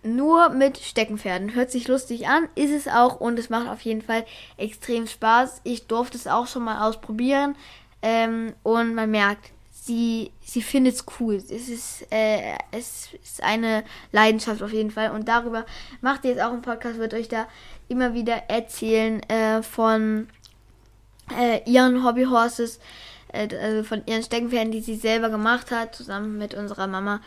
nur 0.02 0.48
mit 0.50 0.78
Steckenpferden. 0.78 1.54
Hört 1.54 1.70
sich 1.70 1.88
lustig 1.88 2.26
an, 2.28 2.48
ist 2.54 2.72
es 2.72 2.88
auch 2.88 3.20
und 3.20 3.38
es 3.38 3.50
macht 3.50 3.68
auf 3.68 3.80
jeden 3.82 4.02
Fall 4.02 4.24
extrem 4.56 5.06
Spaß. 5.06 5.60
Ich 5.64 5.86
durfte 5.86 6.16
es 6.16 6.26
auch 6.26 6.46
schon 6.46 6.64
mal 6.64 6.88
ausprobieren 6.88 7.56
ähm, 8.02 8.54
und 8.62 8.94
man 8.94 9.10
merkt, 9.10 9.50
sie, 9.70 10.30
sie 10.44 10.62
findet 10.62 10.94
es 10.94 11.04
cool. 11.18 11.36
Es 11.36 11.68
ist, 11.68 12.06
äh, 12.10 12.54
es 12.70 13.08
ist 13.22 13.42
eine 13.42 13.84
Leidenschaft 14.12 14.62
auf 14.62 14.72
jeden 14.72 14.90
Fall 14.90 15.10
und 15.10 15.28
darüber 15.28 15.66
macht 16.00 16.24
ihr 16.24 16.30
jetzt 16.30 16.42
auch 16.42 16.52
einen 16.52 16.62
Podcast, 16.62 16.98
wird 16.98 17.14
euch 17.14 17.28
da 17.28 17.46
immer 17.88 18.14
wieder 18.14 18.48
erzählen 18.48 19.20
äh, 19.28 19.62
von 19.62 20.28
äh, 21.38 21.60
ihren 21.70 22.04
Hobbyhorses, 22.04 22.78
äh, 23.32 23.48
also 23.56 23.82
von 23.82 24.02
ihren 24.06 24.22
Steckenpferden, 24.22 24.72
die 24.72 24.80
sie 24.80 24.96
selber 24.96 25.30
gemacht 25.30 25.70
hat, 25.70 25.94
zusammen 25.94 26.38
mit 26.38 26.54
unserer 26.54 26.86
Mama. 26.86 27.20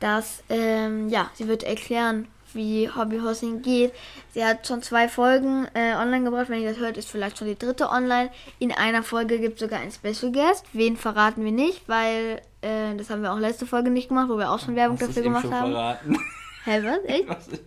Dass, 0.00 0.42
ähm, 0.48 1.08
ja, 1.08 1.30
sie 1.34 1.46
wird 1.46 1.62
erklären, 1.62 2.26
wie 2.52 2.88
Hobbyhorsing 2.90 3.62
geht. 3.62 3.92
Sie 4.34 4.44
hat 4.44 4.66
schon 4.66 4.82
zwei 4.82 5.08
Folgen 5.08 5.68
äh, 5.74 5.94
online 5.94 6.24
gebracht. 6.24 6.48
Wenn 6.48 6.62
ihr 6.62 6.70
das 6.70 6.78
hört, 6.78 6.96
ist 6.96 7.08
vielleicht 7.08 7.38
schon 7.38 7.46
die 7.46 7.56
dritte 7.58 7.88
online. 7.90 8.30
In 8.58 8.72
einer 8.72 9.02
Folge 9.04 9.38
gibt 9.38 9.54
es 9.54 9.60
sogar 9.60 9.78
einen 9.80 9.92
Special 9.92 10.32
Guest. 10.32 10.64
Wen 10.72 10.96
verraten 10.96 11.44
wir 11.44 11.52
nicht, 11.52 11.88
weil 11.88 12.40
äh, 12.62 12.96
das 12.96 13.08
haben 13.10 13.22
wir 13.22 13.32
auch 13.32 13.38
letzte 13.38 13.66
Folge 13.66 13.90
nicht 13.90 14.08
gemacht, 14.08 14.28
wo 14.28 14.36
wir 14.38 14.50
auch 14.50 14.58
schon 14.58 14.74
Werbung 14.74 14.98
Hast 14.98 15.10
dafür 15.10 15.22
gemacht 15.22 15.42
schon 15.42 15.54
haben. 15.54 15.70
verraten? 15.72 16.16
Hä, 16.64 16.82
was? 16.82 17.04
Echt? 17.04 17.28
Was? 17.28 17.48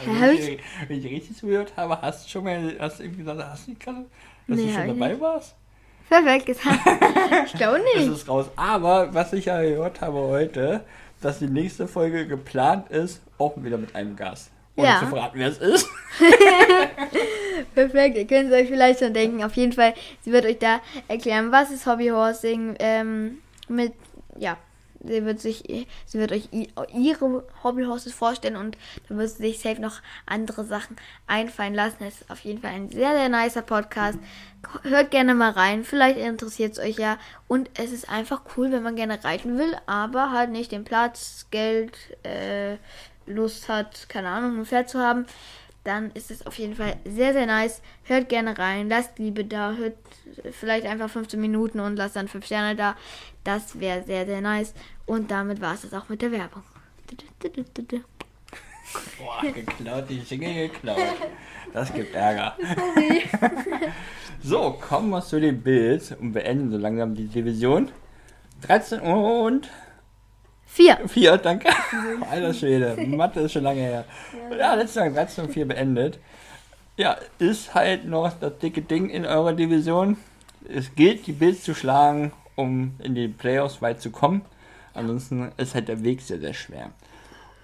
Also, 0.00 0.12
Hab 0.12 0.20
wenn, 0.30 0.36
ich- 0.36 0.60
wenn 0.86 0.98
ich 1.00 1.04
richtig 1.06 1.36
zugehört 1.36 1.72
habe, 1.76 2.00
hast 2.00 2.24
du 2.24 2.30
schon 2.30 2.44
mal, 2.44 2.76
hast 2.78 3.00
du 3.00 3.02
irgendwie 3.02 3.24
gesagt, 3.24 3.42
hast 3.50 3.66
du 3.66 3.70
nicht 3.72 3.82
gerade, 3.82 4.06
dass 4.46 4.56
Nee, 4.56 4.66
du 4.66 4.72
schon 4.72 4.86
dabei 4.86 5.08
nicht. 5.08 5.20
warst? 5.20 5.56
Perfekt 6.08 6.46
gesagt. 6.46 6.78
ich 7.46 7.52
glaube 7.54 7.80
Das 7.96 8.04
nicht. 8.06 8.12
ist 8.16 8.28
raus. 8.28 8.46
Aber 8.54 9.12
was 9.12 9.32
ich 9.32 9.46
ja 9.46 9.60
gehört 9.60 10.00
habe 10.00 10.18
heute, 10.18 10.84
dass 11.20 11.38
die 11.38 11.48
nächste 11.48 11.88
Folge 11.88 12.26
geplant 12.26 12.90
ist, 12.90 13.20
auch 13.38 13.54
wieder 13.62 13.78
mit 13.78 13.94
einem 13.94 14.16
Gast. 14.16 14.50
Ohne 14.76 14.88
Ja. 14.88 14.98
zu 15.00 15.06
verraten, 15.06 15.38
wer 15.38 15.48
es 15.48 15.58
ist. 15.58 15.88
Perfekt, 17.74 18.16
ihr 18.16 18.26
könnt 18.26 18.50
es 18.50 18.56
euch 18.60 18.68
vielleicht 18.68 19.00
schon 19.00 19.12
denken. 19.12 19.42
Auf 19.42 19.54
jeden 19.54 19.72
Fall, 19.72 19.94
sie 20.22 20.32
wird 20.32 20.44
euch 20.44 20.58
da 20.58 20.80
erklären, 21.08 21.50
was 21.50 21.70
ist 21.70 21.86
Hobbyhorsing 21.86 22.76
ähm, 22.78 23.38
mit, 23.68 23.92
ja, 24.38 24.56
sie 25.08 25.24
wird 25.24 25.40
sich, 25.40 25.86
sie 26.06 26.18
wird 26.18 26.32
euch 26.32 26.48
ihre 26.52 27.44
Hobbyhorses 27.64 28.12
vorstellen 28.12 28.56
und 28.56 28.76
dann 29.08 29.18
wird 29.18 29.30
sie 29.30 29.42
sich 29.42 29.60
safe 29.60 29.80
noch 29.80 30.00
andere 30.26 30.64
Sachen 30.64 30.96
einfallen 31.26 31.74
lassen. 31.74 32.04
Es 32.04 32.20
ist 32.20 32.30
auf 32.30 32.40
jeden 32.40 32.60
Fall 32.60 32.70
ein 32.70 32.90
sehr, 32.90 33.12
sehr 33.12 33.28
nicer 33.28 33.62
Podcast. 33.62 34.18
Hört 34.82 35.10
gerne 35.10 35.34
mal 35.34 35.50
rein, 35.50 35.84
vielleicht 35.84 36.18
interessiert 36.18 36.72
es 36.72 36.78
euch 36.78 36.98
ja. 36.98 37.18
Und 37.46 37.70
es 37.78 37.92
ist 37.92 38.08
einfach 38.08 38.42
cool, 38.56 38.70
wenn 38.70 38.82
man 38.82 38.96
gerne 38.96 39.22
reiten 39.22 39.58
will, 39.58 39.76
aber 39.86 40.32
halt 40.32 40.50
nicht 40.50 40.72
den 40.72 40.84
Platz, 40.84 41.46
Geld, 41.50 41.96
äh, 42.24 42.76
Lust 43.26 43.68
hat, 43.68 44.08
keine 44.08 44.28
Ahnung, 44.28 44.58
ein 44.58 44.66
Pferd 44.66 44.88
zu 44.88 45.00
haben 45.00 45.26
dann 45.88 46.10
ist 46.12 46.30
es 46.30 46.46
auf 46.46 46.58
jeden 46.58 46.74
Fall 46.74 46.96
sehr, 47.06 47.32
sehr 47.32 47.46
nice. 47.46 47.80
Hört 48.04 48.28
gerne 48.28 48.58
rein, 48.58 48.90
lasst 48.90 49.18
Liebe 49.18 49.46
da, 49.46 49.72
hört 49.72 49.96
vielleicht 50.52 50.86
einfach 50.86 51.08
15 51.08 51.40
Minuten 51.40 51.80
und 51.80 51.96
lasst 51.96 52.14
dann 52.14 52.28
5 52.28 52.44
Sterne 52.44 52.76
da. 52.76 52.94
Das 53.42 53.80
wäre 53.80 54.02
sehr, 54.04 54.26
sehr 54.26 54.42
nice. 54.42 54.74
Und 55.06 55.30
damit 55.30 55.62
war 55.62 55.72
es 55.72 55.80
das 55.80 55.94
auch 55.94 56.10
mit 56.10 56.20
der 56.20 56.30
Werbung. 56.30 56.62
Boah, 59.18 59.50
geklaut, 59.50 60.04
die 60.10 60.20
Schinge 60.20 60.68
geklaut. 60.68 60.98
Das 61.72 61.92
gibt 61.92 62.14
Ärger. 62.14 62.56
so, 64.42 64.72
kommen 64.72 65.08
wir 65.08 65.22
zu 65.22 65.40
den 65.40 65.62
Bills 65.62 66.12
und 66.12 66.32
beenden 66.32 66.70
so 66.70 66.76
langsam 66.76 67.14
die 67.14 67.28
Division. 67.28 67.90
13 68.62 69.00
und 69.00 69.70
4. 70.78 71.08
4, 71.08 71.38
danke. 71.38 71.68
Alter 72.30 72.54
Schwede, 72.54 72.96
Mathe 73.04 73.40
ist 73.40 73.52
schon 73.52 73.64
lange 73.64 73.80
her. 73.80 74.04
Ja, 74.56 74.74
letztes 74.74 74.94
Jahr 74.94 75.10
13 75.10 75.46
und 75.46 75.52
4 75.52 75.66
beendet. 75.66 76.20
Ja, 76.96 77.16
ist 77.40 77.74
halt 77.74 78.04
noch 78.04 78.32
das 78.38 78.58
dicke 78.58 78.82
Ding 78.82 79.10
in 79.10 79.26
eurer 79.26 79.54
Division. 79.54 80.16
Es 80.68 80.94
gilt, 80.94 81.26
die 81.26 81.32
Bills 81.32 81.64
zu 81.64 81.74
schlagen, 81.74 82.30
um 82.54 82.94
in 83.00 83.16
die 83.16 83.26
Playoffs 83.26 83.82
weit 83.82 84.00
zu 84.00 84.10
kommen. 84.10 84.42
Ansonsten 84.94 85.50
ist 85.56 85.74
halt 85.74 85.88
der 85.88 86.04
Weg 86.04 86.20
sehr, 86.20 86.38
sehr 86.38 86.54
schwer. 86.54 86.90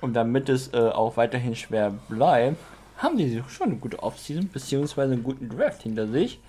Und 0.00 0.14
damit 0.14 0.48
es 0.48 0.74
äh, 0.74 0.78
auch 0.78 1.16
weiterhin 1.16 1.54
schwer 1.54 1.94
bleibt, 2.08 2.56
haben 2.96 3.16
die 3.16 3.40
schon 3.48 3.68
eine 3.68 3.76
gute 3.76 4.02
Offseason, 4.02 4.48
beziehungsweise 4.52 5.12
einen 5.12 5.22
guten 5.22 5.48
Draft 5.48 5.84
hinter 5.84 6.08
sich. 6.08 6.40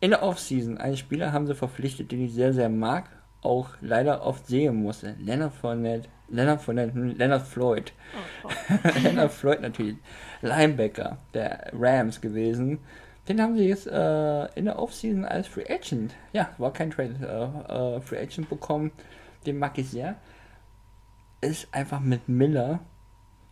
In 0.00 0.10
der 0.10 0.22
Offseason, 0.22 0.76
einen 0.76 0.98
Spieler 0.98 1.32
haben 1.32 1.46
sie 1.46 1.54
verpflichtet, 1.54 2.12
den 2.12 2.26
ich 2.26 2.34
sehr, 2.34 2.52
sehr 2.52 2.68
mag, 2.68 3.04
auch 3.42 3.70
leider 3.80 4.24
oft 4.24 4.46
sehen 4.46 4.82
musste. 4.82 5.14
Leonard 5.18 5.54
Fournette, 5.54 6.08
Leonard 6.28 6.60
Fournette, 6.60 6.94
hm, 6.94 7.16
Leonard 7.16 7.46
Floyd. 7.46 7.92
Leonard 9.02 9.32
Floyd 9.32 9.60
natürlich. 9.60 9.96
Linebacker 10.42 11.18
der 11.34 11.70
Rams 11.72 12.20
gewesen. 12.20 12.78
Den 13.28 13.40
haben 13.40 13.56
sie 13.56 13.68
jetzt 13.68 13.86
äh, 13.86 14.46
in 14.54 14.64
der 14.64 14.78
Offseason 14.78 15.24
als 15.24 15.46
Free 15.46 15.66
Agent, 15.68 16.14
ja, 16.32 16.50
war 16.58 16.72
kein 16.72 16.90
Trade, 16.90 17.14
äh, 17.22 17.96
äh, 17.96 18.00
Free 18.00 18.18
Agent 18.18 18.48
bekommen. 18.48 18.90
Den 19.46 19.58
mag 19.58 19.78
ich 19.78 19.90
sehr. 19.90 20.16
Ist 21.40 21.68
einfach 21.72 22.00
mit 22.00 22.28
Miller 22.28 22.80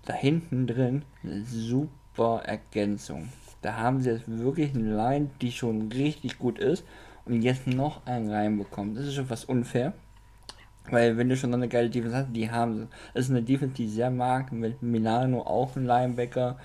da 0.04 0.14
hinten 0.14 0.66
drin 0.66 1.04
eine 1.22 1.44
super 1.44 2.42
Ergänzung. 2.44 3.28
Da 3.62 3.76
haben 3.76 4.00
sie 4.00 4.10
jetzt 4.10 4.26
wirklich 4.26 4.74
eine 4.74 4.94
Line, 4.94 5.30
die 5.40 5.52
schon 5.52 5.92
richtig 5.92 6.38
gut 6.38 6.58
ist 6.58 6.84
und 7.28 7.42
jetzt 7.42 7.66
noch 7.66 8.04
einen 8.06 8.30
reinbekommen. 8.30 8.94
Das 8.94 9.04
ist 9.06 9.14
schon 9.14 9.26
fast 9.26 9.48
unfair. 9.48 9.92
Weil 10.90 11.16
wenn 11.18 11.28
du 11.28 11.36
schon 11.36 11.50
so 11.50 11.56
eine 11.56 11.68
geile 11.68 11.90
Defense 11.90 12.16
hast, 12.16 12.28
die 12.32 12.50
haben 12.50 12.76
sie. 12.78 12.86
Das 13.14 13.24
ist 13.26 13.30
eine 13.30 13.42
Defense, 13.42 13.74
die 13.74 13.84
ich 13.86 13.92
sehr 13.92 14.10
mag, 14.10 14.52
mit 14.52 14.82
Milano 14.82 15.42
auch 15.42 15.76
ein 15.76 15.84
Linebacker, 15.84 16.56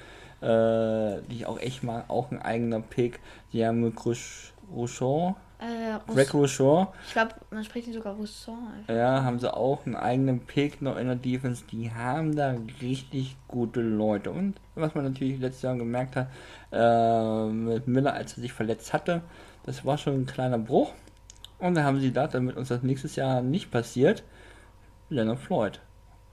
äh, 0.41 1.21
die 1.29 1.35
ich 1.37 1.45
auch 1.45 1.59
echt 1.59 1.83
mag, 1.83 2.09
auch 2.09 2.31
ein 2.31 2.41
eigener 2.41 2.79
Pick. 2.79 3.19
Die 3.51 3.65
haben 3.65 3.81
mit 3.81 3.95
Rochon, 4.73 5.35
Äh, 5.59 5.99
Greg 6.13 6.33
Rochon, 6.33 6.87
ich 7.05 7.13
glaube, 7.13 7.31
man 7.51 7.63
spricht 7.65 7.87
ihn 7.87 7.93
sogar 7.93 8.15
Rousseau. 8.15 8.57
ja, 8.87 9.23
haben 9.23 9.39
sie 9.39 9.53
auch 9.53 9.85
einen 9.85 9.95
eigenen 9.95 10.39
Pick 10.39 10.81
noch 10.81 10.97
in 10.97 11.07
der 11.07 11.15
Defense. 11.17 11.63
Die 11.71 11.91
haben 11.91 12.33
da 12.35 12.55
richtig 12.81 13.35
gute 13.49 13.81
Leute. 13.81 14.31
Und 14.31 14.55
was 14.75 14.95
man 14.95 15.03
natürlich 15.03 15.39
letztes 15.39 15.63
Jahr 15.63 15.75
gemerkt 15.75 16.15
hat, 16.15 16.27
äh, 16.71 17.47
mit 17.51 17.87
Miller, 17.87 18.13
als 18.13 18.37
er 18.37 18.41
sich 18.41 18.53
verletzt 18.53 18.93
hatte, 18.93 19.21
das 19.65 19.85
war 19.85 19.97
schon 19.97 20.21
ein 20.21 20.25
kleiner 20.25 20.59
Bruch. 20.59 20.91
Und 21.59 21.75
dann 21.75 21.85
haben 21.85 21.99
sie 21.99 22.07
gedacht, 22.07 22.33
damit 22.33 22.57
uns 22.57 22.67
das 22.67 22.83
nächstes 22.83 23.15
Jahr 23.15 23.41
nicht 23.41 23.71
passiert, 23.71 24.23
Leonard 25.09 25.39
Floyd. 25.39 25.79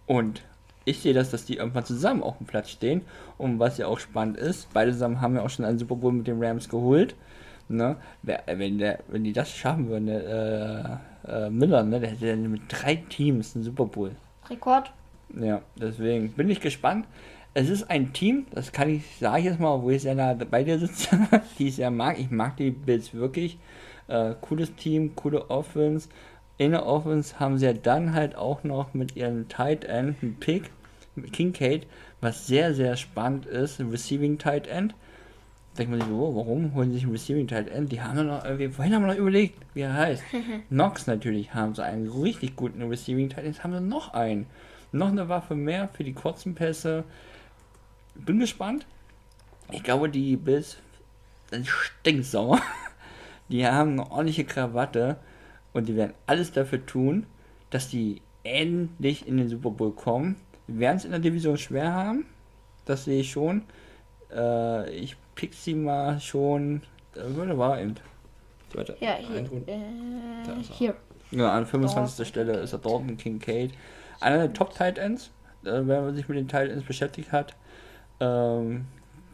Und 0.07 0.43
ich 0.85 1.01
sehe 1.01 1.15
das, 1.15 1.31
dass 1.31 1.45
die 1.45 1.57
irgendwann 1.57 1.85
zusammen 1.85 2.23
auf 2.23 2.39
dem 2.39 2.47
Platz 2.47 2.71
stehen. 2.71 3.03
Und 3.39 3.59
was 3.59 3.79
ja 3.79 3.87
auch 3.87 4.01
spannend 4.01 4.39
ist, 4.39 4.73
beide 4.73 4.93
zusammen 4.93 5.21
haben 5.21 5.37
ja 5.37 5.43
auch 5.43 5.51
schon 5.51 5.65
einen 5.65 5.79
Super 5.79 5.95
Bowl 5.95 6.13
mit 6.13 6.27
den 6.27 6.43
Rams 6.43 6.69
geholt. 6.69 7.15
Ne? 7.69 7.97
Wenn, 8.23 8.79
der, 8.79 8.99
wenn 9.09 9.23
die 9.23 9.33
das 9.33 9.51
schaffen 9.51 9.89
würden, 9.89 10.07
der, 10.07 11.01
äh, 11.25 11.47
äh, 11.47 11.51
Miller, 11.51 11.85
ne, 11.85 12.01
der 12.01 12.11
hätte 12.11 12.27
dann 12.27 12.51
mit 12.51 12.63
drei 12.69 12.97
Teams 12.97 13.55
einen 13.55 13.65
Super 13.65 13.87
Bowl. 13.87 14.13
Rekord. 14.49 14.91
Ja, 15.39 15.63
deswegen 15.77 16.33
bin 16.33 16.51
ich 16.51 16.61
gespannt. 16.61 17.07
Es 17.53 17.69
ist 17.69 17.91
ein 17.91 18.13
Team, 18.13 18.47
das 18.53 18.71
kann 18.71 18.89
ich, 18.89 19.03
sage 19.19 19.41
ich 19.41 19.45
jetzt 19.47 19.59
mal, 19.59 19.83
wo 19.83 19.91
ich 19.91 20.03
sehr 20.03 20.15
nah 20.15 20.35
bei 20.35 20.63
dir 20.63 20.79
sitze, 20.79 21.19
die 21.59 21.69
ich 21.69 21.77
sehr 21.77 21.91
mag. 21.91 22.19
Ich 22.19 22.31
mag 22.31 22.57
die 22.57 22.71
Bills 22.71 23.13
wirklich. 23.13 23.59
Äh, 24.07 24.35
cooles 24.41 24.75
Team, 24.77 25.17
coole 25.17 25.51
Offense. 25.51 26.09
In 26.59 26.71
der 26.71 26.87
Offense 26.87 27.41
haben 27.41 27.59
sie 27.59 27.67
ja 27.67 27.73
dann 27.73 28.15
halt 28.15 28.37
auch 28.37 28.63
noch 28.63 28.95
mit 28.95 29.17
ihrem 29.17 29.49
Tight 29.49 29.85
End 29.85 30.23
einen 30.23 30.37
Pick, 30.37 30.71
mit 31.17 31.33
Kincaid, 31.33 31.87
was 32.21 32.47
sehr, 32.47 32.73
sehr 32.75 32.97
spannend 32.97 33.47
ist, 33.47 33.81
Receiving 33.81 34.39
Tight 34.39 34.69
End. 34.69 34.95
Denkt 35.77 35.91
man 35.91 36.01
sich 36.01 36.09
so, 36.09 36.17
oh, 36.17 36.37
warum 36.37 36.75
holen 36.75 36.91
sie 36.91 36.97
sich 36.97 37.05
einen 37.05 37.13
Receiving 37.13 37.49
Tight 37.49 37.69
End? 37.69 37.91
Die 37.91 38.01
haben 38.01 38.17
wir 38.17 38.25
noch 38.25 38.45
irgendwie, 38.45 38.69
vorhin 38.69 38.95
haben 38.95 39.03
wir 39.03 39.13
noch 39.13 39.19
überlegt, 39.19 39.59
wie 39.75 39.81
er 39.81 39.95
heißt. 39.95 40.23
Knox 40.69 41.09
natürlich 41.09 41.53
haben 41.53 41.75
sie 41.75 41.83
einen 41.83 42.09
richtig 42.09 42.55
guten 42.55 42.83
Receiving 42.83 43.29
Tight 43.29 43.45
End, 43.45 43.57
Jetzt 43.57 43.65
haben 43.65 43.73
sie 43.73 43.81
noch 43.81 44.15
einen. 44.15 44.47
Noch 44.93 45.09
eine 45.09 45.29
Waffe 45.29 45.55
mehr 45.55 45.89
für 45.89 46.05
die 46.05 46.13
kurzen 46.13 46.55
Pässe. 46.55 47.05
Bin 48.15 48.39
gespannt. 48.39 48.87
Ich 49.71 49.83
glaube, 49.83 50.09
die 50.09 50.37
Bills 50.37 50.79
sind 51.51 51.67
stinksauer. 51.67 52.61
Die 53.49 53.67
haben 53.67 53.93
eine 53.93 54.11
ordentliche 54.11 54.45
Krawatte 54.45 55.17
und 55.73 55.89
die 55.89 55.97
werden 55.97 56.15
alles 56.27 56.53
dafür 56.53 56.87
tun, 56.87 57.27
dass 57.71 57.89
die 57.89 58.23
endlich 58.45 59.27
in 59.27 59.39
den 59.39 59.49
Super 59.49 59.71
Bowl 59.71 59.93
kommen. 59.93 60.37
Die 60.69 60.79
werden 60.79 60.99
es 60.99 61.05
in 61.05 61.11
der 61.11 61.19
Division 61.19 61.59
schwer 61.59 61.93
haben. 61.93 62.27
Das 62.85 63.05
sehe 63.05 63.21
ich 63.21 63.33
schon. 63.33 63.63
Äh, 64.33 64.91
ich 64.91 65.17
pick 65.35 65.55
sie 65.55 65.75
mal 65.75 66.21
schon. 66.21 66.83
Äh, 67.17 67.59
war 67.59 67.81
eben. 67.81 67.97
Warte, 68.73 68.97
ja, 69.01 69.17
hier. 69.17 69.41
Äh, 69.67 70.63
hier. 70.71 70.95
Ja, 71.33 71.53
an 71.53 71.67
25. 71.67 71.95
Dalton. 71.95 72.27
Stelle 72.27 72.61
ist 72.61 72.73
er 72.73 72.79
Dalton 72.79 73.17
Kincaid. 73.17 73.73
Einer 74.21 74.39
der 74.39 74.53
Top 74.53 74.75
Tight 74.75 74.99
Ends, 74.99 75.31
äh, 75.65 75.73
wenn 75.73 75.87
man 75.87 76.15
sich 76.15 76.29
mit 76.29 76.39
den 76.39 76.49
Tight 76.49 76.71
Ends 76.71 76.85
beschäftigt 76.85 77.33
hat. 77.33 77.57
Ähm, 78.21 78.87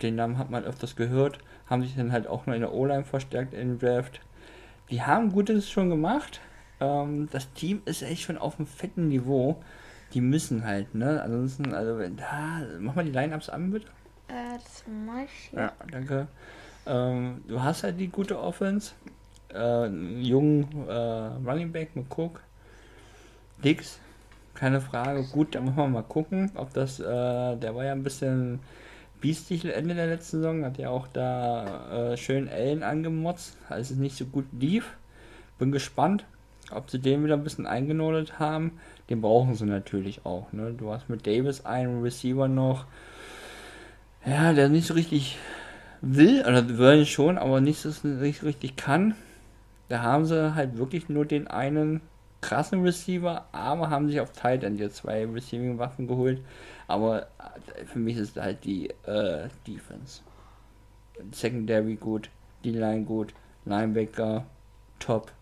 den 0.03 0.17
Namen 0.17 0.39
hat 0.39 0.51
man 0.51 0.65
öfters 0.65 0.97
gehört. 0.97 1.39
Haben 1.69 1.83
sich 1.83 1.97
dann 1.97 2.13
halt 2.13 2.27
auch 2.27 2.47
noch 2.47 2.55
in 2.55 2.61
der 2.61 2.73
O-Line 2.73 3.05
verstärkt 3.05 3.55
in 3.55 3.79
Draft. 3.79 4.21
Die 4.91 5.03
haben 5.03 5.33
Gutes 5.33 5.69
schon 5.69 5.91
gemacht. 5.91 6.41
Ähm, 6.81 7.29
das 7.33 7.53
Team 7.55 7.83
ist 7.85 8.03
echt 8.03 8.23
schon 8.23 8.39
auf 8.39 8.59
einem 8.59 8.67
fetten 8.67 9.09
Niveau. 9.09 9.63
Die 10.15 10.21
müssen 10.21 10.65
halt, 10.65 10.95
ne? 10.95 11.21
Ansonsten, 11.23 11.75
also, 11.75 11.99
da, 12.17 12.63
mach 12.79 12.95
mal 12.95 13.05
die 13.05 13.11
Line-Ups 13.11 13.49
an, 13.49 13.71
bitte. 13.71 13.89
Äh, 14.29 14.55
das 14.55 14.85
mach 15.05 15.25
ich. 15.25 15.53
Ja, 15.53 15.73
danke. 15.91 16.29
Ähm, 16.87 17.43
du 17.49 17.61
hast 17.61 17.83
halt 17.83 17.99
die 17.99 18.09
gute 18.09 18.39
Offense. 18.39 18.93
Äh, 19.53 19.89
jungen 19.89 20.69
äh, 20.87 20.93
Running 20.93 21.73
Back 21.73 21.97
mit 21.97 22.07
Cook. 22.17 22.43
Dix, 23.65 23.99
keine 24.57 24.81
Frage. 24.81 25.23
Gut, 25.23 25.55
da 25.55 25.61
müssen 25.61 25.77
wir 25.77 25.87
mal 25.87 26.03
gucken, 26.03 26.51
ob 26.57 26.73
das, 26.73 26.99
äh, 26.99 27.05
der 27.57 27.75
war 27.75 27.85
ja 27.85 27.93
ein 27.93 28.03
bisschen 28.03 28.61
biestig 29.21 29.65
Ende 29.65 29.95
der 29.95 30.09
letzten 30.09 30.39
Saison, 30.39 30.65
hat 30.65 30.79
ja 30.79 30.91
auch 30.91 31.07
da 31.09 32.13
äh, 32.13 32.17
schön 32.17 32.49
Ellen 32.49 32.83
angemotzt, 32.83 33.57
als 33.69 33.91
es 33.91 33.97
nicht 33.97 34.17
so 34.17 34.25
gut 34.25 34.47
lief. 34.59 34.97
Bin 35.59 35.73
gespannt, 35.73 36.25
ob 36.71 36.91
sie 36.91 36.99
den 36.99 37.25
wieder 37.25 37.35
ein 37.35 37.45
bisschen 37.45 37.67
eingenordet 37.67 38.39
haben. 38.39 38.73
Den 39.09 39.21
brauchen 39.21 39.55
sie 39.55 39.67
natürlich 39.67 40.27
auch. 40.27 40.53
Ne? 40.53 40.75
Du 40.77 40.93
hast 40.93 41.09
mit 41.09 41.27
Davis 41.27 41.65
einen 41.65 42.03
Receiver 42.03 42.49
noch, 42.49 42.85
ja, 44.27 44.53
der 44.53 44.69
nicht 44.69 44.87
so 44.87 44.95
richtig 44.95 45.39
will, 46.01 46.43
oder 46.43 46.79
will 46.79 47.07
schon, 47.07 47.39
aber 47.39 47.61
nicht 47.61 47.81
so 47.81 48.09
nicht 48.09 48.43
richtig 48.43 48.77
kann. 48.77 49.15
Da 49.89 50.03
haben 50.03 50.27
sie 50.27 50.55
halt 50.55 50.79
wirklich 50.79 51.09
nur 51.09 51.25
den 51.25 51.47
einen 51.47 52.01
krassen 52.47 52.83
Receiver, 52.83 53.45
aber 53.51 53.91
haben 53.91 54.09
sich 54.09 54.21
auf 54.21 54.31
Tight 54.31 54.63
End 54.63 54.79
jetzt 54.79 54.97
zwei 54.97 55.27
Receiving-Waffen 55.27 56.07
geholt. 56.07 56.41
Aber 56.87 57.23
äh, 57.23 57.85
für 57.87 57.99
mich 57.99 58.17
ist 58.17 58.37
halt 58.37 58.65
die 58.65 58.91
äh, 59.05 59.49
Defense. 59.67 60.21
Secondary 61.33 61.97
gut, 61.97 62.31
die 62.63 62.71
Line 62.71 63.05
gut, 63.05 63.35
Linebacker 63.65 64.45
top. 65.01 65.33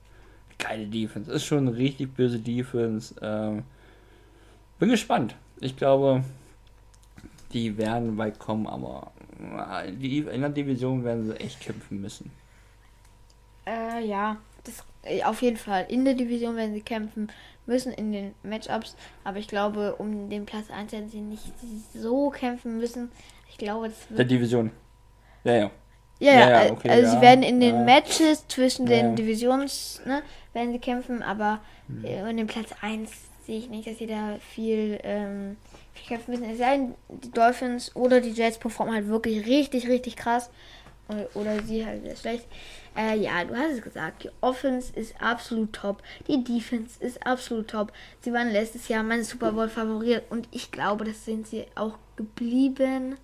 Geile 0.58 0.86
Defense. 0.86 1.30
Ist 1.30 1.44
schon 1.44 1.68
eine 1.68 1.76
richtig 1.76 2.14
böse 2.14 2.38
Defense. 2.38 3.14
Ähm, 3.20 3.64
bin 4.78 4.88
gespannt. 4.88 5.36
Ich 5.60 5.76
glaube, 5.76 6.24
die 7.52 7.76
werden 7.76 8.16
weit 8.16 8.38
kommen, 8.38 8.66
aber 8.66 9.12
äh, 9.38 9.90
in 9.90 10.40
der 10.40 10.48
Division 10.48 11.04
werden 11.04 11.26
sie 11.26 11.38
echt 11.38 11.60
kämpfen 11.60 12.00
müssen. 12.00 12.30
Äh, 13.66 14.06
ja, 14.06 14.38
auf 15.24 15.42
jeden 15.42 15.56
Fall. 15.56 15.86
In 15.88 16.04
der 16.04 16.14
Division 16.14 16.56
werden 16.56 16.74
sie 16.74 16.80
kämpfen 16.80 17.28
müssen 17.66 17.92
in 17.92 18.12
den 18.12 18.34
Matchups. 18.42 18.96
Aber 19.22 19.38
ich 19.38 19.48
glaube, 19.48 19.96
um 19.96 20.28
den 20.28 20.46
Platz 20.46 20.70
1 20.70 20.92
werden 20.92 21.08
sie 21.08 21.20
nicht 21.20 21.52
so 21.94 22.30
kämpfen 22.30 22.78
müssen. 22.78 23.10
Ich 23.50 23.58
glaube, 23.58 23.88
das 23.88 24.10
wird. 24.10 24.18
Der 24.18 24.26
Division. 24.26 24.70
Ja, 25.44 25.54
ja. 25.54 25.70
Ja, 26.20 26.32
ja, 26.32 26.64
ja 26.64 26.72
okay, 26.72 26.88
also 26.88 27.06
ja. 27.06 27.10
sie 27.10 27.20
werden 27.20 27.42
in 27.42 27.60
den 27.60 27.84
Matches 27.84 28.46
zwischen 28.46 28.86
den 28.86 29.16
Divisions, 29.16 30.00
ne, 30.06 30.22
werden 30.52 30.72
sie 30.72 30.78
kämpfen, 30.78 31.22
aber 31.22 31.60
hm. 31.88 32.04
in 32.04 32.36
den 32.36 32.46
Platz 32.46 32.70
1 32.80 33.10
sehe 33.44 33.58
ich 33.58 33.68
nicht, 33.68 33.86
dass 33.86 33.98
sie 33.98 34.06
da 34.06 34.36
viel, 34.38 34.98
ähm, 35.02 35.56
viel 35.92 36.06
kämpfen 36.06 36.30
müssen. 36.30 36.48
Es 36.48 36.58
sei 36.58 36.76
denn, 36.76 36.94
die 37.08 37.30
Dolphins 37.30 37.94
oder 37.94 38.20
die 38.20 38.30
Jets 38.30 38.58
performen 38.58 38.94
halt 38.94 39.08
wirklich 39.08 39.46
richtig, 39.46 39.88
richtig 39.88 40.16
krass. 40.16 40.50
Oder 41.34 41.62
sie 41.62 41.84
halt 41.84 42.02
sehr 42.02 42.16
schlecht. 42.16 42.46
Äh, 42.96 43.18
ja, 43.18 43.44
du 43.44 43.56
hast 43.56 43.72
es 43.72 43.82
gesagt. 43.82 44.24
Die 44.24 44.30
Offense 44.40 44.92
ist 44.94 45.20
absolut 45.20 45.72
top. 45.72 46.02
Die 46.28 46.44
Defense 46.44 47.02
ist 47.02 47.26
absolut 47.26 47.68
top. 47.68 47.92
Sie 48.20 48.32
waren 48.32 48.50
letztes 48.50 48.88
Jahr 48.88 49.02
mein 49.02 49.24
Super 49.24 49.52
Bowl 49.52 49.68
Favorit 49.68 50.22
und 50.30 50.48
ich 50.52 50.70
glaube, 50.70 51.04
das 51.04 51.24
sind 51.24 51.46
sie 51.46 51.66
auch 51.74 51.98
geblieben. 52.16 53.16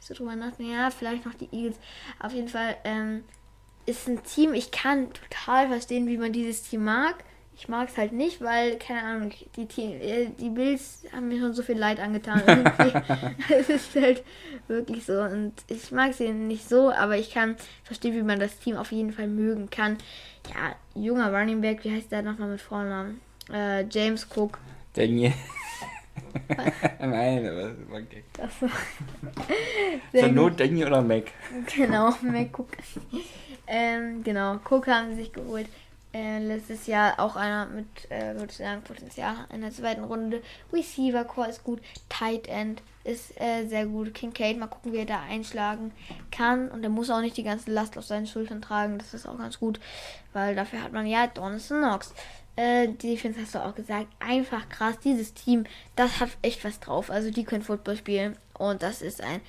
So 0.00 0.14
drüber 0.14 0.36
nachdenken, 0.36 0.72
ja, 0.72 0.90
vielleicht 0.90 1.24
noch 1.24 1.34
die 1.34 1.48
Eagles. 1.52 1.76
Auf 2.18 2.32
jeden 2.32 2.48
Fall 2.48 2.76
ähm, 2.84 3.24
ist 3.86 4.08
ein 4.08 4.22
Team, 4.22 4.52
ich 4.52 4.70
kann 4.70 5.08
total 5.12 5.68
verstehen, 5.68 6.06
wie 6.06 6.18
man 6.18 6.32
dieses 6.32 6.62
Team 6.62 6.84
mag. 6.84 7.24
Ich 7.56 7.68
mag 7.68 7.88
es 7.88 7.96
halt 7.96 8.12
nicht, 8.12 8.40
weil, 8.40 8.78
keine 8.78 9.02
Ahnung, 9.02 9.32
die, 9.56 9.82
äh, 9.82 10.28
die 10.38 10.50
Bills 10.50 11.04
haben 11.12 11.28
mir 11.28 11.38
schon 11.38 11.54
so 11.54 11.62
viel 11.62 11.78
Leid 11.78 12.00
angetan. 12.00 12.42
es 13.48 13.68
ist 13.68 13.94
halt 13.94 14.24
wirklich 14.66 15.04
so. 15.04 15.20
Und 15.20 15.52
ich 15.68 15.92
mag 15.92 16.14
sie 16.14 16.30
nicht 16.30 16.68
so, 16.68 16.90
aber 16.90 17.16
ich 17.16 17.32
kann 17.32 17.56
verstehen, 17.84 18.14
wie 18.14 18.22
man 18.22 18.40
das 18.40 18.58
Team 18.58 18.76
auf 18.76 18.90
jeden 18.90 19.12
Fall 19.12 19.28
mögen 19.28 19.70
kann. 19.70 19.98
Ja, 20.48 20.74
junger 21.00 21.32
Running 21.32 21.60
Back, 21.60 21.84
wie 21.84 21.92
heißt 21.92 22.10
der 22.10 22.22
nochmal 22.22 22.48
mit 22.48 22.60
Vornamen? 22.60 23.20
Äh, 23.52 23.84
James 23.88 24.26
Cook. 24.34 24.58
Daniel. 24.94 25.32
Nein, 27.00 27.46
aber 27.46 27.68
das 27.68 27.90
war 27.90 28.02
Gag. 28.02 28.24
Das 30.12 30.22
war 30.22 30.28
Not 30.28 30.58
Daniel 30.58 30.88
oder 30.88 31.02
Mac. 31.02 31.24
Genau, 31.74 32.14
Mac 32.22 32.58
Cook. 32.58 32.68
ähm, 33.66 34.22
genau, 34.24 34.58
Cook 34.68 34.86
haben 34.88 35.10
sie 35.10 35.22
sich 35.22 35.32
geholt 35.32 35.68
äh, 36.14 36.38
letztes 36.38 36.86
Jahr 36.86 37.18
auch 37.18 37.34
einer 37.34 37.66
mit, 37.66 38.10
äh, 38.10 38.34
würde 38.34 38.46
ich 38.50 38.56
sagen, 38.56 38.82
Potenzial 38.82 39.34
in 39.52 39.62
der 39.62 39.72
zweiten 39.72 40.04
Runde. 40.04 40.42
Receiver 40.72 41.24
Core 41.24 41.48
ist 41.48 41.64
gut, 41.64 41.80
Tight 42.08 42.46
End 42.46 42.82
ist 43.02 43.38
äh, 43.40 43.66
sehr 43.66 43.86
gut. 43.86 44.14
Kincaid, 44.14 44.56
mal 44.56 44.68
gucken, 44.68 44.92
wie 44.92 44.98
er 44.98 45.06
da 45.06 45.20
einschlagen 45.20 45.92
kann. 46.30 46.70
Und 46.70 46.84
er 46.84 46.88
muss 46.88 47.10
auch 47.10 47.20
nicht 47.20 47.36
die 47.36 47.42
ganze 47.42 47.70
Last 47.70 47.98
auf 47.98 48.04
seinen 48.04 48.26
Schultern 48.26 48.62
tragen. 48.62 48.98
Das 48.98 49.12
ist 49.12 49.26
auch 49.26 49.36
ganz 49.36 49.58
gut, 49.58 49.80
weil 50.32 50.54
dafür 50.54 50.82
hat 50.82 50.92
man 50.92 51.06
ja 51.06 51.26
Donaldson 51.26 51.78
Knox. 51.78 52.14
Äh, 52.56 52.88
die 52.88 53.10
Defense 53.10 53.40
hast 53.40 53.54
du 53.56 53.64
auch 53.64 53.74
gesagt, 53.74 54.06
einfach 54.20 54.68
krass. 54.68 54.98
Dieses 55.02 55.34
Team, 55.34 55.64
das 55.96 56.20
hat 56.20 56.30
echt 56.42 56.64
was 56.64 56.80
drauf. 56.80 57.10
Also 57.10 57.30
die 57.30 57.44
können 57.44 57.62
Football 57.62 57.96
spielen 57.96 58.36
und 58.56 58.82
das 58.82 59.02
ist 59.02 59.20
ein 59.20 59.40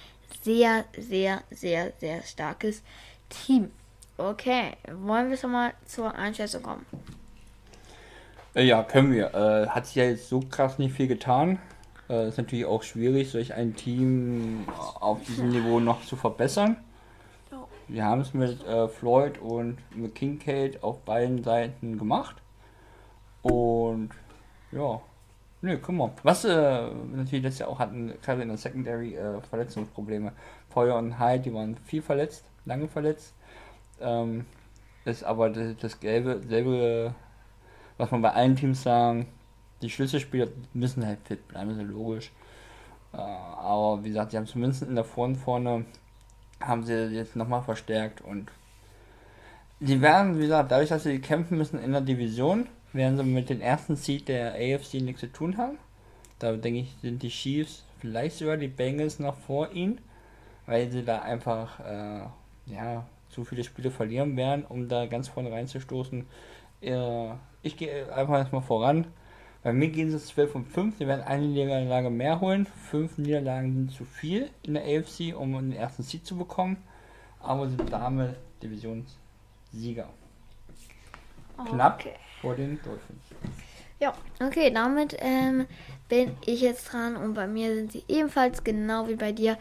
sehr, 0.43 0.85
sehr, 0.97 1.43
sehr, 1.51 1.93
sehr 1.99 2.23
starkes 2.23 2.81
Team. 3.29 3.71
Okay, 4.17 4.71
wollen 4.91 5.29
wir 5.29 5.37
schon 5.37 5.51
mal 5.51 5.73
zur 5.85 6.13
Einschätzung 6.15 6.63
kommen? 6.63 6.85
Äh, 8.53 8.63
ja, 8.63 8.81
können 8.83 9.11
wir. 9.11 9.33
Äh, 9.33 9.67
hat 9.67 9.87
sich 9.87 9.95
ja 9.95 10.05
jetzt 10.05 10.29
so 10.29 10.39
krass 10.39 10.79
nicht 10.79 10.95
viel 10.95 11.07
getan. 11.07 11.59
Äh, 12.09 12.29
ist 12.29 12.37
natürlich 12.37 12.65
auch 12.65 12.83
schwierig, 12.83 13.31
solch 13.31 13.53
ein 13.53 13.75
Team 13.75 14.65
auf 14.99 15.23
diesem 15.23 15.49
Niveau 15.49 15.79
noch 15.79 16.05
zu 16.05 16.15
verbessern. 16.15 16.77
Wir 17.87 18.05
haben 18.05 18.21
es 18.21 18.33
mit 18.33 18.65
äh, 18.65 18.87
Floyd 18.87 19.37
und 19.39 19.77
mit 19.95 20.15
Kincaid 20.15 20.81
auf 20.81 21.01
beiden 21.01 21.43
Seiten 21.43 21.99
gemacht. 21.99 22.37
Und 23.43 24.09
ja, 24.71 25.01
ne, 25.61 25.77
guck 25.77 25.93
mal. 25.93 26.11
Was 26.23 26.45
äh, 26.45 26.87
natürlich 27.13 27.43
letztes 27.43 27.59
Jahr 27.59 27.69
auch 27.69 27.79
hatten, 27.79 28.13
gerade 28.23 28.41
in 28.41 28.47
der 28.47 28.57
Secondary 28.57 29.15
äh, 29.15 29.39
Verletzungsprobleme. 29.41 30.31
Feuer 30.69 30.95
und 30.95 31.19
Hyde, 31.19 31.43
die 31.43 31.53
waren 31.53 31.77
viel 31.77 32.01
verletzt, 32.01 32.45
lange 32.65 32.87
verletzt. 32.87 33.33
Ähm, 33.99 34.45
ist 35.05 35.23
aber 35.23 35.49
das, 35.49 35.75
das 35.77 35.99
gelbe, 35.99 36.41
selbe, 36.47 37.13
was 37.97 38.11
man 38.11 38.21
bei 38.21 38.31
allen 38.31 38.55
Teams 38.55 38.81
sagen, 38.83 39.27
die 39.81 39.89
Schlüsselspieler 39.89 40.47
müssen 40.73 41.05
halt 41.05 41.19
fit 41.25 41.47
bleiben, 41.47 41.71
ist 41.71 41.77
ja 41.77 41.83
logisch. 41.83 42.31
Äh, 43.13 43.17
aber 43.17 44.03
wie 44.03 44.09
gesagt, 44.09 44.31
sie 44.31 44.37
haben 44.37 44.47
zumindest 44.47 44.83
in 44.83 44.95
der 44.95 45.03
Vorn 45.03 45.35
vorne, 45.35 45.85
haben 46.59 46.83
sie 46.83 46.93
jetzt 46.93 47.35
nochmal 47.35 47.61
verstärkt 47.61 48.21
und 48.21 48.51
sie 49.79 50.01
werden, 50.01 50.37
wie 50.37 50.43
gesagt, 50.43 50.71
dadurch, 50.71 50.89
dass 50.89 51.03
sie 51.03 51.19
kämpfen 51.19 51.57
müssen 51.57 51.79
in 51.79 51.91
der 51.91 52.01
Division, 52.01 52.67
werden 52.93 53.17
sie 53.17 53.23
mit 53.23 53.49
dem 53.49 53.61
ersten 53.61 53.95
Seed 53.95 54.27
der 54.27 54.53
AFC 54.53 54.95
nichts 54.95 55.21
zu 55.21 55.31
tun 55.31 55.57
haben. 55.57 55.77
Da 56.39 56.53
denke 56.53 56.81
ich, 56.81 56.95
sind 57.01 57.23
die 57.23 57.29
Chiefs, 57.29 57.83
vielleicht 57.99 58.37
sogar 58.37 58.57
die 58.57 58.67
Bengals 58.67 59.19
noch 59.19 59.35
vor 59.35 59.71
ihnen, 59.71 59.99
weil 60.65 60.89
sie 60.89 61.03
da 61.03 61.19
einfach 61.19 61.79
äh, 61.81 62.21
ja, 62.65 63.05
zu 63.35 63.45
viele 63.45 63.63
Spiele 63.65 63.91
verlieren 63.91 64.37
werden, 64.37 64.65
um 64.65 64.89
da 64.89 65.05
ganz 65.07 65.27
vorne 65.29 65.51
reinzustoßen. 65.51 66.25
Äh, 66.81 67.29
ich 67.63 67.77
gehe 67.77 68.11
einfach 68.13 68.35
erstmal 68.35 68.61
voran. 68.63 69.07
Bei 69.63 69.73
mir 69.73 69.89
gehen 69.89 70.11
sie 70.11 70.19
12 70.19 70.55
und 70.55 70.65
5, 70.67 70.97
sie 70.99 71.07
werden 71.07 71.23
eine 71.23 71.45
Niederlage 71.47 72.09
mehr 72.11 72.39
holen. 72.41 72.67
Fünf 72.67 73.17
Niederlagen 73.17 73.73
sind 73.73 73.91
zu 73.91 74.05
viel 74.05 74.51
in 74.63 74.75
der 74.75 74.83
AFC, 74.83 75.35
um 75.35 75.53
den 75.53 75.73
ersten 75.73 76.03
Seed 76.03 76.25
zu 76.25 76.37
bekommen. 76.37 76.77
Aber 77.39 77.67
sind 77.69 77.91
damit 77.91 78.37
Divisionssieger. 78.63 80.09
Knapp 81.65 81.99
Okay. 81.99 82.15
vor 82.41 82.55
den 82.55 82.81
Dolphins. 82.81 83.23
Ja, 83.99 84.13
okay, 84.41 84.71
damit 84.71 85.15
ähm, 85.19 85.67
bin 86.09 86.37
ich 86.45 86.61
jetzt 86.61 86.91
dran 86.91 87.15
und 87.15 87.33
bei 87.33 87.47
mir 87.47 87.73
sind 87.75 87.91
sie 87.91 88.03
ebenfalls 88.07 88.63
genau 88.63 89.07
wie 89.07 89.15
bei 89.15 89.31
dir, 89.31 89.57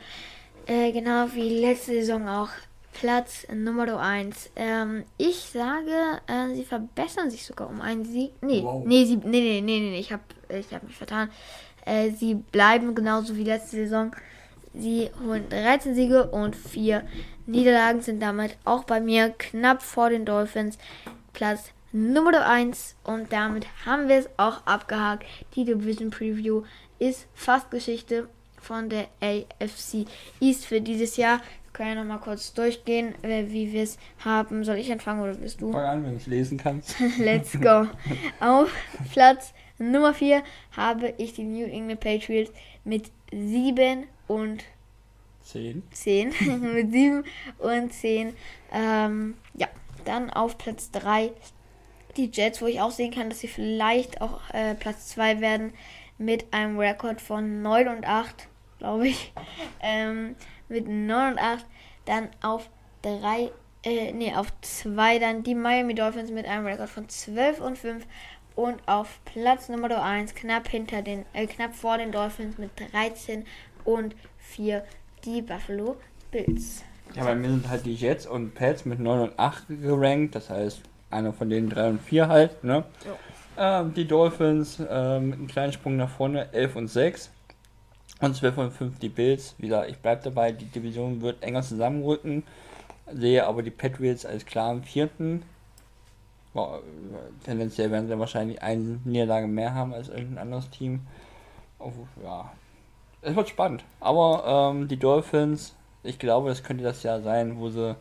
äh, 0.66 0.92
genau 0.92 1.28
wie 1.34 1.60
letzte 1.60 1.92
Saison 1.92 2.28
auch 2.28 2.50
Platz 3.00 3.46
Nummer 3.52 3.98
1. 4.00 4.50
Ähm, 4.56 5.04
ich 5.18 5.36
sage, 5.36 5.92
äh, 6.26 6.54
sie 6.54 6.64
verbessern 6.64 7.30
sich 7.30 7.44
sogar 7.44 7.68
um 7.68 7.80
einen 7.80 8.04
Sieg. 8.04 8.32
Nee, 8.40 8.62
Wow. 8.62 8.84
nee, 8.86 9.04
sie, 9.04 9.16
nee, 9.16 9.40
nee, 9.40 9.60
nee, 9.60 9.80
nee, 9.80 9.98
ich 9.98 10.12
habe 10.12 10.22
ich 10.48 10.72
hab 10.72 10.82
mich 10.84 10.96
vertan. 10.96 11.30
Äh, 11.84 12.10
sie 12.10 12.34
bleiben 12.34 12.94
genauso 12.94 13.36
wie 13.36 13.44
letzte 13.44 13.76
Saison. 13.76 14.14
Sie 14.72 15.10
holen 15.24 15.48
13 15.50 15.94
Siege 15.94 16.24
und 16.30 16.56
4 16.56 17.04
Niederlagen 17.46 18.00
sind 18.00 18.20
damit 18.20 18.56
auch 18.64 18.84
bei 18.84 19.00
mir 19.00 19.30
knapp 19.36 19.82
vor 19.82 20.08
den 20.10 20.24
Dolphins. 20.24 20.78
Platz 21.32 21.70
Nummer 21.92 22.44
1 22.46 22.96
und 23.04 23.32
damit 23.32 23.66
haben 23.86 24.08
wir 24.08 24.16
es 24.16 24.28
auch 24.36 24.66
abgehakt. 24.66 25.24
Die 25.54 25.64
Division 25.64 26.10
Preview 26.10 26.62
ist 26.98 27.26
fast 27.34 27.70
Geschichte 27.70 28.28
von 28.60 28.88
der 28.88 29.06
AFC 29.20 30.06
East 30.40 30.64
für 30.66 30.80
dieses 30.80 31.16
Jahr. 31.16 31.40
Wir 31.74 31.78
können 31.78 31.96
ja 31.96 32.04
nochmal 32.04 32.20
kurz 32.20 32.54
durchgehen, 32.54 33.16
äh, 33.24 33.46
wie 33.48 33.72
wir 33.72 33.82
es 33.82 33.98
haben. 34.24 34.62
Soll 34.62 34.76
ich 34.76 34.92
anfangen 34.92 35.20
oder 35.20 35.34
bist 35.34 35.60
du? 35.60 35.72
Fang 35.72 35.84
an, 35.84 36.04
wenn 36.04 36.14
es 36.14 36.28
lesen 36.28 36.56
kannst. 36.56 36.94
Let's 37.18 37.60
go. 37.60 37.88
Auf 38.38 38.72
Platz 39.12 39.52
Nummer 39.78 40.14
4 40.14 40.44
habe 40.76 41.14
ich 41.18 41.32
die 41.32 41.42
New 41.42 41.66
England 41.66 41.98
Patriots 41.98 42.52
mit 42.84 43.10
7 43.32 44.04
und 44.28 44.62
10. 45.42 45.82
10. 45.90 46.28
mit 46.74 46.92
7 46.92 47.24
und 47.58 47.92
10. 47.92 48.34
Ähm, 48.72 49.34
ja, 49.54 49.66
dann 50.04 50.30
auf 50.30 50.56
Platz 50.56 50.92
3 50.92 51.32
die 52.16 52.30
Jets, 52.32 52.62
wo 52.62 52.66
ich 52.66 52.80
auch 52.80 52.92
sehen 52.92 53.12
kann, 53.12 53.30
dass 53.30 53.40
sie 53.40 53.48
vielleicht 53.48 54.20
auch 54.20 54.38
äh, 54.52 54.76
Platz 54.76 55.08
2 55.08 55.40
werden 55.40 55.72
mit 56.18 56.54
einem 56.54 56.78
Rekord 56.78 57.20
von 57.20 57.62
9 57.62 57.88
und 57.88 58.06
8, 58.06 58.46
glaube 58.78 59.08
ich. 59.08 59.32
Ähm, 59.82 60.36
mit 60.68 60.88
9 60.88 61.32
und 61.32 61.38
8. 61.38 61.66
Dann 62.04 62.28
auf 62.42 62.68
3, 63.02 63.50
äh, 63.84 64.12
nee, 64.12 64.34
auf 64.34 64.48
2 64.60 65.18
dann 65.18 65.42
die 65.42 65.54
Miami 65.54 65.94
Dolphins 65.94 66.30
mit 66.30 66.46
einem 66.46 66.66
Rekord 66.66 66.88
von 66.88 67.08
12 67.08 67.60
und 67.60 67.78
5. 67.78 68.06
Und 68.56 68.76
auf 68.86 69.20
Platz 69.24 69.68
Nummer 69.68 70.02
1, 70.02 70.34
knapp 70.34 70.68
hinter 70.68 71.02
den, 71.02 71.24
äh, 71.32 71.46
knapp 71.46 71.74
vor 71.74 71.98
den 71.98 72.12
Dolphins 72.12 72.56
mit 72.58 72.70
13 72.92 73.44
und 73.84 74.14
4 74.38 74.84
die 75.24 75.42
Buffalo 75.42 75.96
Bills. 76.30 76.84
Ja, 77.14 77.24
bei 77.24 77.34
mir 77.34 77.48
sind 77.48 77.68
halt 77.68 77.84
die 77.86 77.94
Jets 77.94 78.26
und 78.26 78.54
Pets 78.54 78.84
mit 78.84 79.00
9 79.00 79.20
und 79.20 79.38
8 79.38 79.64
gerankt, 79.68 80.34
das 80.34 80.50
heißt 80.50 80.80
einer 81.10 81.32
von 81.32 81.48
denen 81.48 81.68
3 81.68 81.90
und 81.90 82.02
4 82.02 82.28
halt, 82.28 82.64
ne? 82.64 82.84
Ähm, 83.56 83.94
die 83.94 84.06
Dolphins 84.06 84.80
ähm, 84.88 85.30
mit 85.30 85.38
einem 85.38 85.46
kleinen 85.46 85.72
Sprung 85.72 85.96
nach 85.96 86.08
vorne, 86.08 86.52
11 86.52 86.76
und 86.76 86.88
6 86.88 87.30
und 88.24 88.34
12 88.34 88.58
und 88.58 88.70
5 88.72 88.98
die 88.98 89.08
Bills. 89.08 89.54
Wie 89.58 89.68
gesagt, 89.68 89.90
ich 89.90 89.98
bleibe 89.98 90.22
dabei, 90.22 90.52
die 90.52 90.66
Division 90.66 91.20
wird 91.20 91.42
enger 91.42 91.62
zusammenrücken, 91.62 92.42
sehe 93.12 93.46
aber 93.46 93.62
die 93.62 93.70
Patriots 93.70 94.26
als 94.26 94.46
klaren 94.46 94.82
vierten. 94.82 95.42
Boah, 96.52 96.80
tendenziell 97.44 97.90
werden 97.90 98.08
sie 98.08 98.18
wahrscheinlich 98.18 98.62
eine 98.62 99.00
Niederlage 99.04 99.46
mehr 99.46 99.74
haben 99.74 99.92
als 99.92 100.08
irgendein 100.08 100.38
anderes 100.38 100.70
Team. 100.70 101.00
Oh, 101.78 101.92
ja, 102.22 102.52
es 103.22 103.34
wird 103.34 103.48
spannend. 103.48 103.84
Aber 104.00 104.72
ähm, 104.72 104.86
die 104.86 104.98
Dolphins, 104.98 105.74
ich 106.02 106.18
glaube, 106.18 106.48
das 106.48 106.62
könnte 106.62 106.84
das 106.84 107.02
Jahr 107.02 107.20
sein, 107.22 107.58
wo 107.58 107.70
sie 107.70 107.96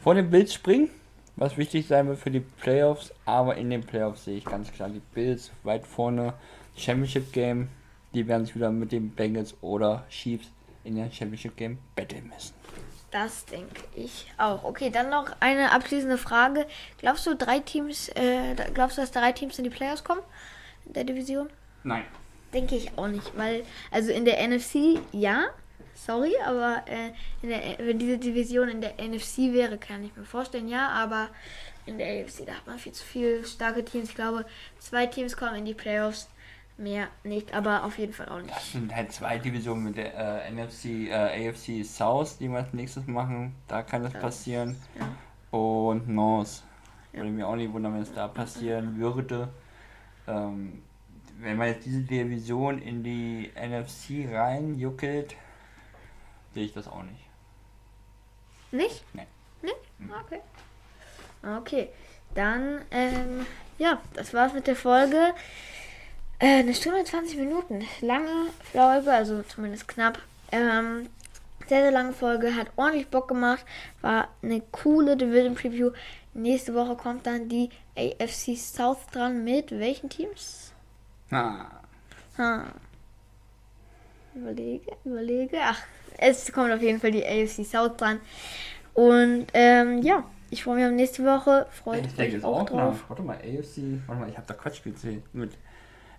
vor 0.00 0.14
den 0.14 0.30
Bills 0.30 0.54
springen, 0.54 0.90
was 1.36 1.56
wichtig 1.56 1.86
sein 1.86 2.06
wird 2.06 2.18
für 2.18 2.30
die 2.30 2.40
Playoffs. 2.40 3.12
Aber 3.24 3.56
in 3.56 3.70
den 3.70 3.82
Playoffs 3.82 4.24
sehe 4.24 4.36
ich 4.36 4.44
ganz 4.44 4.70
klar 4.70 4.88
die 4.88 5.02
Bills 5.14 5.50
weit 5.64 5.86
vorne. 5.86 6.34
Championship 6.76 7.32
Game, 7.32 7.68
die 8.14 8.26
werden 8.28 8.44
sich 8.46 8.54
wieder 8.54 8.70
mit 8.70 8.92
den 8.92 9.10
Bengals 9.10 9.54
oder 9.62 10.04
Chiefs 10.10 10.48
in 10.84 10.96
der 10.96 11.10
Championship 11.10 11.56
Game 11.56 11.78
battlen 11.96 12.28
müssen. 12.28 12.54
Das 13.10 13.44
denke 13.44 13.82
ich 13.94 14.26
auch. 14.38 14.64
Okay, 14.64 14.88
dann 14.90 15.10
noch 15.10 15.30
eine 15.40 15.70
abschließende 15.72 16.16
Frage. 16.16 16.66
Glaubst 16.98 17.26
du, 17.26 17.36
drei 17.36 17.58
Teams, 17.60 18.08
äh, 18.10 18.54
da- 18.54 18.64
glaubst 18.72 18.96
du, 18.96 19.02
dass 19.02 19.10
drei 19.10 19.32
Teams 19.32 19.58
in 19.58 19.64
die 19.64 19.70
Playoffs 19.70 20.02
kommen? 20.02 20.22
In 20.86 20.94
der 20.94 21.04
Division? 21.04 21.50
Nein. 21.84 22.04
Denke 22.54 22.74
ich 22.76 22.96
auch 22.96 23.08
nicht, 23.08 23.36
weil, 23.36 23.64
also 23.90 24.12
in 24.12 24.24
der 24.24 24.38
NFC, 24.46 24.98
ja, 25.12 25.44
sorry, 25.94 26.32
aber 26.44 26.82
äh, 26.86 27.12
in 27.42 27.48
der, 27.50 27.60
wenn 27.78 27.98
diese 27.98 28.18
Division 28.18 28.68
in 28.68 28.80
der 28.80 28.94
NFC 28.98 29.52
wäre, 29.52 29.78
kann 29.78 30.04
ich 30.04 30.14
mir 30.16 30.24
vorstellen, 30.24 30.68
ja, 30.68 30.88
aber 30.88 31.28
in 31.86 31.98
der 31.98 32.06
AFC, 32.24 32.44
da 32.46 32.52
hat 32.52 32.66
man 32.66 32.78
viel 32.78 32.92
zu 32.92 33.04
viele 33.04 33.44
starke 33.44 33.84
Teams. 33.84 34.10
Ich 34.10 34.14
glaube, 34.14 34.44
zwei 34.78 35.06
Teams 35.06 35.36
kommen 35.36 35.56
in 35.56 35.64
die 35.64 35.74
Playoffs, 35.74 36.28
mehr 36.76 37.08
nicht, 37.24 37.54
aber 37.54 37.84
auf 37.84 37.98
jeden 37.98 38.12
Fall 38.12 38.28
auch 38.28 38.40
nicht. 38.40 38.54
Das 38.54 38.72
sind 38.72 38.94
halt 38.94 39.12
zwei 39.12 39.38
Divisionen 39.38 39.84
mit 39.84 39.96
der 39.96 40.46
äh, 40.46 40.50
NFC, 40.50 41.08
äh, 41.08 41.48
AFC 41.48 41.84
South, 41.84 42.38
die 42.38 42.48
wir 42.48 42.58
als 42.58 42.72
nächstes 42.72 43.06
machen. 43.06 43.54
Da 43.68 43.82
kann 43.82 44.02
das 44.02 44.12
passieren. 44.12 44.76
Und 45.50 46.08
North. 46.08 46.62
Würde 47.12 47.28
mir 47.28 47.46
auch 47.46 47.56
nicht 47.56 47.72
wundern, 47.72 47.94
wenn 47.94 48.02
es 48.02 48.14
da 48.14 48.26
passieren 48.26 48.98
würde. 48.98 49.48
Ähm, 50.26 50.82
wenn 51.38 51.56
man 51.56 51.68
jetzt 51.68 51.84
diese 51.84 52.00
Division 52.00 52.80
in 52.80 53.02
die 53.02 53.50
NFC 53.54 54.32
reinjuckelt, 54.32 55.34
sehe 56.54 56.64
ich 56.64 56.72
das 56.72 56.88
auch 56.88 57.02
nicht. 57.02 57.28
Nicht? 58.70 59.04
Nee. 59.12 59.26
Nee? 59.60 59.72
Okay. 60.24 60.40
Okay. 61.58 61.88
Dann, 62.34 62.82
ähm, 62.90 63.44
ja, 63.78 64.00
das 64.14 64.32
war's 64.32 64.54
mit 64.54 64.66
der 64.66 64.76
Folge. 64.76 65.34
Äh, 66.42 66.58
eine 66.58 66.74
Stunde 66.74 66.98
und 66.98 67.06
20 67.06 67.38
Minuten. 67.38 67.84
Lange 68.00 68.48
Folge, 68.72 69.12
also 69.12 69.42
zumindest 69.42 69.86
knapp. 69.86 70.18
Ähm, 70.50 71.08
sehr, 71.68 71.82
sehr 71.82 71.92
lange 71.92 72.12
Folge. 72.12 72.56
Hat 72.56 72.66
ordentlich 72.74 73.06
Bock 73.06 73.28
gemacht. 73.28 73.64
War 74.00 74.26
eine 74.42 74.60
coole 74.72 75.16
Division 75.16 75.54
Preview. 75.54 75.92
Nächste 76.34 76.74
Woche 76.74 76.96
kommt 76.96 77.28
dann 77.28 77.48
die 77.48 77.70
AFC 77.96 78.56
South 78.56 79.06
dran 79.12 79.44
mit 79.44 79.70
welchen 79.70 80.10
Teams? 80.10 80.72
Ah, 81.30 81.66
Ha. 82.36 82.64
Überlege, 84.34 84.96
überlege. 85.04 85.58
Ach, 85.62 85.78
es 86.18 86.50
kommt 86.52 86.72
auf 86.72 86.82
jeden 86.82 86.98
Fall 86.98 87.12
die 87.12 87.24
AFC 87.24 87.64
South 87.64 87.96
dran. 87.98 88.18
Und 88.94 89.46
ähm, 89.54 90.02
ja, 90.02 90.24
ich 90.50 90.64
freue 90.64 90.76
mich 90.76 90.86
auf 90.86 90.90
nächste 90.90 91.24
Woche. 91.24 91.66
Freut 91.70 92.04
ich 92.04 92.14
denke 92.14 92.22
euch 92.22 92.32
jetzt 92.32 92.44
auch 92.44 92.64
drauf. 92.64 93.02
nach. 93.02 93.10
Warte 93.10 93.22
mal, 93.22 93.36
AFC. 93.36 94.00
Warte 94.08 94.20
mal, 94.22 94.28
ich 94.28 94.36
habe 94.36 94.46
da 94.48 94.54
Quatsch 94.54 94.82
gezählt. 94.82 95.22
Mit 95.32 95.52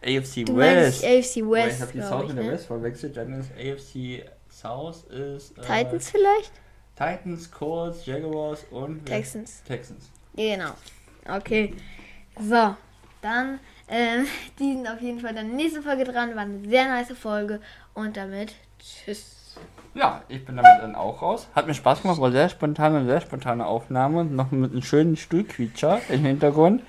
AFC 0.04 0.46
Du 0.46 0.56
West. 0.56 1.04
AFC 1.04 1.42
Weil 1.42 1.68
West, 1.68 1.76
ich 1.78 1.82
habe 1.82 1.92
die 1.94 2.02
South 2.02 2.30
und 2.30 2.36
ne? 2.36 2.52
West 2.52 2.68
verwechselt. 2.68 3.18
Dann 3.18 3.40
ist 3.40 3.52
AFC 3.52 4.30
South 4.50 5.04
ist. 5.06 5.58
Äh, 5.58 5.62
Titans 5.62 6.10
vielleicht? 6.10 6.52
Titans, 6.96 7.50
Colts, 7.52 8.06
Jaguars 8.06 8.66
und 8.70 9.06
Texans. 9.06 9.64
Texans. 9.64 10.10
Genau. 10.36 10.72
Okay. 11.28 11.74
So, 12.40 12.76
dann, 13.22 13.60
ähm, 13.88 14.28
die 14.60 14.74
sind 14.74 14.88
auf 14.88 15.02
jeden 15.02 15.20
Fall 15.20 15.34
dann 15.34 15.56
nächste 15.56 15.82
Folge 15.82 16.04
dran. 16.04 16.36
War 16.36 16.44
eine 16.44 16.68
sehr 16.68 16.88
nice 16.88 17.12
Folge. 17.18 17.60
Und 17.94 18.18
damit, 18.18 18.54
tschüss. 18.80 19.58
Ja, 19.94 20.24
ich 20.28 20.44
bin 20.44 20.56
damit 20.56 20.82
dann 20.82 20.96
auch 20.96 21.22
raus. 21.22 21.48
Hat 21.54 21.68
mir 21.68 21.76
Spaß 21.76 22.02
gemacht, 22.02 22.20
war 22.20 22.32
sehr 22.32 22.50
spontane, 22.50 23.06
sehr 23.06 23.22
spontane 23.22 23.66
Aufnahme. 23.66 24.26
Noch 24.26 24.52
mit 24.52 24.72
einem 24.72 24.82
schönen 24.82 25.16
Stuhlquietscher 25.16 26.02
im 26.10 26.26
Hintergrund. 26.26 26.82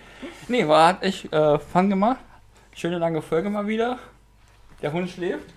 Nee, 0.49 0.67
war, 0.67 0.89
hat 0.89 1.03
echt 1.03 1.31
äh, 1.33 1.59
Fun 1.59 1.91
gemacht. 1.91 2.21
Schöne 2.77 2.99
lange 2.99 3.23
Folge 3.23 3.51
mal 3.51 3.69
wieder. 3.69 4.01
Der 4.83 4.93
Hund 4.93 5.09
schläft. 5.09 5.55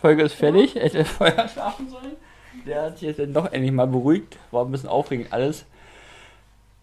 Folge 0.00 0.22
ist 0.22 0.34
fertig. 0.34 0.76
Er 0.76 0.84
hätte 0.84 1.04
vorher 1.04 1.48
schlafen 1.48 1.90
sollen. 1.90 2.12
Der 2.64 2.82
hat 2.82 2.98
sich 2.98 3.08
jetzt 3.08 3.18
dann 3.18 3.32
doch 3.32 3.52
endlich 3.52 3.72
mal 3.72 3.88
beruhigt. 3.88 4.38
War 4.52 4.64
ein 4.64 4.70
bisschen 4.70 4.88
aufregend 4.88 5.32
alles. 5.32 5.66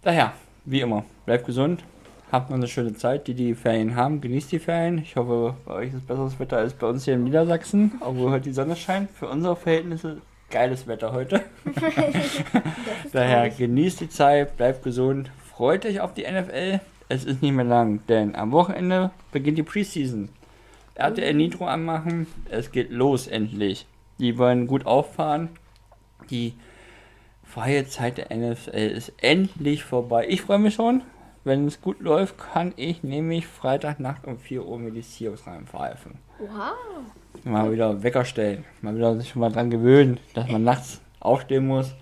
Daher, 0.02 0.34
wie 0.66 0.82
immer, 0.82 1.06
bleibt 1.26 1.46
gesund, 1.46 1.84
habt 2.32 2.50
noch 2.50 2.58
eine 2.58 2.68
schöne 2.68 2.96
Zeit, 2.96 3.28
die 3.28 3.34
die 3.34 3.56
Ferien 3.56 3.96
haben, 3.96 4.20
genießt 4.20 4.52
die 4.52 4.60
Ferien. 4.60 4.98
Ich 4.98 5.16
hoffe, 5.16 5.56
bei 5.64 5.74
euch 5.74 5.94
ist 5.94 6.06
besseres 6.06 6.38
Wetter 6.38 6.58
als 6.58 6.74
bei 6.74 6.88
uns 6.88 7.06
hier 7.06 7.14
in 7.14 7.24
Niedersachsen, 7.24 7.94
obwohl 8.02 8.32
heute 8.32 8.46
die 8.46 8.54
Sonne 8.54 8.76
scheint. 8.76 9.10
Für 9.12 9.30
unsere 9.30 9.56
Verhältnisse 9.56 10.18
geiles 10.50 10.86
Wetter 10.86 11.14
heute. 11.14 11.44
Daher 13.14 13.50
genießt 13.50 14.02
die 14.02 14.10
Zeit, 14.10 14.58
bleibt 14.58 14.84
gesund, 14.84 15.32
freut 15.50 15.86
euch 15.86 16.02
auf 16.02 16.14
die 16.14 16.24
NFL. 16.24 16.82
Es 17.12 17.26
ist 17.26 17.42
nicht 17.42 17.52
mehr 17.52 17.66
lang, 17.66 18.00
denn 18.08 18.36
am 18.36 18.54
Wochenende 18.54 19.12
beginnt 19.34 19.58
die 19.58 19.64
Preseason. 19.64 20.30
RTL 20.96 21.34
Nitro 21.34 21.66
anmachen, 21.66 22.26
es 22.50 22.72
geht 22.72 22.90
los 22.90 23.28
endlich. 23.28 23.86
Die 24.20 24.38
wollen 24.38 24.66
gut 24.66 24.86
auffahren. 24.86 25.50
Die 26.30 26.54
freie 27.44 27.86
Zeit 27.86 28.18
der 28.18 28.34
NFL 28.34 28.78
ist 28.96 29.12
endlich 29.18 29.84
vorbei. 29.84 30.26
Ich 30.30 30.44
freue 30.44 30.60
mich 30.60 30.76
schon. 30.76 31.02
Wenn 31.44 31.68
es 31.68 31.82
gut 31.82 32.00
läuft, 32.00 32.38
kann 32.38 32.72
ich 32.78 33.04
nämlich 33.04 33.46
Freitagnacht 33.46 34.26
um 34.26 34.40
4 34.40 34.66
Uhr 34.66 34.80
mir 34.80 34.92
die 34.92 35.02
Seahawks 35.02 35.46
reinpfeifen. 35.46 36.14
Wow. 36.40 37.04
Mal 37.44 37.74
wieder 37.74 38.04
Wecker 38.04 38.24
stellen. 38.24 38.64
Mal 38.82 38.96
wieder 38.96 39.20
sich 39.20 39.28
schon 39.28 39.42
mal 39.42 39.52
dran 39.52 39.70
gewöhnen, 39.70 40.18
dass 40.34 40.48
man 40.48 40.64
nachts 40.64 41.02
aufstehen 41.20 41.68
muss. 41.68 41.94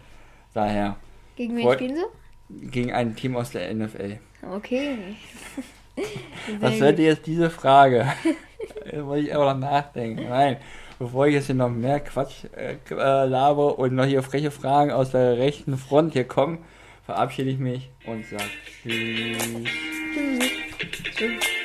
Daher 0.54 0.98
Gegen 1.36 1.58
wen 1.58 1.72
spielen 1.74 1.96
sie? 1.96 2.70
gegen 2.70 2.92
ein 2.92 3.16
Team 3.16 3.36
aus 3.36 3.50
der 3.50 3.74
NFL. 3.74 4.20
Okay. 4.42 4.98
Was 6.60 6.80
gut. 6.80 7.00
jetzt 7.00 7.26
diese 7.26 7.50
Frage? 7.50 8.08
Da 8.92 9.06
wollte 9.06 9.28
ich 9.28 9.36
aber 9.36 9.54
noch 9.54 9.60
nachdenken. 9.60 10.28
Nein, 10.28 10.58
bevor 10.98 11.28
ich 11.28 11.34
jetzt 11.36 11.46
hier 11.46 11.56
noch 11.56 11.70
mehr 11.70 12.02
Quatsch 12.02 12.44
äh, 12.56 12.76
äh, 12.90 13.26
laber 13.26 13.80
und 13.80 13.96
noch 13.96 14.06
hier 14.06 14.22
freche 14.22 14.52
Fragen 14.52 14.92
aus 14.92 15.12
der 15.12 15.38
rechten 15.38 15.78
Front 15.78 16.14
hier 16.14 16.26
kommen, 16.26 16.60
verabschiede 17.06 17.52
ich 17.52 17.60
mich 17.60 17.90
und 18.06 18.26
sage 18.26 18.44
Tschüss. 18.84 19.38
Tschüss. 20.14 21.16
Tschüss. 21.16 21.59